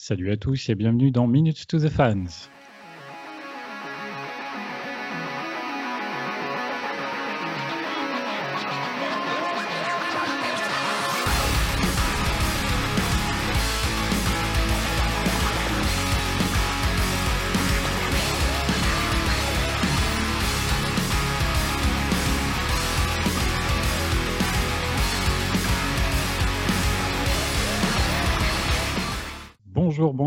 Salut 0.00 0.30
à 0.30 0.36
tous 0.36 0.68
et 0.68 0.76
bienvenue 0.76 1.10
dans 1.10 1.26
Minutes 1.26 1.66
to 1.66 1.80
the 1.80 1.88
Fans. 1.88 2.48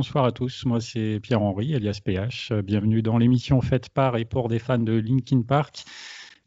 Bonsoir 0.02 0.26
à 0.26 0.32
tous. 0.32 0.66
Moi, 0.66 0.82
c'est 0.82 1.20
Pierre-Henri, 1.20 1.76
alias 1.76 2.00
PH. 2.04 2.54
Bienvenue 2.64 3.04
dans 3.04 3.20
l'émission 3.20 3.62
faite 3.62 3.90
par 3.90 4.18
et 4.18 4.26
pour 4.26 4.50
des 4.50 4.58
fans 4.58 4.80
de 4.80 4.94
Linkin 4.94 5.44
Park. 5.44 5.84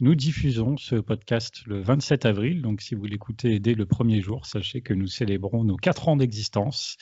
Nous 0.00 0.16
diffusons 0.16 0.76
ce 0.76 0.96
podcast 0.96 1.62
le 1.66 1.80
27 1.80 2.26
avril, 2.26 2.62
donc 2.62 2.80
si 2.80 2.96
vous 2.96 3.04
l'écoutez 3.04 3.60
dès 3.60 3.74
le 3.74 3.86
premier 3.86 4.20
jour, 4.20 4.44
sachez 4.44 4.80
que 4.80 4.92
nous 4.92 5.06
célébrons 5.06 5.62
nos 5.62 5.76
quatre 5.76 6.08
ans 6.08 6.16
d'existence. 6.16 6.96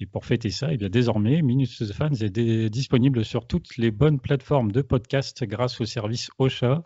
Et 0.00 0.06
pour 0.06 0.26
fêter 0.26 0.50
ça, 0.50 0.72
eh 0.72 0.76
bien, 0.76 0.88
désormais, 0.88 1.42
Minutes 1.42 1.78
the 1.78 1.92
Fans 1.92 2.10
est 2.10 2.70
disponible 2.70 3.24
sur 3.24 3.46
toutes 3.46 3.76
les 3.76 3.92
bonnes 3.92 4.18
plateformes 4.18 4.72
de 4.72 4.82
podcast 4.82 5.44
grâce 5.44 5.80
au 5.80 5.86
service 5.86 6.28
Ocha. 6.40 6.82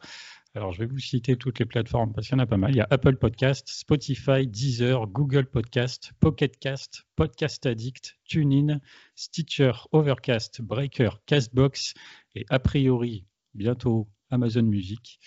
Alors, 0.55 0.73
je 0.73 0.79
vais 0.81 0.87
vous 0.87 0.99
citer 0.99 1.37
toutes 1.37 1.59
les 1.59 1.67
plateformes 1.67 2.13
parce 2.13 2.27
qu'il 2.27 2.37
y 2.37 2.41
en 2.41 2.43
a 2.43 2.47
pas 2.47 2.57
mal. 2.57 2.71
Il 2.71 2.77
y 2.79 2.81
a 2.81 2.87
Apple 2.91 3.17
Podcast, 3.17 3.69
Spotify, 3.69 4.47
Deezer, 4.47 5.07
Google 5.07 5.47
Podcast, 5.47 6.13
Pocket 6.21 6.59
Cast, 6.59 7.05
Podcast 7.17 7.67
Addict, 7.67 8.19
TuneIn, 8.25 8.81
Stitcher, 9.15 9.73
Overcast, 9.93 10.63
Breaker, 10.63 11.11
Castbox 11.27 11.95
et 12.35 12.47
a 12.49 12.59
priori 12.59 13.27
bientôt 13.55 14.09
Amazon 14.31 14.63
Music. 14.63 15.21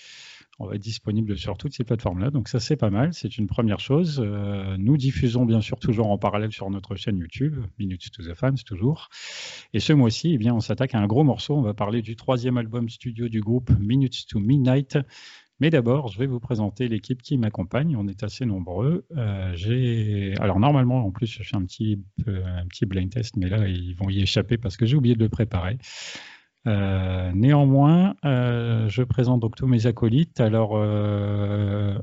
On 0.62 0.68
va 0.68 0.76
être 0.76 0.82
disponible 0.82 1.36
sur 1.38 1.58
toutes 1.58 1.74
ces 1.74 1.84
plateformes-là. 1.84 2.30
Donc 2.30 2.48
ça, 2.48 2.60
c'est 2.60 2.76
pas 2.76 2.92
mal. 2.92 3.16
C'est 3.16 3.40
une 3.40 3.48
première 3.48 3.80
chose. 3.80 4.22
Euh, 4.24 4.78
nous 4.78 4.96
diffusons 4.96 5.44
bien 5.44 5.60
sûr 5.60 5.80
toujours 5.80 6.12
en 6.12 6.20
parallèle 6.20 6.52
sur 6.52 6.70
notre 6.70 6.96
chaîne 6.96 7.18
YouTube, 7.18 7.56
Minutes 7.80 8.12
to 8.12 8.22
the 8.22 8.36
Fans 8.36 8.54
toujours. 8.64 9.10
Et 9.74 9.80
ce 9.80 9.92
mois-ci, 9.92 10.34
eh 10.36 10.38
bien, 10.38 10.54
on 10.54 10.60
s'attaque 10.60 10.94
à 10.94 11.00
un 11.00 11.08
gros 11.08 11.24
morceau. 11.24 11.56
On 11.56 11.64
va 11.64 11.74
parler 11.74 12.04
du 12.04 12.16
troisième 12.16 12.58
album 12.58 12.90
studio 12.90 13.28
du 13.28 13.42
groupe, 13.42 13.72
Minutes 13.80 14.28
to 14.28 14.40
Midnight. 14.40 15.00
Mais 15.60 15.72
d'abord, 15.72 16.10
je 16.10 16.20
vais 16.20 16.28
vous 16.28 16.40
présenter 16.40 16.88
l'équipe 16.88 17.24
qui 17.24 17.40
m'accompagne. 17.40 17.96
On 17.96 18.08
est 18.08 18.22
assez 18.22 18.46
nombreux. 18.46 19.08
Euh, 19.18 19.52
j'ai, 19.56 20.36
alors 20.40 20.60
normalement, 20.60 21.04
en 21.04 21.10
plus, 21.10 21.26
je 21.26 21.42
fais 21.42 21.56
un 21.56 21.66
petit, 21.66 22.04
un 22.28 22.68
petit 22.68 22.86
blind 22.86 23.10
test, 23.10 23.36
mais 23.36 23.50
là, 23.50 23.68
ils 23.68 23.96
vont 23.96 24.12
y 24.12 24.22
échapper 24.22 24.58
parce 24.58 24.78
que 24.78 24.86
j'ai 24.86 24.96
oublié 24.96 25.16
de 25.16 25.24
le 25.24 25.30
préparer. 25.30 25.80
Euh, 26.68 27.32
néanmoins, 27.34 28.16
euh, 28.24 28.88
je 28.88 29.02
présente 29.04 29.40
donc 29.40 29.56
tous 29.56 29.68
mes 29.68 29.88
acolytes. 29.88 30.40
Alors, 30.40 30.74
euh, 30.76 31.98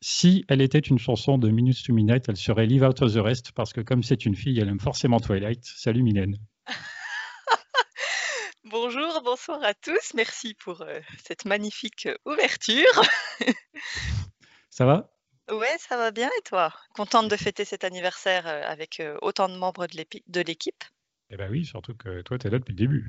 si 0.00 0.44
elle 0.48 0.60
était 0.60 0.78
une 0.78 0.98
chanson 0.98 1.38
de 1.38 1.48
Minutes 1.48 1.84
to 1.84 1.92
Midnight, 1.92 2.28
elle 2.28 2.36
serait 2.36 2.66
Leave 2.66 2.84
Out 2.84 3.02
of 3.02 3.14
the 3.14 3.18
Rest 3.18 3.52
parce 3.52 3.72
que 3.72 3.80
comme 3.80 4.02
c'est 4.02 4.24
une 4.24 4.36
fille, 4.36 4.60
elle 4.60 4.68
aime 4.68 4.80
forcément 4.80 5.18
Twilight. 5.18 5.64
Salut 5.64 6.02
Mylène. 6.02 6.36
Bonjour, 8.64 9.22
bonsoir 9.24 9.62
à 9.64 9.72
tous. 9.74 10.12
Merci 10.14 10.54
pour 10.54 10.84
cette 11.24 11.46
magnifique 11.46 12.06
ouverture. 12.26 13.02
Ça 14.70 14.84
va? 14.84 15.10
Ouais, 15.50 15.76
ça 15.78 15.96
va 15.96 16.10
bien 16.10 16.28
et 16.38 16.42
toi? 16.42 16.70
Contente 16.94 17.28
de 17.28 17.36
fêter 17.36 17.64
cet 17.64 17.82
anniversaire 17.82 18.46
avec 18.46 19.02
autant 19.22 19.48
de 19.48 19.56
membres 19.56 19.86
de 19.86 20.40
l'équipe? 20.42 20.84
Eh 21.30 21.36
ben 21.38 21.50
oui, 21.50 21.64
surtout 21.64 21.94
que 21.94 22.20
toi, 22.20 22.38
tu 22.38 22.46
es 22.46 22.50
là 22.50 22.58
depuis 22.58 22.74
le 22.74 22.76
début. 22.76 23.08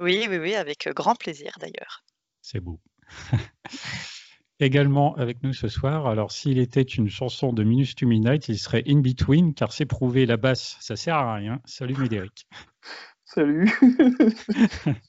Oui, 0.00 0.26
oui, 0.28 0.38
oui, 0.38 0.54
avec 0.54 0.88
grand 0.94 1.14
plaisir 1.14 1.52
d'ailleurs. 1.60 2.04
C'est 2.42 2.60
beau. 2.60 2.80
Également 4.60 5.14
avec 5.16 5.42
nous 5.42 5.52
ce 5.52 5.68
soir, 5.68 6.06
alors 6.06 6.30
s'il 6.30 6.58
était 6.58 6.82
une 6.82 7.08
chanson 7.08 7.52
de 7.52 7.64
Minutes 7.64 7.96
to 7.96 8.06
Midnight, 8.06 8.48
il 8.48 8.58
serait 8.58 8.84
In 8.86 9.00
Between, 9.00 9.52
car 9.52 9.72
c'est 9.72 9.86
prouvé, 9.86 10.26
la 10.26 10.36
basse, 10.36 10.76
ça 10.80 10.94
sert 10.94 11.16
à 11.16 11.34
rien. 11.34 11.60
Salut 11.64 11.96
Médéric. 11.96 12.46
Salut. 13.24 13.68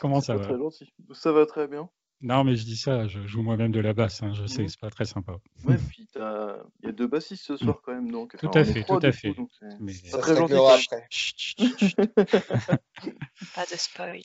Comment 0.00 0.20
ça 0.20 0.36
va? 0.36 0.44
très 0.44 0.56
gentil. 0.56 0.92
Ça 1.12 1.32
va 1.32 1.46
très 1.46 1.66
bien. 1.66 1.90
Non, 2.22 2.44
mais 2.44 2.54
je 2.54 2.64
dis 2.64 2.76
ça, 2.76 3.06
je 3.08 3.26
joue 3.26 3.42
moi-même 3.42 3.72
de 3.72 3.80
la 3.80 3.94
basse, 3.94 4.22
hein, 4.22 4.32
je 4.34 4.44
sais, 4.46 4.62
Mhm. 4.62 4.68
c'est 4.68 4.80
pas 4.80 4.90
très 4.90 5.06
sympa. 5.06 5.36
Ouais, 5.64 5.76
puis 5.88 6.06
t'as- 6.12 6.58
il 6.82 6.86
y 6.86 6.88
a 6.90 6.92
deux 6.92 7.06
bassistes 7.06 7.44
ce 7.44 7.56
soir 7.56 7.80
quand 7.82 7.94
même, 7.94 8.10
donc. 8.10 8.36
Tout 8.36 8.46
enfin, 8.48 8.60
à 8.60 8.64
fait, 8.64 8.84
tout 8.84 8.94
à 8.96 9.10
coup, 9.10 9.16
fait. 9.16 9.34
c'est- 9.58 9.80
Mais 9.80 9.92
Ça 9.92 10.18
très 10.18 10.36
gentil, 10.36 10.54
après. 10.54 11.06
Chut, 11.10 11.38
chut, 11.38 11.58
chut, 11.58 11.78
chut. 11.78 11.96
Pas 13.54 13.64
de 13.66 13.76
spoil. 13.76 14.22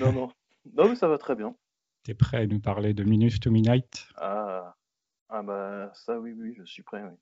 non, 0.00 0.12
non. 0.12 0.32
Non, 0.74 0.88
mais 0.88 0.96
ça 0.96 1.08
va 1.08 1.18
très 1.18 1.34
bien. 1.36 1.54
T'es 2.04 2.14
prêt 2.14 2.38
à 2.38 2.46
nous 2.46 2.60
parler 2.60 2.94
de 2.94 3.04
Minutes 3.04 3.40
to 3.40 3.50
Midnight? 3.50 4.08
Ah, 4.16 4.74
ah 5.28 5.42
bah 5.42 5.90
ça, 5.94 6.18
oui, 6.18 6.32
oui, 6.38 6.54
je 6.56 6.64
suis 6.64 6.82
prêt. 6.82 7.02
Oui. 7.02 7.16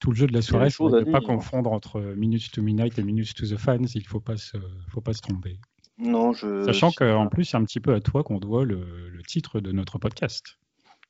Tout 0.00 0.10
le 0.10 0.16
jeu 0.16 0.26
de 0.26 0.32
la 0.32 0.42
soirée, 0.42 0.66
à 0.66 0.68
ne 0.68 1.04
pas 1.04 1.18
dire. 1.20 1.22
confondre 1.26 1.72
entre 1.72 2.00
Minutes 2.00 2.52
to 2.52 2.62
Midnight 2.62 2.98
et 2.98 3.02
Minutes 3.02 3.34
to 3.34 3.46
the 3.46 3.56
Fans, 3.56 3.82
il 3.94 4.06
faut 4.06 4.20
pas 4.20 4.36
se, 4.36 4.58
faut 4.90 5.00
pas 5.00 5.12
se 5.14 5.22
tromper. 5.22 5.58
Non, 5.98 6.32
je. 6.32 6.62
Sachant 6.64 6.90
qu'en 6.92 7.26
plus, 7.28 7.44
c'est 7.44 7.56
un 7.56 7.64
petit 7.64 7.80
peu 7.80 7.92
à 7.94 8.00
toi 8.00 8.22
qu'on 8.22 8.38
doit 8.38 8.64
le, 8.64 9.08
le 9.08 9.22
titre 9.22 9.60
de 9.60 9.72
notre 9.72 9.98
podcast. 9.98 10.58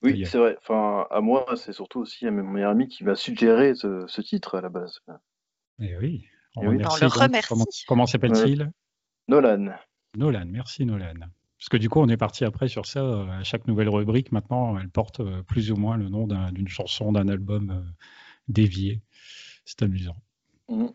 Oui, 0.03 0.25
c'est 0.27 0.39
vrai. 0.39 0.57
Enfin, 0.63 1.07
à 1.11 1.21
moi, 1.21 1.45
c'est 1.57 1.73
surtout 1.73 2.01
aussi 2.01 2.27
à 2.27 2.31
mon 2.31 2.45
meilleur 2.45 2.71
ami 2.71 2.89
qui 2.89 3.05
m'a 3.05 3.15
suggéré 3.17 3.75
ce, 3.75 4.05
ce 4.07 4.21
titre 4.23 4.57
à 4.57 4.61
la 4.61 4.69
base. 4.69 5.01
Eh 5.81 5.97
oui, 5.99 6.25
on, 6.57 6.63
Eh 6.63 6.69
oui. 6.69 6.75
remercie 6.77 6.99
On 7.03 7.05
le 7.07 7.11
donc- 7.11 7.21
remercie. 7.23 7.49
Comment, 7.49 7.65
comment 7.89 8.07
s'appelle-t-il 8.07 8.71
Nolan. 9.29 9.75
Nolan, 10.17 10.45
merci 10.47 10.87
Nolan. 10.87 11.15
Parce 11.59 11.69
que 11.69 11.77
du 11.77 11.89
coup, 11.91 12.01
on 12.01 12.09
est 12.09 12.17
parti 12.17 12.45
après 12.45 12.69
sur 12.69 12.87
ça. 12.87 13.01
euh, 13.01 13.27
À 13.29 13.43
chaque 13.43 13.67
nouvelle 13.67 13.89
rubrique, 13.89 14.31
maintenant, 14.33 14.79
elle 14.79 14.89
porte 14.89 15.21
euh, 15.21 15.43
plus 15.43 15.71
ou 15.73 15.77
moins 15.77 15.97
le 15.97 16.09
nom 16.09 16.27
d'un- 16.29 16.53
d'une 16.53 16.69
chanson, 16.69 17.11
d'un 17.13 17.29
album 17.29 17.71
euh, 17.71 17.83
dévié. 18.47 19.03
C'est 19.65 19.83
amusant. 19.83 20.17
Mhm. 20.69 20.93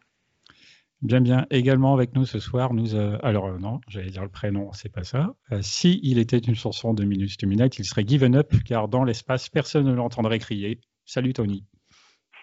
Bien, 1.03 1.19
bien. 1.19 1.45
Également 1.49 1.93
avec 1.93 2.15
nous 2.15 2.25
ce 2.25 2.39
soir, 2.39 2.73
nous. 2.73 2.95
euh, 2.95 3.19
alors, 3.23 3.47
euh, 3.47 3.57
non, 3.59 3.81
j'allais 3.89 4.09
dire 4.09 4.23
le 4.23 4.29
prénom, 4.29 4.71
c'est 4.71 4.87
pas 4.87 5.03
ça. 5.03 5.35
Euh, 5.51 5.61
si 5.61 5.99
il 6.01 6.17
était 6.17 6.37
une 6.37 6.55
chanson 6.55 6.93
de 6.93 7.03
Minutes 7.03 7.35
to 7.37 7.45
Midnight, 7.45 7.77
il 7.77 7.83
serait 7.83 8.05
Given 8.07 8.37
Up, 8.37 8.53
car 8.63 8.87
dans 8.87 9.03
l'espace, 9.03 9.49
personne 9.49 9.85
ne 9.85 9.93
l'entendrait 9.93 10.39
crier. 10.39 10.79
Salut 11.03 11.33
Tony. 11.33 11.65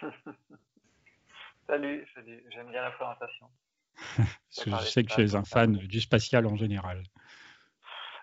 Salut, 1.66 2.04
salut, 2.14 2.44
j'aime 2.52 2.68
bien 2.70 2.82
la 2.82 2.90
présentation. 2.90 3.46
Je 4.50 4.84
sais 4.86 5.04
que 5.04 5.14
tu 5.14 5.22
es 5.22 5.36
un 5.36 5.44
fan 5.44 5.76
du 5.76 6.00
spatial 6.00 6.44
en 6.46 6.56
général. 6.56 7.04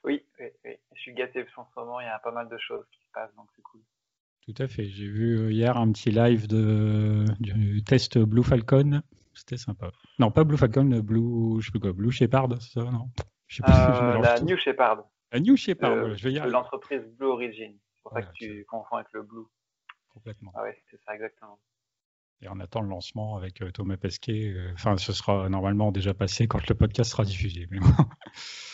Oui, 0.04 0.22
oui, 0.38 0.48
oui, 0.66 0.72
je 0.94 1.00
suis 1.00 1.14
gâté 1.14 1.44
parce 1.44 1.56
qu'en 1.56 1.66
ce 1.74 1.80
moment 1.80 2.02
il 2.02 2.06
y 2.08 2.10
a 2.10 2.20
pas 2.20 2.34
mal 2.34 2.50
de 2.50 2.58
choses 2.58 2.86
qui 2.92 3.00
se 3.00 3.12
passent 3.14 3.34
donc 3.38 3.48
c'est 3.56 3.62
cool. 3.62 3.80
Tout 4.42 4.62
à 4.62 4.68
fait. 4.68 4.90
J'ai 4.90 5.08
vu 5.08 5.54
hier 5.54 5.78
un 5.78 5.90
petit 5.94 6.12
live 6.12 6.48
de, 6.48 7.24
du 7.40 7.84
test 7.84 8.18
Blue 8.18 8.44
Falcon. 8.44 9.02
C'était 9.38 9.58
sympa. 9.58 9.92
Non, 10.20 10.32
pas 10.32 10.44
Blue 10.44 10.58
Falcon, 10.58 10.84
le 10.86 11.02
Blue, 11.02 11.62
je 11.62 11.66
sais 11.68 11.72
plus 11.72 11.80
quoi, 11.80 11.94
Blue 11.94 12.12
Shepard, 12.12 12.48
c'est 12.60 12.80
ça, 12.80 12.84
non? 12.92 13.10
Je 13.48 13.58
sais 13.58 13.64
pas, 13.64 13.94
je 13.94 14.04
Euh, 14.04 14.22
la 14.22 14.40
tout. 14.40 14.46
New 14.46 14.58
Shepard 14.58 15.04
La 15.32 15.40
New 15.40 15.56
Shepard, 15.56 15.96
voilà, 15.96 16.16
je 16.16 16.24
vais 16.24 16.34
y 16.34 16.38
arriver 16.40 16.52
l'entreprise 16.54 17.02
Blue 17.18 17.28
Origin. 17.28 17.74
C'est 17.96 18.02
pour 18.04 18.12
Voilà, 18.12 18.26
ça 18.28 18.32
que 18.34 18.38
tu 18.38 18.66
confonds 18.66 18.96
avec 18.98 19.08
le 19.14 19.24
Blue. 19.24 19.46
complètement. 20.10 20.52
Ah 20.56 20.64
ouais, 20.64 20.78
c'est 20.90 21.00
ça 21.06 21.14
exactement. 21.16 21.60
Et 22.42 22.48
on 22.50 22.60
attend 22.60 22.82
le 22.82 22.90
lancement 22.90 23.36
avec 23.38 23.62
euh, 23.62 23.72
Thomas 23.72 23.98
Pesquet. 23.98 24.54
euh, 24.56 24.72
Enfin, 24.74 24.96
ce 24.98 25.12
sera 25.14 25.50
normalement 25.50 25.92
déjà 25.92 26.14
passé 26.14 26.48
quand 26.48 26.68
le 26.70 26.76
podcast 26.76 27.10
sera 27.12 27.24
diffusé. 27.24 27.68
Mais. 27.72 27.80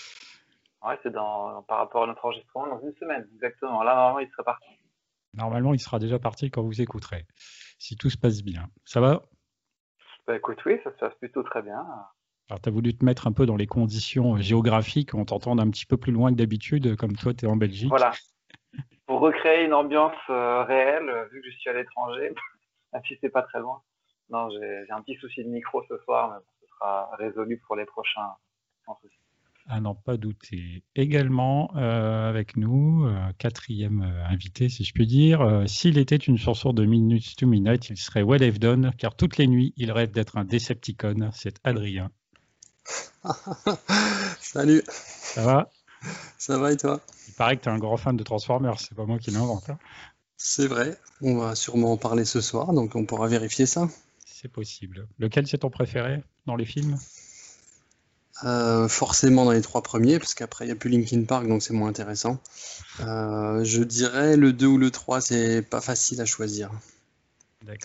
Ouais, 0.85 0.99
c'est 1.01 1.13
dans 1.13 1.61
par 1.63 1.77
rapport 1.77 2.03
à 2.03 2.07
notre 2.07 2.25
enregistrement 2.25 2.67
dans 2.67 2.81
une 2.81 2.93
semaine, 2.97 3.25
exactement. 3.35 3.83
Là 3.83 3.95
normalement 3.95 4.19
il 4.19 4.29
serait 4.31 4.43
parti. 4.43 4.67
normalement, 5.33 5.73
il 5.73 5.79
sera 5.79 5.97
déjà 5.97 6.19
parti 6.19 6.51
quand 6.51 6.61
vous 6.61 6.81
écouterez. 6.81 7.25
Si 7.79 7.95
tout 7.95 8.09
se 8.09 8.17
passe 8.17 8.43
bien. 8.43 8.67
Ça 8.83 8.99
va? 8.99 9.23
Bah 10.27 10.37
écoute, 10.37 10.63
oui, 10.65 10.79
ça 10.83 10.91
se 10.91 10.97
passe 10.97 11.15
plutôt 11.15 11.43
très 11.43 11.61
bien. 11.61 11.85
Alors, 12.49 12.61
tu 12.61 12.69
as 12.69 12.71
voulu 12.71 12.95
te 12.95 13.03
mettre 13.03 13.27
un 13.27 13.31
peu 13.31 13.45
dans 13.45 13.55
les 13.55 13.67
conditions 13.67 14.35
euh, 14.35 14.37
géographiques. 14.37 15.13
On 15.13 15.25
t'entend 15.25 15.57
un 15.57 15.69
petit 15.69 15.85
peu 15.85 15.97
plus 15.97 16.11
loin 16.11 16.31
que 16.31 16.37
d'habitude, 16.37 16.87
euh, 16.87 16.95
comme 16.95 17.15
toi, 17.15 17.33
tu 17.33 17.45
es 17.45 17.47
en 17.47 17.55
Belgique. 17.55 17.89
Voilà. 17.89 18.11
Pour 19.05 19.19
recréer 19.19 19.65
une 19.65 19.73
ambiance 19.73 20.15
euh, 20.29 20.63
réelle, 20.63 21.27
vu 21.31 21.41
que 21.41 21.49
je 21.49 21.57
suis 21.57 21.69
à 21.69 21.73
l'étranger, 21.73 22.33
même 22.93 23.01
si 23.07 23.17
c'est 23.21 23.29
pas 23.29 23.43
très 23.43 23.59
loin. 23.59 23.81
Non, 24.29 24.49
j'ai 24.49 24.91
un 24.91 25.01
petit 25.01 25.15
souci 25.15 25.43
de 25.43 25.49
micro 25.49 25.83
ce 25.89 25.97
soir, 25.99 26.31
mais 26.31 26.39
ce 26.61 26.73
sera 26.73 27.09
résolu 27.17 27.61
pour 27.67 27.75
les 27.75 27.85
prochains. 27.85 28.33
Sans 28.85 28.95
souci. 29.01 29.22
À 29.65 29.79
n'en 29.79 29.95
pas 29.95 30.17
douter. 30.17 30.83
Également 30.95 31.71
euh, 31.77 32.29
avec 32.29 32.57
nous, 32.57 33.05
euh, 33.05 33.31
quatrième 33.37 34.01
euh, 34.01 34.25
invité, 34.27 34.67
si 34.67 34.83
je 34.83 34.91
puis 34.93 35.07
dire. 35.07 35.63
S'il 35.67 35.97
était 35.97 36.17
une 36.17 36.37
chanson 36.37 36.73
de 36.73 36.85
Minutes 36.85 37.37
to 37.37 37.47
Midnight, 37.47 37.89
il 37.89 37.97
serait 37.97 38.23
Well 38.23 38.43
Have 38.43 38.59
Done, 38.59 38.91
car 38.97 39.15
toutes 39.15 39.37
les 39.37 39.47
nuits, 39.47 39.73
il 39.77 39.91
rêve 39.91 40.11
d'être 40.11 40.37
un 40.37 40.43
Decepticon. 40.43 41.29
C'est 41.33 41.55
Adrien. 41.63 42.11
Salut, 44.41 44.83
Ça 44.87 45.45
va? 45.45 45.69
Ça 46.37 46.57
va 46.59 46.73
et 46.73 46.77
toi? 46.77 46.99
Il 47.29 47.33
paraît 47.33 47.55
que 47.55 47.63
tu 47.63 47.69
es 47.69 47.71
un 47.71 47.79
grand 47.79 47.95
fan 47.95 48.17
de 48.17 48.23
Transformers, 48.23 48.79
c'est 48.81 48.93
pas 48.95 49.05
moi 49.05 49.17
qui 49.17 49.31
l'invente. 49.31 49.69
hein. 49.69 49.79
C'est 50.35 50.67
vrai, 50.67 50.97
on 51.21 51.37
va 51.37 51.55
sûrement 51.55 51.93
en 51.93 51.97
parler 51.97 52.25
ce 52.25 52.41
soir, 52.41 52.73
donc 52.73 52.95
on 52.95 53.05
pourra 53.05 53.29
vérifier 53.29 53.65
ça. 53.65 53.87
C'est 54.25 54.51
possible. 54.51 55.07
Lequel 55.19 55.47
c'est 55.47 55.59
ton 55.59 55.69
préféré 55.69 56.21
dans 56.45 56.57
les 56.57 56.65
films? 56.65 56.97
Euh, 58.43 58.87
forcément 58.87 59.45
dans 59.45 59.51
les 59.51 59.61
trois 59.61 59.83
premiers, 59.83 60.17
parce 60.17 60.33
qu'après 60.33 60.65
il 60.65 60.69
n'y 60.69 60.71
a 60.71 60.75
plus 60.75 60.89
Linkin 60.89 61.23
Park, 61.23 61.47
donc 61.47 61.61
c'est 61.61 61.73
moins 61.73 61.89
intéressant. 61.89 62.39
Euh, 63.01 63.63
je 63.63 63.83
dirais 63.83 64.37
le 64.37 64.53
2 64.53 64.65
ou 64.65 64.77
le 64.77 64.89
3, 64.89 65.21
c'est 65.21 65.61
pas 65.61 65.81
facile 65.81 66.19
à 66.19 66.25
choisir. 66.25 66.71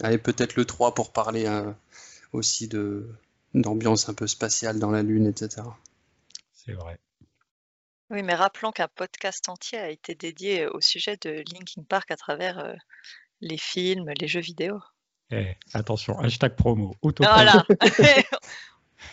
Allez, 0.01 0.19
peut-être 0.19 0.57
le 0.57 0.65
3 0.65 0.95
pour 0.95 1.13
parler 1.13 1.47
euh, 1.47 1.71
aussi 2.33 2.67
de 2.67 3.09
d'ambiance 3.55 4.09
un 4.09 4.15
peu 4.15 4.27
spatiale 4.27 4.79
dans 4.79 4.91
la 4.91 5.03
Lune, 5.03 5.27
etc. 5.27 5.63
C'est 6.53 6.73
vrai. 6.73 6.99
Oui, 8.11 8.23
mais 8.23 8.35
rappelons 8.35 8.73
qu'un 8.73 8.89
podcast 8.89 9.49
entier 9.49 9.79
a 9.79 9.91
été 9.91 10.15
dédié 10.15 10.67
au 10.67 10.81
sujet 10.81 11.19
de 11.21 11.43
Linkin 11.53 11.83
Park 11.87 12.11
à 12.11 12.17
travers 12.17 12.59
euh, 12.59 12.75
les 13.43 13.59
films, 13.59 14.11
les 14.19 14.29
jeux 14.29 14.41
vidéo. 14.41 14.81
Eh, 15.31 15.55
attention, 15.75 16.19
hashtag 16.19 16.57
promo. 16.57 16.95
auto 17.03 17.23
Voilà. 17.23 17.67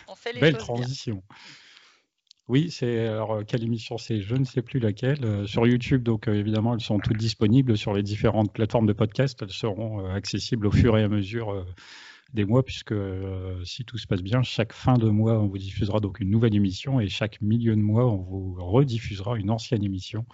On 0.07 0.15
fait 0.15 0.33
les 0.33 0.39
Belle 0.41 0.55
choses 0.55 0.65
bien. 0.67 0.75
transition. 0.75 1.23
Oui, 2.47 2.69
c'est 2.69 3.07
alors 3.07 3.43
quelle 3.45 3.63
émission 3.63 3.97
c'est 3.97 4.21
Je 4.21 4.35
ne 4.35 4.43
sais 4.45 4.61
plus 4.61 4.79
laquelle. 4.79 5.23
Euh, 5.25 5.47
sur 5.47 5.65
YouTube, 5.65 6.03
donc 6.03 6.27
euh, 6.27 6.33
évidemment, 6.35 6.75
elles 6.75 6.81
sont 6.81 6.99
toutes 6.99 7.17
disponibles 7.17 7.75
sur 7.75 7.93
les 7.93 8.03
différentes 8.03 8.53
plateformes 8.53 8.85
de 8.85 8.93
podcast. 8.93 9.39
Elles 9.41 9.49
seront 9.49 10.05
euh, 10.05 10.13
accessibles 10.13 10.67
au 10.67 10.71
fur 10.71 10.95
et 10.97 11.03
à 11.03 11.07
mesure 11.07 11.49
euh, 11.51 11.65
des 12.33 12.45
mois, 12.45 12.63
puisque 12.63 12.91
euh, 12.91 13.63
si 13.65 13.83
tout 13.83 13.97
se 13.97 14.05
passe 14.05 14.21
bien, 14.21 14.43
chaque 14.43 14.73
fin 14.73 14.97
de 14.97 15.09
mois, 15.09 15.39
on 15.39 15.47
vous 15.47 15.57
diffusera 15.57 15.99
donc 15.99 16.19
une 16.19 16.29
nouvelle 16.29 16.55
émission 16.55 16.99
et 16.99 17.07
chaque 17.09 17.41
milieu 17.41 17.75
de 17.75 17.81
mois, 17.81 18.05
on 18.05 18.17
vous 18.17 18.55
rediffusera 18.59 19.37
une 19.37 19.49
ancienne 19.49 19.83
émission. 19.83 20.25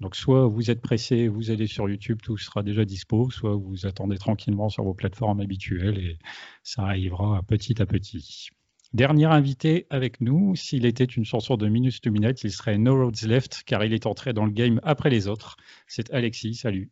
Donc 0.00 0.14
soit 0.14 0.46
vous 0.46 0.70
êtes 0.70 0.80
pressé, 0.80 1.26
vous 1.26 1.50
allez 1.50 1.66
sur 1.66 1.88
YouTube, 1.88 2.20
tout 2.22 2.36
sera 2.38 2.62
déjà 2.62 2.84
dispo, 2.84 3.30
soit 3.30 3.56
vous 3.56 3.84
attendez 3.84 4.16
tranquillement 4.16 4.68
sur 4.68 4.84
vos 4.84 4.94
plateformes 4.94 5.40
habituelles 5.40 5.98
et 5.98 6.18
ça 6.62 6.82
arrivera 6.82 7.42
petit 7.42 7.82
à 7.82 7.86
petit. 7.86 8.50
Dernier 8.94 9.26
invité 9.26 9.86
avec 9.90 10.22
nous, 10.22 10.56
s'il 10.56 10.86
était 10.86 11.04
une 11.04 11.24
chanson 11.24 11.58
de 11.58 11.68
Minus 11.68 12.00
to 12.00 12.10
Minute, 12.10 12.42
il 12.42 12.50
serait 12.50 12.78
No 12.78 12.96
Roads 12.96 13.26
Left, 13.26 13.62
car 13.66 13.84
il 13.84 13.92
est 13.92 14.06
entré 14.06 14.32
dans 14.32 14.46
le 14.46 14.50
game 14.50 14.80
après 14.82 15.10
les 15.10 15.28
autres. 15.28 15.58
C'est 15.86 16.10
Alexis, 16.10 16.54
salut. 16.54 16.90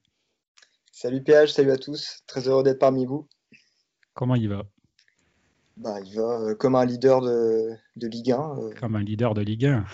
Salut 0.93 1.23
PH, 1.23 1.53
salut 1.53 1.71
à 1.71 1.79
tous. 1.79 2.21
Très 2.27 2.49
heureux 2.49 2.63
d'être 2.63 2.79
parmi 2.79 3.07
vous. 3.07 3.27
Comment 4.13 4.35
il 4.35 4.51
va? 4.51 4.65
Bah, 5.79 5.99
il 6.05 6.17
va 6.17 6.41
euh, 6.41 6.55
comme 6.55 6.75
un 6.75 6.85
leader 6.85 7.23
de, 7.23 7.71
de 7.97 8.07
Ligue 8.09 8.33
1 8.33 8.59
euh, 8.59 8.75
Comme 8.79 8.97
un 8.97 9.03
leader 9.03 9.33
de 9.33 9.41
Ligue 9.41 9.67
1. 9.67 9.85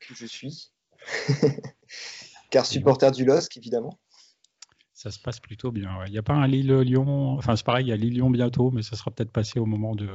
que 0.00 0.14
je 0.14 0.26
suis. 0.26 0.70
Car 2.50 2.64
supporter 2.64 3.10
du 3.10 3.26
LOSC, 3.26 3.54
évidemment. 3.58 3.98
Ça 5.00 5.12
se 5.12 5.20
passe 5.20 5.38
plutôt 5.38 5.70
bien. 5.70 5.96
ouais. 6.00 6.06
Il 6.08 6.10
n'y 6.12 6.18
a 6.18 6.24
pas 6.24 6.34
un 6.34 6.48
Lille-Lyon, 6.48 7.36
enfin 7.38 7.54
c'est 7.54 7.64
pareil, 7.64 7.86
il 7.86 7.88
y 7.90 7.92
a 7.92 7.96
Lille-Lyon 7.96 8.30
bientôt, 8.30 8.72
mais 8.72 8.82
ça 8.82 8.96
sera 8.96 9.12
peut-être 9.12 9.30
passé 9.30 9.60
au 9.60 9.64
moment 9.64 9.94
de, 9.94 10.08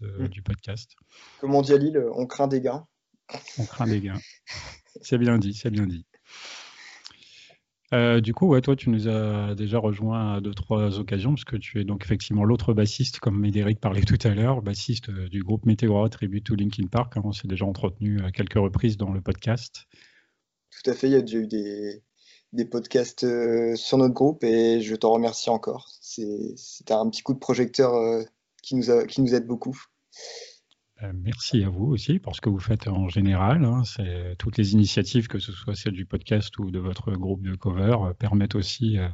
de- 0.00 0.22
Mm. 0.24 0.28
du 0.28 0.40
podcast. 0.40 0.92
Comme 1.40 1.52
on 1.56 1.62
dit 1.62 1.72
à 1.72 1.78
Lille, 1.78 2.00
on 2.14 2.24
craint 2.26 2.46
des 2.46 2.60
gains. 2.60 2.86
On 3.58 3.64
craint 3.64 3.88
des 3.88 4.00
gains. 4.00 4.20
C'est 5.02 5.18
bien 5.18 5.36
dit, 5.38 5.52
c'est 5.54 5.70
bien 5.70 5.86
dit. 5.86 6.06
Euh, 7.92 8.20
du 8.20 8.34
coup, 8.34 8.46
ouais, 8.48 8.60
toi, 8.60 8.76
tu 8.76 8.88
nous 8.90 9.08
as 9.08 9.54
déjà 9.56 9.78
rejoint 9.78 10.34
à 10.34 10.40
deux, 10.40 10.54
trois 10.54 10.98
occasions, 10.98 11.30
parce 11.34 11.44
que 11.44 11.56
tu 11.56 11.80
es 11.80 11.84
donc 11.84 12.04
effectivement 12.04 12.44
l'autre 12.44 12.72
bassiste, 12.72 13.18
comme 13.18 13.38
Médéric 13.38 13.80
parlait 13.80 14.02
tout 14.02 14.18
à 14.26 14.34
l'heure, 14.34 14.62
bassiste 14.62 15.08
euh, 15.10 15.28
du 15.28 15.42
groupe 15.42 15.66
Meteora 15.66 16.08
Tribute 16.08 16.44
to 16.46 16.54
Linkin 16.54 16.86
Park. 16.86 17.16
hein, 17.16 17.22
on 17.24 17.32
s'est 17.32 17.48
déjà 17.48 17.64
entretenu 17.66 18.20
à 18.24 18.30
quelques 18.32 18.54
reprises 18.54 18.96
dans 18.96 19.12
le 19.12 19.20
podcast. 19.20 19.86
Tout 20.70 20.90
à 20.90 20.94
fait, 20.94 21.08
il 21.08 21.12
y 21.12 21.16
a 21.16 21.20
déjà 21.20 21.38
eu 21.38 21.46
des, 21.46 22.02
des 22.54 22.64
podcasts 22.64 23.24
euh, 23.24 23.74
sur 23.76 23.98
notre 23.98 24.14
groupe 24.14 24.44
et 24.44 24.80
je 24.80 24.94
t'en 24.94 25.10
remercie 25.12 25.50
encore. 25.50 25.88
C'est- 26.00 26.54
C'était 26.56 26.94
un 26.94 27.08
petit 27.10 27.22
coup 27.22 27.34
de 27.34 27.38
projecteur 27.38 27.94
euh, 27.94 28.22
qui 28.62 28.74
nous, 28.76 28.90
a, 28.90 29.04
qui 29.06 29.20
nous 29.22 29.34
aide 29.34 29.46
beaucoup. 29.46 29.78
Euh, 31.02 31.12
Merci 31.14 31.64
à 31.64 31.68
vous 31.68 31.86
aussi 31.86 32.18
pour 32.20 32.36
ce 32.36 32.40
que 32.40 32.48
vous 32.48 32.60
faites 32.60 32.86
en 32.88 33.08
général. 33.08 33.64
hein. 33.64 33.82
C'est 33.84 34.36
toutes 34.38 34.56
les 34.56 34.72
initiatives, 34.72 35.26
que 35.26 35.38
ce 35.40 35.52
soit 35.52 35.74
celle 35.74 35.92
du 35.94 36.06
podcast 36.06 36.56
ou 36.58 36.70
de 36.70 36.78
votre 36.78 37.12
groupe 37.12 37.42
de 37.42 37.54
cover, 37.56 37.96
permettent 38.18 38.54
aussi, 38.54 38.98
euh, 38.98 39.08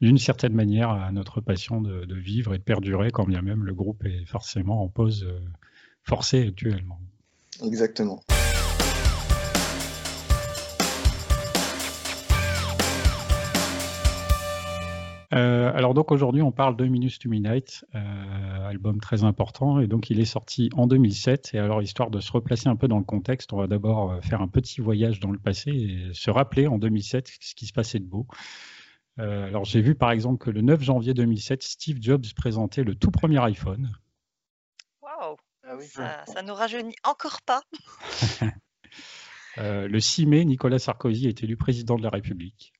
d'une 0.00 0.18
certaine 0.18 0.52
manière, 0.52 0.90
à 0.90 1.10
notre 1.10 1.40
passion 1.40 1.80
de, 1.80 2.04
de 2.04 2.14
vivre 2.14 2.54
et 2.54 2.58
de 2.58 2.62
perdurer, 2.62 3.10
quand 3.10 3.24
bien 3.26 3.40
même 3.42 3.64
le 3.64 3.74
groupe 3.74 4.04
est 4.04 4.26
forcément 4.26 4.82
en 4.82 4.88
pause 4.88 5.24
euh, 5.24 5.40
forcée 6.04 6.46
actuellement. 6.46 7.00
Exactement. 7.64 8.22
Euh, 15.34 15.70
alors 15.74 15.92
donc 15.92 16.10
aujourd'hui 16.10 16.40
on 16.40 16.52
parle 16.52 16.74
de 16.74 16.86
Minus 16.86 17.18
to 17.18 17.28
Midnight, 17.28 17.84
euh, 17.94 18.66
album 18.66 18.98
très 18.98 19.24
important 19.24 19.78
et 19.78 19.86
donc 19.86 20.08
il 20.08 20.20
est 20.20 20.24
sorti 20.24 20.70
en 20.74 20.86
2007 20.86 21.50
et 21.52 21.58
alors 21.58 21.82
histoire 21.82 22.10
de 22.10 22.18
se 22.18 22.32
replacer 22.32 22.68
un 22.70 22.76
peu 22.76 22.88
dans 22.88 22.96
le 22.96 23.04
contexte, 23.04 23.52
on 23.52 23.58
va 23.58 23.66
d'abord 23.66 24.12
euh, 24.12 24.20
faire 24.22 24.40
un 24.40 24.48
petit 24.48 24.80
voyage 24.80 25.20
dans 25.20 25.30
le 25.30 25.38
passé 25.38 25.70
et 25.70 26.14
se 26.14 26.30
rappeler 26.30 26.66
en 26.66 26.78
2007 26.78 27.30
ce 27.40 27.54
qui 27.54 27.66
se 27.66 27.74
passait 27.74 27.98
de 27.98 28.06
beau. 28.06 28.26
Euh, 29.18 29.46
alors 29.48 29.66
j'ai 29.66 29.82
vu 29.82 29.94
par 29.94 30.12
exemple 30.12 30.42
que 30.42 30.48
le 30.50 30.62
9 30.62 30.82
janvier 30.82 31.12
2007 31.12 31.62
Steve 31.62 31.98
Jobs 32.00 32.24
présentait 32.34 32.84
le 32.84 32.94
tout 32.94 33.10
premier 33.10 33.42
iPhone. 33.44 33.90
Waouh, 35.02 35.36
Ah 35.64 35.76
oui. 35.76 35.84
ça, 35.84 36.24
ça 36.24 36.40
nous 36.40 36.54
rajeunit 36.54 36.96
encore 37.04 37.42
pas. 37.42 37.62
Euh, 39.56 39.88
le 39.88 39.98
6 39.98 40.26
mai 40.26 40.44
Nicolas 40.44 40.78
Sarkozy 40.78 41.26
est 41.26 41.42
élu 41.42 41.56
président 41.56 41.96
de 41.96 42.02
la 42.04 42.10
République. 42.10 42.72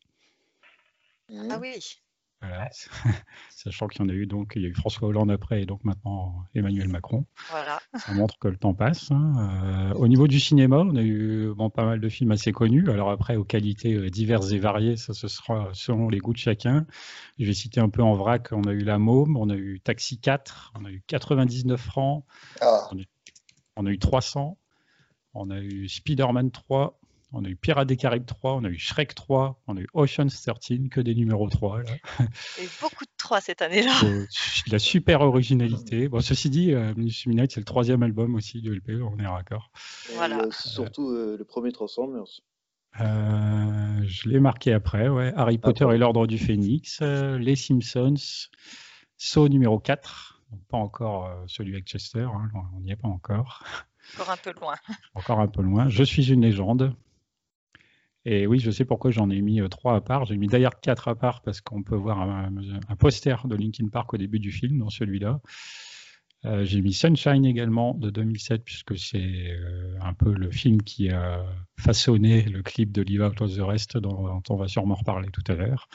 Ah 1.51 1.59
oui. 1.61 1.99
Voilà. 2.41 2.69
Sachant 3.51 3.89
qu'il 3.89 4.01
y 4.01 4.05
en 4.05 4.09
a 4.09 4.13
eu 4.13 4.27
donc 4.27 4.53
il 4.55 4.63
y 4.63 4.67
a 4.67 4.69
eu 4.69 4.75
François 4.75 5.09
Hollande 5.09 5.31
après 5.31 5.63
et 5.63 5.67
donc 5.67 5.83
maintenant 5.85 6.45
Emmanuel 6.55 6.89
Macron. 6.89 7.27
Voilà. 7.51 7.81
Ça 7.97 8.13
montre 8.15 8.39
que 8.39 8.47
le 8.47 8.57
temps 8.57 8.75
passe. 8.75 9.11
hein. 9.11 9.91
Euh, 9.93 9.95
au 9.95 10.07
niveau 10.07 10.29
du 10.29 10.39
cinéma, 10.39 10.79
on 10.79 10.95
a 10.95 11.03
eu 11.03 11.53
bon, 11.57 11.69
pas 11.69 11.85
mal 11.85 12.01
de 12.01 12.09
films 12.09 12.31
assez 12.31 12.53
connus. 12.53 12.89
Alors 12.91 13.11
après, 13.11 13.35
aux 13.37 13.45
qualités 13.45 13.95
euh, 13.95 14.09
diverses 14.09 14.53
et 14.53 14.59
variées, 14.59 14.97
ça 14.97 15.15
ce 15.15 15.27
sera 15.27 15.71
selon 15.73 16.09
les 16.09 16.19
goûts 16.19 16.33
de 16.33 16.39
chacun. 16.39 16.87
Je 17.41 17.45
vais 17.47 17.55
citer 17.55 17.81
un 17.81 17.89
peu 17.89 18.03
en 18.03 18.15
vrac. 18.15 18.53
On 18.53 18.63
a 18.65 18.73
eu 18.73 18.81
La 18.85 18.99
Môme, 18.99 19.37
on 19.37 19.51
a 19.51 19.57
eu 19.57 19.81
Taxi 19.81 20.19
4, 20.21 20.73
on 20.79 20.85
a 20.85 20.91
eu 20.91 21.03
99 21.09 21.81
francs, 21.81 22.25
Ah, 22.61 22.89
on 23.77 23.87
a 23.87 23.91
eu 23.91 23.99
300, 23.99 24.57
on 25.35 25.51
a 25.51 25.59
eu 25.61 25.89
Spider-Man 25.89 26.51
3, 26.51 26.98
on 27.33 27.45
a 27.45 27.49
eu 27.49 27.57
Pirates 27.57 27.89
des 27.89 27.97
Caraïbes 27.97 28.27
3, 28.27 28.55
on 28.55 28.65
a 28.65 28.69
eu 28.69 28.79
Shrek 28.79 29.15
3, 29.15 29.61
on 29.67 29.77
a 29.77 29.81
eu 29.81 29.87
Ocean's 29.95 30.43
13, 30.43 30.89
que 30.91 31.01
des 31.01 31.15
numéros 31.15 31.49
3. 31.49 31.83
Là. 31.83 31.85
Il 32.21 32.25
y 32.25 32.61
a 32.61 32.65
eu 32.65 32.71
beaucoup 32.81 33.05
de 33.05 33.11
trois 33.17 33.41
cette 33.41 33.63
année-là. 33.63 33.93
Euh, 34.05 34.27
de 34.67 34.73
la 34.73 34.79
super 34.79 35.21
originalité. 35.21 36.09
Bon, 36.09 36.21
ceci 36.21 36.51
dit, 36.51 36.73
euh, 36.73 36.95
Midnight, 36.97 37.53
c'est 37.53 37.61
le 37.61 37.65
troisième 37.65 38.03
album 38.03 38.35
aussi 38.35 38.63
de 38.63 38.73
LP, 38.73 39.01
on 39.03 39.19
est 39.19 39.27
raccord. 39.27 39.71
Voilà. 40.15 40.43
a 40.43 40.47
aussi 40.47 40.69
surtout 40.69 41.11
euh, 41.11 41.37
le 41.39 41.45
premier 41.45 41.73
Transformers. 41.73 42.41
Euh, 43.01 44.03
je 44.05 44.29
l'ai 44.29 44.41
marqué 44.41 44.73
après, 44.73 45.09
ouais. 45.09 45.33
Harry 45.37 45.59
Potter 45.59 45.85
bon. 45.85 45.93
et 45.93 45.99
l'Ordre 45.99 46.27
du 46.27 46.39
Phénix, 46.39 46.99
euh, 47.03 47.39
Les 47.39 47.55
Simpsons, 47.55 48.49
Saw 49.17 49.49
numéro 49.49 49.79
4, 49.79 50.43
donc 50.51 50.61
pas 50.69 50.79
encore 50.79 51.27
euh, 51.27 51.45
celui 51.47 51.75
avec 51.75 51.87
Chester, 51.87 52.23
hein, 52.23 52.51
on 52.77 52.81
n'y 52.81 52.91
est 52.91 52.97
pas 52.97 53.09
encore, 53.09 53.63
Encore 54.15 54.31
un 54.31 54.37
peu 54.37 54.53
loin. 54.61 54.75
encore 55.15 55.41
un 55.41 55.49
peu 55.49 55.63
loin. 55.63 55.89
Je 55.89 56.03
suis 56.03 56.33
une 56.33 56.43
légende. 56.43 56.95
Et 58.31 58.47
oui, 58.47 58.59
je 58.59 58.71
sais 58.71 58.85
pourquoi 58.85 59.11
j'en 59.11 59.31
ai 59.31 59.41
mis 59.41 59.63
euh, 59.63 59.69
trois 59.69 59.97
à 59.97 60.03
part. 60.03 60.27
J'ai 60.27 60.37
mis 60.37 60.49
d'ailleurs 60.49 60.81
quatre 60.81 61.09
à 61.09 61.15
part 61.15 61.41
parce 61.41 61.63
qu'on 61.63 61.83
peut 61.83 61.97
voir 61.97 62.21
un, 62.21 62.53
un 62.87 62.97
poster 62.97 63.47
de 63.49 63.57
Linkin 63.57 63.89
Park 63.89 64.13
au 64.13 64.19
début 64.19 64.39
du 64.39 64.53
film, 64.53 64.79
dans 64.79 64.91
celui-là. 64.91 65.41
Euh, 66.45 66.63
j'ai 66.63 66.83
mis 66.83 66.93
Sunshine 66.93 67.47
également 67.47 67.95
de 67.95 68.11
2007 68.11 68.63
puisque 68.63 68.99
c'est 68.99 69.51
euh, 69.51 69.99
un 70.03 70.13
peu 70.13 70.35
le 70.35 70.51
film 70.51 70.83
qui 70.83 71.09
a 71.09 71.43
façonné 71.79 72.43
le 72.43 72.63
clip 72.63 72.93
de 72.93 73.01
Live 73.01 73.23
Out 73.23 73.41
of 73.41 73.57
the 73.57 73.61
Rest 73.61 73.97
dont, 73.97 74.43
on 74.47 74.57
va 74.57 74.69
sûrement 74.69 74.95
reparler 74.95 75.31
tout 75.33 75.43
à 75.49 75.55
l'heure. 75.55 75.89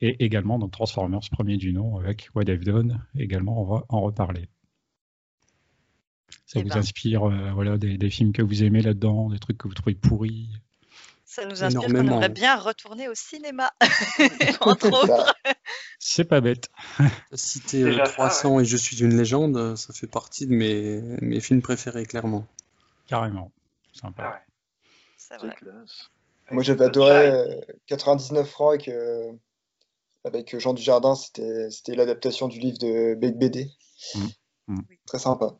Et 0.00 0.24
également 0.24 0.58
dans 0.58 0.68
Transformers, 0.68 1.20
premier 1.30 1.58
du 1.58 1.72
nom, 1.72 1.96
avec 1.96 2.28
What 2.34 2.44
I've 2.48 2.64
Done. 2.64 3.06
Également, 3.16 3.62
on 3.62 3.64
va 3.64 3.84
en 3.88 4.00
reparler. 4.00 4.48
Ça 6.44 6.58
Eh 6.58 6.62
vous 6.64 6.70
ben. 6.70 6.78
inspire 6.78 7.22
euh, 7.30 7.52
voilà, 7.52 7.78
des, 7.78 7.98
des 7.98 8.10
films 8.10 8.32
que 8.32 8.42
vous 8.42 8.64
aimez 8.64 8.82
là-dedans, 8.82 9.30
des 9.30 9.38
trucs 9.38 9.58
que 9.58 9.68
vous 9.68 9.74
trouvez 9.74 9.94
pourris? 9.94 10.50
Ça 11.34 11.46
nous 11.46 11.64
inspire 11.64 11.80
qu'on 11.80 11.94
aimerait 11.94 12.28
bien 12.28 12.58
retourner 12.58 13.08
au 13.08 13.14
cinéma, 13.14 13.72
entre 14.60 14.82
c'est 14.82 14.92
autres. 14.92 15.34
C'est 15.98 16.24
pas 16.24 16.42
bête. 16.42 16.68
Citer 17.32 17.84
euh, 17.84 18.04
ça, 18.04 18.12
300 18.12 18.60
et 18.60 18.64
Je 18.66 18.76
suis 18.76 19.00
une 19.02 19.16
légende, 19.16 19.56
euh, 19.56 19.74
ça 19.74 19.94
fait 19.94 20.06
partie 20.06 20.46
de 20.46 20.52
mes, 20.52 21.00
mes 21.22 21.40
films 21.40 21.62
préférés, 21.62 22.04
clairement. 22.04 22.46
Carrément. 23.06 23.50
Sympa. 23.94 24.24
Ouais. 24.24 24.54
C'est 25.16 25.38
vrai. 25.38 25.54
classe. 25.54 26.10
Moi, 26.50 26.62
j'avais 26.62 26.84
adoré 26.84 27.30
euh, 27.30 27.60
99 27.86 28.46
francs 28.46 28.74
avec, 28.74 28.88
euh, 28.88 29.32
avec 30.24 30.58
Jean 30.58 30.74
Dujardin. 30.74 31.14
C'était 31.14 31.70
c'était 31.70 31.94
l'adaptation 31.94 32.46
du 32.46 32.58
livre 32.58 32.76
de 32.76 33.14
Bec 33.14 33.38
BD. 33.38 33.70
Mm. 34.14 34.74
Mm. 34.74 34.80
Très 35.06 35.18
sympa. 35.18 35.54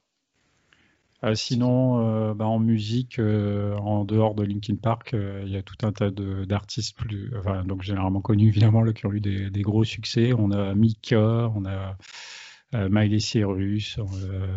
Euh, 1.24 1.34
sinon, 1.36 2.00
euh, 2.00 2.34
bah, 2.34 2.46
en 2.46 2.58
musique, 2.58 3.18
euh, 3.20 3.76
en 3.76 4.04
dehors 4.04 4.34
de 4.34 4.42
Linkin 4.42 4.74
Park, 4.74 5.14
il 5.14 5.48
y 5.48 5.56
a 5.56 5.62
tout 5.62 5.76
un 5.86 5.92
tas 5.92 6.10
d'artistes 6.10 6.96
plus, 6.96 7.30
enfin, 7.38 7.64
donc 7.64 7.82
généralement 7.82 8.20
connus 8.20 8.48
évidemment, 8.48 8.82
là, 8.82 8.92
qui 8.92 9.06
ont 9.06 9.12
eu 9.12 9.20
des, 9.20 9.50
des 9.50 9.62
gros 9.62 9.84
succès. 9.84 10.32
On 10.36 10.50
a 10.50 10.74
Mika, 10.74 11.50
on 11.54 11.64
a 11.64 11.96
Miley 12.88 13.20
Cyrus, 13.20 13.98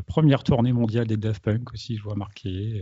première 0.08 0.44
tournée 0.44 0.72
mondiale 0.72 1.06
des 1.06 1.18
Daft 1.18 1.44
Punk 1.44 1.74
aussi, 1.74 1.98
je 1.98 2.04
vois 2.04 2.16
marqué. 2.16 2.82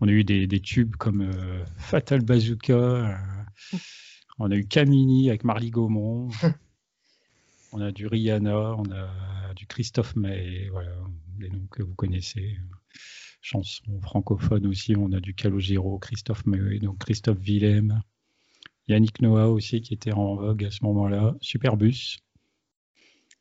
on 0.00 0.08
a 0.08 0.10
eu 0.10 0.24
des, 0.24 0.60
tubes 0.60 0.96
comme 0.96 1.30
Fatal 1.76 2.22
Bazooka, 2.22 3.18
on 4.38 4.50
a 4.50 4.56
eu 4.56 4.64
Camini 4.64 5.28
avec 5.28 5.44
Marly 5.44 5.70
Gaumont. 5.70 6.30
On 7.74 7.80
a 7.80 7.90
du 7.90 8.06
Rihanna, 8.06 8.74
on 8.76 8.84
a 8.92 9.54
du 9.54 9.66
Christophe 9.66 10.14
May, 10.14 10.68
voilà, 10.68 10.92
des 11.38 11.48
noms 11.48 11.66
que 11.70 11.82
vous 11.82 11.94
connaissez. 11.94 12.58
Chansons 13.40 14.00
francophones 14.00 14.66
aussi, 14.66 14.94
on 14.96 15.12
a 15.12 15.20
du 15.20 15.34
Calogero, 15.34 15.98
Christophe 15.98 16.44
donc 16.44 16.98
Christophe 16.98 17.38
Willem, 17.38 18.00
Yannick 18.88 19.20
Noah 19.20 19.48
aussi 19.48 19.80
qui 19.80 19.94
était 19.94 20.12
en 20.12 20.36
vogue 20.36 20.64
à 20.64 20.70
ce 20.70 20.84
moment-là, 20.84 21.34
Superbus. 21.40 22.18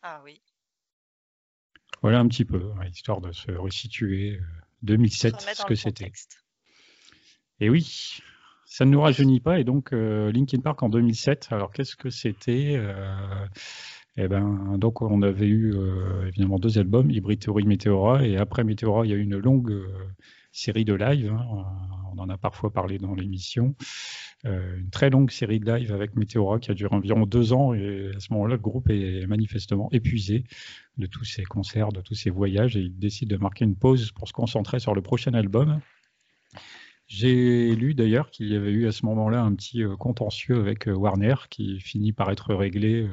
Ah 0.01 0.22
oui. 0.24 0.41
Voilà 2.01 2.20
un 2.20 2.27
petit 2.27 2.46
peu, 2.46 2.72
histoire 2.91 3.22
de 3.22 3.31
se 3.31 3.51
resituer 3.51 4.39
2007, 4.81 5.36
euh, 5.36 5.53
ce 5.53 5.65
que 5.65 5.75
c'était. 5.75 6.12
Et 7.60 7.70
oui, 7.70 8.17
ça 8.65 8.86
ne 8.86 8.91
nous 8.91 9.01
rajeunit 9.01 9.39
pas. 9.39 9.60
Et 9.60 9.63
donc, 9.63 9.93
euh, 9.93 10.31
Linkin 10.31 10.62
Park 10.62 10.81
en 10.81 10.89
2007, 10.89 11.50
alors 11.51 11.72
qu'est-ce 11.72 11.96
que 11.96 12.10
c'était 12.10 12.74
euh, 12.75 13.46
et 14.18 14.24
eh 14.24 14.27
ben, 14.27 14.77
donc 14.77 15.01
on 15.01 15.22
avait 15.22 15.48
eu 15.48 15.74
euh, 15.74 16.27
évidemment 16.27 16.60
deux 16.60 16.77
albums, 16.77 17.10
Hybrid 17.10 17.39
Theory, 17.39 17.63
Meteora, 17.63 18.25
et 18.25 18.36
après 18.36 18.65
Meteora, 18.65 19.06
il 19.06 19.10
y 19.10 19.13
a 19.13 19.15
eu 19.15 19.22
une 19.22 19.38
longue 19.38 19.72
euh, 19.72 19.88
série 20.51 20.84
de 20.84 20.94
live. 20.94 21.32
Hein, 21.32 21.46
on 22.13 22.20
en 22.20 22.27
a 22.27 22.38
parfois 22.38 22.74
parlé 22.74 22.98
dans 22.98 23.15
l'émission. 23.15 23.74
Euh, 24.46 24.80
une 24.80 24.89
très 24.89 25.10
longue 25.10 25.32
série 25.32 25.62
de 25.62 25.72
live 25.72 25.94
avec 25.94 26.18
Meteora 26.18 26.60
qui 26.60 26.72
a 26.72 26.74
duré 26.74 26.94
environ 26.94 27.25
deux 27.25 27.53
ans, 27.53 27.74
et 27.74 28.12
à 28.13 28.20
ce 28.20 28.34
moment-là, 28.34 28.56
le 28.56 28.62
groupe 28.62 28.89
est 28.89 29.25
manifestement 29.27 29.88
épuisé 29.94 30.44
de 30.98 31.06
tous 31.06 31.24
ces 31.24 31.44
concerts, 31.44 31.94
de 31.94 32.01
tous 32.01 32.15
ces 32.15 32.32
voyages, 32.32 32.75
et 32.75 32.82
il 32.82 33.00
décide 33.00 33.30
de 33.30 33.38
marquer 33.38 33.63
une 33.63 33.77
pause 33.77 34.12
pour 34.12 34.27
se 34.27 34.34
concentrer 34.34 34.80
sur 34.82 34.94
le 34.94 35.01
prochain 35.01 35.34
album. 35.34 35.80
J'ai 37.13 37.75
lu 37.75 37.94
d'ailleurs 37.94 38.32
qu'il 38.32 38.48
y 38.48 38.56
avait 38.56 38.72
eu 38.72 38.88
à 38.88 38.94
ce 38.94 39.06
moment-là 39.06 39.41
un 39.41 39.53
petit 39.53 39.84
euh, 39.84 39.98
contentieux 39.98 40.58
avec 40.58 40.88
euh, 40.88 40.94
Warner 40.94 41.36
qui 41.50 41.82
finit 41.82 42.13
par 42.13 42.32
être 42.32 42.56
réglé 42.56 43.01
euh, 43.01 43.10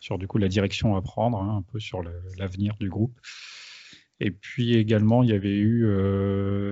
sur 0.00 0.18
du 0.18 0.28
coup 0.28 0.36
la 0.36 0.48
direction 0.48 0.96
à 0.96 1.00
prendre, 1.00 1.40
hein, 1.40 1.56
un 1.56 1.62
peu 1.62 1.80
sur 1.80 2.02
l'avenir 2.36 2.76
du 2.78 2.90
groupe. 2.90 3.18
Et 4.20 4.30
puis 4.30 4.74
également, 4.74 5.22
il 5.22 5.30
y 5.30 5.32
avait 5.32 5.56
eu 5.56 5.90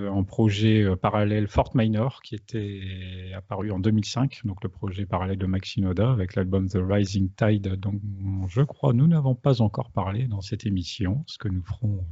un 0.07 0.23
projet 0.23 0.87
parallèle 0.97 1.49
Fort 1.49 1.73
Minor 1.75 2.21
qui 2.23 2.37
était 2.37 3.33
apparu 3.35 3.73
en 3.73 3.81
2005, 3.81 4.43
donc 4.45 4.63
le 4.63 4.69
projet 4.69 5.05
parallèle 5.05 5.39
de 5.39 5.47
Maxinoda 5.47 6.13
avec 6.13 6.37
l'album 6.37 6.69
The 6.69 6.79
Rising 6.81 7.31
Tide, 7.35 7.75
dont 7.77 7.99
je 8.47 8.61
crois 8.61 8.93
nous 8.93 9.09
n'avons 9.09 9.35
pas 9.35 9.63
encore 9.63 9.91
parlé 9.91 10.29
dans 10.29 10.43
cette 10.43 10.65
émission, 10.65 11.25
ce 11.27 11.39
que 11.39 11.49
nous 11.49 11.65
ferons 11.65 12.07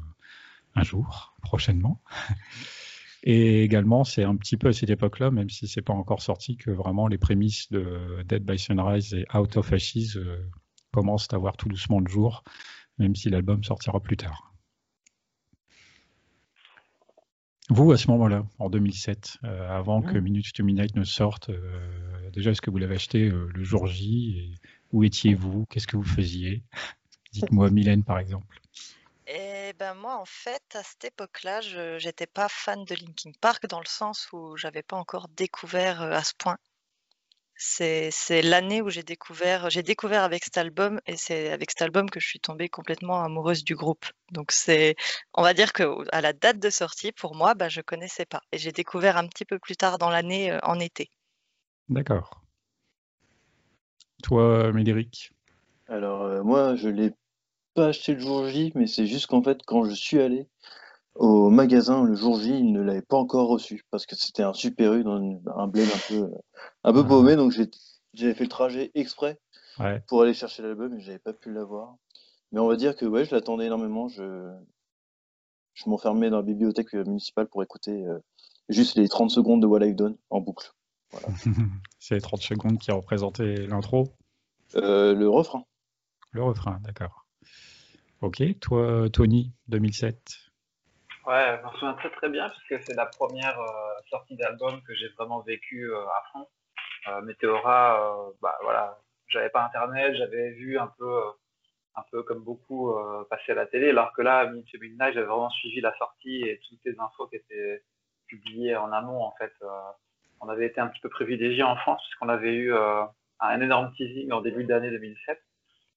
un 0.75 0.83
jour, 0.83 1.37
prochainement. 1.43 2.03
Et 3.25 3.65
également, 3.65 4.05
c'est 4.05 4.23
un 4.23 4.37
petit 4.37 4.57
peu 4.57 4.69
à 4.69 4.73
cette 4.73 4.91
époque-là, 4.91 5.31
même 5.31 5.51
si 5.51 5.67
c'est 5.67 5.83
pas 5.83 5.93
encore 5.93 6.23
sorti, 6.23 6.57
que 6.57 6.71
vraiment 6.71 7.09
les 7.09 7.19
prémices 7.19 7.71
de 7.71 8.23
Dead 8.27 8.45
by 8.45 8.59
Sunrise 8.59 9.15
et 9.15 9.27
Out 9.37 9.57
of 9.57 9.73
Ashes 9.73 10.17
euh, 10.17 10.49
commencent 10.93 11.33
à 11.33 11.39
voir 11.39 11.57
tout 11.57 11.69
doucement 11.69 12.01
le 12.01 12.09
jour, 12.09 12.45
même 12.99 13.17
si 13.17 13.29
l'album 13.29 13.65
sortira 13.65 14.01
plus 14.01 14.17
tard. 14.17 14.55
Vous, 17.71 17.93
à 17.93 17.99
ce 17.99 18.11
moment-là, 18.13 18.47
en 18.59 18.71
2007, 18.71 19.39
euh, 19.45 19.69
avant 19.69 20.01
que 20.01 20.17
Minutes 20.17 20.55
to 20.55 20.65
Midnight 20.65 20.95
ne 20.95 21.05
sorte, 21.05 21.51
euh, 21.51 22.31
déjà, 22.33 22.53
est-ce 22.53 22.63
que 22.63 22.71
vous 22.71 22.79
l'avez 22.79 22.95
acheté 22.95 23.29
le 23.29 23.63
jour 23.63 23.87
J 23.87 24.39
et 24.39 24.55
Où 24.93 25.05
étiez-vous? 25.05 25.67
Qu'est-ce 25.69 25.87
que 25.87 25.97
vous 25.97 26.05
faisiez? 26.05 26.63
Dites-moi, 27.33 27.71
Mylène, 27.71 28.05
par 28.05 28.19
exemple. 28.21 28.61
Eh 29.71 29.75
ben 29.75 29.93
moi, 29.93 30.17
en 30.17 30.25
fait, 30.25 30.63
à 30.77 30.83
cette 30.83 31.05
époque-là, 31.05 31.61
je 31.61 32.03
n'étais 32.03 32.27
pas 32.27 32.49
fan 32.49 32.87
de 32.87 32.95
Linkin 32.95 33.33
Park 33.39 33.67
dans 33.67 33.81
le 33.81 33.87
sens 33.87 34.33
où 34.33 34.57
j'avais 34.57 34.83
pas 34.83 34.97
encore 34.97 35.29
découvert 35.29 36.01
à 36.01 36.25
ce 36.25 36.33
point. 36.39 36.57
C'est, 37.55 38.11
l'année 38.43 38.81
où 38.81 38.89
j'ai 38.89 39.03
découvert, 39.03 39.69
j'ai 39.69 39.83
découvert 39.83 40.25
avec 40.25 40.43
cet 40.43 40.57
album 40.57 41.03
et 41.05 41.19
c'est 41.19 41.51
avec 41.53 41.71
cet 41.71 41.83
album 41.83 42.09
que 42.09 42.19
je 42.19 42.27
suis 42.27 42.41
tombée 42.41 42.71
complètement 42.71 43.23
amoureuse 43.23 43.63
du 43.63 43.75
groupe. 43.75 44.07
Donc 44.31 44.53
c'est, 44.53 44.97
on 45.35 45.43
va 45.43 45.53
dire 45.53 45.75
que 45.75 46.03
à 46.13 46.23
la 46.23 46.33
date 46.33 46.61
de 46.61 46.71
sortie, 46.71 47.13
pour 47.13 47.35
moi, 47.35 47.53
bah, 47.53 47.69
je 47.69 47.83
connaissais 47.83 48.25
pas 48.25 48.41
et 48.53 48.57
j'ai 48.57 48.73
découvert 48.73 49.19
un 49.19 49.29
petit 49.29 49.45
peu 49.45 49.59
plus 49.59 49.77
tard 49.77 49.99
dans 49.99 50.09
l'année, 50.09 50.59
en 50.63 50.81
été. 50.81 51.11
D'accord. 51.91 52.41
Toi, 54.23 54.73
Médéric? 54.73 55.31
Alors 55.89 56.43
moi, 56.43 56.75
je 56.75 56.89
l'ai 56.89 57.13
acheté 57.87 58.15
le 58.15 58.21
jour 58.21 58.47
J, 58.47 58.73
mais 58.75 58.87
c'est 58.87 59.07
juste 59.07 59.27
qu'en 59.27 59.43
fait, 59.43 59.61
quand 59.67 59.85
je 59.85 59.95
suis 59.95 60.21
allé 60.21 60.47
au 61.15 61.51
magasin 61.51 62.05
le 62.05 62.15
jour 62.15 62.39
J, 62.39 62.51
il 62.51 62.73
ne 62.73 62.81
l'avait 62.81 63.03
pas 63.03 63.17
encore 63.17 63.49
reçu 63.49 63.85
parce 63.91 64.07
que 64.07 64.15
c'était 64.17 64.43
un 64.43 64.53
Super 64.53 64.95
U 64.95 65.05
dans 65.05 65.17
un 65.57 65.67
bled 65.67 65.89
un 65.89 66.09
peu, 66.09 66.31
un 66.85 66.93
peu 66.93 67.07
paumé. 67.07 67.37
Donc 67.37 67.53
j'avais 68.15 68.35
fait 68.35 68.45
le 68.45 68.49
trajet 68.49 68.91
exprès 68.95 69.39
pour 70.07 70.23
aller 70.23 70.35
chercher 70.35 70.63
l'album 70.63 70.95
et 70.95 71.01
j'avais 71.01 71.19
pas 71.19 71.33
pu 71.33 71.53
l'avoir. 71.53 71.97
Mais 72.53 72.61
on 72.61 72.67
va 72.69 72.77
dire 72.77 72.97
que 72.97 73.05
ouais, 73.05 73.25
je 73.25 73.35
l'attendais 73.35 73.67
énormément. 73.67 74.09
Je, 74.09 74.51
je 75.75 75.89
m'enfermais 75.89 76.31
dans 76.31 76.39
la 76.39 76.43
bibliothèque 76.43 76.93
municipale 76.93 77.47
pour 77.47 77.63
écouter 77.63 78.05
euh, 78.07 78.19
juste 78.69 78.97
les 78.97 79.09
30 79.09 79.31
secondes 79.31 79.63
de 79.63 79.67
What 79.67 79.85
I've 79.85 79.95
Done 79.95 80.17
en 80.31 80.41
boucle. 80.41 80.73
c'est 81.99 82.15
les 82.15 82.21
30 82.21 82.41
secondes 82.41 82.79
qui 82.79 82.91
représentaient 82.91 83.67
l'intro? 83.67 84.09
Euh, 84.77 85.15
Le 85.15 85.29
refrain. 85.29 85.65
Le 86.33 86.43
refrain, 86.43 86.79
d'accord. 86.83 87.28
Ok, 88.21 88.43
toi, 88.61 89.09
Tony, 89.13 89.53
2007 89.69 90.17
Ouais, 91.25 91.57
je 91.57 91.63
m'en 91.63 91.73
souviens 91.75 91.95
très 91.95 92.11
très 92.11 92.29
bien 92.29 92.49
parce 92.49 92.63
que 92.65 92.81
c'est 92.83 92.97
la 92.97 93.07
première 93.07 93.61
euh, 93.61 94.01
sortie 94.11 94.35
d'album 94.35 94.83
que 94.83 94.93
j'ai 94.97 95.07
vraiment 95.11 95.41
vécu 95.41 95.89
euh, 95.89 96.03
à 96.03 96.25
fond. 96.33 96.49
Euh, 97.07 97.21
Météora, 97.23 98.33
bah 98.43 98.59
voilà, 98.63 98.99
j'avais 99.29 99.51
pas 99.51 99.65
internet, 99.65 100.17
j'avais 100.17 100.51
vu 100.51 100.81
un 100.81 100.89
peu, 100.99 101.21
un 101.95 102.03
peu 102.11 102.25
comme 102.25 102.43
beaucoup 102.43 102.93
passer 103.31 103.53
à 103.53 103.55
la 103.55 103.67
télé, 103.67 103.91
alors 103.91 104.13
que 104.13 104.23
là, 104.23 104.47
Minute 104.47 104.81
Midnight, 104.81 105.15
j'avais 105.15 105.27
vraiment 105.27 105.51
suivi 105.51 105.81
la 105.81 105.97
sortie 105.97 106.43
et 106.43 106.61
toutes 106.69 106.85
les 106.85 106.99
infos 106.99 107.29
qui 107.29 107.37
étaient 107.37 107.85
publiées 108.27 108.77
en 108.77 108.91
amont 108.91 109.23
en 109.23 109.33
fait. 109.39 109.53
on 110.41 110.49
avait 110.49 110.67
été 110.67 110.81
un 110.81 110.89
petit 110.89 111.01
peu 111.01 111.09
privilégiés 111.09 111.63
en 111.63 111.77
France 111.77 112.03
puisqu'on 112.03 112.29
avait 112.29 112.55
eu 112.55 112.75
un 113.41 113.61
énorme 113.61 113.93
teasing 113.95 114.33
en 114.33 114.41
début 114.41 114.65
d'année 114.65 114.91
2007 114.91 115.41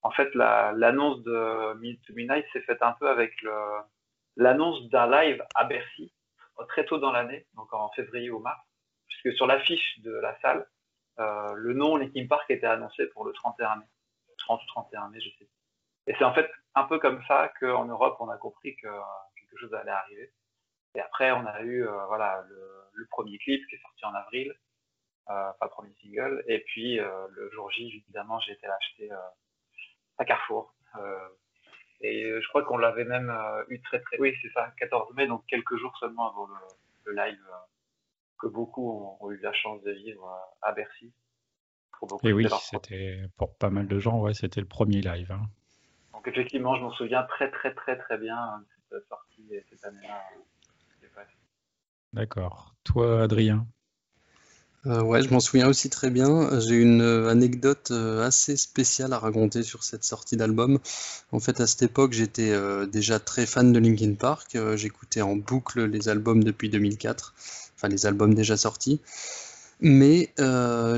en 0.02 0.10
fait, 0.10 0.34
l'annonce 0.34 1.22
de 1.22 1.74
Minute 1.74 2.02
to 2.06 2.14
Midnight 2.14 2.44
s'est 2.52 2.62
faite 2.62 2.82
un 2.82 2.92
peu 2.92 3.08
avec 3.08 3.32
l'annonce 4.36 4.88
d'un 4.90 5.10
live 5.10 5.44
à 5.54 5.64
Bercy, 5.64 6.12
très 6.68 6.84
tôt 6.84 6.98
dans 6.98 7.12
l'année, 7.12 7.46
donc 7.54 7.72
en 7.72 7.90
février 7.90 8.30
ou 8.30 8.38
mars, 8.38 8.60
puisque 9.08 9.36
sur 9.36 9.46
l'affiche 9.46 10.00
de 10.00 10.12
la 10.12 10.38
salle, 10.40 10.66
euh, 11.18 11.52
le 11.54 11.74
nom 11.74 11.96
Linkin 11.96 12.26
Park 12.26 12.50
était 12.50 12.66
annoncé 12.66 13.06
pour 13.08 13.24
le 13.24 13.32
31 13.32 13.76
mai. 13.76 13.86
30 14.38 14.62
ou 14.62 14.66
31 14.66 15.08
mai, 15.10 15.20
je 15.20 15.30
sais. 15.38 15.48
Et 16.06 16.14
c'est 16.18 16.24
en 16.24 16.34
fait 16.34 16.50
un 16.74 16.84
peu 16.84 16.98
comme 16.98 17.22
ça 17.28 17.52
qu'en 17.60 17.84
Europe, 17.84 18.16
on 18.20 18.28
a 18.28 18.36
compris 18.36 18.74
que 18.76 18.88
quelque 19.36 19.56
chose 19.58 19.72
allait 19.74 19.90
arriver. 19.90 20.32
Et 20.94 21.00
après, 21.00 21.30
on 21.32 21.46
a 21.46 21.62
eu 21.62 21.86
euh, 21.86 22.06
voilà, 22.06 22.44
le, 22.48 23.06
premier 23.10 23.36
clip 23.38 23.66
qui 23.68 23.74
est 23.74 23.82
sorti 23.82 24.04
en 24.06 24.14
avril, 24.14 24.54
euh, 25.28 25.52
pas 25.60 25.66
le 25.66 25.70
premier 25.70 25.92
single. 26.00 26.42
Et 26.46 26.60
puis, 26.60 26.96
le 26.96 27.50
jour 27.52 27.70
J, 27.70 27.88
évidemment, 27.88 28.40
j'ai 28.40 28.52
été 28.52 28.66
l'acheter 28.66 29.10
à 30.22 30.24
Carrefour. 30.24 30.74
Euh, 30.96 31.28
et 32.00 32.24
je 32.40 32.48
crois 32.48 32.64
qu'on 32.64 32.78
l'avait 32.78 33.04
même 33.04 33.30
euh, 33.30 33.64
eu 33.68 33.80
très 33.82 34.00
très. 34.00 34.18
Oui, 34.18 34.34
c'est 34.40 34.50
ça, 34.52 34.72
14 34.78 35.14
mai, 35.14 35.26
donc 35.26 35.44
quelques 35.46 35.76
jours 35.76 35.96
seulement 35.98 36.30
avant 36.30 36.46
le, 37.04 37.12
live 37.12 37.44
euh, 37.48 37.56
que 38.38 38.46
beaucoup 38.46 39.16
ont, 39.20 39.30
eu 39.30 39.38
la 39.38 39.52
chance 39.52 39.82
de 39.82 39.92
vivre 39.92 40.28
à 40.62 40.72
Bercy. 40.72 41.12
et 42.22 42.32
oui, 42.32 42.46
c'était 42.60 43.22
pour 43.36 43.56
pas 43.56 43.70
mal 43.70 43.86
de 43.86 43.98
gens, 43.98 44.20
ouais, 44.20 44.34
c'était 44.34 44.60
le 44.60 44.66
premier 44.66 45.00
live. 45.00 45.30
Hein. 45.30 45.42
Donc 46.12 46.26
effectivement, 46.28 46.76
je 46.76 46.82
m'en 46.82 46.92
souviens 46.92 47.24
très 47.24 47.50
très 47.50 47.74
très 47.74 47.98
très 47.98 48.18
bien 48.18 48.58
de 48.58 48.98
cette 48.98 49.08
sortie 49.08 49.52
cette 49.70 49.84
année-là. 49.84 50.22
D'accord. 52.12 52.74
Toi, 52.84 53.22
Adrien? 53.22 53.66
Euh, 54.86 55.00
ouais, 55.00 55.22
je 55.22 55.30
m'en 55.30 55.38
souviens 55.38 55.68
aussi 55.68 55.90
très 55.90 56.10
bien. 56.10 56.58
J'ai 56.58 56.74
une 56.74 57.02
euh, 57.02 57.28
anecdote 57.28 57.90
euh, 57.92 58.26
assez 58.26 58.56
spéciale 58.56 59.12
à 59.12 59.18
raconter 59.20 59.62
sur 59.62 59.84
cette 59.84 60.02
sortie 60.02 60.36
d'album. 60.36 60.80
En 61.30 61.38
fait, 61.38 61.60
à 61.60 61.68
cette 61.68 61.82
époque, 61.82 62.12
j'étais 62.12 62.52
déjà 62.88 63.20
très 63.20 63.46
fan 63.46 63.72
de 63.72 63.78
Linkin 63.78 64.14
Park. 64.14 64.58
J'écoutais 64.74 65.22
en 65.22 65.36
boucle 65.36 65.84
les 65.84 66.08
albums 66.08 66.42
depuis 66.42 66.68
2004, 66.68 67.34
enfin 67.76 67.88
les 67.88 68.06
albums 68.06 68.34
déjà 68.34 68.56
sortis. 68.56 69.00
Mais 69.80 70.32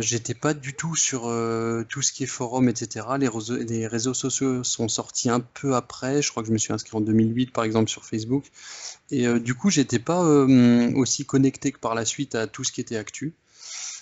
j'étais 0.00 0.34
pas 0.34 0.54
du 0.54 0.74
tout 0.74 0.96
sur 0.96 1.22
tout 1.88 2.02
ce 2.02 2.12
qui 2.12 2.24
est 2.24 2.26
forum, 2.26 2.68
etc. 2.68 3.06
Les 3.18 3.86
réseaux, 3.86 4.14
sociaux 4.14 4.64
sont 4.64 4.88
sortis 4.88 5.30
un 5.30 5.40
peu 5.40 5.74
après. 5.76 6.20
Je 6.22 6.30
crois 6.30 6.42
que 6.42 6.48
je 6.48 6.52
me 6.52 6.58
suis 6.58 6.72
inscrit 6.72 6.96
en 6.96 7.00
2008, 7.00 7.52
par 7.52 7.64
exemple, 7.64 7.90
sur 7.90 8.04
Facebook. 8.04 8.44
Et 9.10 9.28
du 9.38 9.54
coup, 9.54 9.70
j'étais 9.70 10.00
pas 10.00 10.22
aussi 10.96 11.24
connecté 11.26 11.70
que 11.70 11.78
par 11.78 11.94
la 11.94 12.04
suite 12.04 12.34
à 12.34 12.46
tout 12.48 12.64
ce 12.64 12.72
qui 12.72 12.80
était 12.80 12.96
actu. 12.96 13.34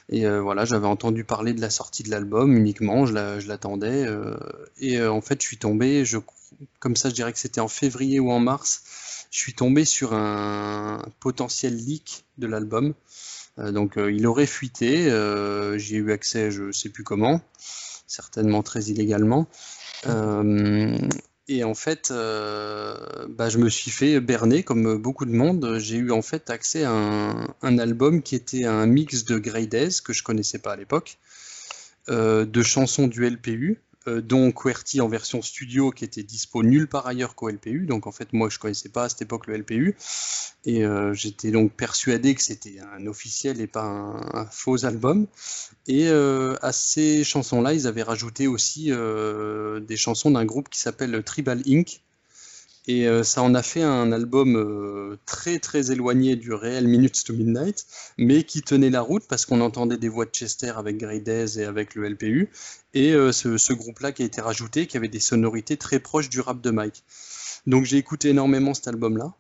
Et 0.09 0.29
voilà, 0.29 0.65
j'avais 0.65 0.87
entendu 0.87 1.25
parler 1.25 1.53
de 1.55 1.61
la 1.61 1.71
sortie 1.71 2.03
de 2.03 2.11
l'album 2.11 2.57
uniquement, 2.57 3.07
je 3.07 3.47
l'attendais. 3.47 4.07
et 4.79 5.03
en 5.03 5.21
fait, 5.21 5.41
je 5.41 5.47
suis 5.47 5.57
tombé, 5.59 6.05
je, 6.05 6.19
comme 6.81 6.97
ça, 6.97 7.09
je 7.09 7.15
dirais 7.15 7.33
que 7.33 7.39
c'était 7.39 7.61
en 7.61 7.69
février 7.69 8.21
ou 8.21 8.31
en 8.31 8.41
mars, 8.41 8.83
je 9.31 9.39
suis 9.39 9.55
tombé 9.55 9.85
sur 9.85 10.13
un 10.13 11.03
potentiel 11.21 11.77
leak 11.77 12.25
de 12.39 12.47
l'album. 12.47 12.95
donc, 13.59 13.95
il 13.97 14.27
aurait 14.27 14.47
fuité, 14.47 15.05
j'y 15.77 15.95
ai 15.95 15.99
eu 15.99 16.13
accès, 16.13 16.51
je 16.51 16.73
sais 16.73 16.89
plus 16.89 17.05
comment, 17.05 17.41
certainement 18.07 18.63
très 18.63 18.85
illégalement. 18.85 19.49
Et 21.53 21.65
en 21.65 21.75
fait, 21.75 22.11
euh, 22.11 22.97
bah, 23.29 23.51
je 23.51 23.59
me 23.59 23.69
suis 23.69 23.91
fait 23.91 24.21
berner 24.21 24.63
comme 24.63 24.97
beaucoup 24.97 25.27
de 25.27 25.33
monde. 25.33 25.77
J'ai 25.79 25.97
eu 25.97 26.11
en 26.11 26.23
fait 26.23 26.49
accès 26.49 26.85
à 26.85 26.93
un, 26.93 27.79
album 27.79 28.23
qui 28.23 28.35
était 28.35 28.65
un 28.65 28.87
mix 28.87 29.27
de 29.27 29.37
Grey 29.37 29.69
que 30.03 30.15
je 30.15 30.23
connaissais 30.23 30.59
pas 30.59 30.73
à 30.73 30.77
l'époque, 30.77 31.19
euh, 32.09 32.47
de 32.47 32.63
chansons 32.63 33.07
du 33.07 33.29
LPU, 33.29 33.79
dont 34.07 34.53
QWERTY 34.53 35.01
en 35.01 35.09
version 35.09 35.43
studio 35.43 35.91
qui 35.91 36.05
était 36.05 36.23
dispo 36.23 36.63
nulle 36.63 36.89
part 36.89 37.07
ailleurs 37.07 37.35
qu'au 37.35 37.49
LPU. 37.49 37.87
Donc 37.87 38.07
en 38.07 38.13
fait, 38.13 38.33
moi 38.33 38.49
je 38.49 38.59
connaissais 38.59 38.89
pas 38.89 39.05
à 39.05 39.09
cette 39.09 39.23
époque 39.23 39.47
le 39.47 39.57
LPU 39.57 39.97
et 40.65 40.85
euh, 40.85 41.13
j'étais 41.15 41.51
donc 41.51 41.73
persuadé 41.73 42.35
que 42.35 42.43
c'était 42.43 42.79
un 42.97 43.07
officiel 43.07 43.61
et 43.61 43.67
pas 43.67 43.85
un, 43.85 44.47
faux 44.47 44.85
album. 44.85 45.27
Et 45.87 46.09
euh, 46.09 46.57
à 46.63 46.73
ces 46.73 47.25
chansons-là, 47.25 47.75
ils 47.75 47.87
avaient 47.87 48.03
rajouté 48.03 48.47
aussi 48.47 48.91
des 48.91 49.97
chansons 49.97 50.31
d'un 50.31 50.45
groupe 50.45 50.69
qui 50.69 50.81
s'appelle 50.81 51.23
Tribal 51.23 51.63
Inc. 51.67 52.01
Et 52.89 53.07
euh, 53.07 53.23
ça 53.23 53.43
en 53.43 53.55
a 53.55 53.63
fait 53.63 53.83
un 53.83 54.11
album 54.11 54.57
euh, 54.57 55.17
très 55.25 55.61
très 55.61 55.93
éloigné 55.93 56.35
du 56.35 56.53
réel 56.53 56.89
Minutes 56.89 57.23
to 57.25 57.33
Midnight, 57.33 57.87
mais 58.19 58.43
qui 58.43 58.63
tenait 58.63 58.91
la 58.91 59.01
route 59.01 59.25
parce 59.29 59.47
qu'on 59.47 59.61
entendait 59.61 59.99
des 59.99 60.09
voix 60.09 60.25
de 60.25 60.31
Chester 60.31 60.73
avec 60.77 60.97
Grey 60.97 61.21
Days 61.21 61.61
et 61.61 61.65
avec 61.65 61.95
le 61.95 62.09
LPU, 62.09 62.51
et 62.95 63.13
euh, 63.13 63.31
ce, 63.31 63.73
groupe-là 63.73 64.11
qui 64.11 64.23
a 64.23 64.27
été 64.27 64.41
rajouté, 64.41 64.87
qui 64.89 64.97
avait 64.97 65.09
des 65.09 65.21
sonorités 65.21 65.77
très 65.77 66.01
proches 66.01 66.29
du 66.29 66.41
rap 66.41 66.61
de 66.61 66.71
Mike. 66.71 67.05
Donc 67.67 67.85
j'ai 67.85 67.99
écouté 67.99 68.31
énormément 68.31 68.75
cet 68.75 68.89
album-là, 68.89 69.33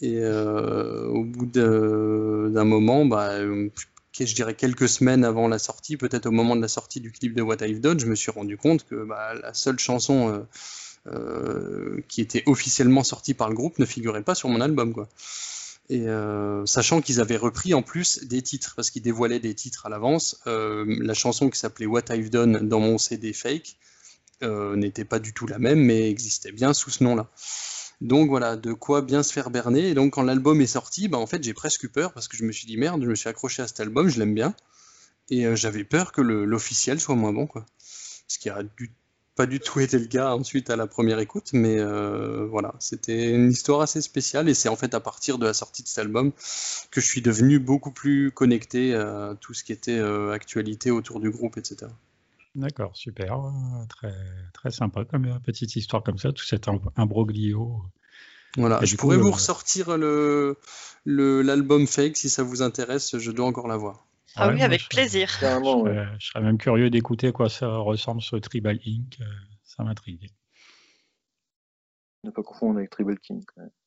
et 0.00 0.24
au 0.24 1.24
bout 1.24 1.46
d'un 1.46 2.64
moment, 2.64 3.04
bah, 3.04 3.38
je 4.18 4.34
dirais 4.34 4.54
quelques 4.54 4.88
semaines 4.88 5.24
avant 5.24 5.46
la 5.46 5.58
sortie, 5.60 5.96
peut-être 5.96 6.26
au 6.26 6.30
moment 6.32 6.56
de 6.56 6.62
la 6.62 6.68
sortie 6.68 7.00
du 7.00 7.12
clip 7.12 7.34
de 7.34 7.42
What 7.42 7.58
I've 7.60 7.80
Done, 7.80 8.00
je 8.00 8.06
me 8.06 8.16
suis 8.16 8.32
rendu 8.32 8.56
compte 8.56 8.84
que 8.86 9.04
bah, 9.04 9.34
la 9.34 9.54
seule 9.54 9.78
chanson 9.78 10.44
qui 12.08 12.20
était 12.20 12.42
officiellement 12.46 13.02
sorti 13.02 13.34
par 13.34 13.48
le 13.48 13.54
groupe 13.54 13.78
ne 13.78 13.86
figurait 13.86 14.22
pas 14.22 14.34
sur 14.34 14.48
mon 14.48 14.60
album 14.60 14.92
quoi. 14.92 15.08
Et 15.90 16.06
euh, 16.06 16.64
sachant 16.66 17.00
qu'ils 17.00 17.20
avaient 17.20 17.36
repris 17.36 17.74
en 17.74 17.82
plus 17.82 18.22
des 18.22 18.42
titres, 18.42 18.74
parce 18.76 18.90
qu'ils 18.90 19.02
dévoilaient 19.02 19.40
des 19.40 19.54
titres 19.54 19.86
à 19.86 19.88
l'avance, 19.88 20.40
euh, 20.46 20.84
la 21.00 21.14
chanson 21.14 21.50
qui 21.50 21.58
s'appelait 21.58 21.86
What 21.86 22.04
I've 22.10 22.30
Done 22.30 22.68
dans 22.68 22.78
mon 22.78 22.96
CD 22.96 23.32
fake 23.32 23.76
n'était 24.42 25.04
pas 25.04 25.18
du 25.18 25.34
tout 25.34 25.46
la 25.46 25.58
même, 25.58 25.80
mais 25.80 26.08
existait 26.08 26.52
bien 26.52 26.72
sous 26.72 26.88
ce 26.90 27.04
nom-là. 27.04 27.28
Donc 28.00 28.30
voilà, 28.30 28.56
de 28.56 28.72
quoi 28.72 29.02
bien 29.02 29.22
se 29.22 29.34
faire 29.34 29.50
berner. 29.50 29.88
Et 29.88 29.94
donc 29.94 30.14
quand 30.14 30.22
l'album 30.22 30.62
est 30.62 30.66
sorti, 30.66 31.08
bah, 31.08 31.18
en 31.18 31.26
fait 31.26 31.42
j'ai 31.42 31.52
presque 31.52 31.82
eu 31.82 31.88
peur, 31.88 32.12
parce 32.14 32.28
que 32.28 32.36
je 32.36 32.44
me 32.44 32.52
suis 32.52 32.66
dit 32.66 32.78
merde, 32.78 33.02
je 33.02 33.08
me 33.08 33.16
suis 33.16 33.28
accroché 33.28 33.60
à 33.60 33.66
cet 33.66 33.80
album, 33.80 34.08
je 34.08 34.18
l'aime 34.20 34.34
bien. 34.34 34.54
Et 35.28 35.56
j'avais 35.56 35.84
peur 35.84 36.12
que 36.12 36.22
l'officiel 36.22 37.00
soit 37.00 37.16
moins 37.16 37.32
bon, 37.32 37.46
quoi. 37.46 37.66
Ce 38.28 38.38
qui 38.38 38.48
a 38.48 38.62
du 38.62 38.92
pas 39.40 39.46
du 39.46 39.58
tout 39.58 39.80
été 39.80 39.98
le 39.98 40.04
cas 40.04 40.34
ensuite 40.34 40.68
à 40.68 40.76
la 40.76 40.86
première 40.86 41.18
écoute, 41.18 41.54
mais 41.54 41.78
euh, 41.78 42.44
voilà, 42.44 42.74
c'était 42.78 43.30
une 43.30 43.50
histoire 43.50 43.80
assez 43.80 44.02
spéciale 44.02 44.50
et 44.50 44.54
c'est 44.54 44.68
en 44.68 44.76
fait 44.76 44.92
à 44.92 45.00
partir 45.00 45.38
de 45.38 45.46
la 45.46 45.54
sortie 45.54 45.82
de 45.82 45.88
cet 45.88 45.96
album 45.96 46.32
que 46.90 47.00
je 47.00 47.06
suis 47.06 47.22
devenu 47.22 47.58
beaucoup 47.58 47.90
plus 47.90 48.32
connecté 48.32 48.94
à 48.94 49.34
tout 49.40 49.54
ce 49.54 49.64
qui 49.64 49.72
était 49.72 49.98
euh, 49.98 50.30
actualité 50.32 50.90
autour 50.90 51.20
du 51.20 51.30
groupe, 51.30 51.56
etc. 51.56 51.90
D'accord, 52.54 52.94
super, 52.94 53.50
très, 53.88 54.12
très 54.52 54.70
sympa 54.70 55.06
comme 55.06 55.24
euh, 55.24 55.38
petite 55.38 55.74
histoire 55.74 56.02
comme 56.02 56.18
ça, 56.18 56.32
tout 56.32 56.44
cet 56.44 56.66
imbroglio. 56.96 57.80
Voilà, 58.58 58.84
je 58.84 58.94
pourrais 58.96 59.16
vous 59.16 59.30
ressortir 59.30 59.96
le 59.96 60.58
l'album 61.06 61.86
fake 61.86 62.18
si 62.18 62.28
ça 62.28 62.42
vous 62.42 62.60
intéresse, 62.60 63.16
je 63.16 63.30
dois 63.30 63.46
encore 63.46 63.68
l'avoir. 63.68 64.04
Ah, 64.36 64.48
oui, 64.50 64.62
avec 64.62 64.88
plaisir. 64.88 65.28
Je, 65.28 66.26
serais 66.26 66.40
même 66.40 66.58
curieux 66.58 66.90
d'écouter 66.90 67.32
quoi 67.32 67.48
ça 67.48 67.78
ressemble 67.78 68.22
ce 68.22 68.36
Tribal 68.36 68.78
Inc. 68.86 69.18
Ça 69.64 69.82
m'intrigue. 69.82 70.30
Ne 72.24 72.30
pas 72.30 72.42
confondre 72.42 72.78
avec 72.78 72.90
Tribal 72.90 73.18
King. 73.18 73.42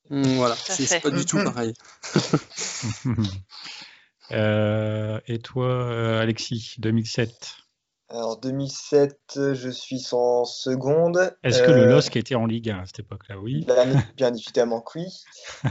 Mmh, 0.10 0.22
voilà, 0.36 0.56
c'est 0.56 1.02
pas 1.02 1.12
du 1.12 1.26
tout 1.26 1.44
pareil. 1.44 1.74
Euh, 4.32 5.20
et 5.28 5.40
toi, 5.40 5.68
euh, 5.68 6.22
Alexis, 6.22 6.76
2007 6.78 7.58
alors 8.14 8.40
2007, 8.40 9.54
je 9.54 9.70
suis 9.72 10.10
en 10.12 10.46
seconde. 10.46 11.36
Est-ce 11.44 11.64
que 11.64 11.72
le 11.72 11.82
euh, 11.82 11.86
LOSC 11.88 12.16
était 12.16 12.36
en 12.36 12.46
Ligue 12.46 12.70
1 12.70 12.78
à 12.78 12.86
cette 12.86 13.00
époque-là? 13.00 13.40
Oui. 13.40 13.66
Bien, 14.16 14.34
évidemment 14.34 14.82
que 14.82 15.00
oui. 15.00 15.24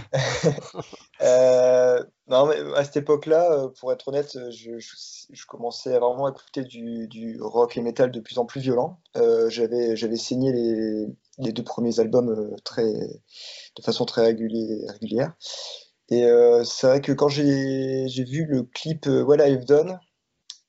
Euh, 1.21 2.03
non, 2.27 2.47
mais 2.47 2.57
à 2.75 2.83
cette 2.83 2.97
époque-là, 2.97 3.53
euh, 3.53 3.69
pour 3.79 3.93
être 3.93 4.09
honnête, 4.09 4.37
je, 4.51 5.47
commençais 5.47 5.95
à 5.95 6.01
vraiment 6.01 6.29
écouter 6.29 6.65
du, 6.65 7.39
rock 7.41 7.77
et 7.77 7.81
metal 7.81 8.11
de 8.11 8.19
plus 8.19 8.39
en 8.39 8.45
plus 8.45 8.61
violent. 8.61 8.99
j'avais, 9.47 9.95
j'avais 9.95 10.17
saigné 10.17 10.53
les, 11.39 11.53
deux 11.53 11.63
premiers 11.63 12.01
albums 12.01 12.57
très, 12.65 12.91
de 12.93 13.83
façon 13.85 14.05
très 14.05 14.23
régulière. 14.23 15.37
Et 16.09 16.29
c'est 16.65 16.87
vrai 16.89 17.01
que 17.01 17.13
quand 17.13 17.29
j'ai, 17.29 18.09
vu 18.09 18.45
le 18.47 18.65
clip 18.65 19.07
What 19.07 19.47
I've 19.47 19.65
Done, 19.65 20.01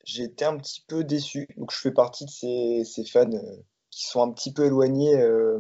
j'ai 0.04 0.24
été 0.24 0.46
un 0.46 0.58
petit 0.58 0.84
peu 0.88 1.04
déçu. 1.04 1.48
Donc 1.58 1.72
je 1.72 1.78
fais 1.78 1.92
partie 1.92 2.26
de 2.26 2.30
ces, 2.30 3.06
fans 3.06 3.32
euh, 3.32 3.64
qui 3.90 4.06
sont 4.06 4.22
un 4.22 4.32
petit 4.32 4.54
peu 4.54 4.66
éloignés, 4.66 5.20
euh, 5.20 5.60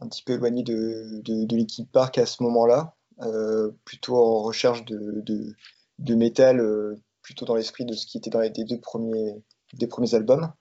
un 0.00 0.08
petit 0.08 0.22
peu 0.22 0.34
éloignés 0.34 0.62
de, 0.62 1.20
de, 1.22 1.56
l'équipe 1.56 1.90
Park 1.90 2.18
à 2.18 2.26
ce 2.26 2.42
moment-là, 2.42 2.94
euh, 3.22 3.70
plutôt 3.84 4.16
en 4.16 4.42
recherche 4.42 4.84
de, 4.84 5.54
métal, 6.14 6.62
plutôt 7.22 7.46
dans 7.46 7.54
l'esprit 7.54 7.84
de 7.84 7.94
ce 7.94 8.06
qui 8.06 8.18
était 8.18 8.30
dans 8.30 8.40
les 8.40 8.50
deux 8.50 8.80
premiers, 8.80 9.42
premiers 9.88 10.14
albums. 10.14 10.52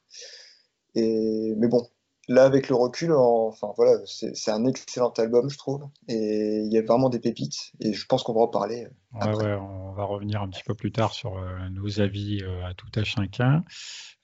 Et, 0.96 1.54
mais 1.58 1.68
bon, 1.68 1.88
là 2.28 2.46
avec 2.46 2.70
le 2.70 2.76
recul, 2.76 3.12
enfin 3.12 3.74
voilà, 3.76 4.00
c'est 4.06 4.52
un 4.52 4.66
excellent 4.66 5.12
album, 5.18 5.50
je 5.50 5.58
trouve, 5.58 5.90
et 6.08 6.62
il 6.66 6.72
y 6.72 6.78
a 6.78 6.82
vraiment 6.82 7.10
des 7.10 7.20
pépites, 7.20 7.74
et 7.80 7.94
je 7.94 8.06
pense 8.06 8.24
qu'on 8.24 8.34
va 8.34 8.42
en 8.42 8.48
parler. 8.48 8.88
Ouais, 9.14 9.36
ouais, 9.36 9.54
on 9.54 9.92
va 9.94 10.06
revenir 10.06 10.42
un 10.42 10.50
petit 10.50 10.64
peu 10.64 10.74
plus 10.74 10.92
tard 10.92 11.14
sur 11.14 11.38
euh, 11.38 11.70
nos 11.70 12.00
avis 12.00 12.42
euh, 12.42 12.66
à 12.66 12.74
tout 12.74 12.88
à 12.96 13.04
chacun. 13.04 13.64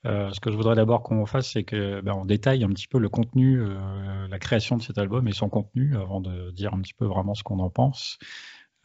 Euh, 0.05 0.31
ce 0.31 0.39
que 0.39 0.49
je 0.49 0.55
voudrais 0.55 0.75
d'abord 0.75 1.03
qu'on 1.03 1.25
fasse, 1.25 1.51
c'est 1.51 1.63
que 1.63 2.01
ben, 2.01 2.13
on 2.13 2.25
détaille 2.25 2.63
un 2.63 2.69
petit 2.69 2.87
peu 2.87 2.99
le 2.99 3.09
contenu, 3.09 3.61
la 4.29 4.39
création 4.39 4.77
de 4.77 4.81
cet 4.81 4.97
album 4.97 5.27
et 5.27 5.33
son 5.33 5.49
contenu, 5.49 5.95
avant 5.97 6.21
de 6.21 6.51
dire 6.51 6.73
un 6.73 6.81
petit 6.81 6.93
peu 6.93 7.05
vraiment 7.05 7.35
ce 7.35 7.43
qu'on 7.43 7.59
en 7.59 7.69
pense. 7.69 8.17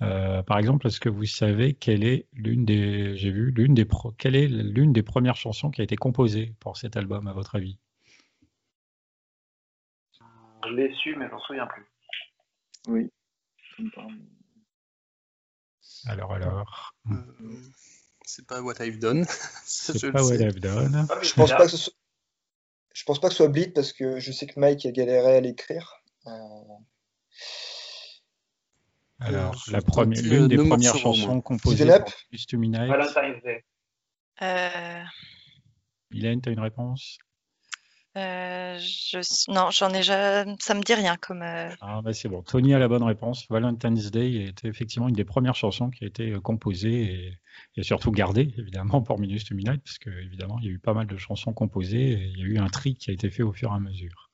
par 0.01 0.59
exemple, 0.59 0.89
est-ce 0.89 0.99
que 0.99 1.09
vous 1.09 1.25
savez 1.25 1.75
quelle 1.75 2.05
est 2.05 2.27
l'une 2.33 2.65
des, 2.65 3.17
j'ai 3.17 3.31
vu 3.31 3.53
l'une 3.53 3.75
des, 3.75 3.87
quelle 4.19 4.35
est 4.35 4.49
l'une 4.49 4.93
des 4.93 5.05
premières 5.05 5.37
chansons 5.37 5.71
qui 5.71 5.81
a 5.83 5.85
été 5.85 5.95
composée 5.95 6.55
pour 6.59 6.77
cet 6.77 6.97
album, 6.97 7.29
à 7.29 7.33
votre 7.33 7.55
avis? 7.55 7.79
Je 10.65 10.75
l'ai 10.75 10.95
su, 10.95 11.17
mais 11.17 11.27
je 11.27 11.33
m'en 11.33 11.41
souviens 11.41 11.67
plus. 11.67 11.85
Oui. 12.89 13.11
Alors, 16.07 16.33
alors. 16.33 16.95
Euh, 17.11 17.15
c'est 18.23 18.47
pas 18.47 18.61
What 18.61 18.75
I've 18.81 18.99
Done. 18.99 19.25
c'est 19.65 20.13
pas 20.13 20.23
What 20.23 20.37
I've 20.37 20.61
Done. 20.61 21.07
Ah, 21.11 21.19
je 21.23 21.33
pense 21.35 21.51
pas 21.51 21.65
que 21.65 21.71
ce 21.71 21.77
soit... 21.77 21.95
Je 22.95 23.03
pense 23.05 23.21
pas 23.21 23.29
que 23.29 23.35
ce 23.35 23.39
soit 23.39 23.49
Bleed 23.49 23.75
parce 23.75 23.93
que 23.93 24.21
je 24.21 24.31
sais 24.31 24.47
que 24.47 24.59
Mike 24.61 24.87
a 24.87 24.93
galéré 24.93 25.37
à 25.37 25.41
l'écrire. 25.41 26.01
Euh, 26.27 26.31
alors, 29.19 29.57
la 29.71 29.81
première, 29.81 30.23
l'une 30.23 30.49
des 30.49 30.57
premières 30.57 30.97
chansons 30.97 31.41
composées 31.41 31.87
pour 31.87 32.13
Custom 32.31 32.71
Valentine's 32.71 33.43
Day. 33.43 33.65
Euh... 34.43 35.03
Mylène, 36.11 36.41
tu 36.41 36.51
as 36.51 36.53
une 36.53 36.61
réponse? 36.61 37.19
Euh, 38.17 38.79
je... 38.79 39.51
Non, 39.51 39.71
j'en 39.71 39.91
ai 39.91 39.99
déjà. 39.99 40.45
Ça 40.61 40.75
me 40.75 40.83
dit 40.83 40.95
rien 40.95 41.17
comme. 41.17 41.43
Euh, 41.43 41.69
ah, 41.81 42.01
bah 42.03 42.13
c'est 42.13 42.29
bon. 42.29 42.43
Tony 42.43 42.73
a 42.73 42.79
la 42.79 42.87
bonne 42.87 43.03
réponse. 43.03 43.47
Valentine's 43.51 44.11
Day 44.13 44.47
était 44.47 44.69
effectivement 44.69 45.09
une 45.09 45.17
des 45.17 45.25
premières 45.25 45.57
chansons 45.57 45.91
qui 45.91 46.05
a 46.05 46.07
été 46.07 46.31
euh, 46.31 46.41
composée 46.41 47.39
et, 47.77 47.83
surtout 47.83 48.13
gardée, 48.13 48.55
évidemment, 48.57 49.03
pour 49.03 49.19
Minus 49.19 49.45
to 49.45 49.55
Midnight, 49.57 49.83
parce 49.83 49.99
qu'évidemment, 49.99 50.59
il 50.61 50.67
y 50.67 50.69
a 50.69 50.73
eu 50.73 50.79
pas 50.79 50.95
mal 50.95 51.09
de 51.09 51.17
chansons 51.17 51.53
composées 51.53 52.13
et 52.13 52.25
il 52.27 52.39
y 52.39 52.43
a 52.43 52.47
eu 52.47 52.59
un 52.59 52.69
tri 52.69 52.95
qui 52.95 53.11
a 53.11 53.13
été 53.13 53.31
fait 53.31 53.43
au 53.43 53.53
fur 53.53 53.71
et 53.73 53.75
à 53.75 53.81
mesure. 53.81 54.31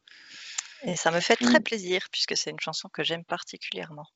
Et 0.82 0.96
ça 0.96 1.10
me 1.10 1.20
fait 1.20 1.36
très 1.36 1.60
plaisir, 1.60 2.06
puisque 2.12 2.36
c'est 2.36 2.50
une 2.50 2.60
chanson 2.60 2.88
que 2.90 3.02
j'aime 3.02 3.24
particulièrement. 3.24 4.06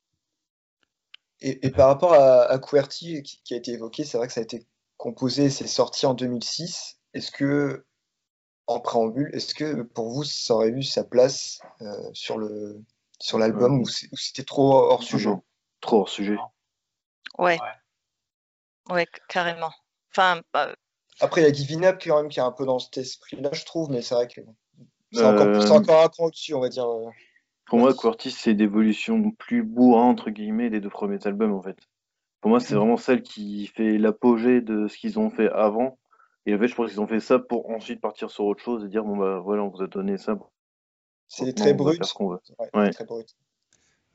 Et, 1.40 1.70
par 1.70 1.88
rapport 1.88 2.14
à, 2.14 2.44
à 2.44 2.58
QWERTY 2.58 3.22
qui, 3.22 3.42
qui 3.42 3.54
a 3.54 3.56
été 3.56 3.72
évoqué, 3.72 4.04
c'est 4.04 4.16
vrai 4.16 4.26
que 4.26 4.32
ça 4.32 4.40
a 4.40 4.44
été 4.44 4.66
composé, 4.96 5.50
c'est 5.50 5.66
sorti 5.66 6.06
en 6.06 6.14
2006. 6.14 6.98
Est-ce 7.12 7.30
que 7.30 7.84
en 8.66 8.80
préambule, 8.80 9.30
est-ce 9.34 9.54
que 9.54 9.82
pour 9.82 10.10
vous, 10.10 10.24
ça 10.24 10.54
aurait 10.54 10.70
eu 10.70 10.82
sa 10.82 11.04
place 11.04 11.60
euh, 11.82 12.10
sur 12.12 12.38
le 12.38 12.80
sur 13.20 13.38
l'album 13.38 13.80
ou 13.80 13.86
c'était 13.86 14.42
trop 14.44 14.72
hors 14.74 15.02
sujet? 15.02 15.30
Trop 15.80 16.00
hors 16.00 16.08
sujet. 16.08 16.36
Ouais. 17.38 17.58
Ouais, 18.90 19.06
carrément. 19.28 19.70
Enfin, 20.10 20.42
bah, 20.52 20.74
Après, 21.20 21.40
il 21.40 21.44
y 21.44 21.46
a 21.46 21.52
Giving 21.52 21.84
Up 21.84 22.00
quand 22.04 22.16
même 22.22 22.28
qui 22.30 22.38
est 22.38 22.42
un 22.42 22.52
peu 22.52 22.66
dans 22.66 22.78
cet 22.78 22.98
esprit-là, 22.98 23.50
je 23.52 23.64
trouve, 23.64 23.90
mais 23.90 24.02
c'est 24.02 24.14
vrai 24.14 24.28
que 24.28 24.40
c'est 25.12 25.24
encore, 25.24 25.46
Euh, 25.46 25.60
c'est 25.60 25.70
encore 25.72 26.02
un 26.02 26.08
cran 26.08 26.24
au-dessus, 26.26 26.54
on 26.54 26.60
va 26.60 26.68
dire. 26.68 26.86
euh. 26.86 27.10
Pour 27.66 27.78
moi, 27.78 27.94
Curtis, 27.94 28.30
c'est 28.30 28.54
d'évolution 28.54 29.30
plus 29.30 29.62
bourrin, 29.62 30.04
entre 30.04 30.30
guillemets, 30.30 30.68
des 30.70 30.80
deux 30.80 30.90
premiers 30.90 31.26
albums, 31.26 31.52
en 31.54 31.62
fait. 31.62 31.78
Pour 32.40 32.50
moi, 32.50 32.60
c'est 32.60 32.74
Mhm. 32.74 32.80
vraiment 32.80 32.96
celle 32.98 33.22
qui 33.22 33.66
fait 33.68 33.96
l'apogée 33.96 34.60
de 34.60 34.86
ce 34.86 34.98
qu'ils 34.98 35.18
ont 35.18 35.30
fait 35.30 35.50
avant. 35.50 35.98
Et 36.46 36.54
en 36.54 36.58
fait, 36.58 36.68
je 36.68 36.74
pense 36.74 36.90
qu'ils 36.90 37.00
ont 37.00 37.06
fait 37.06 37.20
ça 37.20 37.38
pour 37.38 37.70
ensuite 37.70 38.00
partir 38.00 38.30
sur 38.30 38.44
autre 38.44 38.62
chose 38.62 38.84
et 38.84 38.88
dire, 38.88 39.04
bon, 39.04 39.16
bah 39.16 39.40
voilà, 39.40 39.62
on 39.62 39.68
vous 39.68 39.82
a 39.82 39.86
donné 39.86 40.18
ça. 40.18 40.38
C'est 41.26 41.54
très 41.54 41.70
ce 41.70 42.12
qu'on 42.14 42.30
veut. 42.30 42.40
Ouais, 42.58 42.68
Ouais. 42.74 42.90
très 42.90 43.04
brut. 43.04 43.34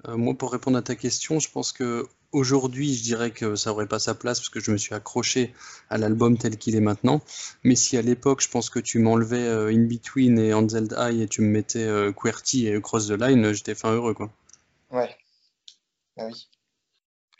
Euh, 0.08 0.15
moi, 0.15 0.34
pour 0.34 0.52
répondre 0.52 0.78
à 0.78 0.82
ta 0.82 0.96
question, 0.96 1.39
je 1.39 1.50
pense 1.52 1.74
que 1.74 2.08
aujourd'hui, 2.32 2.94
je 2.94 3.04
dirais 3.04 3.32
que 3.32 3.56
ça 3.56 3.72
aurait 3.72 3.88
pas 3.88 4.00
sa 4.00 4.15
place 4.15 4.39
parce 4.39 4.50
que 4.50 4.62
je 4.62 4.72
me 4.72 4.78
suis 4.78 4.96
accroché 4.96 5.54
à 5.89 5.98
l'album 5.98 6.38
tel 6.38 6.58
qu'il 6.58 6.76
est 6.76 6.82
maintenant. 6.82 7.22
Mais 7.63 7.76
si 7.76 7.98
à 7.98 8.02
l'époque, 8.02 8.42
je 8.42 8.50
pense 8.50 8.70
que 8.70 8.80
tu 8.80 9.00
m'enlevais 9.00 9.46
euh, 9.46 9.74
In 9.74 9.88
Between 9.88 10.39
et 10.39 10.54
Anzeld 10.54 10.94
Eye 10.98 11.24
et 11.24 11.28
tu 11.28 11.42
me 11.42 11.50
mettais 11.50 11.84
euh, 11.86 12.13
QWERTY 12.13 12.68
et 12.68 12.82
Cross 12.82 13.08
the 13.08 13.20
Line, 13.20 13.52
j'étais 13.52 13.76
fin 13.76 13.92
heureux, 13.92 14.13
quoi. 14.13 14.32
Ouais. 14.92 15.13
Ah 16.18 16.28
oui. 16.28 16.48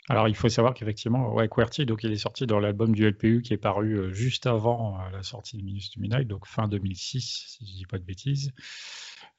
Alors, 0.08 0.28
il 0.28 0.34
faut 0.34 0.48
savoir 0.48 0.74
qu'effectivement, 0.74 1.32
ouais, 1.34 1.48
QWERTY, 1.48 1.86
donc 1.86 2.02
il 2.02 2.12
est 2.12 2.16
sorti 2.16 2.46
dans 2.46 2.58
l'album 2.58 2.94
du 2.94 3.08
LPU 3.08 3.42
qui 3.42 3.52
est 3.52 3.58
paru 3.58 3.96
euh, 3.96 4.12
juste 4.12 4.46
avant 4.46 4.98
euh, 4.98 5.10
la 5.10 5.22
sortie 5.22 5.56
de 5.56 5.62
Minus 5.62 5.90
to 5.90 6.00
Midnight, 6.00 6.26
donc 6.26 6.46
fin 6.46 6.66
2006, 6.68 7.44
si 7.46 7.66
je 7.66 7.72
dis 7.76 7.86
pas 7.86 7.98
de 7.98 8.04
bêtises. 8.04 8.52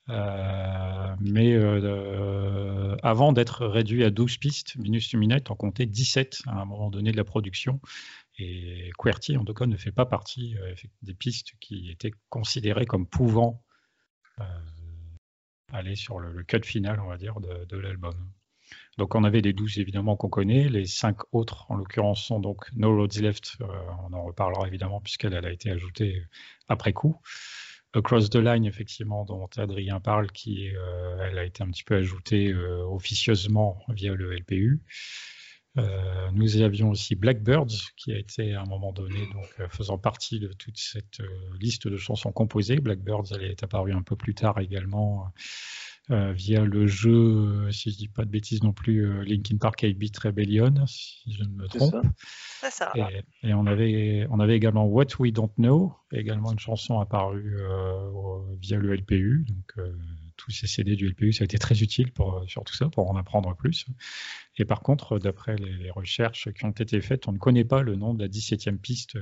Euh, 0.09 1.15
mais 1.19 1.55
avant 3.03 3.33
d'être 3.33 3.65
réduit 3.65 4.03
à 4.03 4.09
12 4.09 4.37
pistes, 4.37 4.75
Minus 4.77 5.09
to 5.09 5.17
Midnight 5.17 5.51
en 5.51 5.55
comptait 5.55 5.85
17 5.85 6.43
à 6.47 6.61
un 6.61 6.65
moment 6.65 6.89
donné 6.89 7.11
de 7.11 7.17
la 7.17 7.23
production. 7.23 7.79
Et 8.37 8.91
QWERTY, 8.97 9.37
en 9.37 9.45
tout 9.45 9.53
cas, 9.53 9.65
ne 9.65 9.77
fait 9.77 9.91
pas 9.91 10.05
partie 10.05 10.55
des 11.01 11.13
pistes 11.13 11.53
qui 11.59 11.91
étaient 11.91 12.13
considérées 12.29 12.85
comme 12.85 13.07
pouvant 13.07 13.63
aller 15.71 15.95
sur 15.95 16.19
le, 16.19 16.43
cut 16.43 16.63
final, 16.63 16.99
on 16.99 17.07
va 17.07 17.17
dire, 17.17 17.39
de 17.39 17.77
l'album. 17.77 18.15
Donc 18.97 19.15
on 19.15 19.23
avait 19.23 19.41
les 19.41 19.53
12 19.53 19.79
évidemment 19.79 20.15
qu'on 20.15 20.29
connaît, 20.29 20.67
les 20.69 20.85
5 20.85 21.17
autres 21.31 21.65
en 21.69 21.75
l'occurrence 21.75 22.23
sont 22.23 22.39
donc 22.39 22.65
No 22.73 22.95
Roads 22.95 23.19
Left, 23.21 23.57
euh, 23.61 23.65
on 24.09 24.13
en 24.13 24.23
reparlera 24.23 24.67
évidemment 24.67 24.99
puisqu'elle 24.99 25.33
elle 25.33 25.45
a 25.45 25.51
été 25.51 25.71
ajoutée 25.71 26.23
après 26.67 26.93
coup. 26.93 27.15
Across 27.93 28.29
the 28.29 28.35
Line 28.37 28.65
effectivement 28.65 29.25
dont 29.25 29.49
Adrien 29.57 29.99
parle, 29.99 30.31
qui 30.31 30.73
euh, 30.75 31.17
elle 31.25 31.37
a 31.37 31.43
été 31.43 31.63
un 31.63 31.69
petit 31.69 31.83
peu 31.83 31.95
ajoutée 31.95 32.51
euh, 32.51 32.83
officieusement 32.85 33.83
via 33.89 34.13
le 34.13 34.33
LPU. 34.33 34.81
Euh, 35.77 36.31
nous 36.33 36.61
avions 36.61 36.89
aussi 36.89 37.15
Blackbirds 37.15 37.93
qui 37.95 38.11
a 38.11 38.17
été 38.17 38.55
à 38.55 38.61
un 38.61 38.65
moment 38.65 38.91
donné 38.91 39.25
donc 39.33 39.47
euh, 39.59 39.69
faisant 39.69 39.97
partie 39.97 40.39
de 40.39 40.51
toute 40.51 40.77
cette 40.77 41.21
euh, 41.21 41.27
liste 41.61 41.87
de 41.87 41.95
chansons 41.95 42.33
composées. 42.33 42.75
Blackbirds 42.77 43.31
elle 43.31 43.43
est 43.43 43.63
apparue 43.63 43.93
un 43.93 44.01
peu 44.01 44.17
plus 44.17 44.35
tard 44.35 44.59
également 44.59 45.23
euh, 45.23 45.41
via 46.09 46.65
le 46.65 46.87
jeu, 46.87 47.11
euh, 47.11 47.71
si 47.71 47.91
je 47.91 47.97
dis 47.97 48.07
pas 48.07 48.25
de 48.25 48.29
bêtises 48.29 48.63
non 48.63 48.73
plus, 48.73 49.05
euh, 49.05 49.23
Linkin 49.23 49.57
Park 49.57 49.81
8 49.81 49.93
Beat 49.93 50.17
Rebellion, 50.17 50.73
si 50.85 51.31
je 51.31 51.43
ne 51.43 51.49
me 51.49 51.67
trompe. 51.67 51.93
ça. 51.93 52.01
c'est 52.61 52.71
ça. 52.71 52.91
Et, 52.95 53.49
et 53.49 53.53
on, 53.53 53.65
avait, 53.65 54.27
on 54.29 54.39
avait 54.39 54.55
également 54.55 54.85
What 54.85 55.07
We 55.19 55.31
Don't 55.31 55.53
Know, 55.57 55.95
également 56.11 56.51
une 56.51 56.59
chanson 56.59 56.99
apparue 56.99 57.57
euh, 57.59 58.55
via 58.59 58.77
le 58.77 58.93
LPU. 58.95 59.45
Donc, 59.47 59.73
euh, 59.77 59.95
tous 60.37 60.51
ces 60.51 60.67
CD 60.67 60.95
du 60.95 61.07
LPU, 61.09 61.33
ça 61.33 61.43
a 61.43 61.45
été 61.45 61.57
très 61.57 61.81
utile 61.81 62.11
pour, 62.11 62.39
euh, 62.39 62.47
sur 62.47 62.63
tout 62.63 62.73
ça, 62.73 62.89
pour 62.89 63.09
en 63.09 63.15
apprendre 63.15 63.55
plus. 63.55 63.85
Et 64.57 64.65
par 64.65 64.81
contre, 64.81 65.19
d'après 65.19 65.55
les, 65.55 65.73
les 65.77 65.91
recherches 65.91 66.51
qui 66.51 66.65
ont 66.65 66.71
été 66.71 66.99
faites, 67.01 67.27
on 67.27 67.31
ne 67.31 67.37
connaît 67.37 67.65
pas 67.65 67.83
le 67.83 67.95
nom 67.95 68.13
de 68.13 68.23
la 68.23 68.27
17e 68.27 68.77
piste. 68.77 69.17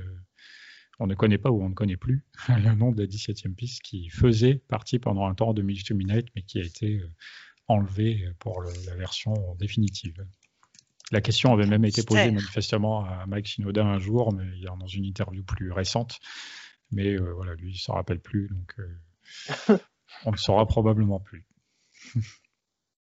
Euh, 1.00 1.04
on 1.04 1.06
ne 1.06 1.14
connaît 1.14 1.38
pas 1.38 1.50
ou 1.50 1.62
on 1.62 1.68
ne 1.68 1.74
connaît 1.74 1.96
plus 1.96 2.24
le 2.48 2.74
nom 2.74 2.92
de 2.92 3.00
la 3.02 3.06
17e 3.08 3.54
piste 3.54 3.82
qui 3.82 4.08
faisait 4.10 4.56
partie 4.68 4.98
pendant 4.98 5.26
un 5.26 5.34
temps 5.34 5.54
de 5.54 5.62
Minutes 5.62 5.86
to 5.88 5.94
Midnight, 5.94 6.28
mais 6.36 6.42
qui 6.42 6.58
a 6.60 6.62
été 6.64 6.98
euh, 7.00 7.10
enlevée 7.68 8.28
pour 8.38 8.60
le- 8.62 8.72
la 8.86 8.94
version 8.96 9.34
définitive. 9.58 10.26
La 11.12 11.20
question 11.20 11.52
avait 11.52 11.66
même 11.66 11.84
été 11.84 12.02
posée 12.04 12.30
manifestement 12.34 13.04
à 13.04 13.26
Mike 13.26 13.46
Shinoda 13.46 13.84
un 13.84 13.98
jour, 13.98 14.32
mais 14.32 14.44
dans 14.60 14.86
une 14.86 15.04
interview 15.04 15.42
plus 15.42 15.72
récente. 15.72 16.20
Mais 16.92 17.14
euh, 17.14 17.32
voilà, 17.32 17.54
lui, 17.54 17.72
il 17.72 17.78
s'en 17.78 17.94
rappelle 17.94 18.20
plus, 18.20 18.48
donc 18.48 18.74
euh, 18.78 19.78
on 20.24 20.32
ne 20.32 20.36
saura 20.36 20.66
probablement 20.66 21.18
plus. 21.20 21.44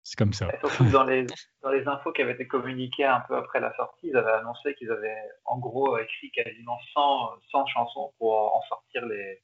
C'est 0.04 0.18
comme 0.18 0.34
ça. 0.34 0.48
Et 0.54 0.58
surtout 0.60 0.90
dans 0.90 1.04
les, 1.04 1.28
dans 1.62 1.70
les 1.70 1.88
infos 1.88 2.12
qui 2.12 2.22
avaient 2.24 2.34
été 2.34 2.48
communiquées 2.48 3.06
un 3.06 3.20
peu 3.22 3.36
après 3.38 3.60
la 3.60 3.74
sortie, 3.76 4.08
ils 4.08 4.18
avaient 4.18 4.32
annoncé 4.32 4.74
qu'ils 4.76 4.92
avaient 4.92 5.30
en 5.46 5.60
gros 5.60 5.98
écrit 6.00 6.32
quasiment 6.32 6.78
100, 6.94 7.40
100 7.52 7.66
chansons 7.68 8.12
pour 8.18 8.34
en 8.56 8.62
sortir 8.64 9.06
les, 9.06 9.42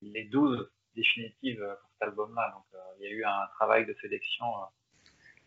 les 0.00 0.24
12 0.24 0.68
définitives 0.96 1.60
pour 1.80 1.90
cet 1.92 2.08
album-là. 2.08 2.52
Donc 2.54 2.64
euh, 2.74 2.78
il 2.98 3.04
y 3.04 3.06
a 3.06 3.10
eu 3.10 3.24
un 3.24 3.46
travail 3.54 3.86
de 3.86 3.94
sélection 4.02 4.46
euh, 4.46 4.66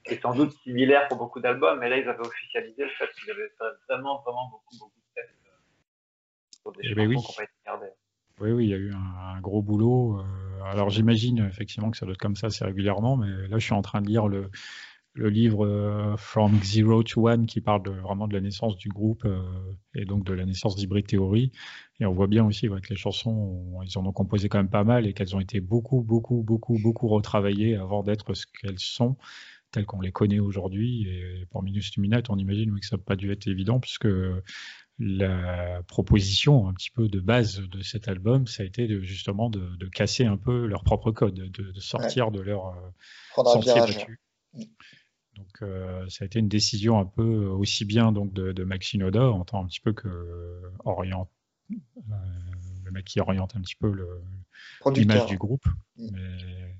qui 0.05 0.13
est 0.13 0.21
sans 0.21 0.33
doute 0.33 0.53
similaire 0.63 1.07
pour 1.09 1.17
beaucoup 1.17 1.41
d'albums, 1.41 1.77
mais 1.79 1.89
là 1.89 1.97
ils 1.97 2.07
avaient 2.07 2.25
officialisé 2.25 2.83
le 2.83 2.89
fait 2.91 3.09
qu'ils 3.11 3.31
avaient 3.31 3.49
fait 3.57 3.65
vraiment, 3.89 4.21
vraiment 4.21 4.47
beaucoup, 4.49 4.77
beaucoup 4.79 4.99
de 4.99 5.13
tests 5.21 5.35
euh, 5.47 6.61
pour 6.63 6.71
des 6.71 6.79
Eh 6.83 6.87
chansons 6.89 6.95
ben 6.95 7.07
oui. 7.09 7.15
qui 7.17 7.27
n'ont 7.27 7.33
pas 7.35 7.43
été 7.43 7.53
gardées. 7.65 7.91
Oui, 8.39 8.51
oui, 8.51 8.65
il 8.65 8.69
y 8.69 8.73
a 8.73 8.77
eu 8.77 8.93
un, 8.93 9.35
un 9.35 9.41
gros 9.41 9.61
boulot. 9.61 10.21
Alors 10.65 10.89
j'imagine 10.89 11.39
effectivement 11.49 11.91
que 11.91 11.97
ça 11.97 12.05
doit 12.05 12.13
être 12.13 12.19
comme 12.19 12.35
ça 12.35 12.47
assez 12.47 12.65
régulièrement, 12.65 13.17
mais 13.17 13.47
là 13.47 13.57
je 13.57 13.65
suis 13.65 13.73
en 13.73 13.81
train 13.81 14.01
de 14.01 14.07
lire 14.07 14.27
le, 14.27 14.49
livre 15.15 15.65
euh, 15.65 16.17
From 16.17 16.61
Zero 16.61 17.01
to 17.03 17.29
One 17.29 17.45
qui 17.45 17.61
parle 17.61 17.87
vraiment 17.89 18.27
de 18.27 18.33
la 18.33 18.41
naissance 18.41 18.75
du 18.77 18.89
groupe 18.89 19.23
euh, 19.25 19.39
et 19.93 20.03
donc 20.05 20.25
de 20.25 20.33
la 20.33 20.45
naissance 20.45 20.75
d'Hybrid 20.75 21.07
Theory. 21.07 21.51
Et 22.01 22.05
on 22.05 22.13
voit 22.13 22.27
bien 22.27 22.45
aussi 22.45 22.67
que 22.67 22.89
les 22.89 22.97
chansons, 22.97 23.31
on- 23.31 23.81
ils 23.83 23.97
en 23.97 24.05
ont 24.05 24.11
composé 24.11 24.49
quand 24.49 24.57
même 24.57 24.69
pas 24.69 24.83
mal 24.83 25.07
et 25.07 25.13
qu'elles 25.13 25.33
ont 25.35 25.39
été 25.39 25.61
beaucoup, 25.61 26.01
beaucoup, 26.01 26.43
beaucoup, 26.43 26.77
beaucoup 26.77 27.07
retravaillées 27.07 27.75
avant 27.75 28.03
d'être 28.03 28.33
ce 28.33 28.45
qu'elles 28.45 28.79
sont, 28.79 29.15
telles 29.71 29.85
qu'on 29.85 30.01
les 30.01 30.11
connaît 30.11 30.39
aujourd'hui. 30.39 31.07
Et 31.07 31.45
pour 31.49 31.63
Minus 31.63 31.97
Midnight, 31.97 32.29
on 32.29 32.37
imagine 32.37 32.77
que 32.77 32.85
ça 32.85 32.97
n'a 32.97 33.03
pas 33.03 33.15
dû 33.15 33.31
être 33.31 33.47
évident 33.47 33.79
puisque 33.79 34.07
la 34.97 35.81
proposition 35.87 36.67
un 36.69 36.73
petit 36.73 36.89
peu 36.89 37.07
de 37.09 37.19
base 37.19 37.59
de 37.59 37.81
cet 37.81 38.07
album, 38.07 38.47
ça 38.47 38.63
a 38.63 38.65
été 38.65 38.87
de, 38.87 39.01
justement 39.01 39.49
de, 39.49 39.75
de 39.75 39.87
casser 39.87 40.25
un 40.25 40.37
peu 40.37 40.65
leur 40.65 40.83
propre 40.83 41.11
code, 41.11 41.35
de, 41.35 41.71
de 41.71 41.79
sortir 41.79 42.31
de 42.31 42.39
leur 42.39 42.67
euh, 42.67 43.43
sentier 43.43 43.73
battu. 43.73 44.21
Donc 45.35 45.61
euh, 45.61 46.07
ça 46.07 46.23
a 46.23 46.25
été 46.25 46.39
une 46.39 46.47
décision 46.47 46.97
un 46.97 47.05
peu 47.05 47.45
aussi 47.45 47.83
bien 47.83 48.13
donc 48.13 48.31
de, 48.31 48.53
de 48.53 48.63
Max 48.63 48.87
Shinoda 48.87 49.29
en 49.29 49.43
tant 49.43 49.61
un 49.61 49.67
petit 49.67 49.81
peu 49.81 49.91
que 49.91 50.07
euh, 50.07 50.71
oriente, 50.85 51.29
euh, 51.71 52.15
le 52.85 52.91
mec 52.91 53.05
qui 53.05 53.19
oriente 53.19 53.55
un 53.55 53.61
petit 53.61 53.75
peu 53.75 53.93
l'image 54.93 55.25
du 55.25 55.37
groupe, 55.37 55.65
Mm. 55.97 56.09
mais 56.11 56.75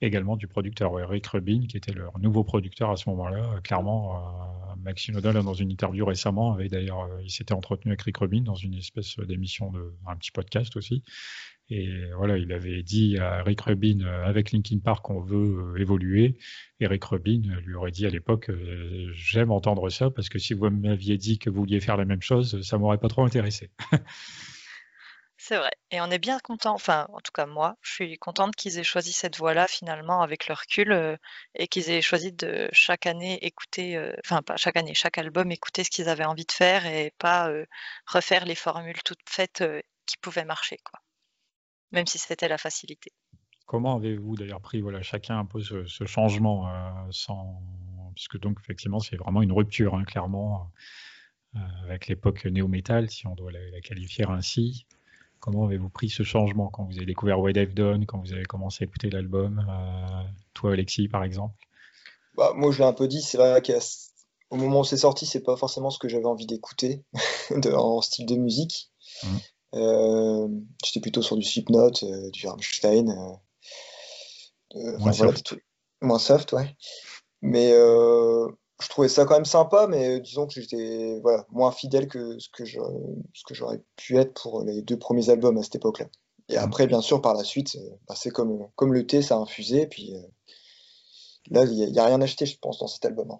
également 0.00 0.36
du 0.36 0.48
producteur, 0.48 0.92
ouais, 0.92 1.04
Rick 1.04 1.26
Rubin, 1.28 1.66
qui 1.68 1.76
était 1.76 1.92
leur 1.92 2.18
nouveau 2.18 2.42
producteur 2.42 2.90
à 2.90 2.96
ce 2.96 3.08
moment-là. 3.10 3.54
Euh, 3.54 3.60
Clairement, 3.60 4.16
euh, 4.16 4.74
Max 4.82 5.02
Shinoda, 5.02 5.32
dans 5.32 5.54
une 5.54 5.70
interview 5.70 6.04
récemment, 6.04 6.54
avait 6.54 6.68
d'ailleurs, 6.68 7.02
euh, 7.02 7.22
il 7.22 7.30
s'était 7.30 7.54
entretenu 7.54 7.92
avec 7.92 8.02
Rick 8.02 8.18
Rubin 8.18 8.42
dans 8.42 8.54
une 8.54 8.74
espèce 8.74 9.18
d'émission 9.20 9.70
de, 9.70 9.94
un 10.06 10.16
petit 10.16 10.32
podcast 10.32 10.76
aussi. 10.76 11.02
Et 11.68 11.90
voilà, 12.16 12.38
il 12.38 12.52
avait 12.52 12.84
dit 12.84 13.18
à 13.18 13.42
Rick 13.42 13.62
Rubin, 13.62 14.00
euh, 14.00 14.24
avec 14.24 14.52
Linkin 14.52 14.78
Park, 14.78 15.08
on 15.10 15.20
veut 15.20 15.74
évoluer. 15.78 16.38
Et 16.80 16.86
Rick 16.86 17.04
Rubin 17.04 17.42
lui 17.64 17.74
aurait 17.74 17.90
dit 17.90 18.06
à 18.06 18.10
l'époque, 18.10 18.50
j'aime 19.14 19.50
entendre 19.50 19.88
ça 19.90 20.10
parce 20.10 20.28
que 20.28 20.38
si 20.38 20.54
vous 20.54 20.70
m'aviez 20.70 21.18
dit 21.18 21.38
que 21.38 21.50
vous 21.50 21.60
vouliez 21.60 21.80
faire 21.80 21.96
la 21.96 22.04
même 22.04 22.22
chose, 22.22 22.60
ça 22.62 22.78
m'aurait 22.78 22.98
pas 22.98 23.08
trop 23.08 23.24
intéressé. 23.24 23.70
C'est 25.48 25.58
vrai. 25.58 25.70
Et 25.92 26.00
on 26.00 26.10
est 26.10 26.18
bien 26.18 26.40
content, 26.40 26.74
enfin, 26.74 27.06
en 27.12 27.20
tout 27.20 27.30
cas 27.32 27.46
moi, 27.46 27.76
je 27.80 27.92
suis 27.92 28.18
contente 28.18 28.56
qu'ils 28.56 28.78
aient 28.80 28.82
choisi 28.82 29.12
cette 29.12 29.36
voie-là 29.38 29.68
finalement 29.68 30.22
avec 30.22 30.48
le 30.48 30.54
recul 30.54 30.90
euh, 30.90 31.16
et 31.54 31.68
qu'ils 31.68 31.88
aient 31.88 32.02
choisi 32.02 32.32
de 32.32 32.68
chaque 32.72 33.06
année 33.06 33.38
écouter, 33.46 33.96
euh, 33.96 34.12
enfin 34.24 34.42
pas 34.42 34.56
chaque 34.56 34.76
année, 34.76 34.92
chaque 34.94 35.18
album 35.18 35.52
écouter 35.52 35.84
ce 35.84 35.90
qu'ils 35.90 36.08
avaient 36.08 36.24
envie 36.24 36.46
de 36.46 36.50
faire 36.50 36.84
et 36.84 37.12
pas 37.18 37.48
euh, 37.48 37.64
refaire 38.06 38.44
les 38.44 38.56
formules 38.56 39.00
toutes 39.04 39.20
faites 39.24 39.62
qui 40.04 40.16
pouvaient 40.16 40.44
marcher, 40.44 40.78
quoi. 40.82 40.98
Même 41.92 42.08
si 42.08 42.18
c'était 42.18 42.48
la 42.48 42.58
facilité. 42.58 43.12
Comment 43.66 43.94
avez-vous 43.98 44.34
d'ailleurs 44.34 44.60
pris 44.60 44.80
voilà, 44.80 45.00
chacun 45.02 45.38
un 45.38 45.46
peu 45.46 45.60
ce, 45.60 46.06
changement 46.06 46.68
sans... 47.12 47.62
Puisque 48.16 48.40
donc 48.40 48.58
effectivement 48.60 48.98
c'est 48.98 49.16
vraiment 49.16 49.42
une 49.42 49.52
rupture, 49.52 49.94
hein, 49.94 50.02
clairement, 50.02 50.72
avec 51.84 52.08
l'époque 52.08 52.46
néo-metal, 52.46 53.08
si 53.10 53.28
on 53.28 53.36
doit 53.36 53.52
la 53.52 53.80
qualifier 53.80 54.24
ainsi. 54.28 54.86
Comment 55.40 55.66
avez-vous 55.66 55.88
pris 55.88 56.08
ce 56.08 56.22
changement 56.22 56.68
quand 56.68 56.84
vous 56.84 56.96
avez 56.96 57.06
découvert 57.06 57.38
What 57.40 57.50
I've 57.50 57.74
Done, 57.74 58.06
quand 58.06 58.18
vous 58.18 58.32
avez 58.32 58.44
commencé 58.44 58.84
à 58.84 58.86
écouter 58.86 59.10
l'album 59.10 59.64
euh, 59.68 60.22
Toi 60.54 60.72
Alexis 60.72 61.08
par 61.08 61.22
exemple? 61.24 61.54
Bah, 62.36 62.52
moi, 62.54 62.70
je 62.72 62.78
l'ai 62.78 62.84
un 62.84 62.92
peu 62.92 63.08
dit, 63.08 63.22
c'est 63.22 63.38
vrai 63.38 63.62
qu'au 63.62 64.56
moment 64.56 64.80
où 64.80 64.84
c'est 64.84 64.96
sorti, 64.98 65.24
c'est 65.26 65.42
pas 65.42 65.56
forcément 65.56 65.90
ce 65.90 65.98
que 65.98 66.08
j'avais 66.08 66.26
envie 66.26 66.46
d'écouter 66.46 67.02
en 67.74 68.00
style 68.02 68.26
de 68.26 68.36
musique. 68.36 68.90
Mhm. 69.22 69.38
Euh, 69.74 70.48
J'étais 70.84 71.00
plutôt 71.00 71.22
sur 71.22 71.36
du 71.36 71.44
Slipknot, 71.44 71.92
euh, 72.02 72.30
du 72.30 72.46
Rammstein, 72.46 73.08
euh, 74.74 74.98
Moins 74.98 75.10
voilà, 75.12 75.32
soft. 75.32 75.56
moins 76.02 76.18
soft, 76.18 76.52
ouais. 76.52 76.76
Mais 77.42 77.70
euh, 77.72 78.48
je 78.82 78.88
trouvais 78.88 79.08
ça 79.08 79.24
quand 79.24 79.34
même 79.34 79.44
sympa, 79.44 79.86
mais 79.88 80.20
disons 80.20 80.46
que 80.46 80.52
j'étais 80.52 81.18
voilà, 81.22 81.46
moins 81.50 81.72
fidèle 81.72 82.08
que 82.08 82.38
ce 82.38 82.48
que 82.50 83.54
j'aurais 83.54 83.80
pu 83.96 84.16
être 84.16 84.40
pour 84.42 84.62
les 84.64 84.82
deux 84.82 84.98
premiers 84.98 85.30
albums 85.30 85.56
à 85.56 85.62
cette 85.62 85.76
époque-là. 85.76 86.06
Et 86.48 86.56
après, 86.58 86.86
bien 86.86 87.00
sûr, 87.00 87.20
par 87.20 87.34
la 87.34 87.42
suite, 87.42 87.76
bah, 88.06 88.14
c'est 88.16 88.30
comme, 88.30 88.68
comme 88.76 88.92
le 88.92 89.06
thé, 89.06 89.22
ça 89.22 89.34
a 89.34 89.38
infusé. 89.38 89.86
Puis 89.86 90.12
là, 91.50 91.64
il 91.64 91.90
n'y 91.90 91.98
a, 91.98 92.04
rien 92.04 92.20
acheté, 92.20 92.46
je 92.46 92.58
pense, 92.58 92.78
dans 92.78 92.86
cet 92.86 93.04
album. 93.04 93.32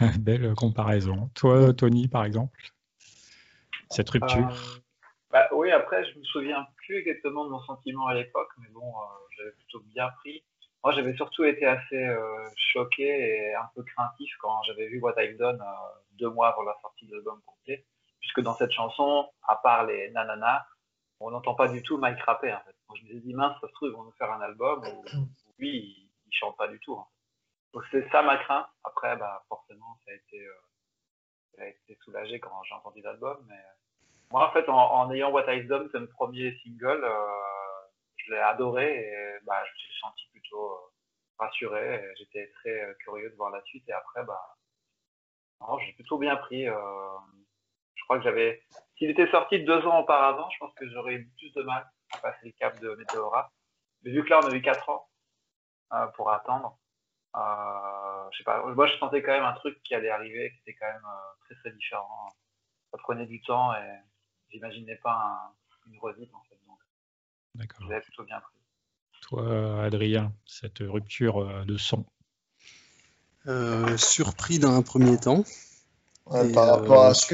Hein. 0.00 0.10
Belle 0.18 0.54
comparaison. 0.54 1.30
Toi, 1.34 1.72
Tony, 1.72 2.08
par 2.08 2.24
exemple, 2.24 2.58
cette 3.90 4.10
rupture 4.10 4.82
bah, 5.30 5.48
Oui, 5.52 5.70
après, 5.70 6.04
je 6.04 6.18
me 6.18 6.24
souviens 6.24 6.66
plus 6.84 6.98
exactement 6.98 7.44
de 7.46 7.50
mon 7.50 7.60
sentiment 7.60 8.08
à 8.08 8.14
l'époque, 8.14 8.50
mais 8.58 8.68
bon, 8.74 8.92
j'avais 9.36 9.52
plutôt 9.52 9.80
bien 9.94 10.08
pris. 10.20 10.44
Moi, 10.84 10.92
j'avais 10.92 11.14
surtout 11.14 11.44
été 11.44 11.64
assez 11.64 11.96
euh, 11.96 12.46
choqué 12.56 13.04
et 13.04 13.54
un 13.54 13.70
peu 13.74 13.82
craintif 13.82 14.30
quand 14.38 14.62
j'avais 14.64 14.86
vu 14.88 15.00
What 15.00 15.14
I've 15.16 15.38
Done 15.38 15.58
euh, 15.58 16.00
deux 16.18 16.28
mois 16.28 16.48
avant 16.48 16.62
la 16.62 16.76
sortie 16.82 17.06
de 17.06 17.14
l'album 17.14 17.40
complet, 17.46 17.86
puisque 18.20 18.42
dans 18.42 18.52
cette 18.52 18.70
chanson, 18.70 19.26
à 19.48 19.56
part 19.56 19.86
les 19.86 20.10
nanana, 20.10 20.66
on 21.20 21.30
n'entend 21.30 21.54
pas 21.54 21.68
du 21.68 21.82
tout 21.82 21.96
Mike 21.96 22.20
rapper. 22.20 22.54
En 22.88 22.94
je 22.96 23.02
me 23.04 23.08
suis 23.08 23.20
dit, 23.22 23.32
mince, 23.32 23.58
ça 23.62 23.66
se 23.66 23.72
trouve, 23.72 23.88
ils 23.88 23.94
vont 23.94 24.02
nous 24.02 24.12
faire 24.12 24.30
un 24.30 24.42
album 24.42 24.84
où, 24.86 25.04
lui, 25.58 25.70
il, 25.70 26.10
il, 26.26 26.32
chante 26.32 26.54
pas 26.58 26.68
du 26.68 26.78
tout. 26.80 27.02
Donc 27.72 27.82
c'est 27.90 28.06
ça 28.10 28.20
ma 28.20 28.36
crainte. 28.36 28.66
Après, 28.84 29.16
bah, 29.16 29.42
forcément, 29.48 29.98
ça 30.04 30.12
a 30.12 30.14
été, 30.14 30.46
euh, 30.46 30.52
ça 31.56 31.62
a 31.62 31.66
été 31.66 31.96
soulagé 32.04 32.40
quand 32.40 32.62
j'ai 32.64 32.74
entendu 32.74 33.00
l'album. 33.00 33.38
Mais 33.48 33.62
moi, 34.30 34.50
en 34.50 34.52
fait, 34.52 34.68
en, 34.68 34.76
en 34.76 35.10
ayant 35.12 35.30
What 35.30 35.50
I've 35.50 35.66
Done 35.66 35.88
comme 35.88 36.08
premier 36.08 36.54
single, 36.62 37.08
je 38.16 38.32
l'ai 38.32 38.40
adoré 38.40 38.98
et 38.98 39.38
bah, 39.46 39.62
je 39.64 39.72
me 39.72 39.78
suis 39.78 40.00
senti 40.00 40.33
plutôt 40.44 40.72
euh, 40.72 40.76
rassuré. 41.38 42.12
J'étais 42.18 42.50
très 42.60 42.82
euh, 42.82 42.94
curieux 43.00 43.30
de 43.30 43.36
voir 43.36 43.50
la 43.50 43.62
suite 43.62 43.88
et 43.88 43.92
après, 43.92 44.24
bah, 44.24 44.56
j'ai 45.84 45.92
plutôt 45.94 46.18
bien 46.18 46.36
pris. 46.36 46.68
Euh, 46.68 47.18
je 47.94 48.04
crois 48.04 48.18
que 48.18 48.24
j'avais, 48.24 48.62
s'il 48.96 49.10
était 49.10 49.30
sorti 49.30 49.62
deux 49.64 49.80
ans 49.86 50.00
auparavant, 50.00 50.48
je 50.50 50.58
pense 50.58 50.74
que 50.74 50.88
j'aurais 50.90 51.14
eu 51.14 51.30
plus 51.38 51.52
de 51.52 51.62
mal 51.62 51.88
à 52.12 52.18
passer 52.18 52.46
le 52.46 52.52
cap 52.52 52.78
de 52.80 52.94
Meteora. 52.94 53.50
Mais 54.02 54.10
vu 54.10 54.22
que 54.24 54.30
là, 54.30 54.40
on 54.42 54.46
a 54.46 54.54
eu 54.54 54.60
quatre 54.60 54.88
ans 54.90 55.08
pour 56.16 56.30
attendre, 56.30 56.76
je 57.34 58.36
sais 58.36 58.44
pas, 58.44 58.62
moi 58.74 58.86
je 58.86 58.98
sentais 58.98 59.22
quand 59.22 59.32
même 59.32 59.44
un 59.44 59.54
truc 59.54 59.80
qui 59.84 59.94
allait 59.94 60.10
arriver, 60.10 60.50
qui 60.50 60.58
était 60.60 60.74
quand 60.74 60.92
même 60.92 61.06
très 61.46 61.54
très 61.54 61.72
différent. 61.72 62.28
Ça 62.90 62.98
prenait 62.98 63.26
du 63.26 63.40
temps 63.40 63.74
et 63.74 64.00
j'imaginais 64.50 64.96
pas 64.96 65.54
une 65.86 65.98
redite 65.98 66.34
en 66.34 66.42
fait. 66.42 66.54
D'accord. 67.54 67.88
plutôt 68.02 68.24
bien 68.24 68.40
pris. 68.40 68.63
Toi, 69.28 69.82
Adrien, 69.82 70.32
cette 70.44 70.80
rupture 70.80 71.38
euh, 71.38 71.64
de 71.64 71.78
son? 71.78 72.04
Euh, 73.46 73.96
Surpris 73.96 74.58
dans 74.58 74.74
un 74.74 74.82
premier 74.82 75.16
temps. 75.16 75.44
par 76.26 76.68
rapport 76.68 77.04
à 77.04 77.10
euh, 77.10 77.14
ce 77.14 77.26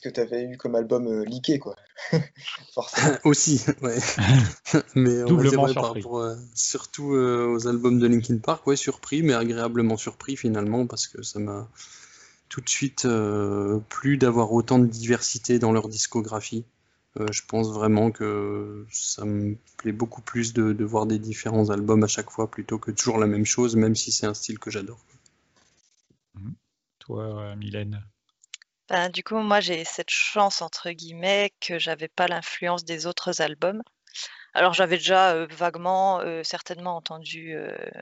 que 0.00 0.08
tu 0.08 0.20
avais 0.20 0.42
eu 0.42 0.56
comme 0.56 0.74
album 0.74 1.22
leaké, 1.22 1.60
quoi. 1.60 1.76
Forcément. 2.74 3.16
Aussi, 3.24 3.64
ouais. 3.82 3.96
mais 4.96 5.22
on 5.22 5.26
Doublement 5.26 5.68
surpris. 5.68 6.02
Par 6.02 6.12
rapport, 6.12 6.36
surtout 6.54 7.12
aux 7.12 7.68
albums 7.68 8.00
de 8.00 8.08
Linkin 8.08 8.38
Park, 8.38 8.66
ouais, 8.66 8.76
surpris, 8.76 9.22
mais 9.22 9.34
agréablement 9.34 9.96
surpris 9.96 10.36
finalement, 10.36 10.86
parce 10.88 11.06
que 11.06 11.22
ça 11.22 11.38
m'a 11.38 11.68
tout 12.48 12.60
de 12.60 12.68
suite 12.68 13.06
plu 13.88 14.16
d'avoir 14.16 14.52
autant 14.52 14.80
de 14.80 14.86
diversité 14.86 15.60
dans 15.60 15.70
leur 15.70 15.88
discographie. 15.88 16.64
Euh, 17.20 17.26
je 17.30 17.42
pense 17.46 17.70
vraiment 17.72 18.10
que 18.10 18.86
ça 18.90 19.24
me 19.24 19.56
plaît 19.76 19.92
beaucoup 19.92 20.20
plus 20.20 20.52
de, 20.52 20.84
voir 20.84 21.06
des 21.06 21.18
différents 21.20 21.70
albums 21.70 22.02
à 22.02 22.08
chaque 22.08 22.30
fois 22.30 22.50
plutôt 22.50 22.78
que 22.78 22.90
toujours 22.90 23.18
la 23.18 23.26
même 23.26 23.44
chose, 23.44 23.76
même 23.76 23.94
si 23.94 24.10
c'est 24.10 24.26
un 24.26 24.34
style 24.34 24.58
que 24.58 24.70
j'adore. 24.70 24.98
Mhm. 26.34 26.54
Toi, 26.98 27.22
euh, 27.22 27.56
Mylène 27.56 28.04
ben, 28.88 29.10
Du 29.10 29.22
coup, 29.22 29.36
moi, 29.36 29.60
j'ai 29.60 29.84
cette 29.84 30.10
chance, 30.10 30.60
entre 30.60 30.90
guillemets, 30.90 31.52
que 31.60 31.78
j'avais 31.78 32.08
pas 32.08 32.26
l'influence 32.26 32.84
des 32.84 33.06
autres 33.06 33.40
albums. 33.40 33.82
Alors, 34.52 34.72
j'avais 34.72 34.96
déjà 34.96 35.34
euh, 35.34 35.46
vaguement, 35.50 36.20
certainement 36.42 36.96
entendu 36.96 37.56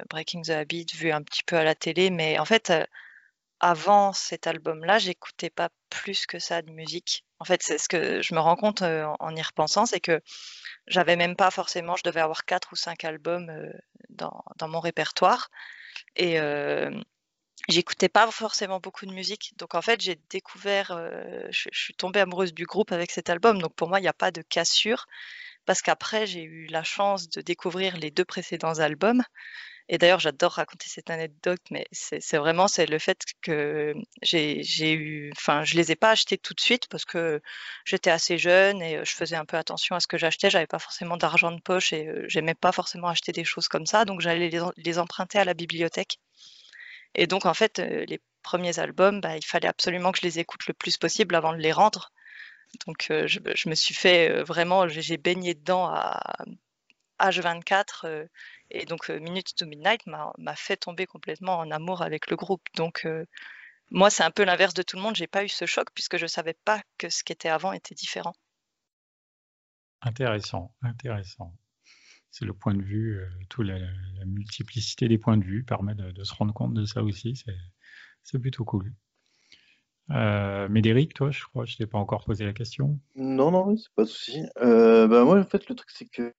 Breaking 0.09 0.43
the 0.43 0.51
Habit, 0.51 0.87
vu 0.95 1.11
un 1.11 1.23
petit 1.23 1.43
peu 1.43 1.57
à 1.57 1.65
la 1.65 1.75
télé, 1.75 2.09
mais 2.09 2.39
en 2.39 2.47
fait, 2.47 2.73
avant 3.61 4.15
cet 4.15 4.47
album-là, 4.47 4.99
j'écoutais 4.99 5.51
pas 5.51 5.69
plus 5.91 6.25
que 6.27 6.39
ça 6.39 6.63
de 6.63 6.71
musique. 6.71 7.25
En 7.43 7.45
fait, 7.45 7.61
c'est 7.65 7.77
ce 7.77 7.89
que 7.89 8.23
je 8.23 8.35
me 8.35 8.39
rends 8.39 8.55
compte 8.55 8.83
en 8.83 9.35
y 9.35 9.43
repensant, 9.43 9.85
c'est 9.85 9.99
que 9.99 10.21
j'avais 10.87 11.17
même 11.17 11.35
pas 11.35 11.51
forcément, 11.51 11.97
je 11.97 12.05
devais 12.05 12.21
avoir 12.21 12.45
quatre 12.45 12.73
ou 12.73 12.77
cinq 12.77 13.03
albums 13.03 13.51
dans, 14.11 14.45
mon 14.69 14.79
répertoire 14.79 15.51
et 16.15 16.39
j'écoutais 17.69 18.09
pas 18.09 18.31
forcément 18.31 18.79
beaucoup 18.79 19.07
de 19.07 19.13
musique. 19.13 19.55
Donc 19.57 19.75
en 19.75 19.83
fait, 19.83 20.01
j'ai 20.01 20.21
découvert, 20.31 20.97
je, 21.51 21.69
je, 21.73 21.83
suis 21.83 21.95
tombée 21.95 22.21
amoureuse 22.21 22.55
du 22.55 22.65
groupe 22.65 22.93
avec 22.93 23.11
cet 23.11 23.29
album. 23.29 23.61
Donc 23.61 23.75
pour 23.75 23.89
moi, 23.89 23.99
il 23.99 24.03
n'y 24.03 24.09
a 24.09 24.13
pas 24.13 24.31
de 24.31 24.43
cassure 24.43 25.09
parce 25.65 25.83
qu'après, 25.83 26.29
j'ai 26.29 26.45
eu 26.45 26.67
la 26.67 26.85
chance 26.85 27.29
de 27.29 27.41
découvrir 27.41 27.97
les 27.97 28.13
deux 28.13 28.25
précédents 28.25 28.79
albums 28.79 29.25
et 29.89 29.99
d'ailleurs, 29.99 30.21
j'adore 30.21 30.53
raconter 30.53 30.87
cette 30.89 31.11
anecdote, 31.11 31.61
mais 31.71 31.87
c'est 31.93 32.37
vraiment 32.37 32.67
le 32.79 32.99
fait 32.99 33.25
que 33.43 33.95
j'ai 34.23 34.93
eu, 34.93 35.33
enfin, 35.37 35.65
je 35.65 35.77
les 35.77 35.91
ai 35.93 35.97
pas 35.97 36.11
achetés 36.11 36.39
tout 36.39 36.55
de 36.55 36.61
suite 36.61 36.87
parce 36.89 37.05
que 37.05 37.43
j'étais 37.85 38.11
assez 38.11 38.39
jeune 38.39 38.81
et 38.81 39.05
je 39.05 39.13
faisais 39.13 39.37
un 39.37 39.45
peu 39.45 39.57
attention 39.57 39.97
à 39.97 40.01
ce 40.01 40.07
que 40.07 40.19
j'achetais. 40.19 40.51
J'avais 40.51 40.67
pas 40.67 40.79
forcément 40.79 41.17
d'argent 41.17 41.51
de 41.51 41.61
poche 41.61 41.93
et 41.93 42.09
j'aimais 42.29 42.55
pas 42.55 42.73
forcément 42.73 43.09
acheter 43.09 43.33
des 43.33 43.45
choses 43.45 43.69
comme 43.69 43.87
ça, 43.87 44.05
donc 44.05 44.21
j'allais 44.21 44.51
les, 44.77 44.99
emprunter 44.99 45.39
à 45.39 45.45
la 45.45 45.55
bibliothèque. 45.55 46.19
Et 47.15 47.27
donc, 47.27 47.45
en 47.45 47.55
fait, 47.55 47.79
les 47.79 48.21
premiers 48.43 48.79
albums, 48.79 49.21
bah, 49.21 49.37
il 49.37 49.45
fallait 49.45 49.69
absolument 49.69 50.13
que 50.13 50.19
je 50.19 50.27
les 50.27 50.39
écoute 50.39 50.67
le 50.67 50.75
plus 50.75 50.97
possible 50.97 51.35
avant 51.35 51.53
de 51.53 51.59
les 51.59 51.73
rendre. 51.73 52.13
Donc, 52.87 53.07
je, 53.09 53.69
me 53.69 53.75
suis 53.75 53.95
fait 53.95 54.43
vraiment, 54.43 54.89
j'ai 54.89 55.19
baigné 55.19 55.55
dedans 55.55 55.89
à 55.89 56.23
H24 57.21 58.29
et 58.73 58.87
donc, 58.87 59.09
Minute 59.11 59.55
to 59.55 59.67
Midnight 59.67 60.07
m'a 60.07 60.57
fait 60.57 60.77
tomber 60.77 61.07
complètement 61.07 61.59
en 61.59 61.71
amour 61.71 62.03
avec 62.03 62.31
le 62.31 62.37
groupe. 62.37 62.67
Donc, 62.75 63.07
moi, 63.91 64.09
c'est 64.09 64.23
un 64.23 64.31
peu 64.31 64.45
l'inverse 64.45 64.73
de 64.73 64.83
tout 64.83 64.97
le 64.97 65.03
monde. 65.03 65.15
J'ai 65.15 65.27
pas 65.27 65.45
eu 65.45 65.49
ce 65.49 65.67
choc 65.67 65.89
puisque 65.95 66.17
je 66.17 66.27
savais 66.27 66.57
pas 66.65 66.81
que 66.97 67.11
ce 67.11 67.23
qui 67.23 67.33
était 67.33 67.51
avant 67.51 67.73
était 67.73 67.95
différent. 67.95 68.35
Intéressant, 70.01 70.75
intéressant. 70.81 71.55
C'est 72.31 72.47
le 72.47 72.55
point 72.55 72.75
de 72.75 72.83
vue, 72.83 73.21
toute 73.51 73.67
la, 73.67 73.79
multiplicité 74.25 75.07
des 75.07 75.19
points 75.19 75.37
de 75.37 75.45
vue 75.45 75.65
permet 75.65 75.95
de, 75.95 76.25
se 76.25 76.33
rendre 76.33 76.55
compte 76.55 76.73
de 76.73 76.87
ça 76.87 77.03
aussi. 77.03 77.41
C'est 78.23 78.39
plutôt 78.39 78.65
cool. 78.65 78.91
Euh, 80.11 80.67
Médéric, 80.71 81.13
toi, 81.13 81.31
je 81.31 81.45
crois, 81.45 81.67
je 81.67 81.77
t'ai 81.77 81.87
pas 81.87 81.99
encore 81.99 82.25
posé 82.25 82.47
la 82.47 82.55
question. 82.55 82.99
Non, 83.17 83.51
non, 83.51 83.77
c'est 83.77 83.93
pas 83.95 84.05
de 84.05 84.09
souci. 84.09 84.43
bah, 84.57 85.25
moi, 85.25 85.39
en 85.39 85.45
fait, 85.45 85.69
le 85.69 85.75
truc, 85.75 85.91
c'est 85.91 86.07
que 86.07 86.33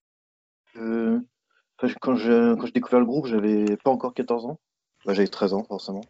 quand 2.00 2.16
j'ai 2.16 2.54
quand 2.58 2.72
découvert 2.72 3.00
le 3.00 3.06
groupe, 3.06 3.26
j'avais 3.26 3.76
pas 3.76 3.90
encore 3.90 4.14
14 4.14 4.46
ans. 4.46 4.58
Bah, 5.04 5.12
j'avais 5.12 5.28
13 5.28 5.52
ans, 5.52 5.64
forcément. 5.64 6.00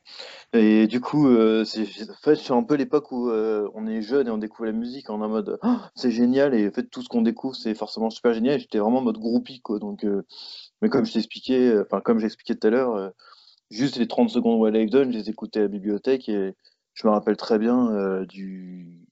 Et 0.52 0.86
du 0.86 1.00
coup, 1.00 1.26
euh, 1.28 1.64
c'est 1.64 1.82
en 2.08 2.14
fait, 2.22 2.50
un 2.52 2.62
peu 2.62 2.76
l'époque 2.76 3.10
où 3.10 3.28
euh, 3.28 3.68
on 3.74 3.88
est 3.88 4.02
jeune 4.02 4.28
et 4.28 4.30
on 4.30 4.38
découvre 4.38 4.66
la 4.66 4.72
musique 4.72 5.10
en 5.10 5.18
mode 5.18 5.58
oh, 5.64 5.76
c'est 5.96 6.12
génial 6.12 6.54
et 6.54 6.68
en 6.68 6.70
fait 6.70 6.84
tout 6.84 7.02
ce 7.02 7.08
qu'on 7.08 7.22
découvre 7.22 7.56
c'est 7.56 7.74
forcément 7.74 8.10
super 8.10 8.32
génial. 8.34 8.60
J'étais 8.60 8.78
vraiment 8.78 8.98
en 8.98 9.02
mode 9.02 9.18
groupie 9.18 9.60
quoi. 9.60 9.80
Donc, 9.80 10.04
euh, 10.04 10.24
mais 10.80 10.88
comme 10.88 11.04
je 11.06 11.12
t'expliquais, 11.12 11.76
enfin 11.80 12.00
comme 12.00 12.20
j'expliquais 12.20 12.54
tout 12.54 12.66
à 12.68 12.70
l'heure, 12.70 13.12
juste 13.70 13.96
les 13.96 14.06
30 14.06 14.30
secondes 14.30 14.60
What 14.60 14.78
I've 14.78 14.90
Done, 14.90 15.12
je 15.12 15.18
les 15.18 15.28
écoutais 15.30 15.60
à 15.60 15.62
la 15.62 15.68
bibliothèque 15.68 16.28
et 16.28 16.54
je 16.92 17.06
me 17.06 17.12
rappelle 17.12 17.36
très 17.36 17.58
bien 17.58 18.22
du 18.28 19.04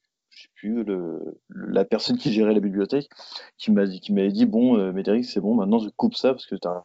le, 0.68 1.40
la 1.50 1.84
personne 1.84 2.18
qui 2.18 2.32
gérait 2.32 2.54
la 2.54 2.60
bibliothèque 2.60 3.08
qui 3.58 3.70
m'a 3.70 3.86
dit, 3.86 4.00
qui 4.00 4.12
m'avait 4.12 4.32
dit 4.32 4.46
bon, 4.46 4.78
euh, 4.78 4.92
Médéric, 4.92 5.24
c'est 5.24 5.40
bon, 5.40 5.54
maintenant 5.54 5.78
je 5.78 5.88
coupe 5.90 6.14
ça 6.14 6.32
parce 6.32 6.46
que 6.46 6.54
tu 6.54 6.68
n'as 6.68 6.82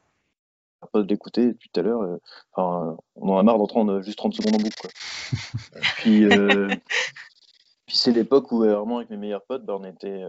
pas 0.91 1.03
d'écouter 1.03 1.47
depuis 1.47 1.69
tout 1.69 1.79
à 1.79 1.83
l'heure. 1.83 2.01
Euh, 2.01 2.17
enfin, 2.53 2.97
on 3.15 3.29
en 3.29 3.37
a 3.37 3.43
marre 3.43 3.57
d'entendre 3.57 4.01
juste 4.01 4.17
30 4.17 4.33
secondes 4.33 4.55
en 4.55 4.63
boucle. 4.63 4.79
Quoi. 4.79 4.89
puis, 5.97 6.25
euh, 6.25 6.67
puis 7.85 7.97
c'est 7.97 8.11
l'époque 8.11 8.51
où 8.51 8.59
vraiment 8.59 8.97
avec 8.97 9.09
mes 9.09 9.17
meilleurs 9.17 9.45
potes, 9.45 9.65
bah, 9.65 9.77
on 9.79 9.83
était 9.83 10.23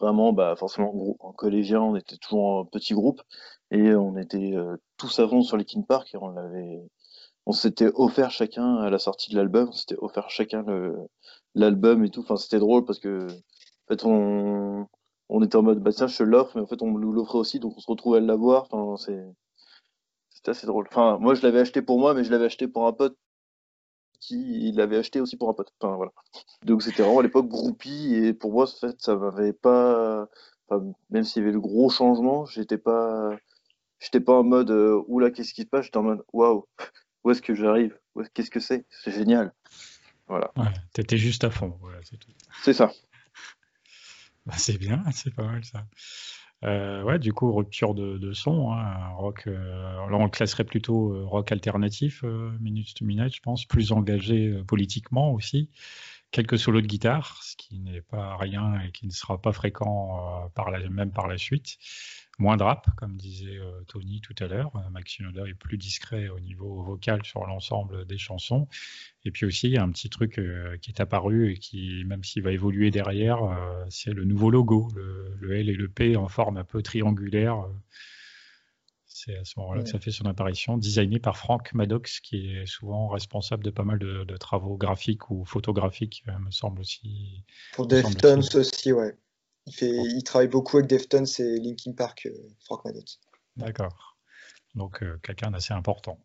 vraiment, 0.00 0.32
bah, 0.32 0.56
forcément 0.56 1.16
en 1.20 1.32
collégien, 1.32 1.80
on 1.80 1.96
était 1.96 2.16
toujours 2.16 2.44
en 2.44 2.64
petit 2.64 2.94
groupe 2.94 3.22
et 3.70 3.94
on 3.94 4.16
était 4.16 4.54
tous 4.96 5.18
à 5.18 5.28
fond 5.28 5.42
sur 5.42 5.56
les 5.56 5.64
King 5.64 5.84
Park 5.86 6.14
et 6.14 6.18
on 6.18 6.28
l'avait 6.28 6.80
on 7.44 7.52
s'était 7.52 7.90
offert 7.94 8.30
chacun 8.30 8.76
à 8.76 8.88
la 8.88 9.00
sortie 9.00 9.32
de 9.32 9.36
l'album, 9.36 9.68
on 9.68 9.72
s'était 9.72 9.96
offert 9.98 10.30
chacun 10.30 10.64
l'album 11.54 12.04
et 12.04 12.10
tout. 12.10 12.20
Enfin, 12.20 12.36
c'était 12.36 12.58
drôle 12.58 12.84
parce 12.84 12.98
que 12.98 13.26
en 13.26 13.88
fait, 13.88 14.04
on, 14.04 14.86
on 15.28 15.42
était 15.42 15.56
en 15.56 15.62
mode 15.62 15.80
bah 15.82 15.92
tiens, 15.92 16.06
je 16.06 16.22
l'offre, 16.24 16.52
mais 16.56 16.62
en 16.62 16.66
fait, 16.66 16.82
on 16.82 16.92
nous 16.98 17.12
l'offrait 17.12 17.38
aussi, 17.38 17.60
donc 17.60 17.74
on 17.76 17.80
se 17.80 17.90
retrouvait 17.90 18.18
à 18.18 18.20
l'avoir. 18.20 18.68
Enfin, 18.70 18.96
c'est 18.96 19.24
c'était 20.30 20.50
assez 20.50 20.66
drôle. 20.66 20.86
Enfin, 20.90 21.18
moi, 21.20 21.34
je 21.34 21.42
l'avais 21.42 21.60
acheté 21.60 21.82
pour 21.82 21.98
moi, 22.00 22.14
mais 22.14 22.24
je 22.24 22.30
l'avais 22.30 22.46
acheté 22.46 22.66
pour 22.68 22.86
un 22.86 22.92
pote 22.92 23.16
qui 24.20 24.70
l'avait 24.72 24.96
acheté 24.98 25.20
aussi 25.20 25.36
pour 25.36 25.48
un 25.48 25.54
pote. 25.54 25.72
Enfin, 25.80 25.96
voilà. 25.96 26.12
Donc, 26.64 26.82
c'était 26.82 27.02
vraiment 27.02 27.20
à 27.20 27.22
l'époque 27.22 27.48
groupie 27.48 28.14
et 28.14 28.32
pour 28.32 28.52
moi, 28.52 28.64
en 28.64 28.66
fait, 28.66 29.00
ça 29.00 29.16
m'avait 29.16 29.52
pas. 29.52 30.28
Enfin, 30.68 30.84
même 31.10 31.24
s'il 31.24 31.42
y 31.42 31.44
avait 31.44 31.52
le 31.52 31.60
gros 31.60 31.90
changement, 31.90 32.44
j'étais 32.46 32.78
pas 32.78 33.36
j'étais 34.00 34.20
pas 34.20 34.34
en 34.34 34.44
mode 34.44 34.70
euh, 34.70 35.02
oula 35.06 35.30
qu'est-ce 35.30 35.54
qui 35.54 35.62
se 35.62 35.66
passe? 35.66 35.86
J'étais 35.86 35.98
en 35.98 36.02
mode 36.04 36.24
waouh 36.32 36.66
où 37.24 37.30
est-ce 37.30 37.42
que 37.42 37.54
j'arrive? 37.54 37.98
Qu'est-ce 38.34 38.50
que 38.50 38.60
c'est? 38.60 38.84
C'est 38.90 39.12
génial. 39.12 39.52
Voilà. 40.32 40.50
Ouais, 40.56 40.72
t'étais 40.94 41.18
juste 41.18 41.44
à 41.44 41.50
fond, 41.50 41.76
voilà, 41.82 41.98
c'est 42.04 42.16
tout. 42.16 42.30
C'est 42.62 42.72
ça. 42.72 42.90
Bah, 44.44 44.54
c'est 44.56 44.76
bien, 44.76 45.04
c'est 45.12 45.32
pas 45.32 45.44
mal 45.44 45.62
ça. 45.64 45.86
Euh, 46.64 47.04
ouais, 47.04 47.20
du 47.20 47.32
coup, 47.32 47.52
rupture 47.52 47.94
de, 47.94 48.32
son, 48.32 48.72
hein, 48.72 49.10
rock. 49.10 49.44
Euh, 49.46 49.94
là, 50.10 50.16
on 50.16 50.24
le 50.24 50.30
classerait 50.30 50.64
plutôt 50.64 51.12
euh, 51.12 51.24
rock 51.24 51.52
alternatif, 51.52 52.24
Minutes 52.58 52.94
to 52.94 53.04
Minute, 53.04 53.36
je 53.36 53.40
pense, 53.40 53.66
plus 53.66 53.92
engagé 53.92 54.52
politiquement 54.66 55.32
aussi. 55.32 55.70
Quelques 56.32 56.58
solos 56.58 56.80
de 56.80 56.86
guitare, 56.86 57.40
ce 57.42 57.54
qui 57.56 57.78
n'est 57.78 58.02
pas 58.02 58.36
rien 58.36 58.80
et 58.80 58.90
qui 58.90 59.06
ne 59.06 59.12
sera 59.12 59.40
pas 59.40 59.52
fréquent 59.52 60.50
par 60.54 60.70
la, 60.70 60.88
même 60.88 61.12
par 61.12 61.28
la 61.28 61.38
suite 61.38 61.78
moins 62.38 62.56
de 62.56 62.62
rap, 62.62 62.86
comme 62.96 63.16
disait 63.16 63.58
euh, 63.58 63.82
Tony 63.86 64.20
tout 64.20 64.34
à 64.40 64.46
l'heure. 64.46 64.72
Euh, 64.76 64.90
Max 64.90 65.12
Shinoda 65.12 65.46
est 65.46 65.54
plus 65.54 65.78
discret 65.78 66.28
au 66.28 66.40
niveau 66.40 66.82
vocal 66.82 67.24
sur 67.24 67.46
l'ensemble 67.46 68.04
des 68.06 68.18
chansons. 68.18 68.68
Et 69.24 69.30
puis 69.30 69.46
aussi, 69.46 69.68
il 69.68 69.74
y 69.74 69.78
a 69.78 69.82
un 69.82 69.90
petit 69.90 70.10
truc 70.10 70.38
euh, 70.38 70.76
qui 70.78 70.90
est 70.90 71.00
apparu 71.00 71.52
et 71.52 71.58
qui, 71.58 72.04
même 72.06 72.24
s'il 72.24 72.42
va 72.42 72.52
évoluer 72.52 72.90
derrière, 72.90 73.38
c'est 73.88 74.12
le 74.12 74.24
nouveau 74.24 74.50
logo, 74.50 74.88
le, 75.40 75.56
L 75.56 75.68
et 75.68 75.74
le 75.74 75.88
P 75.88 76.16
en 76.16 76.28
forme 76.28 76.56
un 76.56 76.64
peu 76.64 76.82
triangulaire. 76.82 77.64
C'est 79.24 79.36
à 79.36 79.44
ce 79.44 79.58
moment-là 79.60 79.82
que 79.82 79.88
ça 79.88 79.98
fait 79.98 80.10
son 80.10 80.26
apparition, 80.26 80.76
designé 80.76 81.20
par 81.20 81.36
Frank 81.36 81.72
Maddox, 81.74 82.20
qui 82.20 82.56
est 82.56 82.66
souvent 82.66 83.08
responsable 83.08 83.62
de 83.62 83.70
pas 83.70 83.84
mal 83.84 83.98
de, 83.98 84.36
travaux 84.36 84.76
graphiques 84.76 85.30
ou 85.30 85.44
photographiques, 85.44 86.24
me 86.40 86.50
semble 86.50 86.80
aussi. 86.80 87.44
Pour 87.74 87.86
Deftones 87.86 88.40
aussi. 88.40 88.56
aussi, 88.56 88.92
ouais. 88.92 89.16
Il, 89.66 89.74
fait, 89.74 89.90
il 89.90 90.24
travaille 90.24 90.48
beaucoup 90.48 90.78
avec 90.78 90.88
Deftones 90.88 91.26
et 91.38 91.60
Linkin 91.60 91.92
Park, 91.92 92.26
euh, 92.26 92.32
Frank 92.64 92.84
Maddox. 92.84 93.20
D'accord. 93.56 94.16
Donc 94.74 95.02
euh, 95.02 95.18
quelqu'un 95.22 95.52
d'assez 95.52 95.72
important. 95.72 96.18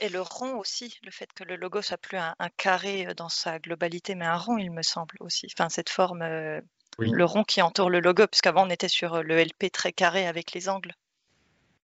Et 0.00 0.08
le 0.08 0.20
rond 0.20 0.56
aussi, 0.58 0.96
le 1.02 1.10
fait 1.10 1.32
que 1.32 1.42
le 1.42 1.56
logo 1.56 1.82
soit 1.82 1.98
plus 1.98 2.18
un, 2.18 2.34
carré 2.56 3.08
euh, 3.08 3.14
dans 3.14 3.30
sa 3.30 3.58
globalité, 3.58 4.14
mais 4.14 4.26
un 4.26 4.36
rond, 4.36 4.58
il 4.58 4.70
me 4.70 4.82
semble 4.82 5.16
aussi. 5.18 5.48
Enfin, 5.52 5.68
cette 5.68 5.88
forme, 5.88 6.20
le 6.20 7.24
rond 7.24 7.42
qui 7.42 7.60
entoure 7.60 7.90
le 7.90 7.98
logo, 7.98 8.26
puisqu'avant 8.28 8.66
on 8.66 8.70
était 8.70 8.88
sur 8.88 9.24
le 9.24 9.42
LP 9.42 9.72
très 9.72 9.92
carré 9.92 10.28
avec 10.28 10.52
les 10.52 10.68
angles. 10.68 10.94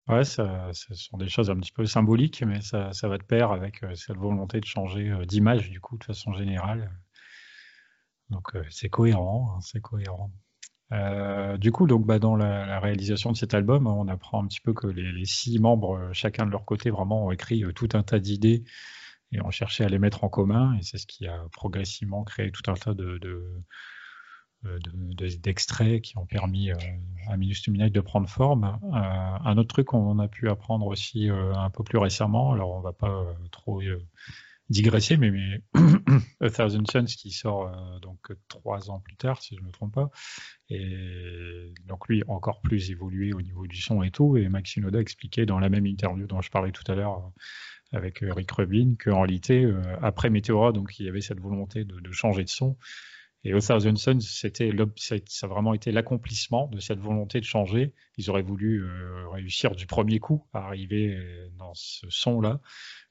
Ouais, 0.08 0.24
ça, 0.24 0.70
ce 0.72 0.94
sont 0.94 1.16
des 1.16 1.28
choses 1.28 1.50
un 1.50 1.56
petit 1.56 1.72
peu 1.72 1.86
symboliques, 1.86 2.42
mais 2.42 2.60
ça, 2.60 2.90
va 3.02 3.18
de 3.18 3.22
pair 3.22 3.52
avec 3.52 3.84
cette 3.94 4.16
volonté 4.16 4.60
de 4.60 4.66
changer 4.66 5.14
d'image, 5.26 5.70
du 5.70 5.80
coup, 5.80 5.96
de 5.96 6.04
façon 6.04 6.32
générale. 6.32 6.90
Donc 8.30 8.52
c'est 8.70 8.90
cohérent, 8.90 9.54
hein, 9.56 9.60
c'est 9.62 9.80
cohérent. 9.80 10.30
Euh, 10.92 11.56
du 11.56 11.72
coup, 11.72 11.86
donc, 11.86 12.06
bah, 12.06 12.18
dans 12.18 12.36
la, 12.36 12.78
réalisation 12.80 13.32
de 13.32 13.36
cet 13.36 13.54
album, 13.54 13.86
on 13.86 14.08
apprend 14.08 14.42
un 14.42 14.46
petit 14.46 14.60
peu 14.60 14.72
que 14.72 14.86
les, 14.86 15.24
six 15.24 15.58
membres, 15.58 15.96
euh, 15.96 16.12
chacun 16.12 16.46
de 16.46 16.50
leur 16.50 16.64
côté, 16.64 16.90
vraiment 16.90 17.26
ont 17.26 17.30
écrit 17.30 17.64
euh, 17.64 17.72
tout 17.72 17.88
un 17.94 18.02
tas 18.02 18.18
d'idées 18.18 18.64
et 19.32 19.40
ont 19.40 19.50
cherché 19.50 19.84
à 19.84 19.88
les 19.88 19.98
mettre 19.98 20.24
en 20.24 20.28
commun. 20.28 20.76
Et 20.78 20.82
c'est 20.82 20.98
ce 20.98 21.06
qui 21.06 21.26
a 21.26 21.44
progressivement 21.52 22.24
créé 22.24 22.50
tout 22.52 22.70
un 22.70 22.74
tas 22.74 22.94
de, 22.94 23.18
d'extraits 25.42 26.02
qui 26.02 26.18
ont 26.18 26.26
permis 26.26 26.70
à 27.28 27.36
Minus 27.36 27.62
to 27.62 27.72
de 27.72 28.00
prendre 28.00 28.28
forme. 28.28 28.78
un 28.92 29.56
autre 29.58 29.68
truc 29.68 29.88
qu'on 29.88 30.18
a 30.18 30.28
pu 30.28 30.48
apprendre 30.48 30.86
aussi 30.86 31.28
un 31.28 31.70
peu 31.70 31.84
plus 31.84 31.98
récemment, 31.98 32.52
alors 32.52 32.70
on 32.70 32.80
va 32.80 32.92
pas 32.92 33.26
trop 33.50 33.80
digresser, 34.70 35.16
mais, 35.16 35.30
mais 35.30 35.62
A 36.40 36.50
Thousand 36.50 36.84
Suns 36.90 37.04
qui 37.04 37.30
sort 37.30 37.68
euh, 37.68 37.98
donc 38.00 38.32
trois 38.48 38.90
ans 38.90 39.00
plus 39.00 39.16
tard, 39.16 39.42
si 39.42 39.56
je 39.56 39.60
ne 39.60 39.66
me 39.66 39.72
trompe 39.72 39.94
pas, 39.94 40.10
et 40.70 41.72
donc 41.86 42.08
lui 42.08 42.22
encore 42.28 42.60
plus 42.62 42.90
évolué 42.90 43.32
au 43.32 43.42
niveau 43.42 43.66
du 43.66 43.80
son 43.80 44.02
et 44.02 44.10
tout, 44.10 44.36
et 44.36 44.48
Maxime 44.48 44.86
Oda 44.86 45.00
expliquait 45.00 45.46
dans 45.46 45.58
la 45.58 45.68
même 45.68 45.86
interview 45.86 46.26
dont 46.26 46.40
je 46.40 46.50
parlais 46.50 46.72
tout 46.72 46.90
à 46.90 46.94
l'heure 46.94 47.18
euh, 47.18 47.96
avec 47.96 48.22
euh, 48.22 48.32
Rick 48.32 48.50
Rubin 48.52 48.94
qu'en 48.98 49.20
réalité, 49.20 49.70
après 50.02 50.30
Meteora, 50.30 50.72
donc 50.72 50.98
il 50.98 51.06
y 51.06 51.08
avait 51.08 51.20
cette 51.20 51.40
volonté 51.40 51.84
de, 51.84 52.12
changer 52.12 52.44
de 52.44 52.48
son, 52.48 52.76
et 53.44 53.52
Thousand 53.52 53.96
Suns, 53.96 54.20
c'était 54.20 54.70
ça 54.96 55.46
a 55.46 55.48
vraiment 55.48 55.74
été 55.74 55.92
l'accomplissement 55.92 56.68
de 56.68 56.80
cette 56.80 56.98
volonté 56.98 57.40
de 57.40 57.44
changer. 57.44 57.92
Ils 58.16 58.30
auraient 58.30 58.42
voulu 58.42 58.82
réussir 59.32 59.74
du 59.74 59.86
premier 59.86 60.18
coup 60.18 60.46
à 60.54 60.60
arriver 60.60 61.18
dans 61.58 61.74
ce 61.74 62.06
son-là. 62.08 62.60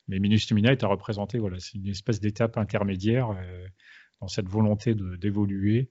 Mais 0.08 0.20
Minus 0.20 0.48
to 0.48 0.56
a 0.56 0.88
représenté, 0.88 1.40
voilà, 1.40 1.60
c'est 1.60 1.78
une 1.78 1.88
espèce 1.88 2.20
d'étape 2.20 2.58
intermédiaire 2.58 3.32
euh, 3.32 3.68
dans 4.20 4.28
cette 4.28 4.48
volonté 4.48 4.96
d'évoluer, 4.96 5.90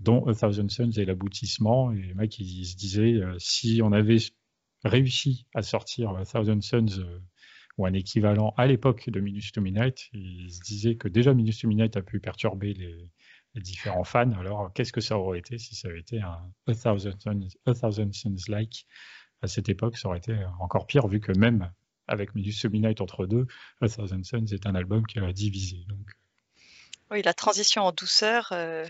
dont 0.00 0.26
A 0.26 0.34
Thousand 0.34 0.68
Suns 0.68 0.92
est 0.96 1.04
l'aboutissement. 1.04 1.92
Et 1.92 2.12
le 2.14 2.24
il, 2.38 2.66
se 2.66 2.76
disait, 2.76 3.14
euh, 3.14 3.34
si 3.38 3.80
on 3.82 3.92
avait 3.92 4.18
réussi 4.84 5.46
à 5.54 5.62
sortir 5.62 6.10
A 6.10 6.24
Thousand 6.26 6.60
Suns 6.60 6.98
euh, 6.98 7.20
ou 7.78 7.86
un 7.86 7.94
équivalent 7.94 8.52
à 8.56 8.66
l'époque 8.66 9.08
de 9.08 9.20
Minus 9.20 9.52
to 9.52 9.64
il 9.64 10.52
se 10.52 10.60
disait 10.60 10.96
que 10.96 11.08
déjà 11.08 11.32
Minus 11.32 11.60
to 11.60 11.68
a 11.70 12.02
pu 12.02 12.20
perturber 12.20 12.74
les, 12.74 13.08
différents 13.60 14.04
fans. 14.04 14.32
Alors, 14.32 14.72
qu'est-ce 14.72 14.92
que 14.92 15.00
ça 15.00 15.18
aurait 15.18 15.38
été 15.38 15.58
si 15.58 15.74
ça 15.74 15.88
avait 15.88 16.00
été 16.00 16.20
un 16.20 16.50
A 16.66 16.74
Thousand 16.74 17.18
Suns, 17.18 17.48
A 17.66 17.74
Thousand 17.74 18.12
Suns 18.12 18.36
like 18.48 18.86
à 19.42 19.46
cette 19.46 19.68
époque, 19.68 19.98
ça 19.98 20.08
aurait 20.08 20.18
été 20.18 20.36
encore 20.60 20.86
pire, 20.86 21.06
vu 21.06 21.20
que 21.20 21.32
même 21.32 21.70
avec 22.08 22.34
Medusa 22.34 22.68
Midnight 22.68 23.00
entre 23.00 23.26
deux, 23.26 23.46
A 23.80 23.88
Thousand 23.88 24.22
Suns 24.22 24.46
est 24.52 24.66
un 24.66 24.74
album 24.74 25.06
qui 25.06 25.18
a 25.18 25.32
divisé. 25.32 25.84
Donc... 25.88 26.10
Oui, 27.10 27.22
la 27.22 27.34
transition 27.34 27.82
en 27.82 27.92
douceur 27.92 28.48
euh, 28.52 28.86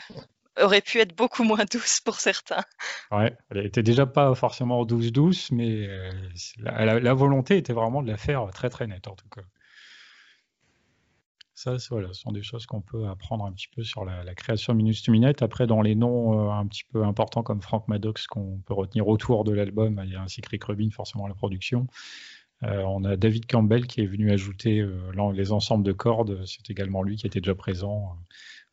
aurait 0.61 0.81
pu 0.81 0.99
être 1.01 1.17
beaucoup 1.17 1.45
moins 1.45 1.65
douce 1.71 2.01
pour 2.01 2.17
certains. 2.17 2.65
Ouais, 3.11 3.37
elle 3.51 3.67
était 3.67 3.83
déjà 3.83 4.07
pas 4.07 4.35
forcément 4.35 4.85
douce-douce, 4.85 5.51
mais 5.51 5.89
euh, 5.89 6.11
la, 6.59 7.15
volonté 7.15 7.57
était 7.57 7.73
vraiment 7.73 8.03
de 8.03 8.11
la 8.11 8.17
faire 8.17 8.49
très 8.53 8.71
très 8.71 8.87
nette 8.87 9.09
en 9.09 9.17
tout 9.17 9.29
cas. 9.29 9.43
Ça, 11.65 11.77
voilà, 11.89 12.09
ce 12.09 12.21
sont 12.21 12.33
des 12.33 12.43
choses 12.43 12.67
qu'on 12.67 12.83
peut 12.83 13.07
apprendre 13.07 13.47
un 13.47 13.53
petit 13.53 13.69
peu 13.69 13.83
sur 13.83 14.05
la, 14.05 14.35
création 14.35 14.75
Minus 14.75 15.03
to 15.03 15.11
Minute. 15.11 15.41
Après, 15.41 15.67
dans 15.67 15.81
les 15.81 15.95
noms 15.95 16.39
euh, 16.39 16.53
un 16.53 16.67
petit 16.67 16.85
peu 16.85 17.05
importants 17.05 17.43
comme 17.43 17.63
Frank 17.63 17.89
Maddox 17.89 18.27
qu'on 18.27 18.59
peut 18.67 18.75
retenir 18.75 19.09
autour 19.09 19.45
de 19.45 19.53
l'album, 19.53 19.99
il 20.05 20.13
y 20.13 20.15
a 20.15 20.21
ainsi 20.21 20.43
que 20.43 20.51
Rick 20.51 20.65
Rubin, 20.65 20.91
forcément 20.91 21.27
la 21.27 21.33
production. 21.33 21.87
Euh, 22.65 22.83
on 22.83 23.03
a 23.05 23.17
David 23.17 23.47
Campbell 23.47 23.87
qui 23.87 24.03
est 24.03 24.07
venu 24.07 24.31
ajouter 24.31 24.81
euh, 24.81 25.33
les 25.33 25.53
ensembles 25.53 25.85
de 25.85 25.93
cordes. 25.93 26.45
C'est 26.45 26.69
également 26.69 27.03
lui 27.03 27.17
qui 27.17 27.27
était 27.27 27.41
déjà 27.41 27.55
présent 27.55 28.15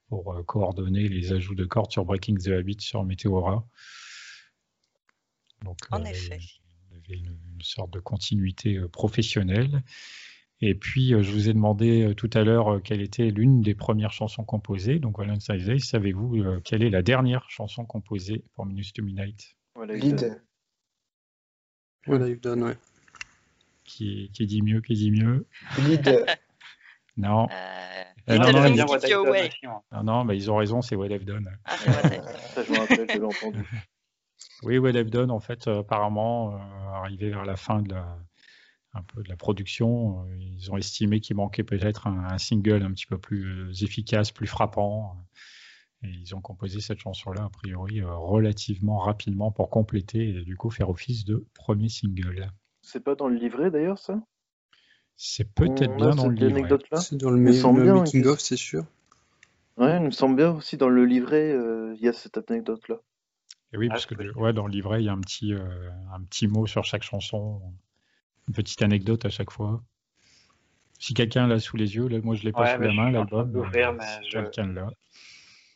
pour 0.10 0.46
coordonner 0.46 1.08
les 1.08 1.32
ajouts 1.32 1.56
de 1.56 1.64
cordes 1.64 1.94
sur 1.94 2.04
Breaking 2.04 2.36
the 2.36 2.50
Habit 2.50 2.82
sur 2.82 3.06
Meteora. 3.06 3.66
Donc, 5.64 5.78
en 5.92 6.04
effet. 6.04 6.40
Il 6.92 6.98
y 6.98 6.98
avait 6.98 7.24
une, 7.24 7.38
sorte 7.62 7.94
de 7.94 8.00
continuité 8.00 8.82
professionnelle. 8.92 9.82
Et 10.62 10.76
puis, 10.76 11.10
je 11.10 11.32
vous 11.32 11.50
ai 11.50 11.54
demandé 11.54 12.14
tout 12.16 12.30
à 12.34 12.44
l'heure 12.44 12.82
quelle 12.84 13.02
était 13.02 13.32
l'une 13.32 13.62
des 13.62 13.74
premières 13.74 14.12
chansons 14.12 14.44
composées. 14.44 15.00
Donc, 15.00 15.18
Valentine's 15.18 15.66
Day, 15.66 15.80
savez-vous 15.80 16.62
quelle 16.64 16.84
est 16.84 16.90
la 16.90 17.02
dernière 17.02 17.50
chanson 17.50 17.86
composée 17.86 18.44
pour 18.54 18.66
Minus 18.66 18.94
to 18.94 19.04
Midnight? 19.04 19.56
Lead. 19.88 20.42
Voilà, 22.06 22.28
you've 22.28 22.42
done, 22.42 22.64
ouais 22.64 22.78
qui, 23.92 24.46
dit 24.46 24.62
mieux, 24.62 24.82
qui 24.82 24.94
dit 24.94 25.12
mieux? 25.12 25.46
non. 27.18 27.48
Euh, 27.50 28.04
euh, 28.30 28.38
non, 28.38 28.52
non, 28.52 30.04
non, 30.04 30.24
mais 30.24 30.38
ils 30.38 30.52
ont 30.52 30.58
raison, 30.58 30.82
c'est 30.82 30.96
What 30.96 31.08
I've 31.08 31.26
Done. 31.26 31.50
Ah, 31.66 31.76
Ça, 32.54 32.64
je 32.64 32.72
me 32.72 32.78
rappelle, 32.78 33.08
je 33.10 33.18
l'ai 33.18 33.24
entendu. 33.24 33.66
Oui, 34.64 34.78
What 34.78 34.92
I've 34.92 35.10
Done, 35.10 35.32
en 35.32 35.40
fait, 35.40 35.68
euh, 35.68 35.80
apparemment, 35.80 36.56
arrivé 36.94 37.30
vers 37.30 37.46
la 37.46 37.56
fin 37.56 37.82
de 37.82 37.94
la, 37.94 38.18
un 38.94 39.04
peu 39.04 39.24
de 39.24 39.30
la 39.30 39.38
production, 39.38 40.26
ils 40.40 40.72
ont 40.72 40.78
estimé 40.78 41.20
qu'il 41.22 41.38
manquait 41.38 41.64
peut-être 41.64 42.08
un, 42.08 42.38
single 42.38 42.84
un 42.84 42.92
petit 42.92 43.06
peu 43.06 43.18
plus 43.18 43.84
efficace, 43.84 44.32
plus 44.32 44.48
frappant. 44.48 45.16
Et 46.04 46.10
ils 46.10 46.36
ont 46.36 46.42
composé 46.42 46.82
cette 46.82 47.00
chanson-là, 47.00 47.44
a 47.44 47.50
priori, 47.50 48.02
relativement 48.02 48.98
rapidement 48.98 49.52
pour 49.52 49.70
compléter 49.70 50.30
et 50.30 50.44
du 50.44 50.58
coup 50.58 50.70
faire 50.72 50.90
office 50.90 51.26
de 51.26 51.46
premier 51.54 51.90
single. 51.90 52.52
C'est 52.82 53.04
pas 53.04 53.16
dans 53.16 53.28
le 53.28 53.36
livret 53.36 53.70
d'ailleurs, 53.70 54.00
ça? 54.00 54.20
C'est 55.16 55.54
peut-être 55.54 55.96
bien 55.98 56.16
dans 56.16 56.28
le 56.28 56.36
livret. 56.36 56.68
C'est 56.96 57.18
dans 57.18 57.30
le, 57.30 57.38
making 57.38 58.26
of, 58.26 58.40
c'est 58.40 58.58
sûr. 58.58 58.86
Ouais, 59.78 59.98
il 59.98 60.06
me 60.06 60.12
semble 60.12 60.36
bien 60.36 60.52
aussi 60.52 60.78
dans 60.78 60.90
le 60.90 61.06
livret, 61.06 61.52
euh, 61.52 61.94
il 61.96 62.02
y 62.04 62.08
a 62.08 62.14
cette 62.14 62.38
anecdote-là. 62.38 62.98
Et 63.74 63.78
oui, 63.78 63.88
ah, 63.90 63.94
parce 63.94 64.06
que 64.06 64.16
ouais, 64.38 64.52
dans 64.52 64.66
le 64.66 64.72
livret, 64.72 65.02
il 65.02 65.06
y 65.06 65.10
a 65.10 65.14
un 65.14 65.22
petit, 65.22 65.54
euh, 65.54 65.90
un 66.12 66.22
petit 66.24 66.48
mot 66.48 66.66
sur 66.66 66.84
chaque 66.84 67.04
chanson, 67.04 67.62
une 68.52 68.56
petite 68.56 68.82
anecdote 68.82 69.24
à 69.24 69.30
chaque 69.30 69.50
fois. 69.50 69.82
Si 71.00 71.14
quelqu'un 71.14 71.48
l'a 71.48 71.60
sous 71.60 71.78
les 71.78 71.96
yeux, 71.96 72.10
là, 72.10 72.20
moi 72.22 72.36
je 72.36 72.44
l'ai 72.44 72.52
pas 72.52 72.76
sous 72.76 72.82
la 72.82 72.94
main, 72.94 73.12
l'album. 73.12 73.72
Quelqu'un 74.30 74.74
l'a. 74.74 74.90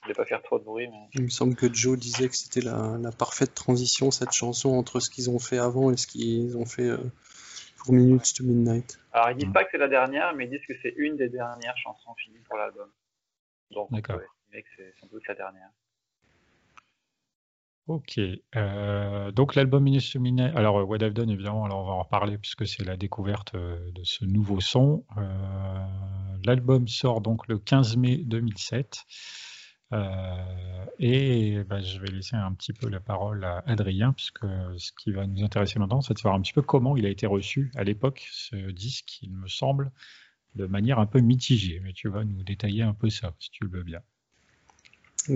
Je 0.03 0.09
vais 0.09 0.13
pas 0.13 0.25
faire 0.25 0.41
trop 0.43 0.59
de 0.59 0.65
bruit. 0.65 0.89
Il 1.13 1.23
me 1.23 1.29
semble 1.29 1.55
que 1.55 1.73
Joe 1.73 1.97
disait 1.97 2.27
que 2.27 2.35
c'était 2.35 2.61
la, 2.61 3.11
parfaite 3.17 3.55
transition, 3.55 4.11
cette 4.11 4.33
chanson, 4.33 4.71
entre 4.71 4.99
ce 4.99 5.09
qu'ils 5.09 5.29
ont 5.29 5.39
fait 5.39 5.57
avant 5.57 5.89
et 5.89 5.97
ce 5.97 6.05
qu'ils 6.05 6.57
ont 6.57 6.65
fait 6.65 6.89
euh, 6.89 6.97
pour 7.77 7.93
Minutes 7.93 8.33
to 8.35 8.43
Midnight. 8.43 8.99
Alors, 9.13 9.31
ils 9.31 9.37
disent 9.37 9.53
pas 9.53 9.63
que 9.63 9.69
c'est 9.71 9.79
la 9.79 9.87
dernière, 9.87 10.35
mais 10.35 10.45
ils 10.45 10.51
disent 10.51 10.65
que 10.67 10.75
c'est 10.83 10.93
une 10.97 11.15
des 11.15 11.29
dernières 11.29 11.77
chansons 11.77 12.13
finies 12.15 12.43
pour 12.47 12.57
l'album. 12.57 12.89
Donc, 13.71 13.91
D'accord. 13.91 14.19
que 14.19 14.59
c'est 14.75 14.93
sans 14.99 15.07
doute 15.07 15.25
la 15.27 15.33
dernière. 15.33 15.69
Ok. 17.87 18.19
Euh, 18.55 19.31
donc 19.31 19.53
l'album 19.53 19.83
Minus 19.83 20.17
alors 20.55 20.89
What 20.89 20.97
I've 21.01 21.13
Done, 21.13 21.29
évidemment, 21.29 21.65
alors 21.65 21.83
on 21.83 21.85
va 21.85 21.91
en 21.91 22.01
reparler 22.01 22.39
puisque 22.39 22.65
c'est 22.65 22.83
la 22.83 22.97
découverte 22.97 23.53
euh, 23.53 23.91
de 23.91 24.03
ce 24.03 24.25
nouveau 24.25 24.59
son. 24.59 25.05
Euh, 25.17 25.85
l'album 26.45 26.87
sort 26.87 27.21
donc 27.21 27.47
le 27.47 27.59
15 27.59 27.97
mai 27.97 28.17
2007. 28.17 29.03
et 30.97 31.63
bah, 31.63 31.79
je 31.79 31.99
vais 31.99 32.07
laisser 32.07 32.35
un 32.35 32.53
petit 32.53 32.73
peu 32.73 32.89
la 32.89 32.99
parole 32.99 33.45
à 33.45 33.63
Adrien, 33.67 34.13
puisque 34.13 34.47
ce 34.77 34.91
qui 34.99 35.11
va 35.11 35.27
nous 35.27 35.43
intéresser 35.43 35.77
maintenant, 35.77 36.01
c'est 36.01 36.15
de 36.15 36.19
savoir 36.19 36.33
un 36.33 36.41
petit 36.41 36.53
peu 36.53 36.63
comment 36.63 36.97
il 36.97 37.05
a 37.05 37.09
été 37.09 37.27
reçu 37.27 37.71
à 37.75 37.83
l'époque, 37.83 38.27
ce 38.31 38.55
disque, 38.71 39.21
il 39.21 39.31
me 39.31 39.47
semble, 39.47 39.91
de 40.55 40.65
manière 40.65 40.97
un 40.97 41.05
peu 41.05 41.19
mitigée. 41.19 41.79
Mais 41.83 41.93
tu 41.93 42.09
vas 42.09 42.23
nous 42.23 42.43
détailler 42.43 42.81
un 42.81 42.95
peu 42.95 43.11
ça, 43.11 43.35
si 43.39 43.51
tu 43.51 43.63
le 43.63 43.69
veux 43.69 43.83
bien. 43.83 44.01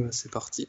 c'est 0.09 0.31
parti. 0.31 0.67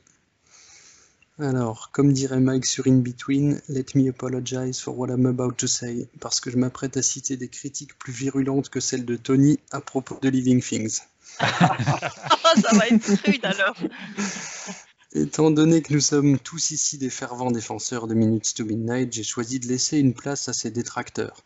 Alors, 1.40 1.90
comme 1.90 2.12
dirait 2.12 2.38
Mike 2.38 2.66
sur 2.66 2.86
In 2.86 2.98
Between, 2.98 3.62
let 3.70 3.86
me 3.94 4.10
apologize 4.10 4.78
for 4.78 4.98
what 4.98 5.08
I'm 5.08 5.24
about 5.24 5.52
to 5.52 5.66
say, 5.66 6.06
parce 6.20 6.38
que 6.38 6.50
je 6.50 6.58
m'apprête 6.58 6.98
à 6.98 7.02
citer 7.02 7.38
des 7.38 7.48
critiques 7.48 7.98
plus 7.98 8.12
virulentes 8.12 8.68
que 8.68 8.78
celles 8.78 9.06
de 9.06 9.16
Tony 9.16 9.58
à 9.70 9.80
propos 9.80 10.18
de 10.20 10.28
Living 10.28 10.62
Things. 10.62 11.00
Ça 11.40 12.72
va 12.72 12.88
être 12.88 13.24
rude 13.24 13.44
alors. 13.46 13.76
Étant 15.14 15.50
donné 15.50 15.80
que 15.80 15.94
nous 15.94 16.00
sommes 16.00 16.38
tous 16.38 16.72
ici 16.72 16.98
des 16.98 17.08
fervents 17.08 17.50
défenseurs 17.50 18.06
de 18.06 18.12
Minutes 18.12 18.52
to 18.54 18.66
Midnight, 18.66 19.10
j'ai 19.10 19.22
choisi 19.22 19.60
de 19.60 19.66
laisser 19.66 19.98
une 19.98 20.12
place 20.12 20.50
à 20.50 20.52
ces 20.52 20.70
détracteurs. 20.70 21.42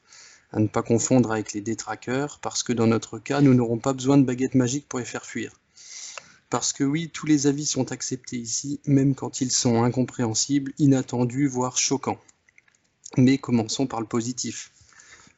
À 0.50 0.58
ne 0.58 0.66
pas 0.66 0.82
confondre 0.82 1.30
avec 1.30 1.52
les 1.52 1.60
détraqueurs, 1.60 2.40
parce 2.40 2.64
que 2.64 2.72
dans 2.72 2.88
notre 2.88 3.20
cas, 3.20 3.40
nous 3.40 3.54
n'aurons 3.54 3.78
pas 3.78 3.92
besoin 3.92 4.18
de 4.18 4.24
baguettes 4.24 4.56
magiques 4.56 4.88
pour 4.88 4.98
les 4.98 5.04
faire 5.04 5.24
fuir. 5.24 5.52
Parce 6.54 6.72
que 6.72 6.84
oui, 6.84 7.10
tous 7.12 7.26
les 7.26 7.48
avis 7.48 7.66
sont 7.66 7.90
acceptés 7.90 8.36
ici, 8.36 8.78
même 8.86 9.16
quand 9.16 9.40
ils 9.40 9.50
sont 9.50 9.82
incompréhensibles, 9.82 10.72
inattendus, 10.78 11.48
voire 11.48 11.76
choquants. 11.76 12.20
Mais 13.16 13.38
commençons 13.38 13.88
par 13.88 14.00
le 14.00 14.06
positif. 14.06 14.70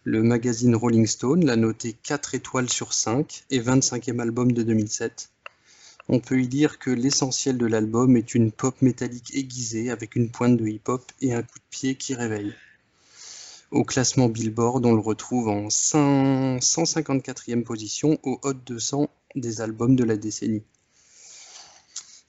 Le 0.05 0.23
magazine 0.23 0.77
Rolling 0.77 1.07
Stone 1.07 1.47
l'a 1.47 1.57
noté 1.57 1.95
4 2.03 2.35
étoiles 2.35 2.69
sur 2.69 2.93
5 2.93 3.45
et 3.49 3.61
25e 3.61 4.21
album 4.21 4.53
de 4.53 4.63
2007. 4.63 5.31
On 6.11 6.21
peut 6.21 6.39
y 6.39 6.47
lire 6.47 6.79
que 6.79 6.91
l'essentiel 6.91 7.57
de 7.57 7.65
l'album 7.65 8.15
est 8.19 8.35
une 8.35 8.53
pop 8.53 8.83
métallique 8.83 9.35
aiguisée 9.35 9.91
avec 9.91 10.17
une 10.17 10.29
pointe 10.29 10.59
de 10.59 10.67
hip-hop 10.67 11.11
et 11.23 11.33
un 11.33 11.41
coup 11.41 11.59
de 11.59 11.65
pied 11.71 11.95
qui 11.95 12.15
réveille. 12.15 12.53
Au 13.71 13.85
classement 13.85 14.29
Billboard, 14.29 14.85
on 14.85 14.93
le 14.93 15.01
retrouve 15.01 15.49
en 15.49 15.69
154e 15.69 17.63
position 17.63 18.19
au 18.23 18.39
Hot 18.43 18.53
200 18.53 19.09
des 19.35 19.63
albums 19.63 19.97
de 19.97 20.05
la 20.05 20.19
décennie. 20.19 20.63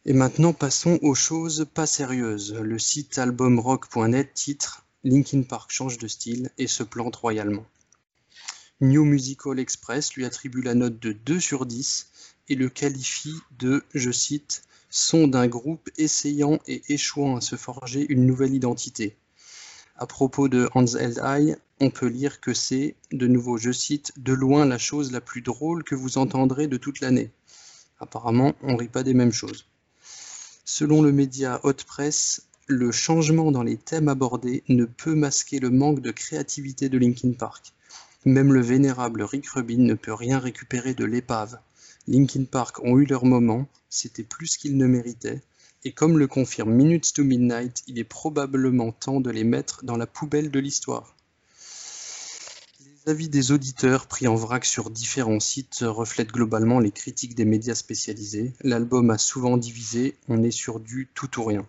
Et 0.10 0.14
maintenant 0.14 0.54
passons 0.54 1.00
aux 1.02 1.16
choses 1.16 1.68
pas 1.74 1.86
sérieuses. 1.86 2.54
Le 2.54 2.80
site 2.80 3.18
albumrock.net 3.18 4.34
titre 4.34 4.86
Linkin 5.04 5.42
Park 5.42 5.70
change 5.70 5.98
de 5.98 6.08
style 6.08 6.50
et 6.58 6.68
se 6.68 6.84
plante 6.84 7.18
royalement. 7.18 7.66
New 8.80 9.04
Musical 9.04 9.60
Express 9.60 10.14
lui 10.14 10.24
attribue 10.24 10.62
la 10.62 10.76
note 10.76 10.98
de 10.98 11.12
2 11.12 11.42
sur 11.42 11.66
10 11.66 12.08
et 12.48 12.56
le 12.56 12.70
qualifie 12.70 13.36
de, 13.60 13.84
je 13.94 14.10
cite, 14.10 14.64
son 14.90 15.28
d'un 15.28 15.48
groupe 15.48 15.90
essayant 15.98 16.58
et 16.68 16.84
échouant 16.88 17.36
à 17.36 17.42
se 17.42 17.58
forger 17.58 18.06
une 18.08 18.26
nouvelle 18.26 18.54
identité. 18.54 19.18
À 19.98 20.08
propos 20.08 20.48
de 20.48 20.70
Hans 20.74 20.86
High, 20.96 21.58
on 21.82 21.90
peut 21.90 22.08
lire 22.08 22.40
que 22.40 22.54
c'est, 22.54 22.96
de 23.12 23.28
nouveau 23.28 23.58
je 23.58 23.74
cite, 23.74 24.14
de 24.16 24.32
loin 24.32 24.66
la 24.66 24.78
chose 24.78 25.12
la 25.12 25.20
plus 25.20 25.42
drôle 25.42 25.84
que 25.84 25.96
vous 25.96 26.18
entendrez 26.18 26.68
de 26.68 26.78
toute 26.78 27.02
l'année. 27.02 27.30
Apparemment, 28.00 28.54
on 28.62 28.78
rit 28.78 28.88
pas 28.88 29.04
des 29.04 29.14
mêmes 29.14 29.34
choses. 29.34 29.66
Selon 30.70 31.02
le 31.02 31.14
média 31.14 31.62
Hot 31.64 31.86
Press, 31.88 32.42
le 32.68 32.92
changement 32.92 33.54
dans 33.54 33.64
les 33.64 33.78
thèmes 33.78 34.10
abordés 34.10 34.66
ne 34.68 34.84
peut 34.84 35.16
masquer 35.16 35.60
le 35.60 35.70
manque 35.70 36.02
de 36.02 36.12
créativité 36.12 36.90
de 36.90 36.98
Linkin 36.98 37.32
Park. 37.32 37.72
Même 38.26 38.52
le 38.52 38.60
vénérable 38.60 39.22
Rick 39.22 39.48
Rubin 39.48 39.78
ne 39.78 39.94
peut 39.94 40.14
rien 40.14 40.40
récupérer 40.40 40.94
de 40.94 41.06
l'épave. 41.06 41.58
Linkin 42.06 42.44
Park 42.44 42.84
ont 42.84 43.00
eu 43.00 43.06
leur 43.06 43.24
moment, 43.24 43.66
c'était 43.90 44.24
plus 44.24 44.58
qu'ils 44.58 44.76
ne 44.76 44.88
méritaient, 44.88 45.42
et 45.86 45.94
comme 45.94 46.20
le 46.20 46.28
confirme 46.28 46.74
Minutes 46.74 47.14
to 47.14 47.24
Midnight, 47.24 47.84
il 47.88 47.98
est 47.98 48.04
probablement 48.04 48.92
temps 48.92 49.22
de 49.22 49.32
les 49.32 49.46
mettre 49.46 49.86
dans 49.86 49.96
la 49.96 50.06
poubelle 50.06 50.52
de 50.52 50.60
l'histoire 50.60 51.17
avis 53.08 53.30
des 53.30 53.52
auditeurs 53.52 54.08
pris 54.08 54.28
en 54.28 54.36
vrac 54.36 54.66
sur 54.66 54.90
différents 54.90 55.40
sites 55.40 55.80
reflètent 55.82 56.32
globalement 56.32 56.80
les 56.80 56.92
critiques 56.92 57.36
des 57.36 57.46
médias 57.46 57.76
spécialisés. 57.76 58.54
L'album 58.62 59.10
a 59.10 59.18
souvent 59.18 59.56
divisé, 59.56 60.18
on 60.28 60.44
est 60.44 60.52
sur 60.52 60.80
du 60.80 61.08
tout 61.14 61.40
ou 61.40 61.46
rien. 61.46 61.66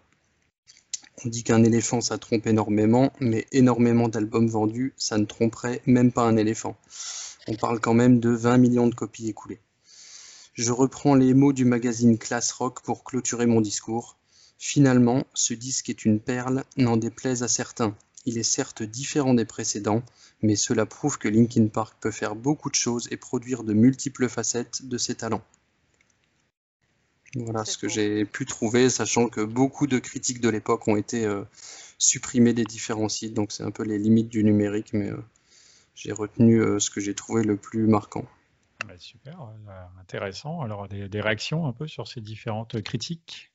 On 1.25 1.29
dit 1.29 1.45
qu'un 1.45 1.63
éléphant 1.63 2.01
ça 2.01 2.19
trompe 2.19 2.47
énormément, 2.47 3.13
mais 3.21 3.47
énormément 3.53 4.09
d'albums 4.09 4.49
vendus, 4.49 4.95
ça 4.97 5.19
ne 5.19 5.25
tromperait 5.25 5.81
même 5.87 6.13
pas 6.13 6.23
un 6.23 6.37
éléphant. 6.37 6.77
On 7.47 7.55
parle 7.55 7.81
quand 7.81 7.95
même 7.95 8.21
de 8.21 8.31
20 8.31 8.59
millions 8.59 8.89
de 8.89 8.95
copies 8.95 9.29
écoulées. 9.29 9.61
Je 10.55 10.73
reprends 10.73 11.15
les 11.15 11.35
mots 11.35 11.53
du 11.53 11.65
magazine 11.65 12.19
Class 12.19 12.51
Rock 12.51 12.83
pour 12.83 13.05
clôturer 13.05 13.47
mon 13.47 13.61
discours. 13.61 14.17
Finalement, 14.59 15.25
ce 15.35 15.55
disque 15.55 15.89
est 15.89 16.05
une 16.05 16.19
perle, 16.19 16.65
n'en 16.77 16.97
déplaise 16.97 17.45
à 17.45 17.49
certains. 17.49 17.97
Il 18.29 18.37
est 18.37 18.43
certes 18.43 18.83
différent 18.83 19.33
des 19.33 19.47
précédents, 19.47 20.03
mais 20.43 20.55
cela 20.55 20.85
prouve 20.85 21.17
que 21.17 21.29
Linkin 21.29 21.69
Park 21.69 21.97
peut 21.99 22.11
faire 22.11 22.35
beaucoup 22.35 22.69
de 22.69 22.75
choses 22.75 23.09
et 23.11 23.17
produire 23.17 23.65
de 23.65 23.73
multiples 23.73 24.29
facettes 24.29 24.87
de 24.87 24.99
ses 24.99 25.15
talents. 25.15 25.43
Voilà 27.37 27.65
ce 27.65 27.79
que 27.79 27.89
j'ai 27.89 28.27
pu 28.27 28.45
trouver, 28.45 28.91
sachant 28.91 29.29
que 29.29 29.41
beaucoup 29.41 29.87
de 29.87 29.99
critiques 29.99 30.43
de 30.43 30.51
l'époque 30.51 30.87
ont 30.89 30.97
été 30.97 31.25
euh, 31.25 31.43
supprimées 31.97 32.53
des 32.53 32.65
différents 32.65 33.09
sites, 33.09 33.33
donc 33.33 33.51
c'est 33.51 33.63
un 33.63 33.71
peu 33.71 33.83
les 33.83 33.99
limites 33.99 34.29
du 34.29 34.45
numérique, 34.45 34.93
mais 34.93 35.11
euh, 35.11 35.25
j'ai 35.95 36.13
retenu 36.13 36.61
euh, 36.61 36.79
ce 36.79 36.91
que 36.91 37.01
j'ai 37.01 37.15
trouvé 37.15 37.43
le 37.43 37.57
plus 37.57 37.87
marquant. 37.87 38.27
Bah, 38.87 38.93
super, 38.99 39.39
intéressant. 39.99 40.61
Alors 40.61 40.87
des, 40.87 41.21
réactions 41.23 41.67
un 41.67 41.73
peu 41.73 41.89
sur 41.89 42.07
ces 42.07 42.21
différentes 42.21 42.83
critiques? 42.83 43.55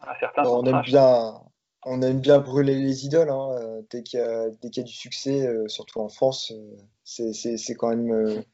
Ah, 0.00 0.14
certains 0.20 0.42
On 0.42 0.64
aime 0.66 0.82
bien, 0.82 1.40
on 1.86 2.02
aime 2.02 2.20
bien 2.20 2.38
brûler 2.38 2.74
les 2.74 3.04
idoles 3.04 3.30
hein, 3.30 3.50
euh, 3.52 3.82
dès 3.90 4.02
qu'il 4.02 4.18
y, 4.18 4.80
a 4.80 4.82
du 4.82 4.92
succès, 4.92 5.46
euh, 5.46 5.68
surtout 5.68 6.00
en 6.00 6.08
France. 6.08 6.52
Euh, 6.52 7.32
c'est 7.32 7.74
quand 7.74 7.94
même 7.94 8.44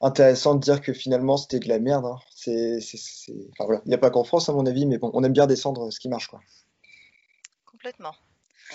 intéressant 0.00 0.54
de 0.54 0.60
dire 0.60 0.80
que 0.80 0.92
finalement 0.92 1.36
c'était 1.36 1.60
de 1.60 1.68
la 1.68 1.78
merde. 1.78 2.06
Hein. 2.06 2.18
Il 2.46 2.80
n'y 3.86 3.94
a 3.94 3.98
pas 3.98 4.10
qu'en 4.10 4.24
France 4.24 4.48
à 4.48 4.52
mon 4.52 4.66
avis, 4.66 4.86
mais 4.86 4.98
bon, 4.98 5.10
on 5.14 5.22
aime 5.24 5.32
bien 5.32 5.46
descendre 5.46 5.90
ce 5.90 6.00
qui 6.00 6.08
marche. 6.08 6.28
Quoi. 6.28 6.40
Complètement. 7.66 8.14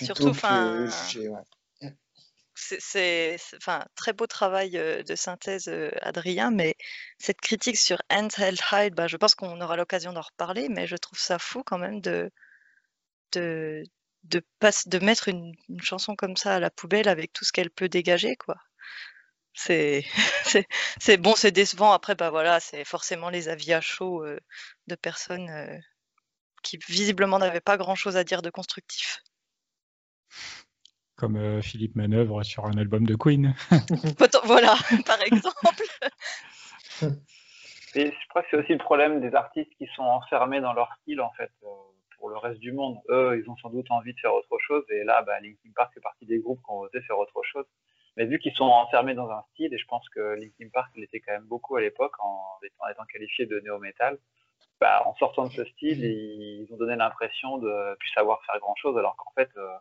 surtout, 0.02 0.28
enfin. 0.28 0.88
C'est 2.60 3.38
très 3.96 4.14
beau 4.14 4.26
travail 4.26 4.72
de 4.72 5.16
synthèse, 5.16 5.72
Adrien, 6.02 6.52
mais 6.52 6.76
cette 7.20 7.40
critique 7.40 7.78
sur 7.78 8.02
Held 8.10 8.32
Hide, 8.72 8.96
bah, 8.96 9.08
je 9.08 9.16
pense 9.18 9.36
qu'on 9.36 9.62
aura 9.62 9.78
l'occasion 9.78 10.12
d'en 10.12 10.22
reparler, 10.22 10.68
mais 10.68 10.88
je 10.88 10.96
trouve 10.96 11.20
ça 11.20 11.38
fou 11.38 11.64
quand 11.64 11.78
même 11.78 12.02
de, 12.02 12.32
de, 13.34 13.84
de, 14.28 14.44
de 14.88 15.00
mettre 15.00 15.28
une, 15.30 15.54
chanson 15.82 16.16
comme 16.16 16.38
ça 16.38 16.56
à 16.56 16.60
la 16.60 16.70
poubelle 16.70 17.08
avec 17.08 17.34
tout 17.34 17.46
ce 17.46 17.52
qu'elle 17.52 17.72
peut 17.72 17.90
dégager, 17.90 18.36
quoi. 18.36 18.56
C'est, 19.60 20.06
c'est, 21.00 21.18
bon, 21.18 21.34
c'est 21.36 21.50
décevant. 21.50 21.92
Après, 21.92 22.14
bah 22.14 22.30
voilà, 22.30 22.60
c'est 22.60 22.86
forcément 22.86 23.32
les 23.32 23.50
avis 23.50 23.74
à 23.74 23.82
chaud 23.82 24.24
euh, 24.24 24.40
de 24.86 24.94
personnes 24.94 25.50
euh, 25.50 25.76
qui 26.62 26.78
visiblement 26.88 27.40
n'avaient 27.40 27.60
pas 27.60 27.76
grand 27.76 27.96
chose 27.96 28.18
à 28.18 28.24
dire 28.24 28.44
de 28.44 28.52
constructif. 28.52 29.24
Comme 31.16 31.38
euh, 31.38 31.60
Philippe 31.64 31.96
Manœuvre 31.96 32.44
sur 32.44 32.68
un 32.68 32.78
album 32.78 33.08
de 33.08 33.16
Queen. 33.16 33.56
voilà, 34.44 34.76
par 35.08 35.22
exemple. 35.24 35.84
Et 37.96 38.12
je 38.12 38.28
crois 38.30 38.44
que 38.44 38.50
c'est 38.52 38.58
aussi 38.58 38.74
le 38.74 38.78
problème 38.78 39.22
des 39.22 39.34
artistes 39.34 39.72
qui 39.80 39.88
sont 39.96 40.04
enfermés 40.04 40.62
dans 40.62 40.74
leur 40.74 40.96
style, 41.02 41.20
en 41.20 41.32
fait 41.32 41.52
pour 42.28 42.34
le 42.34 42.40
reste 42.40 42.60
du 42.60 42.74
monde. 42.74 42.98
Eux, 43.08 43.42
ils 43.42 43.50
ont 43.50 43.56
sans 43.56 43.70
doute 43.70 43.90
envie 43.90 44.14
de 44.14 44.20
faire 44.20 44.34
autre 44.34 44.58
chose. 44.60 44.84
Et 44.90 45.06
là, 45.06 45.22
bah, 45.22 45.40
Linkin 45.40 45.70
Park 45.74 45.94
fait 45.94 46.02
partie 46.02 46.26
des 46.26 46.40
groupes 46.40 46.60
qui 46.60 46.72
ont 46.72 46.80
osé 46.80 47.00
faire 47.02 47.18
autre 47.18 47.42
chose. 47.44 47.64
Mais 48.18 48.26
vu 48.26 48.38
qu'ils 48.38 48.54
sont 48.54 48.66
enfermés 48.66 49.14
dans 49.14 49.30
un 49.30 49.42
style, 49.54 49.74
et 49.74 49.78
je 49.78 49.86
pense 49.86 50.08
que 50.10 50.36
Linkin 50.36 50.68
Park 50.74 50.92
l'était 50.98 51.22
quand 51.22 51.32
même 51.32 51.46
beaucoup 51.46 51.78
à 51.78 51.82
l'époque 51.82 52.12
en, 52.20 52.60
étant 52.90 53.06
qualifié 53.06 53.46
de 53.46 53.62
néo-metal, 53.62 54.18
bah, 54.82 55.04
en 55.06 55.16
sortant 55.16 55.46
de 55.46 55.52
ce 55.52 55.64
style, 55.64 56.04
ils 56.04 56.68
ont 56.74 56.78
donné 56.78 56.98
l'impression 56.98 57.60
de 57.60 57.96
plus 57.96 58.10
savoir 58.10 58.44
faire 58.46 58.60
grand-chose, 58.60 58.98
alors 58.98 59.16
qu'en 59.16 59.32
fait, 59.32 59.50
euh, 59.56 59.78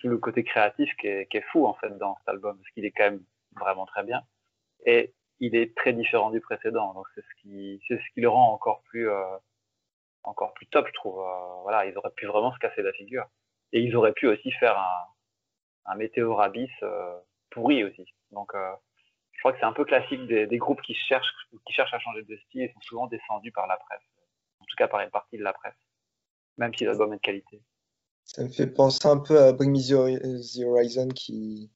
tout 0.00 0.08
le 0.08 0.18
côté 0.18 0.42
créatif 0.42 0.90
qui 0.96 1.06
est, 1.06 1.44
fou 1.52 1.66
en 1.66 1.74
fait 1.74 1.96
dans 1.98 2.16
cet 2.18 2.28
album, 2.30 2.58
parce 2.58 2.70
qu'il 2.70 2.84
est 2.84 2.90
quand 2.90 3.04
même 3.04 3.22
vraiment 3.60 3.86
très 3.86 4.02
bien. 4.02 4.22
Et 4.86 5.14
il 5.38 5.54
est 5.54 5.76
très 5.76 5.92
différent 5.92 6.30
du 6.30 6.40
précédent, 6.40 6.94
donc 6.94 7.06
c'est 7.14 7.22
ce 7.22 7.42
qui, 7.42 7.80
c'est 7.86 7.96
ce 7.96 8.14
qui 8.14 8.22
le 8.22 8.28
rend 8.28 8.52
encore 8.52 8.82
plus, 8.88 9.08
euh, 9.08 9.22
encore 10.24 10.54
plus 10.54 10.66
top, 10.66 10.86
je 10.88 10.92
trouve. 10.94 11.20
Euh, 11.20 11.62
voilà, 11.62 11.86
ils 11.86 11.96
auraient 11.96 12.12
pu 12.16 12.26
vraiment 12.26 12.52
se 12.52 12.58
casser 12.58 12.82
la 12.82 12.92
figure. 12.92 13.26
Et 13.72 13.80
ils 13.80 13.94
auraient 13.96 14.12
pu 14.12 14.26
aussi 14.26 14.50
faire 14.52 14.78
un, 14.78 15.92
un 15.92 15.96
météo 15.96 16.34
rabis 16.34 16.70
euh, 16.82 17.18
pourri 17.50 17.84
aussi. 17.84 18.04
Donc, 18.30 18.54
euh, 18.54 18.72
je 19.32 19.40
crois 19.40 19.52
que 19.52 19.58
c'est 19.58 19.66
un 19.66 19.72
peu 19.72 19.84
classique 19.84 20.26
des, 20.26 20.58
groupes 20.58 20.80
qui 20.82 20.94
cherchent, 20.94 21.32
qui 21.66 21.72
cherchent 21.72 21.94
à 21.94 21.98
changer 21.98 22.22
de 22.22 22.36
style 22.36 22.62
et 22.62 22.72
sont 22.72 22.80
souvent 22.80 23.06
descendus 23.06 23.52
par 23.52 23.66
la 23.66 23.76
presse. 23.76 24.02
En 24.60 24.64
tout 24.64 24.76
cas, 24.76 24.88
par 24.88 25.00
une 25.00 25.10
partie 25.10 25.36
de 25.36 25.42
la 25.42 25.52
presse. 25.52 25.74
même 26.56 26.74
si 26.74 26.84
l'album 26.84 27.12
est 27.12 27.16
de 27.16 27.20
qualité. 27.20 27.62
Ça 28.24 28.42
me 28.42 28.48
fait 28.48 28.66
penser 28.66 29.06
un 29.06 29.18
peu 29.18 29.38
à 29.38 29.52
Bring 29.52 29.70
Me 29.70 29.82
the 29.82 30.64
Horizon 30.64 31.08
qui, 31.08 31.70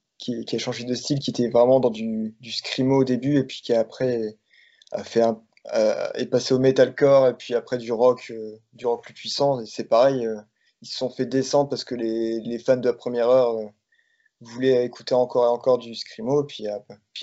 a 0.53 0.59
changé 0.59 0.85
de 0.85 0.95
style, 0.95 1.19
qui 1.19 1.31
était 1.31 1.51
vraiment 1.51 1.79
dans 1.81 1.91
du, 1.91 2.35
du 2.41 2.53
scrimo 2.53 3.01
au 3.01 3.05
début 3.05 3.37
et 3.39 3.45
puis 3.45 3.61
qui 3.63 3.75
après 3.75 4.39
a 4.93 5.05
fait 5.05 5.21
un, 5.21 5.43
est 6.15 6.27
passé 6.27 6.55
au 6.55 6.59
metalcore 6.59 7.29
et 7.29 7.35
puis 7.35 7.55
après 7.55 7.79
du 7.79 7.93
rock, 7.93 8.31
euh, 8.31 8.57
du 8.73 8.87
rock 8.87 9.03
plus 9.03 9.15
puissant. 9.15 9.61
Et 9.61 9.67
c'est 9.67 9.85
pareil, 9.85 10.27
euh, 10.27 10.41
ils 10.83 10.89
se 10.89 10.97
sont 10.97 11.11
fait 11.11 11.27
descendre 11.27 11.69
parce 11.69 11.85
que 11.85 11.95
les, 11.95 12.59
fans 12.59 12.77
de 12.77 12.89
la 12.89 12.95
première 12.95 13.29
heure 13.29 13.57
euh, 13.59 13.67
voulaient 14.41 14.85
écouter 14.85 15.15
encore 15.15 15.45
et 15.45 15.49
encore 15.49 15.79
du 15.79 15.95
scrimo. 15.95 16.45
Puis, 16.45 16.67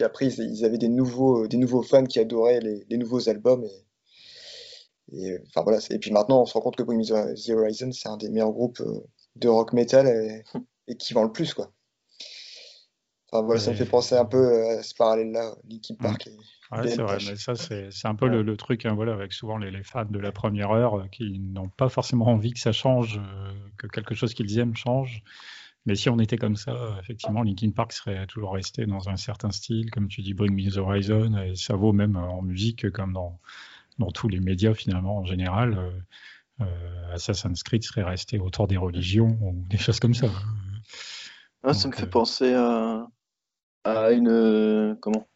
après, 0.04 0.28
ils, 0.28 0.66
avaient 0.66 0.78
des 0.78 0.90
nouveaux, 0.90 1.48
fans 1.84 2.06
qui 2.06 2.20
adoraient 2.20 2.60
les, 2.60 2.98
nouveaux 2.98 3.30
albums. 3.30 3.66
Et, 5.12 5.28
et, 5.28 5.38
voilà, 5.56 5.80
et 5.90 6.00
puis 6.00 6.12
maintenant, 6.12 6.42
on 6.42 6.46
se 6.46 6.54
rend 6.54 6.62
compte 6.62 6.76
que 6.76 6.84
the 6.84 7.50
Horizon, 7.50 7.92
c'est 7.92 8.10
un 8.10 8.18
des 8.18 8.30
meilleurs 8.30 8.52
groupes 8.52 8.84
de 9.36 9.48
rock 9.48 9.74
metal 9.74 10.08
et, 10.88 10.96
qui 10.98 11.14
vend 11.14 11.24
le 11.24 11.32
plus. 11.32 11.54
Quoi. 11.54 11.72
Enfin, 13.36 13.46
voilà, 13.46 13.60
ça 13.60 13.72
me 13.72 13.76
fait 13.76 13.86
penser 13.86 14.16
un 14.16 14.26
peu 14.26 14.70
à 14.70 14.84
ce 14.84 14.94
parallèle-là, 14.96 15.56
Linkin 15.70 15.96
Park. 15.96 16.28
Et, 16.28 16.32
Ouais, 16.72 16.88
c'est 16.88 17.02
vrai, 17.02 17.18
mais 17.28 17.36
ça, 17.36 17.54
c'est 17.56 18.08
un 18.08 18.16
peu 18.16 18.28
le, 18.28 18.58
truc, 18.58 18.86
hein, 18.86 18.96
voilà, 18.96 19.14
avec 19.14 19.34
souvent 19.34 19.58
les, 19.58 19.84
fans 19.84 20.06
de 20.06 20.18
la 20.20 20.32
première 20.32 20.72
heure 20.72 20.96
euh, 20.96 21.08
qui 21.12 21.40
n'ont 21.40 21.70
pas 21.70 21.90
forcément 21.90 22.26
envie 22.26 22.54
que 22.54 22.60
ça 22.60 22.72
change, 22.72 23.20
euh, 23.20 23.54
que 23.78 23.86
quelque 23.86 24.16
chose 24.16 24.34
qu'ils 24.34 24.58
aiment 24.58 24.76
change. 24.76 25.22
Mais 25.86 25.94
si 25.94 26.10
on 26.10 26.18
était 26.18 26.38
comme 26.38 26.56
ça, 26.56 26.98
effectivement, 27.00 27.44
Linkin 27.44 27.70
Park 27.70 27.94
serait 27.94 28.26
toujours 28.26 28.54
resté 28.54 28.88
dans 28.88 29.10
un 29.10 29.16
certain 29.18 29.52
style, 29.52 29.92
comme 29.92 30.08
tu 30.08 30.24
dis, 30.24 30.34
Bring 30.34 30.56
Me 30.56 30.72
the 30.72 30.78
Horizon, 30.78 31.38
et 31.38 31.56
ça 31.56 31.76
vaut 31.76 31.94
même 31.94 32.16
en 32.16 32.42
musique 32.42 32.90
comme 32.90 33.14
dans, 33.14 33.40
dans 34.00 34.10
tous 34.10 34.28
les 34.28 34.40
médias 34.40 34.74
finalement 34.74 35.18
en 35.18 35.26
général. 35.26 35.94
Euh, 36.62 37.14
Assassin's 37.14 37.62
Creed 37.62 37.84
serait 37.84 38.04
resté 38.04 38.40
autour 38.40 38.68
des 38.68 38.78
religions 38.78 39.38
ou 39.42 39.64
des 39.70 39.78
choses 39.78 40.00
comme 40.00 40.16
ça. 40.16 40.28
Ah, 41.62 41.74
ça 41.74 41.88
me 41.88 41.94
fait 41.94 42.10
penser 42.10 42.54
à, 42.54 43.08
à 43.86 44.12
une 44.12 44.98
comment 45.00 45.28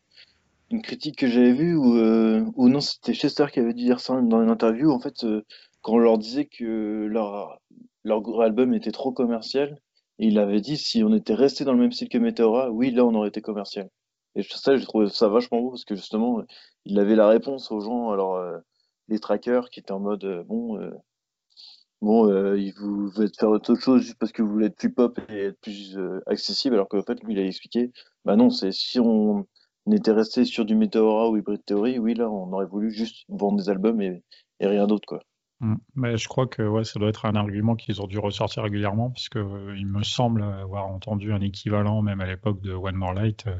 une 0.71 0.81
critique 0.81 1.17
que 1.17 1.27
j'avais 1.27 1.53
vue 1.53 1.75
où, 1.75 1.95
euh, 1.97 2.45
non, 2.57 2.81
c'était 2.81 3.13
Chester 3.13 3.45
qui 3.51 3.59
avait 3.59 3.73
dit 3.73 3.85
dire 3.85 3.99
ça 3.99 4.19
dans 4.21 4.41
une 4.41 4.49
interview. 4.49 4.91
En 4.91 4.99
fait, 4.99 5.23
euh, 5.23 5.43
quand 5.81 5.93
on 5.93 5.97
leur 5.97 6.17
disait 6.17 6.45
que 6.45 7.05
leur, 7.09 7.59
leur 8.03 8.41
album 8.41 8.73
était 8.73 8.91
trop 8.91 9.11
commercial, 9.11 9.79
et 10.19 10.27
il 10.27 10.37
avait 10.37 10.61
dit 10.61 10.77
si 10.77 11.03
on 11.03 11.13
était 11.13 11.33
resté 11.33 11.63
dans 11.63 11.73
le 11.73 11.79
même 11.79 11.91
style 11.91 12.09
que 12.09 12.17
Meteora, 12.17 12.71
oui, 12.71 12.91
là, 12.91 13.05
on 13.05 13.15
aurait 13.15 13.29
été 13.29 13.41
commercial. 13.41 13.89
Et 14.35 14.43
ça, 14.43 14.75
j'ai 14.77 14.85
trouvé 14.85 15.09
ça 15.09 15.27
vachement 15.27 15.61
beau 15.61 15.71
parce 15.71 15.85
que 15.85 15.95
justement, 15.95 16.43
il 16.85 16.99
avait 16.99 17.15
la 17.15 17.27
réponse 17.27 17.71
aux 17.71 17.79
gens, 17.79 18.11
alors 18.11 18.35
euh, 18.35 18.57
les 19.07 19.19
trackers 19.19 19.69
qui 19.69 19.79
étaient 19.79 19.91
en 19.91 19.99
mode 19.99 20.45
bon, 20.47 20.77
bon, 22.01 22.53
il 22.55 22.73
vous 22.73 23.09
veut 23.09 23.29
faire 23.37 23.49
autre 23.49 23.75
chose 23.75 24.01
juste 24.01 24.17
parce 24.19 24.31
que 24.31 24.41
vous 24.41 24.51
voulez 24.51 24.67
être 24.67 24.77
plus 24.77 24.93
pop 24.93 25.19
et 25.29 25.45
être 25.45 25.59
plus 25.61 25.97
accessible, 26.27 26.75
alors 26.75 26.87
qu'en 26.87 27.03
fait, 27.03 27.21
lui, 27.23 27.33
il 27.33 27.39
a 27.39 27.45
expliqué, 27.45 27.91
bah 28.25 28.35
non, 28.35 28.49
c'est 28.49 28.71
si 28.71 28.99
on 28.99 29.45
était 29.93 30.11
resté 30.11 30.45
sur 30.45 30.65
du 30.65 30.75
Meteora 30.75 31.29
ou 31.29 31.37
Hybrid 31.37 31.63
Theory, 31.65 31.99
oui, 31.99 32.13
là, 32.13 32.29
on 32.29 32.51
aurait 32.53 32.65
voulu 32.65 32.91
juste 32.91 33.25
vendre 33.29 33.57
des 33.57 33.69
albums 33.69 34.01
et, 34.01 34.23
rien 34.59 34.87
d'autre, 34.87 35.07
quoi. 35.07 35.21
Mm. 35.61 35.75
Mais 35.95 36.17
je 36.17 36.27
crois 36.27 36.47
que 36.47 36.61
ouais, 36.61 36.83
ça 36.83 36.99
doit 36.99 37.09
être 37.09 37.25
un 37.25 37.35
argument 37.35 37.75
qu'ils 37.75 38.01
ont 38.01 38.07
dû 38.07 38.19
ressortir 38.19 38.63
régulièrement, 38.63 39.09
puisque 39.09 39.37
euh, 39.37 39.75
il 39.77 39.87
me 39.87 40.03
semble 40.03 40.43
avoir 40.43 40.87
entendu 40.87 41.33
un 41.33 41.41
équivalent, 41.41 42.01
même 42.01 42.21
à 42.21 42.25
l'époque 42.25 42.61
de 42.61 42.73
One 42.73 42.95
More 42.95 43.13
Light, 43.13 43.45
euh, 43.47 43.57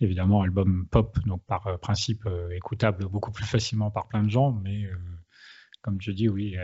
évidemment 0.00 0.42
album 0.42 0.86
pop, 0.90 1.18
donc 1.26 1.42
par 1.46 1.66
euh, 1.66 1.76
principe 1.76 2.28
écoutable 2.52 3.06
beaucoup 3.06 3.30
plus 3.30 3.44
facilement 3.44 3.90
par 3.90 4.08
plein 4.08 4.22
de 4.22 4.30
gens, 4.30 4.52
mais 4.52 4.88
comme 5.84 5.98
tu 5.98 6.14
dis, 6.14 6.30
oui, 6.30 6.56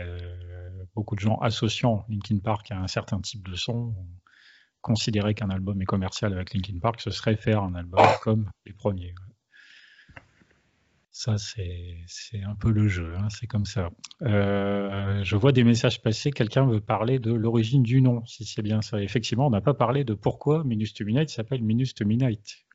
beaucoup 0.95 1.15
de 1.15 1.21
gens 1.21 1.37
associant 1.37 2.05
Linkin 2.09 2.39
Park 2.39 2.71
à 2.71 2.79
un 2.79 2.87
certain 2.87 3.21
type 3.21 3.47
de 3.47 3.55
son 3.55 3.93
considérer 4.81 5.33
qu'un 5.33 5.49
album 5.49 5.81
est 5.81 5.85
commercial 5.85 6.33
avec 6.33 6.53
Linkin 6.53 6.79
Park, 6.79 6.99
ce 7.01 7.11
serait 7.11 7.35
faire 7.35 7.63
un 7.63 7.75
album 7.75 8.05
comme 8.21 8.51
les 8.65 8.73
premiers. 8.73 9.13
Ça, 11.11 11.37
c'est 11.37 12.41
un 12.43 12.55
peu 12.55 12.71
le 12.71 12.87
jeu, 12.87 13.13
hein, 13.17 13.27
c'est 13.29 13.45
comme 13.45 13.65
ça. 13.65 13.91
Euh, 14.23 15.23
je 15.23 15.35
vois 15.35 15.51
des 15.51 15.63
messages 15.63 16.01
passer, 16.01 16.31
quelqu'un 16.31 16.65
veut 16.65 16.81
parler 16.81 17.19
de 17.19 17.31
l'origine 17.31 17.83
du 17.83 18.01
nom, 18.01 18.25
si 18.25 18.45
c'est 18.45 18.61
bien 18.61 18.81
ça. 18.81 19.01
Effectivement, 19.01 19.47
on 19.47 19.51
n'a 19.51 19.61
pas 19.61 19.73
parlé 19.73 20.03
de 20.03 20.13
pourquoi 20.13 20.63
Minus 20.63 20.93
to 20.93 21.05
Midnight 21.05 21.29
s'appelle 21.29 21.61
Minus 21.61 21.93
to 21.93 22.05
Midnight. 22.05 22.65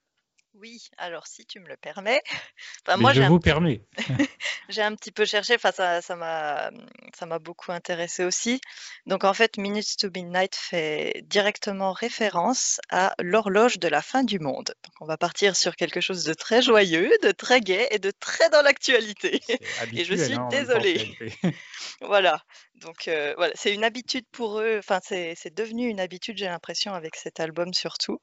Oui, 0.59 0.89
alors 0.97 1.27
si 1.27 1.45
tu 1.45 1.61
me 1.61 1.69
le 1.69 1.77
permets. 1.77 2.23
Enfin, 2.87 2.99
moi, 2.99 3.13
je 3.13 3.23
vous 3.23 3.41
permets. 3.41 3.83
j'ai 4.69 4.83
un 4.83 4.95
petit 4.95 5.11
peu 5.11 5.25
cherché, 5.25 5.57
enfin, 5.57 5.73
ça, 5.73 6.01
ça 6.01 6.15
m'a, 6.15 6.71
ça 7.15 7.27
m'a 7.27 7.41
beaucoup 7.41 7.73
intéressé 7.73 8.25
aussi. 8.25 8.61
Donc 9.07 9.25
en 9.25 9.35
fait, 9.35 9.59
Minutes 9.59 9.97
to 9.99 10.09
Midnight 10.15 10.55
fait 10.55 11.25
directement 11.27 11.93
référence 11.93 12.81
à 12.91 13.15
l'horloge 13.19 13.79
de 13.79 13.89
la 13.89 14.03
fin 14.03 14.23
du 14.23 14.39
monde. 14.39 14.75
Donc 14.85 14.95
on 15.01 15.07
va 15.07 15.17
partir 15.17 15.57
sur 15.57 15.75
quelque 15.75 16.01
chose 16.01 16.23
de 16.25 16.33
très 16.33 16.63
joyeux, 16.63 17.11
de 17.23 17.33
très 17.33 17.61
gai 17.61 17.89
et 17.91 17.99
de 17.99 18.13
très 18.13 18.49
dans 18.51 18.63
l'actualité. 18.63 19.41
Et 19.93 20.05
je 20.05 20.15
suis 20.15 20.35
hein, 20.35 20.49
désolée. 20.51 21.17
voilà. 22.01 22.43
Donc 22.81 23.09
euh, 23.09 23.33
voilà, 23.37 23.53
c'est 23.57 23.73
une 23.73 23.85
habitude 23.85 24.27
pour 24.31 24.61
eux. 24.61 24.79
Enfin, 24.79 25.01
c'est, 25.03 25.55
devenu 25.55 25.89
une 25.89 26.01
habitude, 26.01 26.37
j'ai 26.37 26.47
l'impression, 26.47 26.93
avec 26.93 27.17
cet 27.17 27.41
album 27.41 27.73
surtout. 27.73 28.21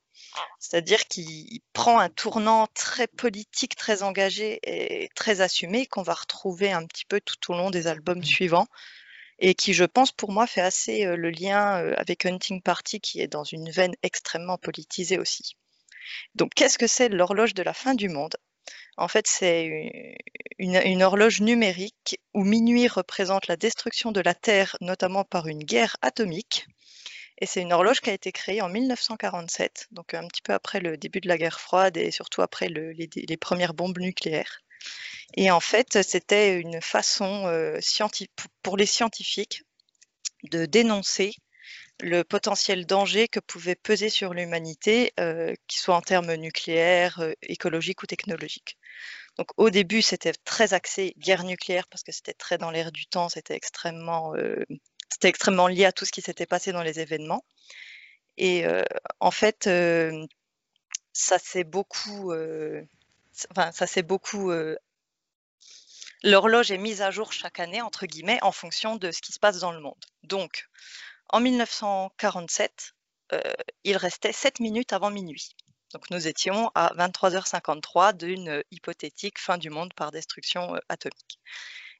C'est-à-dire 0.59 0.99
qu'il 1.07 1.59
prend 1.73 1.99
un 1.99 2.09
tournant 2.09 2.67
très 2.73 3.07
politique, 3.07 3.75
très 3.75 4.03
engagé 4.03 4.59
et 4.63 5.09
très 5.15 5.41
assumé 5.41 5.87
qu'on 5.87 6.03
va 6.03 6.13
retrouver 6.13 6.71
un 6.71 6.85
petit 6.85 7.05
peu 7.05 7.19
tout 7.19 7.51
au 7.51 7.55
long 7.55 7.71
des 7.71 7.87
albums 7.87 8.19
mmh. 8.19 8.25
suivants 8.25 8.67
et 9.39 9.55
qui, 9.55 9.73
je 9.73 9.83
pense, 9.83 10.11
pour 10.11 10.31
moi, 10.31 10.45
fait 10.45 10.61
assez 10.61 11.03
le 11.03 11.29
lien 11.31 11.93
avec 11.97 12.25
Hunting 12.25 12.61
Party 12.61 13.01
qui 13.01 13.19
est 13.19 13.27
dans 13.27 13.43
une 13.43 13.71
veine 13.71 13.95
extrêmement 14.03 14.57
politisée 14.57 15.17
aussi. 15.17 15.57
Donc, 16.35 16.53
qu'est-ce 16.53 16.77
que 16.77 16.87
c'est 16.87 17.09
l'horloge 17.09 17.55
de 17.55 17.63
la 17.63 17.73
fin 17.73 17.95
du 17.95 18.09
monde? 18.09 18.35
En 18.97 19.07
fait, 19.07 19.27
c'est 19.27 20.15
une, 20.59 21.03
horloge 21.03 21.41
numérique 21.41 22.19
où 22.33 22.43
minuit 22.43 22.87
représente 22.87 23.47
la 23.47 23.55
destruction 23.55 24.11
de 24.11 24.21
la 24.21 24.35
Terre, 24.35 24.77
notamment 24.81 25.23
par 25.23 25.47
une 25.47 25.63
guerre 25.63 25.97
atomique. 26.01 26.67
Et 27.39 27.45
c'est 27.45 27.61
une 27.61 27.73
horloge 27.73 28.01
qui 28.01 28.11
a 28.11 28.13
été 28.13 28.31
créée 28.31 28.61
en 28.61 28.69
1947, 28.69 29.87
donc 29.91 30.13
un 30.13 30.27
petit 30.27 30.43
peu 30.43 30.53
après 30.53 30.79
le 30.79 30.97
début 30.97 31.19
de 31.19 31.27
la 31.27 31.37
guerre 31.37 31.59
froide 31.59 31.97
et 31.97 32.11
surtout 32.11 32.41
après 32.41 32.69
les, 32.69 33.37
premières 33.37 33.73
bombes 33.73 33.99
nucléaires. 33.99 34.61
Et 35.35 35.49
en 35.49 35.59
fait, 35.59 36.03
c'était 36.03 36.59
une 36.59 36.81
façon 36.81 37.47
euh, 37.47 37.79
pour 38.61 38.77
les 38.77 38.85
scientifiques 38.85 39.63
de 40.43 40.65
dénoncer 40.65 41.33
le 42.01 42.23
potentiel 42.23 42.85
danger 42.85 43.27
que 43.27 43.39
pouvait 43.39 43.75
peser 43.75 44.09
sur 44.09 44.33
l'humanité, 44.33 45.13
euh, 45.19 45.53
qu'il 45.67 45.79
soit 45.79 45.95
en 45.95 46.01
termes 46.01 46.33
nucléaires, 46.35 47.19
euh, 47.19 47.33
écologiques 47.43 48.03
ou 48.03 48.07
technologiques. 48.07 48.77
Donc 49.37 49.49
au 49.57 49.69
début, 49.69 50.01
c'était 50.01 50.33
très 50.33 50.73
axé 50.73 51.13
guerre 51.17 51.43
nucléaire 51.43 51.87
parce 51.87 52.03
que 52.03 52.11
c'était 52.11 52.33
très 52.33 52.57
dans 52.57 52.71
l'air 52.71 52.91
du 52.91 53.05
temps, 53.07 53.29
c'était 53.29 53.55
extrêmement 53.55 54.33
c'était 55.09 55.27
extrêmement 55.29 55.67
lié 55.67 55.85
à 55.85 55.91
tout 55.91 56.05
ce 56.05 56.11
qui 56.11 56.21
s'était 56.21 56.45
passé 56.45 56.71
dans 56.71 56.83
les 56.83 56.99
événements. 56.99 57.43
Et 58.37 58.65
en 59.19 59.31
fait, 59.31 59.69
ça 61.13 61.39
s'est 61.39 61.63
beaucoup, 61.63 62.31
enfin, 63.51 63.71
ça 63.71 63.87
s'est 63.87 64.03
beaucoup. 64.03 64.51
L'horloge 66.23 66.71
est 66.71 66.77
mise 66.77 67.01
à 67.01 67.11
jour 67.11 67.33
chaque 67.33 67.59
année, 67.59 67.81
entre 67.81 68.05
guillemets, 68.05 68.39
en 68.43 68.51
fonction 68.53 68.95
de 68.95 69.11
ce 69.11 69.21
qui 69.21 69.33
se 69.33 69.39
passe 69.39 69.59
dans 69.59 69.73
le 69.73 69.81
monde. 69.81 70.05
Donc, 70.23 70.69
en 71.29 71.39
1947, 71.39 72.93
il 73.83 73.97
restait 73.97 74.33
7 74.33 74.59
minutes 74.59 74.93
avant 74.93 75.09
minuit. 75.09 75.55
Donc 75.93 76.09
nous 76.11 76.27
étions 76.27 76.71
à 76.75 76.93
23h53 76.95 78.15
d'une 78.15 78.63
hypothétique 78.71 79.39
fin 79.39 79.57
du 79.57 79.69
monde 79.69 79.93
par 79.95 80.11
destruction 80.11 80.75
atomique. 80.89 81.39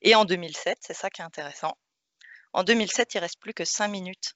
Et 0.01 0.15
en 0.15 0.26
2007, 0.26 0.80
c'est 0.82 0.93
ça 0.93 1.09
qui 1.09 1.21
est 1.21 1.26
intéressant, 1.26 1.76
en 2.53 2.63
2007, 2.63 3.15
il 3.15 3.19
reste 3.19 3.39
plus 3.39 3.53
que 3.53 3.65
5 3.65 3.88
minutes 3.88 4.36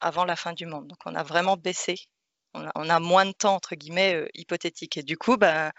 avant 0.00 0.24
la 0.24 0.36
fin 0.36 0.52
du 0.52 0.66
monde. 0.66 0.88
Donc 0.88 0.98
on 1.06 1.14
a 1.14 1.22
vraiment 1.22 1.56
baissé. 1.56 1.96
On 2.52 2.88
a, 2.88 3.00
moins 3.00 3.26
de 3.26 3.32
temps, 3.32 3.54
entre 3.56 3.74
guillemets, 3.74 4.14
euh, 4.14 4.28
hypothétique. 4.34 4.96
Et 4.96 5.02
du 5.02 5.16
coup, 5.16 5.36
ben, 5.36 5.72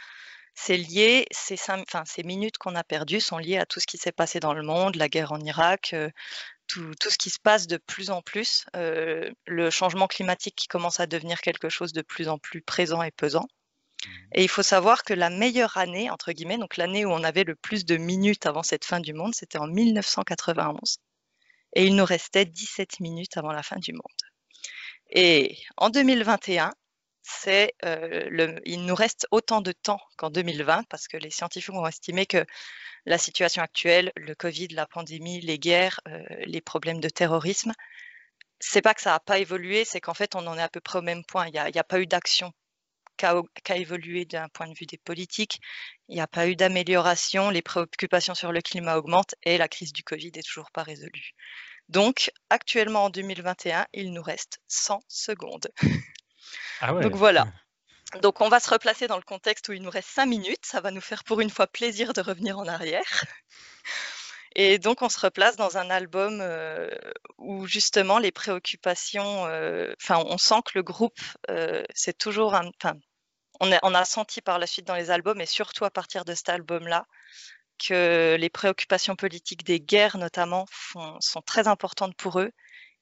c'est 0.55 0.75
lié, 0.75 1.25
ces, 1.31 1.55
ces 1.57 2.23
minutes 2.23 2.57
qu'on 2.57 2.75
a 2.75 2.83
perdues 2.83 3.21
sont 3.21 3.37
liées 3.37 3.57
à 3.57 3.65
tout 3.65 3.79
ce 3.79 3.87
qui 3.87 3.97
s'est 3.97 4.11
passé 4.11 4.41
dans 4.41 4.53
le 4.53 4.61
monde, 4.61 4.95
la 4.95 5.07
guerre 5.07 5.31
en 5.31 5.39
Irak, 5.39 5.91
euh, 5.93 6.09
tout, 6.68 6.93
ce 6.99 7.18
qui 7.18 7.30
se 7.30 7.39
passe 7.39 7.68
de 7.68 7.78
plus 7.78 8.09
en 8.09 8.22
plus, 8.22 8.66
euh, 8.76 9.32
le 9.45 9.70
changement 9.70 10.07
climatique 10.07 10.55
qui 10.55 10.68
commence 10.68 10.99
à 10.99 11.07
devenir 11.07 11.41
quelque 11.41 11.70
chose 11.70 11.93
de 11.93 12.01
plus 12.01 12.28
en 12.28 12.38
plus 12.38 12.61
présent 12.61 13.01
et 13.03 13.11
pesant. 13.11 13.43
Mmh. 14.05 14.09
Et 14.34 14.43
il 14.43 14.49
faut 14.49 14.63
savoir 14.63 15.03
que 15.03 15.13
la 15.13 15.30
meilleure 15.30 15.78
année, 15.78 16.09
entre 16.09 16.32
guillemets, 16.32 16.57
donc 16.57 16.78
l'année 16.78 17.05
où 17.05 17.11
on 17.11 17.24
avait 17.24 17.43
le 17.43 17.55
plus 17.55 17.86
de 17.86 17.97
minutes 17.97 18.45
avant 18.45 18.63
cette 18.63 18.86
fin 18.86 18.99
du 18.99 19.13
monde, 19.13 19.34
c'était 19.34 19.59
en 19.59 19.68
1991 19.68 20.97
et 21.76 21.86
il 21.86 21.95
nous 21.95 22.05
restait 22.05 22.45
17 22.45 23.01
minutes 23.01 23.38
avant 23.38 23.51
la 23.51 23.61
fin 23.61 23.78
du 23.78 23.93
monde. 23.93 24.01
Et 25.11 25.57
en 25.78 25.89
2021, 25.89 26.72
c'est 27.28 27.73
le, 27.82 28.59
il 28.65 28.86
nous 28.86 28.95
reste 28.95 29.28
autant 29.32 29.61
de 29.61 29.71
temps 29.71 29.99
qu'en 30.17 30.30
2020 30.30 30.84
parce 30.89 31.07
que 31.07 31.17
les 31.17 31.32
scientifiques 31.32 31.73
ont 31.73 31.88
estimé 31.88 32.26
que 32.26 32.45
la 33.05 33.17
situation 33.17 33.61
actuelle, 33.61 34.11
le 34.15 34.36
Covid, 34.36 34.69
la 34.69 34.86
pandémie, 34.86 35.41
les 35.41 35.59
guerres, 35.59 36.01
les 36.45 36.61
problèmes 36.61 36.99
de 36.99 37.09
terrorisme, 37.09 37.73
c'est 38.59 38.82
pas 38.82 38.93
que 38.93 39.01
ça 39.01 39.11
n'a 39.11 39.19
pas 39.19 39.39
évolué, 39.39 39.86
c'est 39.86 40.01
qu'en 40.01 40.13
fait 40.13 40.36
on 40.36 40.45
en 40.47 40.57
est 40.57 40.61
à 40.61 40.69
peu 40.69 40.82
près 40.82 40.99
au 40.99 41.03
même 41.03 41.23
point. 41.23 41.47
Il 41.47 41.51
n'y 41.51 41.80
a, 41.80 41.84
pas 41.84 41.99
eu 41.99 42.07
d'action 42.07 42.53
qu'a 43.17 43.78
évolué 43.78 44.26
d'un 44.26 44.49
point 44.49 44.67
de 44.67 44.73
vue 44.73 44.86
des 44.86 44.97
politiques. 44.97 45.59
Il 46.09 46.15
n'y 46.15 46.21
a 46.21 46.28
pas 46.28 46.47
eu 46.47 46.55
d'amélioration, 46.55 47.49
les 47.49 47.61
préoccupations 47.61 48.36
sur 48.36 48.51
le 48.51 48.61
climat 48.61 48.97
augmentent 48.97 49.36
et 49.43 49.57
la 49.57 49.67
crise 49.67 49.93
du 49.93 50.03
Covid 50.03 50.32
n'est 50.36 50.43
toujours 50.43 50.71
pas 50.71 50.84
résolue. 50.84 51.32
Donc, 51.89 52.32
actuellement 52.49 53.05
en 53.05 53.09
2021, 53.09 53.86
il 53.93 54.11
nous 54.11 54.23
reste 54.23 54.59
100 54.67 55.01
secondes. 55.07 55.67
Ah 56.82 56.93
Donc 56.93 57.15
voilà. 57.15 57.47
Donc 58.21 58.41
on 58.41 58.49
va 58.49 58.59
se 58.59 58.69
replacer 58.69 59.07
dans 59.07 59.17
le 59.17 59.23
contexte 59.23 59.67
où 59.69 59.73
il 59.73 59.82
nous 59.82 59.89
reste 59.89 60.09
5 60.09 60.26
minutes. 60.26 60.65
Ça 60.65 60.82
va 60.82 60.91
nous 60.91 61.01
faire 61.01 61.23
pour 61.23 61.41
une 61.41 61.49
fois 61.49 61.67
plaisir 61.67 62.13
de 62.13 62.21
revenir 62.21 62.57
en 62.57 62.67
arrière. 62.67 63.03
Et 64.55 64.80
donc 64.80 65.01
on 65.01 65.09
se 65.09 65.19
replace 65.19 65.57
dans 65.57 65.78
un 65.78 65.89
album 65.89 66.39
euh, 66.41 66.89
où 67.38 67.67
justement 67.67 68.19
les 68.19 68.32
préoccupations, 68.32 69.45
euh, 69.47 69.93
enfin 70.01 70.23
on 70.26 70.38
sent 70.38 70.61
que 70.65 70.71
le 70.76 70.84
groupe, 70.84 71.19
euh, 71.49 71.84
c'est 71.93 72.17
toujours 72.17 72.55
un, 72.55 72.71
enfin 72.82 72.97
on, 73.59 73.69
on, 73.84 73.93
a 73.93 74.05
senti 74.05 74.41
par 74.41 74.57
la 74.57 74.65
suite 74.65 74.88
dans 74.88 74.95
les 74.95 75.11
albums 75.11 75.41
et 75.41 75.45
surtout 75.45 75.84
à 75.84 75.91
partir 75.91 76.23
de 76.23 76.34
cet 76.34 76.47
album-là 76.47 77.05
que 77.86 78.38
les 78.39 78.49
préoccupations 78.49 79.17
politiques 79.17 79.65
des 79.65 79.82
guerres 79.82 80.17
notamment 80.17 80.65
sont 81.19 81.41
très 81.41 81.67
importantes 81.67 82.15
pour 82.15 82.39
eux 82.39 82.51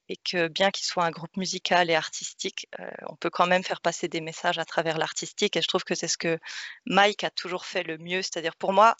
et 0.08 0.16
que 0.16 0.48
bien 0.48 0.70
qu'il 0.70 0.84
soit 0.86 1.04
un 1.04 1.10
groupe 1.10 1.36
musical 1.36 1.90
et 1.90 1.94
artistique, 1.94 2.68
on 3.08 3.16
peut 3.16 3.30
quand 3.30 3.46
même 3.46 3.64
faire 3.64 3.80
passer 3.80 4.08
des 4.08 4.20
messages 4.20 4.58
à 4.58 4.64
travers 4.64 4.98
l'artistique 4.98 5.56
et 5.56 5.62
je 5.62 5.68
trouve 5.68 5.84
que 5.84 5.94
c'est 5.94 6.08
ce 6.08 6.18
que 6.18 6.38
Mike 6.86 7.24
a 7.24 7.30
toujours 7.30 7.64
fait 7.64 7.82
le 7.82 7.96
mieux, 7.98 8.22
c'est-à-dire 8.22 8.56
pour 8.56 8.72
moi, 8.72 8.96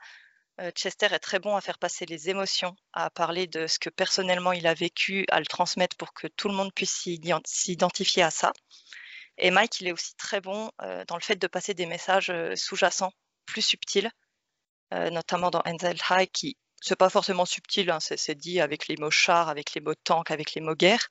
Chester 0.76 1.06
est 1.06 1.18
très 1.18 1.40
bon 1.40 1.56
à 1.56 1.60
faire 1.60 1.78
passer 1.78 2.06
les 2.06 2.30
émotions, 2.30 2.76
à 2.92 3.10
parler 3.10 3.46
de 3.46 3.66
ce 3.66 3.78
que 3.78 3.90
personnellement 3.90 4.52
il 4.52 4.66
a 4.66 4.74
vécu, 4.74 5.26
à 5.30 5.40
le 5.40 5.46
transmettre 5.46 5.96
pour 5.96 6.14
que 6.14 6.28
tout 6.28 6.48
le 6.48 6.54
monde 6.54 6.72
puisse 6.72 7.06
s'identifier 7.44 8.22
à 8.22 8.30
ça. 8.30 8.52
Et 9.36 9.50
Mike, 9.50 9.80
il 9.80 9.88
est 9.88 9.92
aussi 9.92 10.14
très 10.14 10.40
bon 10.40 10.70
dans 10.78 11.16
le 11.16 11.22
fait 11.22 11.36
de 11.36 11.46
passer 11.48 11.74
des 11.74 11.86
messages 11.86 12.32
sous-jacents, 12.54 13.12
plus 13.46 13.62
subtils, 13.62 14.10
notamment 14.92 15.50
dans 15.50 15.62
Enzel 15.66 15.98
High, 16.08 16.30
qui 16.30 16.56
c'est 16.84 16.96
pas 16.96 17.10
forcément 17.10 17.44
subtil, 17.44 17.90
hein, 17.90 17.98
c'est 18.00 18.34
dit 18.34 18.60
avec 18.60 18.88
les 18.88 18.96
mots 18.96 19.10
char, 19.10 19.48
avec 19.48 19.74
les 19.74 19.80
mots 19.80 19.94
tank, 19.94 20.30
avec 20.30 20.54
les 20.54 20.60
mots 20.60 20.74
guerre, 20.74 21.08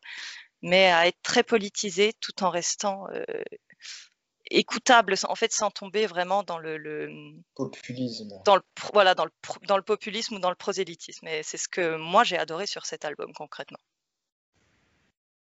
mais 0.62 0.92
à 0.92 1.08
être 1.08 1.22
très 1.24 1.44
politisé 1.44 2.14
tout 2.22 2.44
en 2.44 2.50
restant 2.50 3.08
écoutable, 4.50 5.16
en 5.28 5.36
fait, 5.36 5.52
sans 5.52 5.72
tomber 5.72 6.06
vraiment 6.06 6.44
dans 6.44 6.60
le, 6.60 6.78
populisme. 7.56 8.30
Dans 8.46 8.56
le, 8.56 8.62
voilà, 8.94 9.16
dans 9.16 9.26
le, 9.26 9.32
dans 9.68 9.78
le 9.78 9.84
populisme 9.84 10.36
ou 10.36 10.40
dans 10.40 10.50
le 10.50 10.56
prosélytisme. 10.56 11.28
Et 11.28 11.44
c'est 11.44 11.58
ce 11.58 11.68
que 11.68 11.98
moi 11.98 12.24
j'ai 12.24 12.38
adoré 12.38 12.68
sur 12.68 12.86
cet 12.86 13.06
album 13.06 13.34
concrètement. 13.34 13.80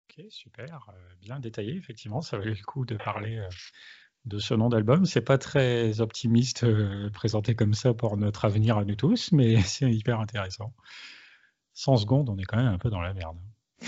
Ok, 0.09 0.25
super, 0.29 0.89
euh, 0.89 1.15
bien 1.21 1.39
détaillé, 1.39 1.75
effectivement, 1.75 2.21
ça 2.21 2.37
valait 2.37 2.53
le 2.53 2.63
coup 2.63 2.85
de 2.85 2.97
parler 2.97 3.37
euh, 3.37 3.49
de 4.25 4.39
ce 4.39 4.53
nom 4.53 4.69
d'album. 4.69 5.05
C'est 5.05 5.21
pas 5.21 5.37
très 5.37 6.01
optimiste 6.01 6.63
euh, 6.63 7.09
présenté 7.11 7.55
comme 7.55 7.73
ça 7.73 7.93
pour 7.93 8.17
notre 8.17 8.45
avenir 8.45 8.77
à 8.77 8.85
nous 8.85 8.95
tous, 8.95 9.31
mais 9.31 9.61
c'est 9.61 9.91
hyper 9.91 10.19
intéressant. 10.19 10.73
100 11.73 11.97
secondes, 11.97 12.29
on 12.29 12.37
est 12.37 12.43
quand 12.43 12.57
même 12.57 12.67
un 12.67 12.77
peu 12.77 12.89
dans 12.89 13.01
la 13.01 13.13
merde. 13.13 13.37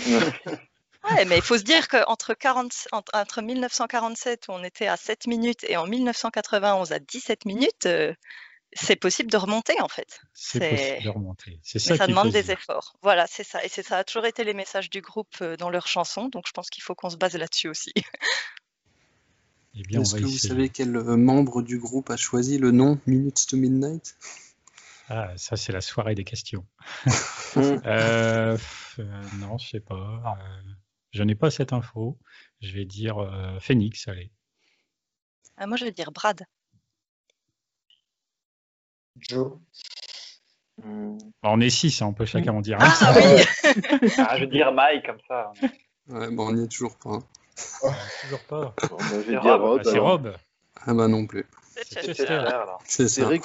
Ouais, 1.10 1.26
mais 1.26 1.36
il 1.36 1.42
faut 1.42 1.58
se 1.58 1.64
dire 1.64 1.88
qu'entre 1.88 2.34
entre 3.12 3.42
1947 3.42 4.48
où 4.48 4.52
on 4.52 4.64
était 4.64 4.86
à 4.86 4.96
7 4.96 5.26
minutes 5.26 5.62
et 5.68 5.76
en 5.76 5.86
1991 5.86 6.92
à 6.92 6.98
17 6.98 7.44
minutes, 7.44 7.84
euh, 7.84 8.14
c'est 8.72 8.96
possible 8.96 9.30
de 9.30 9.36
remonter 9.36 9.78
en 9.82 9.88
fait. 9.88 10.20
C'est 10.32 10.70
possible 10.70 11.04
de 11.04 11.08
remonter. 11.10 11.60
C'est 11.62 11.78
ça. 11.78 11.96
ça 11.96 12.06
demande 12.06 12.30
des 12.30 12.50
efforts. 12.50 12.96
Voilà, 13.02 13.26
c'est 13.26 13.44
ça. 13.44 13.62
Et 13.64 13.68
ça 13.68 13.98
a 13.98 14.04
toujours 14.04 14.24
été 14.24 14.44
les 14.44 14.54
messages 14.54 14.88
du 14.88 15.02
groupe 15.02 15.36
euh, 15.42 15.58
dans 15.58 15.68
leurs 15.68 15.86
chansons, 15.86 16.28
donc 16.28 16.44
je 16.46 16.52
pense 16.52 16.70
qu'il 16.70 16.82
faut 16.82 16.94
qu'on 16.94 17.10
se 17.10 17.16
base 17.16 17.36
là-dessus 17.36 17.68
aussi. 17.68 17.92
Eh 19.76 19.96
Est-ce 19.96 20.14
que 20.14 20.22
vous 20.22 20.38
savez 20.38 20.68
quel 20.68 20.96
euh, 20.96 21.16
membre 21.16 21.62
du 21.62 21.78
groupe 21.78 22.10
a 22.10 22.16
choisi 22.16 22.58
le 22.58 22.70
nom 22.70 23.00
Minutes 23.06 23.46
to 23.48 23.56
Midnight? 23.56 24.16
Ah, 25.08 25.32
ça 25.36 25.56
c'est 25.56 25.72
la 25.72 25.80
soirée 25.80 26.14
des 26.14 26.24
questions. 26.24 26.64
euh, 27.56 28.56
non, 29.38 29.58
je 29.58 29.68
sais 29.68 29.80
pas. 29.80 30.38
Je 31.10 31.22
n'ai 31.22 31.34
pas 31.34 31.50
cette 31.50 31.72
info. 31.72 32.18
Je 32.60 32.72
vais 32.72 32.84
dire 32.84 33.18
euh, 33.18 33.58
Phoenix, 33.58 34.06
allez. 34.08 34.30
Ah, 35.56 35.66
moi, 35.66 35.76
je 35.76 35.84
vais 35.84 35.92
dire 35.92 36.10
Brad. 36.12 36.44
Joe. 39.18 39.58
Hmm. 40.82 41.18
On 41.42 41.60
est 41.60 41.70
six, 41.70 42.02
hein, 42.02 42.06
on 42.06 42.14
peut 42.14 42.24
chacun 42.24 42.52
en 42.52 42.60
dire 42.60 42.80
un. 42.80 42.92
Ah 43.00 43.14
oui 43.16 43.42
ah, 44.18 44.36
Je 44.36 44.40
vais 44.40 44.46
dire 44.48 44.72
Mike, 44.72 45.06
comme 45.06 45.20
ça. 45.28 45.52
Ouais, 46.08 46.30
bon, 46.30 46.48
on 46.48 46.52
n'y 46.52 46.64
est 46.64 46.68
toujours 46.68 46.96
pas. 46.98 47.20
Toujours 48.22 48.40
pas. 48.48 48.74
Bon, 48.88 48.96
bah, 48.96 49.04
je 49.10 49.16
vais 49.16 49.40
dire 49.40 49.60
Rob. 49.60 49.82
c'est 49.84 49.98
Rob. 49.98 50.36
Ah 50.86 50.94
bah 50.94 51.08
non 51.08 51.26
plus. 51.26 51.46
C'est 51.74 52.04
Chester. 52.04 52.44
C'est 52.84 53.08
ça. 53.08 53.22
Eric. 53.22 53.44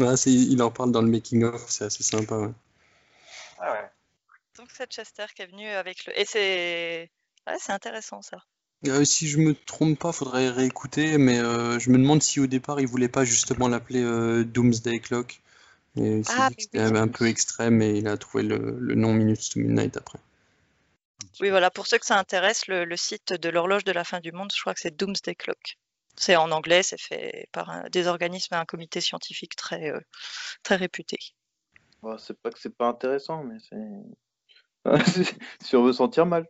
Ah, 0.00 0.14
il 0.26 0.62
en 0.62 0.70
parle 0.70 0.92
dans 0.92 1.02
le 1.02 1.08
making 1.08 1.44
of, 1.44 1.64
c'est 1.68 1.84
assez 1.84 2.02
sympa. 2.02 2.36
Ouais. 2.36 2.52
Ah 3.58 3.72
ouais 3.72 3.90
c'est 4.72 4.90
Chester 4.90 5.26
qui 5.34 5.42
est 5.42 5.46
venu 5.46 5.68
avec 5.68 6.06
le. 6.06 6.18
Et 6.18 6.24
c'est. 6.24 7.10
c'est 7.58 7.72
intéressant 7.72 8.22
ça. 8.22 8.38
Euh, 8.86 9.04
si 9.04 9.26
je 9.26 9.38
me 9.38 9.54
trompe 9.54 9.98
pas, 9.98 10.12
faudrait 10.12 10.50
réécouter, 10.50 11.18
mais 11.18 11.38
euh, 11.40 11.78
je 11.80 11.90
me 11.90 11.98
demande 11.98 12.22
si 12.22 12.38
au 12.38 12.46
départ 12.46 12.80
il 12.80 12.86
voulait 12.86 13.08
pas 13.08 13.24
justement 13.24 13.66
l'appeler 13.66 14.02
euh, 14.02 14.44
Doomsday 14.44 15.00
Clock. 15.00 15.40
Et 15.96 16.22
ah, 16.28 16.48
c'était 16.56 16.78
un 16.78 17.08
peu 17.08 17.26
extrême 17.26 17.82
et 17.82 17.98
il 17.98 18.06
a 18.06 18.16
trouvé 18.16 18.44
le, 18.44 18.94
nom 18.94 19.12
Minutes 19.12 19.50
to 19.52 19.60
Midnight 19.60 19.96
après. 19.96 20.20
Oui, 21.40 21.50
voilà, 21.50 21.70
pour 21.70 21.86
ceux 21.86 21.98
que 21.98 22.06
ça 22.06 22.18
intéresse, 22.18 22.66
le, 22.68 22.96
site 22.96 23.32
de 23.32 23.48
l'horloge 23.48 23.84
de 23.84 23.92
la 23.92 24.04
fin 24.04 24.20
du 24.20 24.32
monde, 24.32 24.52
je 24.54 24.60
crois 24.60 24.74
que 24.74 24.80
c'est 24.80 24.96
Doomsday 24.96 25.34
Clock. 25.34 25.76
C'est 26.16 26.36
en 26.36 26.50
anglais, 26.50 26.82
c'est 26.82 27.00
fait 27.00 27.48
par 27.52 27.88
des 27.90 28.08
organismes 28.08 28.54
et 28.54 28.58
un 28.58 28.64
comité 28.64 29.00
scientifique 29.00 29.54
très, 29.54 29.92
très 30.64 30.76
réputé. 30.76 31.18
c'est 32.18 32.40
pas 32.40 32.50
que 32.50 32.58
c'est 32.58 32.76
pas 32.76 32.88
intéressant, 32.88 33.44
mais 33.44 33.58
c'est 33.68 33.76
si 35.62 35.76
on 35.76 35.84
veut 35.84 35.92
sentir 35.92 36.26
mal. 36.26 36.46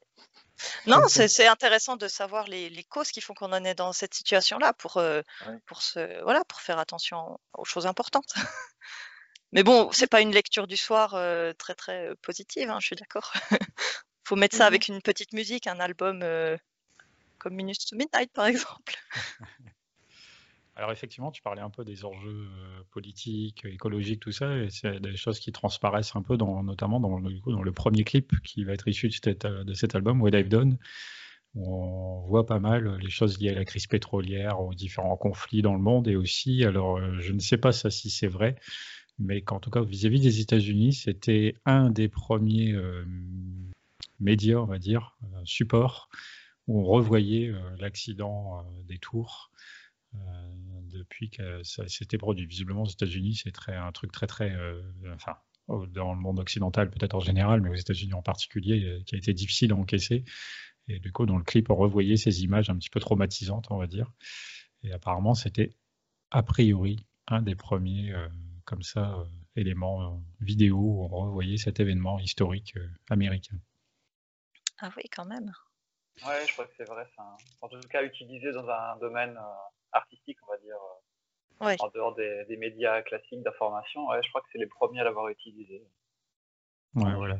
Non, 0.86 1.06
c'est 1.08 1.46
intéressant 1.46 1.96
de 1.96 2.08
savoir 2.08 2.46
les, 2.48 2.84
causes 2.84 3.10
qui 3.10 3.20
font 3.20 3.34
qu'on 3.34 3.52
en 3.52 3.64
est 3.64 3.74
dans 3.74 3.92
cette 3.92 4.14
situation-là 4.14 4.72
pour, 4.72 4.96
euh, 4.96 5.22
pour, 5.66 5.80
voilà, 6.22 6.44
pour 6.44 6.60
faire 6.60 6.78
attention 6.78 7.38
aux 7.56 7.64
choses 7.64 7.86
importantes. 7.86 8.34
Mais 9.52 9.62
bon, 9.62 9.90
c'est 9.92 10.08
pas 10.08 10.20
une 10.20 10.32
lecture 10.32 10.66
du 10.66 10.76
soir 10.76 11.14
euh, 11.14 11.52
très 11.54 11.74
très 11.74 12.08
euh, 12.08 12.14
positive, 12.20 12.68
hein, 12.70 12.78
je 12.80 12.86
suis 12.86 12.96
d'accord. 12.96 13.32
faut 14.28 14.36
mettre 14.36 14.56
ça 14.56 14.64
mmh 14.64 14.68
avec 14.68 14.88
une 14.88 15.02
petite 15.02 15.32
musique, 15.32 15.66
un 15.66 15.80
album 15.80 16.22
comme 17.38 17.54
Minutes 17.54 17.86
to 17.88 17.96
Midnight 17.96 18.32
par 18.32 18.46
exemple. 18.46 18.94
Alors 20.78 20.92
effectivement, 20.92 21.32
tu 21.32 21.42
parlais 21.42 21.60
un 21.60 21.70
peu 21.70 21.84
des 21.84 22.04
enjeux 22.04 22.46
euh, 22.46 22.82
politiques, 22.92 23.64
écologiques, 23.64 24.20
tout 24.20 24.30
ça, 24.30 24.56
et 24.58 24.70
c'est 24.70 25.00
des 25.00 25.16
choses 25.16 25.40
qui 25.40 25.50
transparaissent 25.50 26.14
un 26.14 26.22
peu, 26.22 26.36
dans, 26.36 26.62
notamment 26.62 27.00
dans, 27.00 27.18
dans 27.18 27.62
le 27.62 27.72
premier 27.72 28.04
clip 28.04 28.32
qui 28.44 28.62
va 28.62 28.74
être 28.74 28.86
issu 28.86 29.08
de 29.08 29.12
cet, 29.12 29.44
de 29.44 29.74
cet 29.74 29.96
album, 29.96 30.22
What 30.22 30.38
I've 30.38 30.48
Done, 30.48 30.78
où 31.56 31.74
on 31.74 32.20
voit 32.28 32.46
pas 32.46 32.60
mal 32.60 32.96
les 32.98 33.10
choses 33.10 33.40
liées 33.40 33.50
à 33.50 33.54
la 33.54 33.64
crise 33.64 33.88
pétrolière, 33.88 34.60
aux 34.60 34.72
différents 34.72 35.16
conflits 35.16 35.62
dans 35.62 35.74
le 35.74 35.80
monde, 35.80 36.06
et 36.06 36.14
aussi, 36.14 36.62
alors 36.62 36.98
euh, 36.98 37.18
je 37.18 37.32
ne 37.32 37.40
sais 37.40 37.58
pas 37.58 37.72
ça 37.72 37.90
si 37.90 38.08
c'est 38.08 38.28
vrai, 38.28 38.54
mais 39.18 39.42
qu'en 39.42 39.58
tout 39.58 39.70
cas 39.70 39.82
vis-à-vis 39.82 40.20
des 40.20 40.40
États-Unis, 40.40 40.92
c'était 40.92 41.56
un 41.64 41.90
des 41.90 42.08
premiers 42.08 42.72
euh, 42.72 43.04
médias, 44.20 44.58
on 44.58 44.66
va 44.66 44.78
dire, 44.78 45.16
supports, 45.44 46.08
où 46.66 46.80
on 46.80 46.84
revoyait 46.84 47.52
l'accident 47.78 48.64
des 48.86 48.98
tours 48.98 49.50
euh, 50.14 50.18
depuis 50.90 51.28
que 51.28 51.62
ça 51.62 51.86
s'était 51.86 52.18
produit. 52.18 52.46
Visiblement, 52.46 52.82
aux 52.82 52.88
États-Unis, 52.88 53.42
c'est 53.42 53.52
un 53.68 53.92
truc 53.92 54.10
très, 54.10 54.26
très. 54.26 54.50
Euh, 54.52 54.80
enfin, 55.14 55.36
dans 55.68 56.14
le 56.14 56.20
monde 56.20 56.38
occidental, 56.38 56.90
peut-être 56.90 57.14
en 57.14 57.20
général, 57.20 57.60
mais 57.60 57.68
aux 57.68 57.74
États-Unis 57.74 58.14
en 58.14 58.22
particulier, 58.22 58.84
euh, 58.84 59.02
qui 59.04 59.14
a 59.14 59.18
été 59.18 59.34
difficile 59.34 59.72
à 59.72 59.76
encaisser. 59.76 60.24
Et 60.88 60.98
du 60.98 61.12
coup, 61.12 61.26
dans 61.26 61.36
le 61.36 61.44
clip, 61.44 61.68
on 61.70 61.76
revoyait 61.76 62.16
ces 62.16 62.42
images 62.42 62.70
un 62.70 62.76
petit 62.76 62.88
peu 62.88 63.00
traumatisantes, 63.00 63.70
on 63.70 63.76
va 63.76 63.86
dire. 63.86 64.10
Et 64.82 64.92
apparemment, 64.92 65.34
c'était 65.34 65.76
a 66.30 66.42
priori 66.42 67.06
un 67.26 67.42
des 67.42 67.54
premiers, 67.54 68.14
comme 68.64 68.82
ça, 68.82 69.26
éléments 69.54 70.22
vidéo 70.40 70.78
où 70.78 71.04
on 71.04 71.08
revoyait 71.08 71.58
cet 71.58 71.80
événement 71.80 72.18
historique 72.18 72.74
américain. 73.10 73.60
Ah 74.80 74.90
oui, 74.96 75.02
quand 75.10 75.24
même. 75.24 75.52
Ouais, 76.26 76.46
je 76.46 76.52
crois 76.52 76.66
que 76.66 76.72
c'est 76.76 76.84
vrai. 76.84 77.06
En 77.60 77.68
tout 77.68 77.80
cas, 77.90 78.02
utilisé 78.02 78.52
dans 78.52 78.68
un 78.68 78.96
domaine 78.98 79.38
artistique, 79.92 80.38
on 80.46 80.52
va 80.52 80.58
dire, 80.58 80.76
euh, 81.62 81.76
en 81.80 81.88
dehors 81.88 82.14
des, 82.14 82.56
médias 82.56 83.02
classiques 83.02 83.42
d'information. 83.42 84.06
Ouais, 84.08 84.20
je 84.22 84.28
crois 84.28 84.40
que 84.40 84.48
c'est 84.52 84.58
les 84.58 84.66
premiers 84.66 85.00
à 85.00 85.04
l'avoir 85.04 85.28
utilisé. 85.28 85.82
Ouais, 86.94 87.14
voilà. 87.14 87.38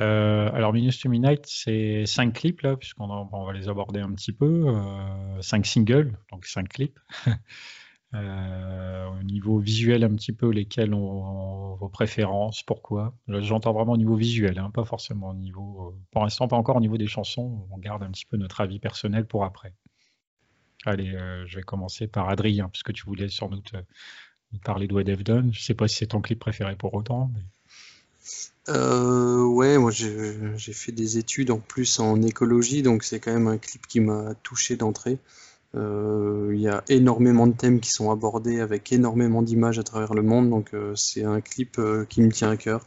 Euh, 0.00 0.50
alors, 0.52 0.72
Minus 0.72 1.00
to 1.00 1.08
Midnight, 1.08 1.44
c'est 1.46 2.06
cinq 2.06 2.34
clips, 2.34 2.62
là, 2.62 2.76
puisqu'on 2.76 3.10
on 3.10 3.44
va 3.44 3.52
les 3.52 3.68
aborder 3.68 4.00
un 4.00 4.12
petit 4.14 4.32
peu. 4.32 4.68
Euh, 4.68 5.42
cinq 5.42 5.66
singles, 5.66 6.18
donc 6.30 6.46
cinq 6.46 6.68
clips. 6.68 6.98
Euh, 8.14 9.06
au 9.08 9.22
niveau 9.22 9.58
visuel, 9.58 10.04
un 10.04 10.14
petit 10.14 10.32
peu, 10.32 10.50
lesquels 10.50 10.92
ont, 10.92 11.74
vos 11.76 11.88
préférences, 11.88 12.62
pourquoi? 12.62 13.14
J'entends 13.28 13.72
vraiment 13.72 13.92
au 13.92 13.96
niveau 13.96 14.16
visuel, 14.16 14.58
hein, 14.58 14.70
pas 14.70 14.84
forcément 14.84 15.30
au 15.30 15.34
niveau. 15.34 15.94
pour 16.10 16.22
l'instant, 16.22 16.48
pas 16.48 16.56
encore 16.56 16.76
au 16.76 16.80
niveau 16.80 16.98
des 16.98 17.06
chansons. 17.06 17.66
On 17.70 17.78
garde 17.78 18.02
un 18.02 18.10
petit 18.10 18.26
peu 18.26 18.36
notre 18.36 18.60
avis 18.60 18.78
personnel 18.78 19.26
pour 19.26 19.44
après. 19.44 19.72
Allez, 20.84 21.16
je 21.46 21.56
vais 21.56 21.62
commencer 21.62 22.06
par 22.06 22.28
Adrien, 22.28 22.68
puisque 22.68 22.92
tu 22.92 23.04
voulais 23.04 23.28
sans 23.28 23.48
doute 23.48 23.72
parler 24.64 24.86
de 24.86 24.94
What 24.94 25.02
I've 25.02 25.22
Done. 25.22 25.52
Je 25.52 25.62
sais 25.62 25.74
pas 25.74 25.88
si 25.88 25.96
c'est 25.96 26.08
ton 26.08 26.20
clip 26.20 26.38
préféré 26.38 26.76
pour 26.76 26.94
autant. 26.94 27.30
Mais... 27.34 27.40
Euh, 28.68 29.44
ouais, 29.44 29.76
moi 29.78 29.90
j'ai 29.90 30.72
fait 30.72 30.92
des 30.92 31.18
études 31.18 31.50
en 31.50 31.58
plus 31.58 31.98
en 31.98 32.22
écologie, 32.22 32.82
donc 32.82 33.02
c'est 33.02 33.18
quand 33.18 33.32
même 33.32 33.48
un 33.48 33.58
clip 33.58 33.86
qui 33.86 34.00
m'a 34.00 34.34
touché 34.42 34.76
d'entrée. 34.76 35.18
Euh, 35.74 36.50
il 36.54 36.60
y 36.60 36.68
a 36.68 36.84
énormément 36.88 37.46
de 37.46 37.54
thèmes 37.54 37.80
qui 37.80 37.90
sont 37.90 38.10
abordés 38.10 38.60
avec 38.60 38.92
énormément 38.92 39.42
d'images 39.42 39.78
à 39.78 39.82
travers 39.82 40.14
le 40.14 40.22
monde, 40.22 40.50
donc 40.50 40.74
euh, 40.74 40.94
c'est 40.96 41.24
un 41.24 41.40
clip 41.40 41.80
qui 42.08 42.20
me 42.22 42.30
tient 42.30 42.50
à 42.50 42.56
cœur. 42.56 42.86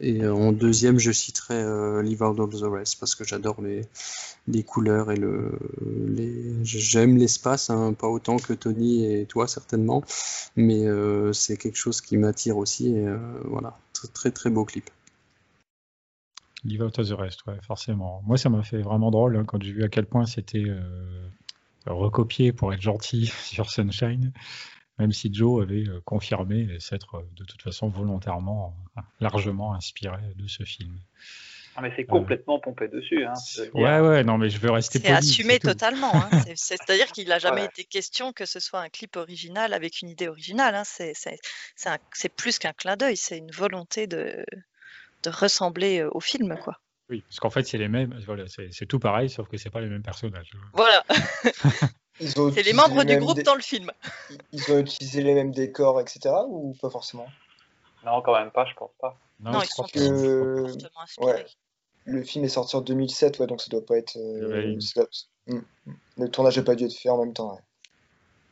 Et 0.00 0.26
en 0.26 0.50
deuxième, 0.52 0.98
je 0.98 1.12
citerai 1.12 1.62
Leave 2.02 2.22
Out 2.22 2.40
All 2.40 2.48
the 2.48 2.64
Rest 2.64 2.98
parce 2.98 3.14
que 3.14 3.22
j'adore 3.22 3.58
les, 3.62 4.62
couleurs 4.64 5.12
et 5.12 5.20
j'aime 6.64 7.18
l'espace, 7.18 7.70
hein, 7.70 7.92
pas 7.92 8.08
autant 8.08 8.36
que 8.36 8.52
Tony 8.52 9.04
et 9.04 9.26
toi 9.26 9.46
certainement, 9.46 10.02
mais 10.56 10.86
c'est 11.32 11.56
quelque 11.56 11.76
chose 11.76 12.00
qui 12.00 12.16
m'attire 12.16 12.56
aussi. 12.56 12.96
Voilà, 13.44 13.78
très, 14.12 14.32
très 14.32 14.50
beau 14.50 14.64
clip. 14.64 14.90
Leave 16.64 16.82
Out 16.82 16.98
of 16.98 17.08
the 17.08 17.12
Rest, 17.12 17.44
ouais, 17.46 17.58
forcément. 17.62 18.22
Moi, 18.24 18.36
ça 18.36 18.48
m'a 18.48 18.62
fait 18.62 18.82
vraiment 18.82 19.10
drôle 19.10 19.36
hein, 19.36 19.44
quand 19.44 19.60
j'ai 19.62 19.72
vu 19.72 19.82
à 19.82 19.88
quel 19.88 20.06
point 20.06 20.26
c'était 20.26 20.64
euh, 20.64 21.26
recopié 21.86 22.52
pour 22.52 22.72
être 22.72 22.82
gentil 22.82 23.26
sur 23.44 23.70
Sunshine, 23.70 24.32
même 24.98 25.12
si 25.12 25.32
Joe 25.32 25.62
avait 25.62 25.88
euh, 25.88 26.00
confirmé 26.04 26.78
s'être 26.80 27.16
euh, 27.16 27.22
de 27.36 27.44
toute 27.44 27.62
façon 27.62 27.88
volontairement 27.88 28.76
largement 29.20 29.74
inspiré 29.74 30.34
de 30.36 30.46
ce 30.46 30.64
film. 30.64 30.98
Ah, 31.74 31.80
mais 31.80 31.90
c'est 31.96 32.04
complètement 32.04 32.58
pompé 32.58 32.86
dessus. 32.86 33.24
Hein, 33.24 33.32
ouais, 33.72 34.00
ouais, 34.00 34.24
non, 34.24 34.36
mais 34.36 34.50
je 34.50 34.58
veux 34.58 34.70
rester 34.70 34.98
C'est 34.98 35.10
assumé 35.10 35.58
totalement. 35.58 36.14
Hein. 36.14 36.28
C'est-à-dire 36.54 37.06
qu'il 37.06 37.28
n'a 37.28 37.38
jamais 37.38 37.64
été 37.64 37.84
question 37.84 38.34
que 38.34 38.44
ce 38.44 38.60
soit 38.60 38.80
un 38.80 38.90
clip 38.90 39.16
original 39.16 39.72
avec 39.72 40.02
une 40.02 40.10
idée 40.10 40.28
originale. 40.28 40.74
Hein. 40.74 40.82
C'est 40.84 42.28
plus 42.36 42.58
qu'un 42.58 42.74
clin 42.74 42.96
d'œil, 42.96 43.16
c'est 43.16 43.38
une 43.38 43.50
volonté 43.50 44.06
de, 44.06 44.44
de 45.22 45.30
ressembler 45.30 46.04
au 46.04 46.20
film, 46.20 46.58
quoi. 46.62 46.78
Oui, 47.12 47.22
parce 47.28 47.40
qu'en 47.40 47.50
fait, 47.50 47.64
c'est 47.64 47.76
les 47.76 47.88
mêmes, 47.88 48.18
voilà, 48.24 48.44
c'est 48.46 48.86
tout 48.86 48.98
pareil, 48.98 49.28
sauf 49.28 49.46
que 49.46 49.58
c'est 49.58 49.68
pas 49.68 49.82
les 49.82 49.88
mêmes 49.90 50.02
personnages. 50.02 50.50
Voilà. 50.72 51.04
c'est 52.18 52.62
les 52.62 52.72
membres 52.72 53.04
du 53.04 53.18
groupe 53.18 53.42
dans 53.42 53.54
le 53.54 53.60
film. 53.60 53.90
Ils 54.50 54.72
ont 54.72 54.78
utilisé 54.78 55.22
les 55.22 55.34
mêmes 55.34 55.50
décors, 55.50 56.00
etc. 56.00 56.30
ou 56.48 56.74
pas 56.80 56.88
forcément? 56.88 57.26
Non, 58.06 58.22
quand 58.22 58.32
même 58.32 58.50
pas, 58.50 58.64
je 58.64 58.72
pense 58.72 58.92
pas. 58.98 59.18
Non, 59.40 59.60
ils 59.60 59.66
sont 59.66 59.82
que... 59.82 60.64
ouais. 61.22 61.44
Le 62.06 62.22
film 62.22 62.46
est 62.46 62.48
sorti 62.48 62.76
en 62.76 62.80
2007, 62.80 63.40
ouais, 63.40 63.46
donc 63.46 63.60
ça 63.60 63.68
doit 63.68 63.84
pas 63.84 63.98
être. 63.98 64.16
Euh, 64.16 64.74
hmm. 65.48 65.60
Le 66.16 66.28
tournage 66.30 66.56
n'a 66.56 66.64
pas 66.64 66.74
dû 66.74 66.86
être 66.86 66.96
fait 66.96 67.10
en 67.10 67.22
même 67.22 67.34
temps. 67.34 67.52
Ouais. 67.52 67.60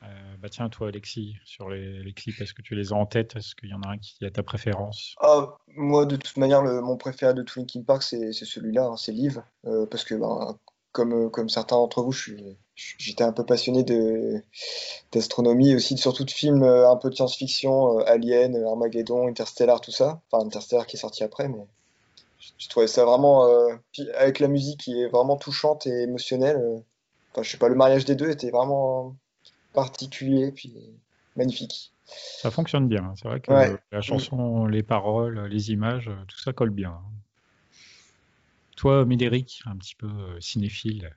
Euh, 0.03 0.07
bah 0.38 0.48
tiens, 0.48 0.68
toi, 0.70 0.88
Alexis, 0.88 1.36
sur 1.44 1.68
les, 1.68 2.12
clips, 2.14 2.40
est-ce 2.40 2.55
que 2.55 2.62
tu 2.62 2.74
les 2.74 2.92
as 2.92 2.96
en 2.96 3.07
tête? 3.07 3.36
Est-ce 3.36 3.55
qu'il 3.55 3.68
y 3.68 3.74
en 3.74 3.82
a 3.82 3.90
un 3.90 3.98
qui 3.98 4.24
a 4.24 4.30
ta 4.30 4.42
préférence? 4.42 5.14
Ah, 5.20 5.59
Moi, 5.68 6.07
de 6.07 6.16
toute 6.16 6.36
manière, 6.38 6.62
le, 6.62 6.80
mon 6.80 6.96
préféré 6.96 7.34
de 7.34 7.42
tout 7.42 7.59
Linkin 7.59 7.82
Park, 7.82 8.03
c'est 8.03 8.32
celui-là, 8.32 8.86
hein, 8.86 8.96
c'est 8.96 9.12
Live, 9.12 9.42
euh, 9.66 9.86
parce 9.86 10.05
que 10.05 10.14
ben, 10.14 10.59
comme, 10.92 11.30
comme 11.30 11.51
certains 11.51 11.76
d'entre 11.76 12.03
vous, 12.03 12.12
j'étais 12.74 13.24
un 13.24 13.32
peu 13.32 13.44
passionné 13.44 13.84
d'astronomie 15.12 15.74
aussi 15.74 15.96
surtout 15.98 16.24
de 16.24 16.30
films 16.30 16.62
euh, 16.62 16.90
un 16.90 16.96
peu 16.96 17.11
de 17.11 17.14
science-fiction, 17.14 17.98
Alien, 17.98 18.57
Armageddon, 18.64 19.28
Interstellar, 19.28 19.82
tout 19.82 19.92
ça. 19.92 20.22
Enfin, 20.30 20.46
Interstellar 20.46 20.86
qui 20.86 20.96
est 20.96 21.01
sorti 21.01 21.24
après, 21.24 21.48
mais 21.48 21.66
je, 22.57 22.68
trouvais 22.70 22.86
ça 22.86 23.05
vraiment, 23.05 23.46
avec 24.16 24.38
la 24.38 24.48
musique 24.48 24.80
qui 24.80 24.98
est 24.98 25.09
vraiment 25.09 25.36
touchante 25.36 25.86
et 25.86 26.05
émotionnelle. 26.05 26.82
Enfin, 27.32 27.42
je 27.42 27.51
sais 27.51 27.59
pas, 27.59 27.68
le 27.68 27.74
mariage 27.74 28.07
des 28.07 28.14
deux 28.14 28.30
était 28.30 28.51
vraiment 28.51 29.14
particulier, 29.72 30.52
puis 30.52 30.74
magnifique. 31.36 31.92
Ça 32.04 32.50
fonctionne 32.50 32.88
bien. 32.88 33.04
Hein. 33.04 33.14
C'est 33.16 33.28
vrai 33.28 33.40
que 33.40 33.52
la 33.92 34.00
chanson, 34.00 34.66
les 34.66 34.82
paroles, 34.82 35.46
les 35.46 35.70
images, 35.70 36.10
tout 36.28 36.38
ça 36.38 36.52
colle 36.52 36.70
bien. 36.70 36.90
Hein. 36.90 37.12
Toi, 38.76 39.04
Médéric, 39.04 39.62
un 39.66 39.76
petit 39.76 39.94
peu 39.94 40.06
euh, 40.06 40.40
cinéphile, 40.40 41.14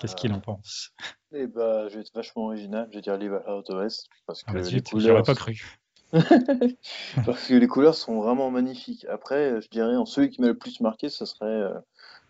qu'est-ce 0.00 0.16
qu'il 0.16 0.32
en 0.32 0.40
pense? 0.40 0.92
Eh 1.32 1.46
ben, 1.46 1.88
je 1.88 1.94
vais 1.94 2.00
être 2.00 2.12
vachement 2.12 2.46
original. 2.46 2.88
Je 2.90 2.96
vais 2.96 3.02
dire 3.02 3.16
Live 3.16 3.40
Out 3.46 3.68
West 3.70 4.08
parce 4.26 4.42
ah, 4.46 4.52
que 4.52 4.58
les 4.58 4.82
couleurs. 4.82 5.22
pas 5.22 5.36
cru. 5.36 5.78
parce 7.24 7.46
que 7.46 7.54
les 7.54 7.68
couleurs 7.68 7.94
sont 7.94 8.20
vraiment 8.20 8.50
magnifiques. 8.50 9.06
Après, 9.08 9.60
je 9.62 9.68
dirais, 9.68 9.94
en 9.94 10.04
celui 10.04 10.30
qui 10.30 10.40
m'a 10.40 10.48
le 10.48 10.58
plus 10.58 10.80
marqué, 10.80 11.08
ce 11.08 11.24
serait, 11.24 11.46
euh, 11.46 11.78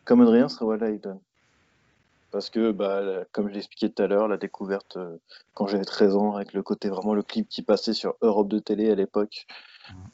comme 0.04 0.20
Adrien, 0.20 0.50
ce 0.50 0.58
serait 0.58 0.94
I 0.94 1.00
parce 2.30 2.50
que, 2.50 2.70
bah, 2.70 3.24
comme 3.32 3.48
je 3.48 3.54
l'expliquais 3.54 3.88
tout 3.88 4.02
à 4.02 4.06
l'heure, 4.06 4.28
la 4.28 4.36
découverte 4.36 4.96
euh, 4.96 5.16
quand 5.54 5.66
j'avais 5.66 5.84
13 5.84 6.16
ans, 6.16 6.36
avec 6.36 6.52
le 6.52 6.62
côté 6.62 6.88
vraiment 6.88 7.14
le 7.14 7.22
clip 7.22 7.48
qui 7.48 7.62
passait 7.62 7.94
sur 7.94 8.14
Europe 8.22 8.48
de 8.48 8.58
télé 8.58 8.90
à 8.90 8.94
l'époque, 8.94 9.46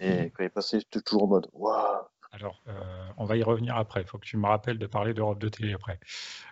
et 0.00 0.22
mhm. 0.22 0.30
quand 0.30 0.44
il 0.44 0.50
passait, 0.50 0.80
j'étais 0.80 1.00
toujours 1.00 1.24
en 1.24 1.28
mode 1.28 1.48
waouh! 1.52 2.02
Alors, 2.32 2.60
euh, 2.68 2.72
on 3.16 3.24
va 3.24 3.36
y 3.36 3.42
revenir 3.42 3.76
après. 3.76 4.02
Il 4.02 4.06
faut 4.06 4.18
que 4.18 4.26
tu 4.26 4.36
me 4.36 4.46
rappelles 4.46 4.78
de 4.78 4.86
parler 4.86 5.14
d'Europe 5.14 5.38
de 5.38 5.48
télé 5.48 5.72
après. 5.72 5.98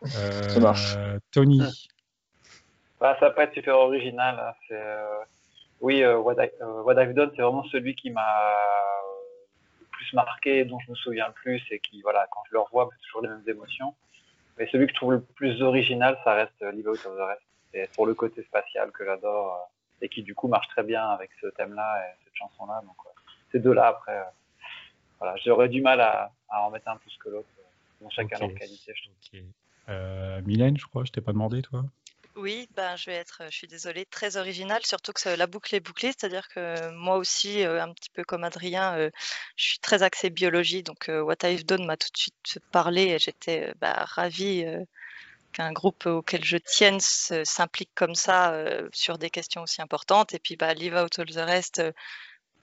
Ça 0.04 0.58
marche. 0.58 0.94
Euh, 0.96 1.18
Tony. 1.30 1.60
Bah, 3.00 3.16
ça 3.20 3.28
va 3.28 3.30
pas 3.32 3.44
être 3.44 3.52
super 3.52 3.76
original. 3.76 4.54
Hein. 4.70 4.76
Oui, 5.80 6.02
What, 6.02 6.36
I've 6.42 7.12
Done, 7.12 7.32
c'est 7.36 7.42
vraiment 7.42 7.64
celui 7.64 7.94
qui 7.94 8.08
m'a 8.10 8.24
le 9.78 9.86
plus 9.90 10.14
marqué, 10.14 10.64
dont 10.64 10.78
je 10.80 10.90
me 10.90 10.96
souviens 10.96 11.26
le 11.26 11.34
plus, 11.34 11.62
et 11.70 11.80
qui, 11.80 12.00
voilà, 12.00 12.26
quand 12.30 12.40
je 12.48 12.52
le 12.54 12.60
revois, 12.60 12.88
c'est 12.90 13.02
toujours 13.06 13.22
les 13.22 13.28
mêmes 13.28 13.44
émotions. 13.46 13.94
Mais 14.58 14.68
celui 14.70 14.86
que 14.86 14.92
je 14.92 14.96
trouve 14.96 15.12
le 15.12 15.20
plus 15.20 15.62
original, 15.62 16.18
ça 16.24 16.34
reste 16.34 16.60
Live 16.72 16.88
Out 16.88 17.06
of 17.06 17.16
the 17.16 17.20
Rest. 17.20 17.42
C'est 17.72 17.90
pour 17.94 18.06
le 18.06 18.14
côté 18.14 18.42
spatial 18.44 18.92
que 18.92 19.04
j'adore 19.04 19.54
euh, 19.54 20.04
et 20.04 20.08
qui 20.08 20.22
du 20.22 20.34
coup 20.34 20.46
marche 20.46 20.68
très 20.68 20.84
bien 20.84 21.08
avec 21.08 21.30
ce 21.40 21.48
thème-là 21.48 22.06
et 22.06 22.24
cette 22.24 22.36
chanson-là. 22.36 22.82
Donc 22.84 22.96
ces 23.50 23.58
deux-là, 23.58 23.88
après, 23.88 24.16
euh, 24.16 24.24
voilà, 25.18 25.36
j'aurais 25.44 25.68
du 25.68 25.80
mal 25.80 26.00
à, 26.00 26.32
en 26.48 26.70
mettre 26.70 26.88
un 26.88 26.96
plus 26.96 27.16
que 27.18 27.28
l'autre. 27.28 27.48
Dans 28.00 28.10
chacun 28.10 28.38
leur 28.38 28.54
qualité, 28.54 28.92
je 28.94 29.02
trouve. 29.02 29.48
Euh, 29.88 30.40
Mylène, 30.42 30.76
je 30.76 30.86
crois, 30.86 31.04
je 31.04 31.12
t'ai 31.12 31.20
pas 31.20 31.32
demandé, 31.32 31.62
toi? 31.62 31.84
Oui, 32.36 32.68
ben, 32.74 32.96
je 32.96 33.10
vais 33.10 33.16
être, 33.16 33.42
je 33.50 33.56
suis 33.56 33.66
désolée, 33.68 34.06
très 34.06 34.36
originale, 34.36 34.84
surtout 34.84 35.12
que 35.12 35.28
la 35.28 35.46
boucle 35.46 35.74
est 35.74 35.80
bouclée, 35.80 36.08
c'est-à-dire 36.08 36.48
que 36.48 36.90
moi 36.90 37.16
aussi, 37.16 37.62
un 37.62 37.92
petit 37.92 38.10
peu 38.10 38.24
comme 38.24 38.44
Adrien, 38.44 39.10
je 39.56 39.64
suis 39.64 39.78
très 39.78 40.02
axée 40.02 40.30
biologie, 40.30 40.82
donc 40.82 41.06
What 41.08 41.36
I've 41.44 41.64
Done 41.64 41.86
m'a 41.86 41.96
tout 41.96 42.08
de 42.12 42.18
suite 42.18 42.58
parlé 42.72 43.02
et 43.04 43.18
j'étais 43.18 43.72
bah, 43.80 44.04
ravie 44.06 44.64
qu'un 45.52 45.72
groupe 45.72 46.06
auquel 46.06 46.44
je 46.44 46.56
tienne 46.56 46.98
s'implique 47.00 47.90
comme 47.94 48.16
ça 48.16 48.54
sur 48.92 49.18
des 49.18 49.30
questions 49.30 49.62
aussi 49.62 49.80
importantes. 49.80 50.34
Et 50.34 50.38
puis, 50.40 50.56
bah, 50.56 50.74
Leave 50.74 50.96
Out 50.96 51.18
All 51.20 51.30
the 51.30 51.36
Rest, 51.36 51.82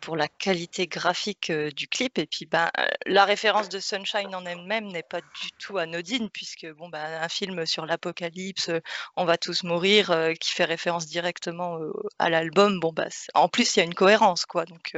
pour 0.01 0.15
la 0.15 0.27
qualité 0.27 0.87
graphique 0.87 1.51
du 1.51 1.87
clip. 1.87 2.17
Et 2.17 2.25
puis, 2.25 2.45
ben, 2.45 2.69
la 3.05 3.25
référence 3.25 3.69
de 3.69 3.79
Sunshine 3.79 4.35
en 4.35 4.45
elle-même 4.45 4.87
n'est 4.87 5.03
pas 5.03 5.21
du 5.21 5.51
tout 5.59 5.77
anodine, 5.77 6.29
puisque 6.29 6.67
bon, 6.73 6.89
ben, 6.89 7.21
un 7.21 7.29
film 7.29 7.65
sur 7.65 7.85
l'apocalypse, 7.85 8.71
on 9.15 9.25
va 9.25 9.37
tous 9.37 9.63
mourir, 9.63 10.13
qui 10.39 10.51
fait 10.51 10.65
référence 10.65 11.07
directement 11.07 11.79
à 12.19 12.29
l'album, 12.29 12.79
bon, 12.79 12.91
bah, 12.91 13.07
en 13.33 13.47
plus, 13.47 13.75
il 13.75 13.79
y 13.79 13.81
a 13.81 13.85
une 13.85 13.93
cohérence, 13.93 14.45
quoi. 14.45 14.65
Donc, 14.65 14.95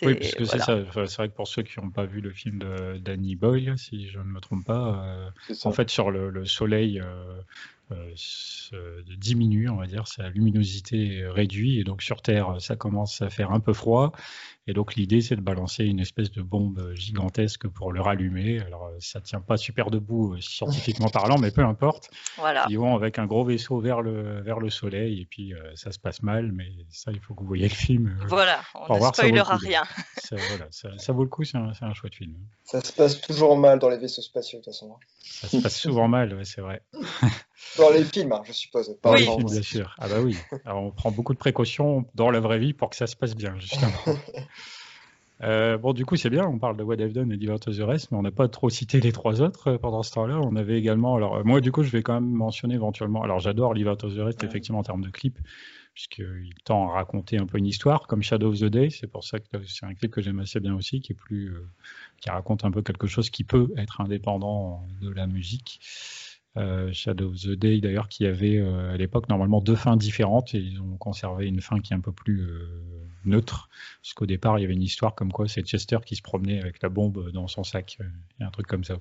oui, 0.00 0.14
puisque 0.14 0.46
c'est 0.46 0.58
ça. 0.58 0.78
c'est 0.94 1.16
vrai 1.16 1.28
que 1.28 1.34
pour 1.34 1.46
ceux 1.46 1.62
qui 1.62 1.78
n'ont 1.78 1.90
pas 1.90 2.06
vu 2.06 2.20
le 2.20 2.30
film 2.30 2.58
de 2.58 2.96
Danny 2.98 3.36
Boyle, 3.36 3.76
si 3.76 4.08
je 4.08 4.18
ne 4.18 4.24
me 4.24 4.40
trompe 4.40 4.64
pas, 4.64 5.30
en 5.64 5.72
fait, 5.72 5.90
sur 5.90 6.10
le, 6.10 6.44
soleil, 6.46 7.02
euh, 7.92 9.02
diminue, 9.16 9.68
on 9.68 9.76
va 9.76 9.86
dire, 9.86 10.06
sa 10.08 10.28
luminosité 10.28 11.24
réduit, 11.26 11.78
et 11.78 11.84
donc 11.84 12.02
sur 12.02 12.22
Terre, 12.22 12.56
ça 12.60 12.76
commence 12.76 13.22
à 13.22 13.30
faire 13.30 13.52
un 13.52 13.60
peu 13.60 13.72
froid, 13.72 14.12
et 14.68 14.74
donc 14.74 14.94
l'idée, 14.94 15.20
c'est 15.20 15.34
de 15.34 15.40
balancer 15.40 15.84
une 15.84 15.98
espèce 15.98 16.30
de 16.30 16.40
bombe 16.40 16.92
gigantesque 16.94 17.66
pour 17.66 17.92
le 17.92 18.00
rallumer. 18.00 18.60
Alors 18.60 18.90
ça 19.00 19.20
tient 19.20 19.40
pas 19.40 19.56
super 19.56 19.90
debout 19.90 20.34
euh, 20.34 20.40
scientifiquement 20.40 21.08
parlant, 21.12 21.36
mais 21.38 21.50
peu 21.50 21.64
importe. 21.64 22.10
Voilà. 22.36 22.66
Ils 22.68 22.78
vont 22.78 22.94
avec 22.94 23.18
un 23.18 23.26
gros 23.26 23.44
vaisseau 23.44 23.80
vers 23.80 24.02
le, 24.02 24.40
vers 24.42 24.60
le 24.60 24.70
soleil, 24.70 25.20
et 25.20 25.24
puis 25.24 25.52
euh, 25.52 25.74
ça 25.74 25.90
se 25.90 25.98
passe 25.98 26.22
mal, 26.22 26.52
mais 26.52 26.70
ça, 26.90 27.10
il 27.10 27.18
faut 27.18 27.34
que 27.34 27.40
vous 27.40 27.48
voyez 27.48 27.68
le 27.68 27.74
film. 27.74 28.16
voilà, 28.28 28.60
on 28.74 28.98
ne 28.98 29.12
spoilera 29.12 29.56
rien. 29.56 29.82
Ça, 30.22 30.36
voilà, 30.36 30.66
ça, 30.70 31.12
vaut 31.12 31.24
le 31.24 31.28
coup, 31.28 31.44
c'est 31.44 31.58
un, 31.58 31.72
un, 31.80 31.94
chouette 31.94 32.14
film. 32.14 32.36
Ça 32.64 32.80
se 32.80 32.92
passe 32.92 33.20
toujours 33.20 33.56
mal 33.56 33.78
dans 33.78 33.88
les 33.88 33.98
vaisseaux 33.98 34.22
spatiaux, 34.22 34.60
de 34.60 34.64
toute 34.64 34.72
façon. 34.72 34.94
Hein. 34.94 35.04
Ça 35.18 35.48
se 35.48 35.56
passe 35.58 35.78
souvent 35.78 36.08
mal, 36.08 36.40
c'est 36.46 36.60
vrai. 36.60 36.82
Dans 37.82 37.90
les 37.90 38.04
films, 38.04 38.32
hein, 38.32 38.42
je 38.44 38.52
suppose. 38.52 38.96
oui, 39.04 39.26
bien 39.44 39.62
sûr. 39.62 39.94
Ah 39.98 40.08
bah 40.08 40.20
oui. 40.20 40.36
Alors, 40.64 40.82
on 40.82 40.90
prend 40.90 41.10
beaucoup 41.10 41.32
de 41.32 41.38
précautions 41.38 42.04
dans 42.14 42.30
la 42.30 42.40
vraie 42.40 42.58
vie 42.58 42.72
pour 42.72 42.90
que 42.90 42.96
ça 42.96 43.06
se 43.06 43.16
passe 43.16 43.34
bien, 43.34 43.58
justement. 43.58 43.92
Euh, 45.42 45.76
bon, 45.76 45.92
du 45.92 46.06
coup, 46.06 46.16
c'est 46.16 46.30
bien, 46.30 46.46
on 46.46 46.58
parle 46.58 46.76
de 46.76 46.84
What 46.84 46.96
I've 46.96 47.12
Done 47.12 47.32
et 47.32 47.36
Deliver 47.36 47.58
to 47.58 47.72
the 47.72 47.80
Rest, 47.80 48.12
mais 48.12 48.18
on 48.18 48.22
n'a 48.22 48.30
pas 48.30 48.48
trop 48.48 48.70
cité 48.70 49.00
les 49.00 49.12
trois 49.12 49.42
autres 49.42 49.72
euh, 49.72 49.78
pendant 49.78 50.02
ce 50.02 50.12
temps-là. 50.12 50.38
On 50.40 50.54
avait 50.54 50.78
également, 50.78 51.16
alors 51.16 51.36
euh, 51.36 51.42
moi, 51.44 51.60
du 51.60 51.72
coup, 51.72 51.82
je 51.82 51.90
vais 51.90 52.02
quand 52.02 52.14
même 52.14 52.30
mentionner 52.30 52.74
éventuellement, 52.74 53.22
alors 53.22 53.40
j'adore 53.40 53.74
Deliver 53.74 53.96
to 53.98 54.08
the 54.08 54.20
Rest, 54.20 54.44
effectivement, 54.44 54.78
en 54.78 54.84
termes 54.84 55.02
de 55.02 55.10
clip, 55.10 55.36
puisqu'il 55.94 56.54
tend 56.64 56.90
à 56.90 56.94
raconter 56.94 57.38
un 57.38 57.46
peu 57.46 57.58
une 57.58 57.66
histoire, 57.66 58.06
comme 58.06 58.22
Shadow 58.22 58.50
of 58.52 58.60
the 58.60 58.66
Day, 58.66 58.90
c'est 58.90 59.08
pour 59.08 59.24
ça 59.24 59.40
que 59.40 59.46
c'est 59.66 59.84
un 59.84 59.94
clip 59.94 60.12
que 60.12 60.22
j'aime 60.22 60.38
assez 60.38 60.60
bien 60.60 60.76
aussi, 60.76 61.00
qui 61.00 61.12
est 61.12 61.16
plus, 61.16 61.52
qui 62.20 62.30
raconte 62.30 62.64
un 62.64 62.70
peu 62.70 62.82
quelque 62.82 63.08
chose 63.08 63.28
qui 63.28 63.42
peut 63.42 63.72
être 63.76 64.00
indépendant 64.00 64.86
de 65.00 65.10
la 65.10 65.26
musique. 65.26 65.80
Euh, 66.58 66.92
Shadow 66.92 67.30
of 67.30 67.40
the 67.40 67.52
Day 67.52 67.80
d'ailleurs 67.80 68.08
qui 68.08 68.26
avait 68.26 68.58
euh, 68.58 68.92
à 68.92 68.96
l'époque 68.98 69.26
normalement 69.30 69.62
deux 69.62 69.74
fins 69.74 69.96
différentes 69.96 70.54
et 70.54 70.58
ils 70.58 70.82
ont 70.82 70.98
conservé 70.98 71.46
une 71.46 71.62
fin 71.62 71.80
qui 71.80 71.94
est 71.94 71.96
un 71.96 72.00
peu 72.00 72.12
plus 72.12 72.42
euh, 72.42 72.68
neutre 73.24 73.70
parce 74.02 74.12
qu'au 74.12 74.26
départ 74.26 74.58
il 74.58 74.62
y 74.62 74.64
avait 74.66 74.74
une 74.74 74.82
histoire 74.82 75.14
comme 75.14 75.32
quoi 75.32 75.48
c'est 75.48 75.62
Chester 75.62 75.96
qui 76.04 76.14
se 76.14 76.20
promenait 76.20 76.60
avec 76.60 76.82
la 76.82 76.90
bombe 76.90 77.30
dans 77.30 77.48
son 77.48 77.64
sac 77.64 77.96
et 78.38 78.44
un 78.44 78.50
truc 78.50 78.66
comme 78.66 78.84
ça. 78.84 78.96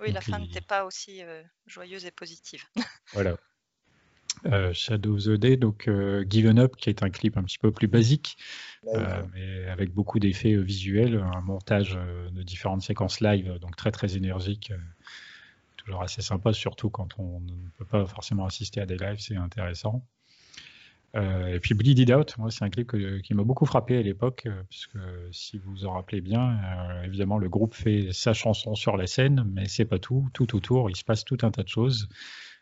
Oui, 0.00 0.10
la 0.10 0.22
fin 0.22 0.38
n'était 0.38 0.62
pas 0.62 0.86
aussi 0.86 1.20
joyeuse 1.66 2.06
et 2.06 2.10
positive. 2.10 2.64
voilà. 3.12 3.36
Shadow 4.72 5.14
of 5.14 5.24
the 5.24 5.30
Day, 5.32 5.56
donc 5.56 5.88
Given 6.28 6.58
Up, 6.58 6.74
qui 6.76 6.88
est 6.88 7.04
un 7.04 7.10
clip 7.10 7.36
un 7.36 7.44
petit 7.44 7.58
peu 7.58 7.70
plus 7.70 7.86
basique, 7.86 8.36
mais 8.84 9.68
avec 9.68 9.92
beaucoup 9.92 10.18
d'effets 10.18 10.56
visuels, 10.56 11.18
un 11.18 11.40
montage 11.42 11.96
de 12.32 12.42
différentes 12.42 12.82
séquences 12.82 13.20
live, 13.20 13.58
donc 13.60 13.76
très 13.76 13.92
très 13.92 14.16
énergique 14.16 14.72
toujours 15.84 16.02
assez 16.02 16.22
sympa, 16.22 16.52
surtout 16.52 16.90
quand 16.90 17.18
on 17.18 17.40
ne 17.40 17.68
peut 17.78 17.84
pas 17.84 18.06
forcément 18.06 18.46
assister 18.46 18.80
à 18.80 18.86
des 18.86 18.96
lives, 18.96 19.20
c'est 19.20 19.36
intéressant. 19.36 20.04
Euh, 21.14 21.54
et 21.54 21.60
puis 21.60 21.74
Bleed 21.74 21.98
It 21.98 22.10
Out, 22.10 22.38
moi 22.38 22.50
c'est 22.50 22.64
un 22.64 22.70
clip 22.70 22.90
qui 23.22 23.34
m'a 23.34 23.42
beaucoup 23.42 23.66
frappé 23.66 23.98
à 23.98 24.02
l'époque, 24.02 24.44
euh, 24.46 24.62
parce 24.70 24.86
que 24.86 24.98
si 25.30 25.58
vous 25.58 25.70
vous 25.70 25.84
en 25.84 25.92
rappelez 25.92 26.22
bien, 26.22 26.58
euh, 26.58 27.02
évidemment 27.02 27.36
le 27.36 27.50
groupe 27.50 27.74
fait 27.74 28.12
sa 28.12 28.32
chanson 28.32 28.74
sur 28.74 28.96
la 28.96 29.06
scène, 29.06 29.44
mais 29.52 29.68
c'est 29.68 29.84
pas 29.84 29.98
tout. 29.98 30.28
Tout 30.32 30.56
autour, 30.56 30.88
il 30.88 30.96
se 30.96 31.04
passe 31.04 31.24
tout 31.24 31.36
un 31.42 31.50
tas 31.50 31.62
de 31.62 31.68
choses, 31.68 32.08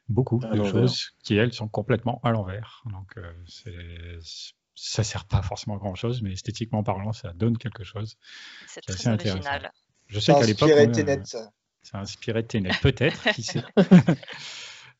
beaucoup 0.09 0.41
de 0.41 0.65
choses 0.65 1.11
qui 1.23 1.37
elles 1.37 1.53
sont 1.53 1.69
complètement 1.69 2.21
à 2.25 2.33
l'envers. 2.33 2.83
Donc 2.91 3.15
ça 4.75 5.05
sert 5.05 5.27
pas 5.27 5.43
forcément 5.43 5.77
à 5.77 5.79
grand 5.79 5.95
chose, 5.95 6.21
mais 6.21 6.33
esthétiquement 6.33 6.83
parlant, 6.83 7.13
ça 7.13 7.33
donne 7.33 7.57
quelque 7.57 7.85
chose. 7.85 8.17
C'est 8.67 8.89
assez 8.91 9.09
original. 9.11 9.71
Je 10.09 10.19
sais 10.19 10.33
qu'à 10.33 10.45
l'époque, 10.45 10.71
ça 11.83 11.99
a 11.99 12.01
inspiré 12.03 12.45
Ténet, 12.45 12.71
peut-être, 12.83 13.31
qui 13.33 13.43
sait. 13.43 13.63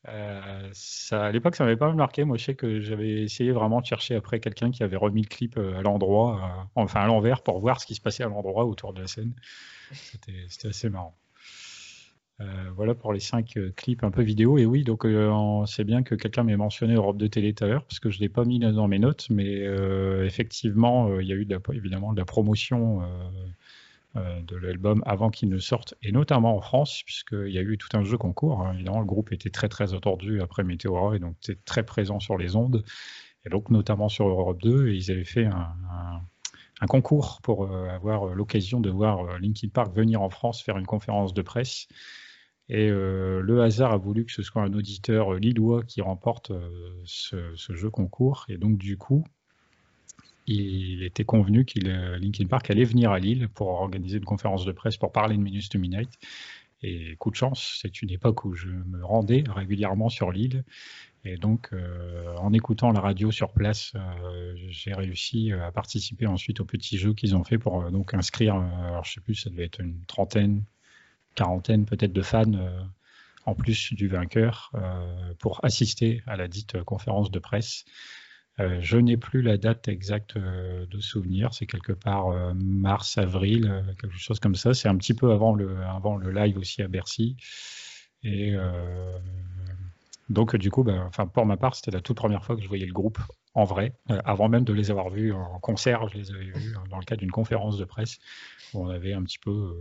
Euh, 0.07 0.69
ça, 0.73 1.25
à 1.25 1.31
l'époque, 1.31 1.55
ça 1.55 1.63
m'avait 1.63 1.77
pas 1.77 1.87
mal 1.87 1.95
marqué. 1.95 2.23
Moi, 2.23 2.37
je 2.37 2.45
sais 2.45 2.55
que 2.55 2.79
j'avais 2.79 3.23
essayé 3.23 3.51
vraiment 3.51 3.81
de 3.81 3.85
chercher 3.85 4.15
après 4.15 4.39
quelqu'un 4.39 4.71
qui 4.71 4.83
avait 4.83 4.97
remis 4.97 5.21
le 5.21 5.27
clip 5.27 5.57
euh, 5.57 5.77
à 5.77 5.81
l'endroit, 5.81 6.37
euh, 6.43 6.63
enfin 6.75 7.01
à 7.01 7.07
l'envers, 7.07 7.43
pour 7.43 7.59
voir 7.59 7.79
ce 7.79 7.85
qui 7.85 7.95
se 7.95 8.01
passait 8.01 8.23
à 8.23 8.27
l'endroit 8.27 8.65
autour 8.65 8.93
de 8.93 9.01
la 9.01 9.07
scène. 9.07 9.33
C'était 9.91 10.67
assez 10.67 10.89
marrant. 10.89 11.15
voilà 12.75 12.95
pour 12.95 13.13
les 13.13 13.19
cinq 13.19 13.59
clips 13.75 14.03
un 14.03 14.09
peu 14.09 14.23
vidéo. 14.23 14.57
Et 14.57 14.65
oui, 14.65 14.83
donc 14.83 15.05
c'est 15.67 15.83
bien 15.83 16.01
que 16.01 16.15
quelqu'un 16.15 16.43
m'ait 16.43 16.57
mentionné 16.57 16.95
Europe 16.95 17.17
de 17.17 17.27
télé 17.27 17.53
tout 17.53 17.65
à 17.65 17.67
l'heure, 17.67 17.83
parce 17.83 17.99
que 17.99 18.09
je 18.09 18.17
ne 18.17 18.21
l'ai 18.21 18.29
pas 18.29 18.45
mis 18.45 18.57
dans 18.57 18.87
mes 18.87 18.99
notes, 18.99 19.27
mais 19.29 19.65
effectivement, 20.25 21.19
il 21.19 21.27
y 21.27 21.33
a 21.33 21.35
eu 21.35 21.45
de 21.45 21.53
la, 21.53 21.75
évidemment 21.75 22.13
de 22.13 22.19
la 22.19 22.25
promotion 22.25 23.01
de 24.15 24.57
l'album 24.57 25.01
avant 25.05 25.29
qu'il 25.29 25.47
ne 25.47 25.57
sorte, 25.57 25.95
et 26.01 26.11
notamment 26.11 26.57
en 26.57 26.61
France, 26.61 27.01
puisqu'il 27.05 27.51
y 27.51 27.57
a 27.57 27.61
eu 27.61 27.77
tout 27.77 27.87
un 27.93 28.03
jeu 28.03 28.17
concours. 28.17 28.61
Hein. 28.61 28.73
Évidemment, 28.73 28.99
le 28.99 29.05
groupe 29.05 29.31
était 29.31 29.49
très 29.49 29.69
très 29.69 29.93
attendu 29.93 30.41
après 30.41 30.63
Météora, 30.63 31.15
et 31.15 31.19
donc 31.19 31.37
c'est 31.39 31.63
très 31.63 31.83
présent 31.83 32.19
sur 32.19 32.37
les 32.37 32.57
ondes, 32.57 32.83
et 33.45 33.49
donc 33.49 33.69
notamment 33.69 34.09
sur 34.09 34.27
Europe 34.27 34.61
2, 34.61 34.89
et 34.89 34.95
ils 34.95 35.11
avaient 35.11 35.23
fait 35.23 35.45
un, 35.45 36.21
concours 36.89 37.39
pour 37.41 37.65
euh, 37.65 37.87
avoir 37.89 38.33
l'occasion 38.35 38.81
de 38.81 38.89
voir 38.89 39.19
euh, 39.19 39.37
Linkin 39.37 39.69
Park 39.69 39.95
venir 39.95 40.21
en 40.21 40.29
France 40.29 40.61
faire 40.63 40.77
une 40.77 40.87
conférence 40.87 41.33
de 41.33 41.41
presse. 41.41 41.87
Et 42.69 42.87
le 42.87 43.61
hasard 43.61 43.91
a 43.91 43.97
voulu 43.97 44.23
que 44.23 44.31
ce 44.31 44.43
soit 44.43 44.61
un 44.61 44.71
auditeur 44.71 45.33
lillois 45.33 45.83
qui 45.83 45.99
remporte 45.99 46.53
ce, 47.03 47.53
jeu 47.57 47.89
concours. 47.89 48.45
Et 48.47 48.57
donc, 48.57 48.77
du 48.77 48.97
coup, 48.97 49.25
il 50.53 51.03
était 51.03 51.23
convenu 51.23 51.65
qu'il 51.65 51.87
euh, 51.87 52.17
Linkin 52.17 52.47
Park 52.47 52.69
allait 52.69 52.83
venir 52.83 53.11
à 53.11 53.19
Lille 53.19 53.47
pour 53.49 53.67
organiser 53.69 54.17
une 54.17 54.25
conférence 54.25 54.65
de 54.65 54.71
presse 54.71 54.97
pour 54.97 55.11
parler 55.11 55.37
de 55.37 55.41
Minus 55.41 55.69
to 55.69 55.79
Midnight. 55.79 56.09
Et 56.83 57.15
coup 57.17 57.29
de 57.29 57.35
chance, 57.35 57.77
c'est 57.81 58.01
une 58.01 58.09
époque 58.09 58.43
où 58.43 58.53
je 58.53 58.67
me 58.67 59.05
rendais 59.05 59.43
régulièrement 59.47 60.09
sur 60.09 60.31
l'île. 60.31 60.63
Et 61.23 61.37
donc, 61.37 61.69
euh, 61.73 62.35
en 62.37 62.51
écoutant 62.53 62.91
la 62.91 62.99
radio 62.99 63.29
sur 63.29 63.53
place, 63.53 63.91
euh, 63.95 64.53
j'ai 64.69 64.93
réussi 64.93 65.51
à 65.51 65.71
participer 65.71 66.25
ensuite 66.25 66.59
au 66.59 66.65
petit 66.65 66.97
jeu 66.97 67.13
qu'ils 67.13 67.35
ont 67.35 67.43
fait 67.43 67.59
pour 67.59 67.91
donc 67.91 68.15
inscrire, 68.15 68.55
alors 68.55 69.05
je 69.05 69.13
sais 69.13 69.21
plus, 69.21 69.35
ça 69.35 69.51
devait 69.51 69.65
être 69.65 69.79
une 69.79 70.03
trentaine, 70.07 70.63
quarantaine 71.35 71.85
peut-être 71.85 72.13
de 72.13 72.23
fans 72.23 72.51
en 73.45 73.53
plus 73.53 73.93
du 73.93 74.07
vainqueur 74.07 74.71
pour 75.37 75.63
assister 75.63 76.23
à 76.25 76.35
la 76.35 76.47
dite 76.47 76.81
conférence 76.83 77.29
de 77.29 77.39
presse. 77.39 77.85
Euh, 78.59 78.79
je 78.81 78.97
n'ai 78.97 79.17
plus 79.17 79.41
la 79.41 79.57
date 79.57 79.87
exacte 79.87 80.35
euh, 80.35 80.85
de 80.85 80.99
souvenir, 80.99 81.53
c'est 81.53 81.65
quelque 81.65 81.93
part 81.93 82.27
euh, 82.27 82.53
mars, 82.53 83.17
avril, 83.17 83.83
quelque 83.99 84.17
chose 84.17 84.39
comme 84.39 84.55
ça. 84.55 84.73
C'est 84.73 84.89
un 84.89 84.97
petit 84.97 85.13
peu 85.13 85.31
avant 85.31 85.55
le, 85.55 86.31
live 86.31 86.57
aussi 86.57 86.81
à 86.81 86.87
Bercy. 86.87 87.37
Et 88.23 88.55
donc, 90.29 90.55
du 90.55 90.69
coup, 90.69 90.83
ben, 90.83 91.09
pour 91.33 91.45
ma 91.45 91.57
part, 91.57 91.75
c'était 91.75 91.91
la 91.91 92.01
toute 92.01 92.17
première 92.17 92.45
fois 92.45 92.55
que 92.55 92.61
je 92.61 92.67
voyais 92.67 92.85
le 92.85 92.93
groupe 92.93 93.17
en 93.53 93.65
vrai, 93.65 93.93
avant 94.25 94.47
même 94.47 94.63
de 94.63 94.73
les 94.73 94.91
avoir 94.91 95.09
vus 95.09 95.33
en 95.33 95.59
concert. 95.59 96.07
Je 96.07 96.17
les 96.17 96.31
avais 96.31 96.45
vus 96.45 96.73
dans 96.89 96.97
le 96.97 97.03
cadre 97.03 97.19
d'une 97.19 97.31
conférence 97.31 97.77
de 97.77 97.85
presse 97.85 98.19
où 98.73 98.85
on 98.85 98.89
avait 98.89 99.13
un 99.13 99.23
petit 99.23 99.39
peu 99.39 99.75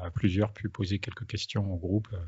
à 0.00 0.10
plusieurs 0.10 0.52
pu 0.52 0.68
poser 0.68 0.98
quelques 0.98 1.26
questions 1.26 1.72
au 1.72 1.76
groupe. 1.76 2.08
Euh, 2.12 2.18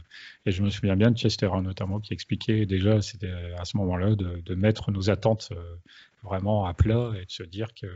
et 0.46 0.52
je 0.52 0.62
me 0.62 0.70
souviens 0.70 0.96
bien 0.96 1.10
de 1.10 1.16
Chester 1.16 1.50
notamment 1.62 2.00
qui 2.00 2.12
expliquait 2.12 2.66
déjà, 2.66 3.02
c'était 3.02 3.32
à 3.58 3.64
ce 3.64 3.76
moment-là, 3.78 4.14
de, 4.14 4.54
mettre 4.54 4.90
nos 4.90 5.10
attentes 5.10 5.48
euh, 5.52 5.76
vraiment 6.22 6.66
à 6.66 6.74
plat 6.74 7.12
et 7.20 7.24
de 7.24 7.30
se 7.30 7.42
dire 7.42 7.72
que 7.74 7.86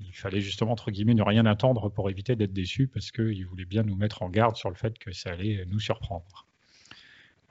il 0.00 0.14
fallait 0.14 0.40
justement, 0.40 0.72
entre 0.72 0.92
guillemets, 0.92 1.14
ne 1.14 1.22
rien 1.22 1.44
attendre 1.44 1.88
pour 1.88 2.08
éviter 2.08 2.36
d'être 2.36 2.52
déçu 2.52 2.86
parce 2.86 3.10
qu'il 3.10 3.44
voulait 3.46 3.64
bien 3.64 3.82
nous 3.82 3.96
mettre 3.96 4.22
en 4.22 4.30
garde 4.30 4.56
sur 4.56 4.68
le 4.68 4.76
fait 4.76 4.96
que 4.96 5.12
ça 5.12 5.32
allait 5.32 5.64
nous 5.66 5.80
surprendre. 5.80 6.46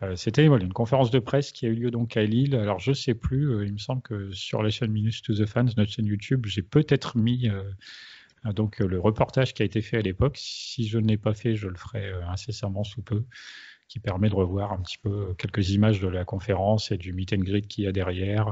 Euh, 0.04 0.16
c'était 0.16 0.46
une 0.46 0.74
conférence 0.74 1.10
de 1.10 1.20
presse 1.20 1.52
qui 1.52 1.66
a 1.66 1.70
eu 1.70 1.76
lieu 1.76 1.92
donc 1.92 2.18
à 2.18 2.24
Lille. 2.24 2.56
Alors 2.56 2.80
je 2.80 2.94
sais 2.94 3.16
plus, 3.16 3.66
il 3.66 3.74
me 3.74 3.78
semble 3.80 4.02
que 4.02 4.32
sur 4.32 4.62
la 4.62 4.70
chaîne 4.70 4.92
Minus 4.92 5.22
to 5.22 5.34
the 5.34 5.46
Fans, 5.46 5.66
notre 5.76 5.92
chaîne 5.92 6.06
YouTube, 6.06 6.46
j'ai 6.46 6.62
peut-être 6.62 7.18
mis 7.18 7.50
ah, 8.44 8.54
donc 8.54 8.82
euh, 8.82 8.88
le 8.88 9.00
reportage 9.00 9.54
qui 9.54 9.62
a 9.62 9.66
été 9.66 9.82
fait 9.82 9.98
à 9.98 10.02
l'époque, 10.02 10.38
si 10.40 10.88
je 10.88 11.00
ne 11.00 11.08
l'ai 11.08 11.18
pas 11.18 11.34
fait, 11.34 11.56
je 11.56 11.68
le 11.68 11.76
ferai 11.76 12.06
euh, 12.06 12.26
incessamment 12.28 12.84
sous 12.84 13.02
peu, 13.02 13.26
qui 13.88 14.00
permet 14.00 14.30
de 14.30 14.36
revoir 14.36 14.74
un 14.74 14.82
petit 14.82 14.98
peu 14.98 15.10
euh, 15.10 15.34
quelques 15.34 15.72
images 15.72 16.00
de 16.00 16.08
la 16.08 16.24
conférence 16.24 16.92
et 16.92 16.98
du 16.98 17.14
meet 17.14 17.34
and 17.34 17.40
greet 17.40 17.68
qu'il 17.68 17.84
y 17.86 17.88
a 17.88 17.92
derrière. 17.92 18.52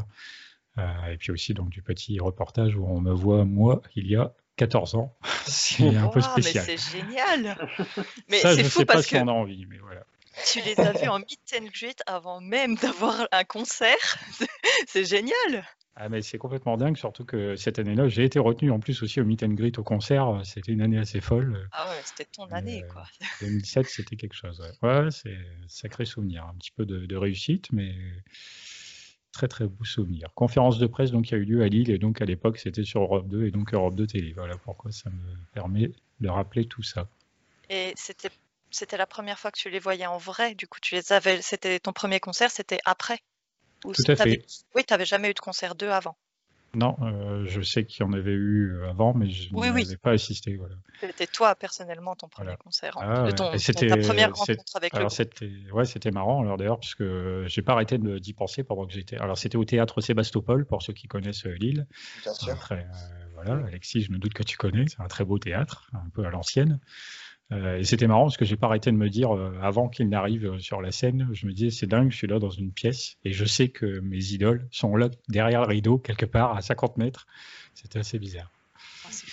et 0.77 1.17
puis 1.17 1.31
aussi 1.31 1.53
donc 1.53 1.69
du 1.69 1.81
petit 1.81 2.19
reportage 2.19 2.75
où 2.75 2.85
on 2.85 2.99
me 2.99 3.13
voit 3.13 3.45
moi 3.45 3.81
il 3.95 4.07
y 4.07 4.15
a 4.17 4.33
14 4.57 4.95
ans. 4.95 5.15
c'est 5.45 5.95
un 5.95 6.07
peu 6.07 6.21
spécial. 6.21 6.65
Mais 6.67 6.77
c'est 6.77 6.97
génial. 6.97 7.69
mais 8.29 8.39
c'est 8.39 8.63
fou 8.63 8.79
sais 8.79 8.85
parce 8.85 8.99
pas 8.99 9.03
si 9.03 9.15
on 9.15 9.27
a 9.27 9.31
envie, 9.31 9.65
mais 9.65 9.77
voilà. 9.77 10.05
Tu 10.45 10.61
les 10.61 10.79
as 10.79 10.91
vus 10.93 11.07
en 11.07 11.19
meet 11.19 11.55
and 11.57 11.65
greet 11.73 12.01
avant 12.05 12.41
même 12.41 12.75
d'avoir 12.75 13.27
un 13.31 13.43
concert. 13.43 14.17
c'est 14.87 15.05
génial. 15.05 15.65
Ah, 15.97 16.09
mais 16.09 16.21
c'est 16.21 16.37
complètement 16.37 16.75
dingue, 16.75 16.97
surtout 16.97 17.23
que 17.23 17.55
cette 17.55 17.79
année-là, 17.79 18.09
j'ai 18.09 18.25
été 18.25 18.37
retenu 18.37 18.69
en 18.69 18.79
plus 18.79 19.01
aussi 19.01 19.21
au 19.21 19.25
meet 19.25 19.43
and 19.43 19.53
greet 19.53 19.79
au 19.79 19.83
concert. 19.83 20.41
C'était 20.43 20.73
une 20.73 20.81
année 20.81 20.97
assez 20.97 21.21
folle. 21.21 21.69
Ah 21.71 21.89
ouais, 21.89 22.01
c'était 22.03 22.25
ton 22.25 22.45
année, 22.47 22.83
quoi. 22.91 23.05
2007, 23.39 23.87
c'était 23.87 24.17
quelque 24.17 24.35
chose. 24.35 24.61
Ouais, 24.81 24.89
ouais 24.89 25.11
c'est 25.11 25.37
sacré 25.67 26.03
souvenir. 26.03 26.45
Un 26.45 26.55
petit 26.55 26.71
peu 26.71 26.85
de, 26.85 27.15
réussite, 27.15 27.71
mais 27.71 27.95
très 29.31 29.47
très 29.47 29.67
beau 29.67 29.85
souvenir. 29.85 30.27
Conférence 30.35 30.79
de 30.79 30.87
presse 30.87 31.11
donc 31.11 31.25
qui 31.25 31.35
a 31.35 31.37
eu 31.37 31.45
lieu 31.45 31.63
à 31.63 31.67
Lille 31.67 31.89
et 31.89 31.97
donc 31.97 32.21
à 32.21 32.25
l'époque 32.25 32.57
c'était 32.57 32.85
sur 32.85 33.01
Europe 33.01 33.27
2 33.27 33.45
et 33.45 33.51
donc 33.51 33.73
Europe 33.73 33.95
2 33.95 34.07
télé. 34.07 34.33
Voilà 34.33 34.57
pourquoi 34.57 34.91
ça 34.91 35.09
me 35.09 35.35
permet 35.53 35.91
de 36.19 36.29
rappeler 36.29 36.65
tout 36.65 36.83
ça. 36.83 37.07
Et 37.69 37.93
c'était 37.95 38.29
c'était 38.75 38.97
la 38.97 39.07
première 39.07 39.39
fois 39.39 39.51
que 39.51 39.57
tu 39.57 39.69
les 39.69 39.79
voyais 39.79 40.05
en 40.05 40.17
vrai. 40.17 40.53
Du 40.55 40.67
coup, 40.67 40.79
tu 40.81 40.95
les 40.95 41.13
avais. 41.13 41.41
C'était 41.41 41.79
ton 41.79 41.93
premier 41.93 42.19
concert, 42.19 42.51
c'était 42.51 42.79
après? 42.85 43.19
Tout 43.81 43.93
à 44.07 44.15
fait. 44.15 44.45
Oui, 44.75 44.83
tu 44.85 44.93
n'avais 44.93 45.05
jamais 45.05 45.29
eu 45.31 45.33
de 45.33 45.39
concert 45.39 45.75
2 45.75 45.89
avant? 45.89 46.17
Non, 46.75 46.97
euh, 47.01 47.45
je 47.45 47.61
sais 47.61 47.85
qu'il 47.85 48.05
y 48.05 48.09
en 48.09 48.11
avait 48.11 48.33
eu 48.33 48.73
euh, 48.73 48.89
avant, 48.89 49.13
mais 49.13 49.29
je 49.29 49.53
n'avais 49.55 49.95
pas 49.95 50.11
assisté. 50.11 50.59
C'était 50.99 51.27
toi 51.27 51.55
personnellement 51.55 52.15
ton 52.15 52.27
premier 52.27 52.57
concert, 52.57 52.97
ah, 52.97 53.29
c'était 53.57 53.87
ta 53.87 53.97
première 53.97 54.33
rencontre 54.33 54.75
avec 54.75 54.93
alors, 54.93 55.11
C'était 55.11 55.49
ouais, 55.71 55.85
c'était 55.85 56.11
marrant 56.11 56.41
alors 56.41 56.57
d'ailleurs 56.57 56.79
puisque 56.79 57.03
j'ai 57.45 57.61
pas 57.61 57.73
arrêté 57.73 57.97
d'y 57.97 58.33
penser 58.33 58.63
pendant 58.63 58.85
que 58.85 58.93
j'étais. 58.93 59.17
Alors 59.17 59.37
c'était 59.37 59.57
au 59.57 59.63
théâtre 59.63 60.01
Sébastopol 60.01 60.65
pour 60.65 60.81
ceux 60.81 60.93
qui 60.93 61.07
connaissent 61.07 61.45
euh, 61.45 61.55
Lille. 61.55 61.87
Bien 62.23 62.33
sûr. 62.33 62.57
voilà, 63.35 63.65
Alexis, 63.67 64.01
je 64.01 64.11
me 64.11 64.17
doute 64.17 64.33
que 64.33 64.43
tu 64.43 64.57
connais, 64.57 64.85
c'est 64.87 65.01
un 65.01 65.07
très 65.07 65.23
beau 65.23 65.39
théâtre, 65.39 65.89
un 65.93 66.09
peu 66.13 66.25
à 66.25 66.29
l'ancienne. 66.29 66.81
Euh, 67.51 67.77
et 67.77 67.83
c'était 67.83 68.07
marrant 68.07 68.23
parce 68.23 68.37
que 68.37 68.45
j'ai 68.45 68.57
pas 68.57 68.67
arrêté 68.67 68.91
de 68.91 68.97
me 68.97 69.09
dire 69.09 69.35
euh, 69.35 69.55
avant 69.61 69.87
qu'il 69.87 70.09
n'arrive 70.09 70.45
euh, 70.47 70.59
sur 70.59 70.81
la 70.81 70.91
scène, 70.91 71.29
je 71.31 71.45
me 71.45 71.53
disais 71.53 71.69
c'est 71.69 71.85
dingue, 71.85 72.11
je 72.11 72.17
suis 72.17 72.27
là 72.27 72.39
dans 72.39 72.49
une 72.49 72.71
pièce 72.71 73.17
et 73.23 73.33
je 73.33 73.45
sais 73.45 73.69
que 73.69 73.99
mes 73.99 74.31
idoles 74.31 74.67
sont 74.71 74.95
là 74.95 75.09
derrière 75.29 75.61
le 75.61 75.67
rideau 75.67 75.99
quelque 75.99 76.25
part 76.25 76.55
à 76.55 76.61
50 76.61 76.97
mètres. 76.97 77.27
C'était 77.75 77.99
assez 77.99 78.17
bizarre. 78.17 78.49
Ah, 79.05 79.09
c'est 79.11 79.27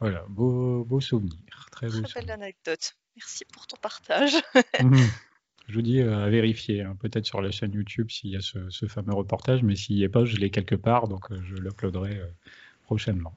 Voilà, 0.00 0.24
beau, 0.28 0.84
beau 0.84 1.00
souvenir. 1.00 1.36
Très, 1.70 1.88
beau 1.88 2.02
Très 2.02 2.22
belle 2.22 2.32
anecdote. 2.32 2.96
Merci 3.14 3.44
pour 3.52 3.66
ton 3.66 3.76
partage. 3.76 4.32
Mhm. 4.82 5.08
Je 5.68 5.74
vous 5.74 5.82
dis 5.82 6.00
à 6.00 6.28
vérifier, 6.28 6.82
hein, 6.82 6.96
peut-être 7.00 7.26
sur 7.26 7.42
la 7.42 7.50
chaîne 7.50 7.72
YouTube 7.72 8.08
s'il 8.08 8.30
y 8.30 8.36
a 8.36 8.40
ce, 8.40 8.70
ce 8.70 8.86
fameux 8.86 9.14
reportage, 9.14 9.64
mais 9.64 9.74
s'il 9.74 9.96
n'y 9.96 10.04
est 10.04 10.08
pas, 10.08 10.24
je 10.24 10.36
l'ai 10.36 10.50
quelque 10.50 10.76
part, 10.76 11.08
donc 11.08 11.26
je 11.42 11.56
l'uploaderai 11.56 12.18
euh, 12.18 12.26
prochainement. 12.84 13.36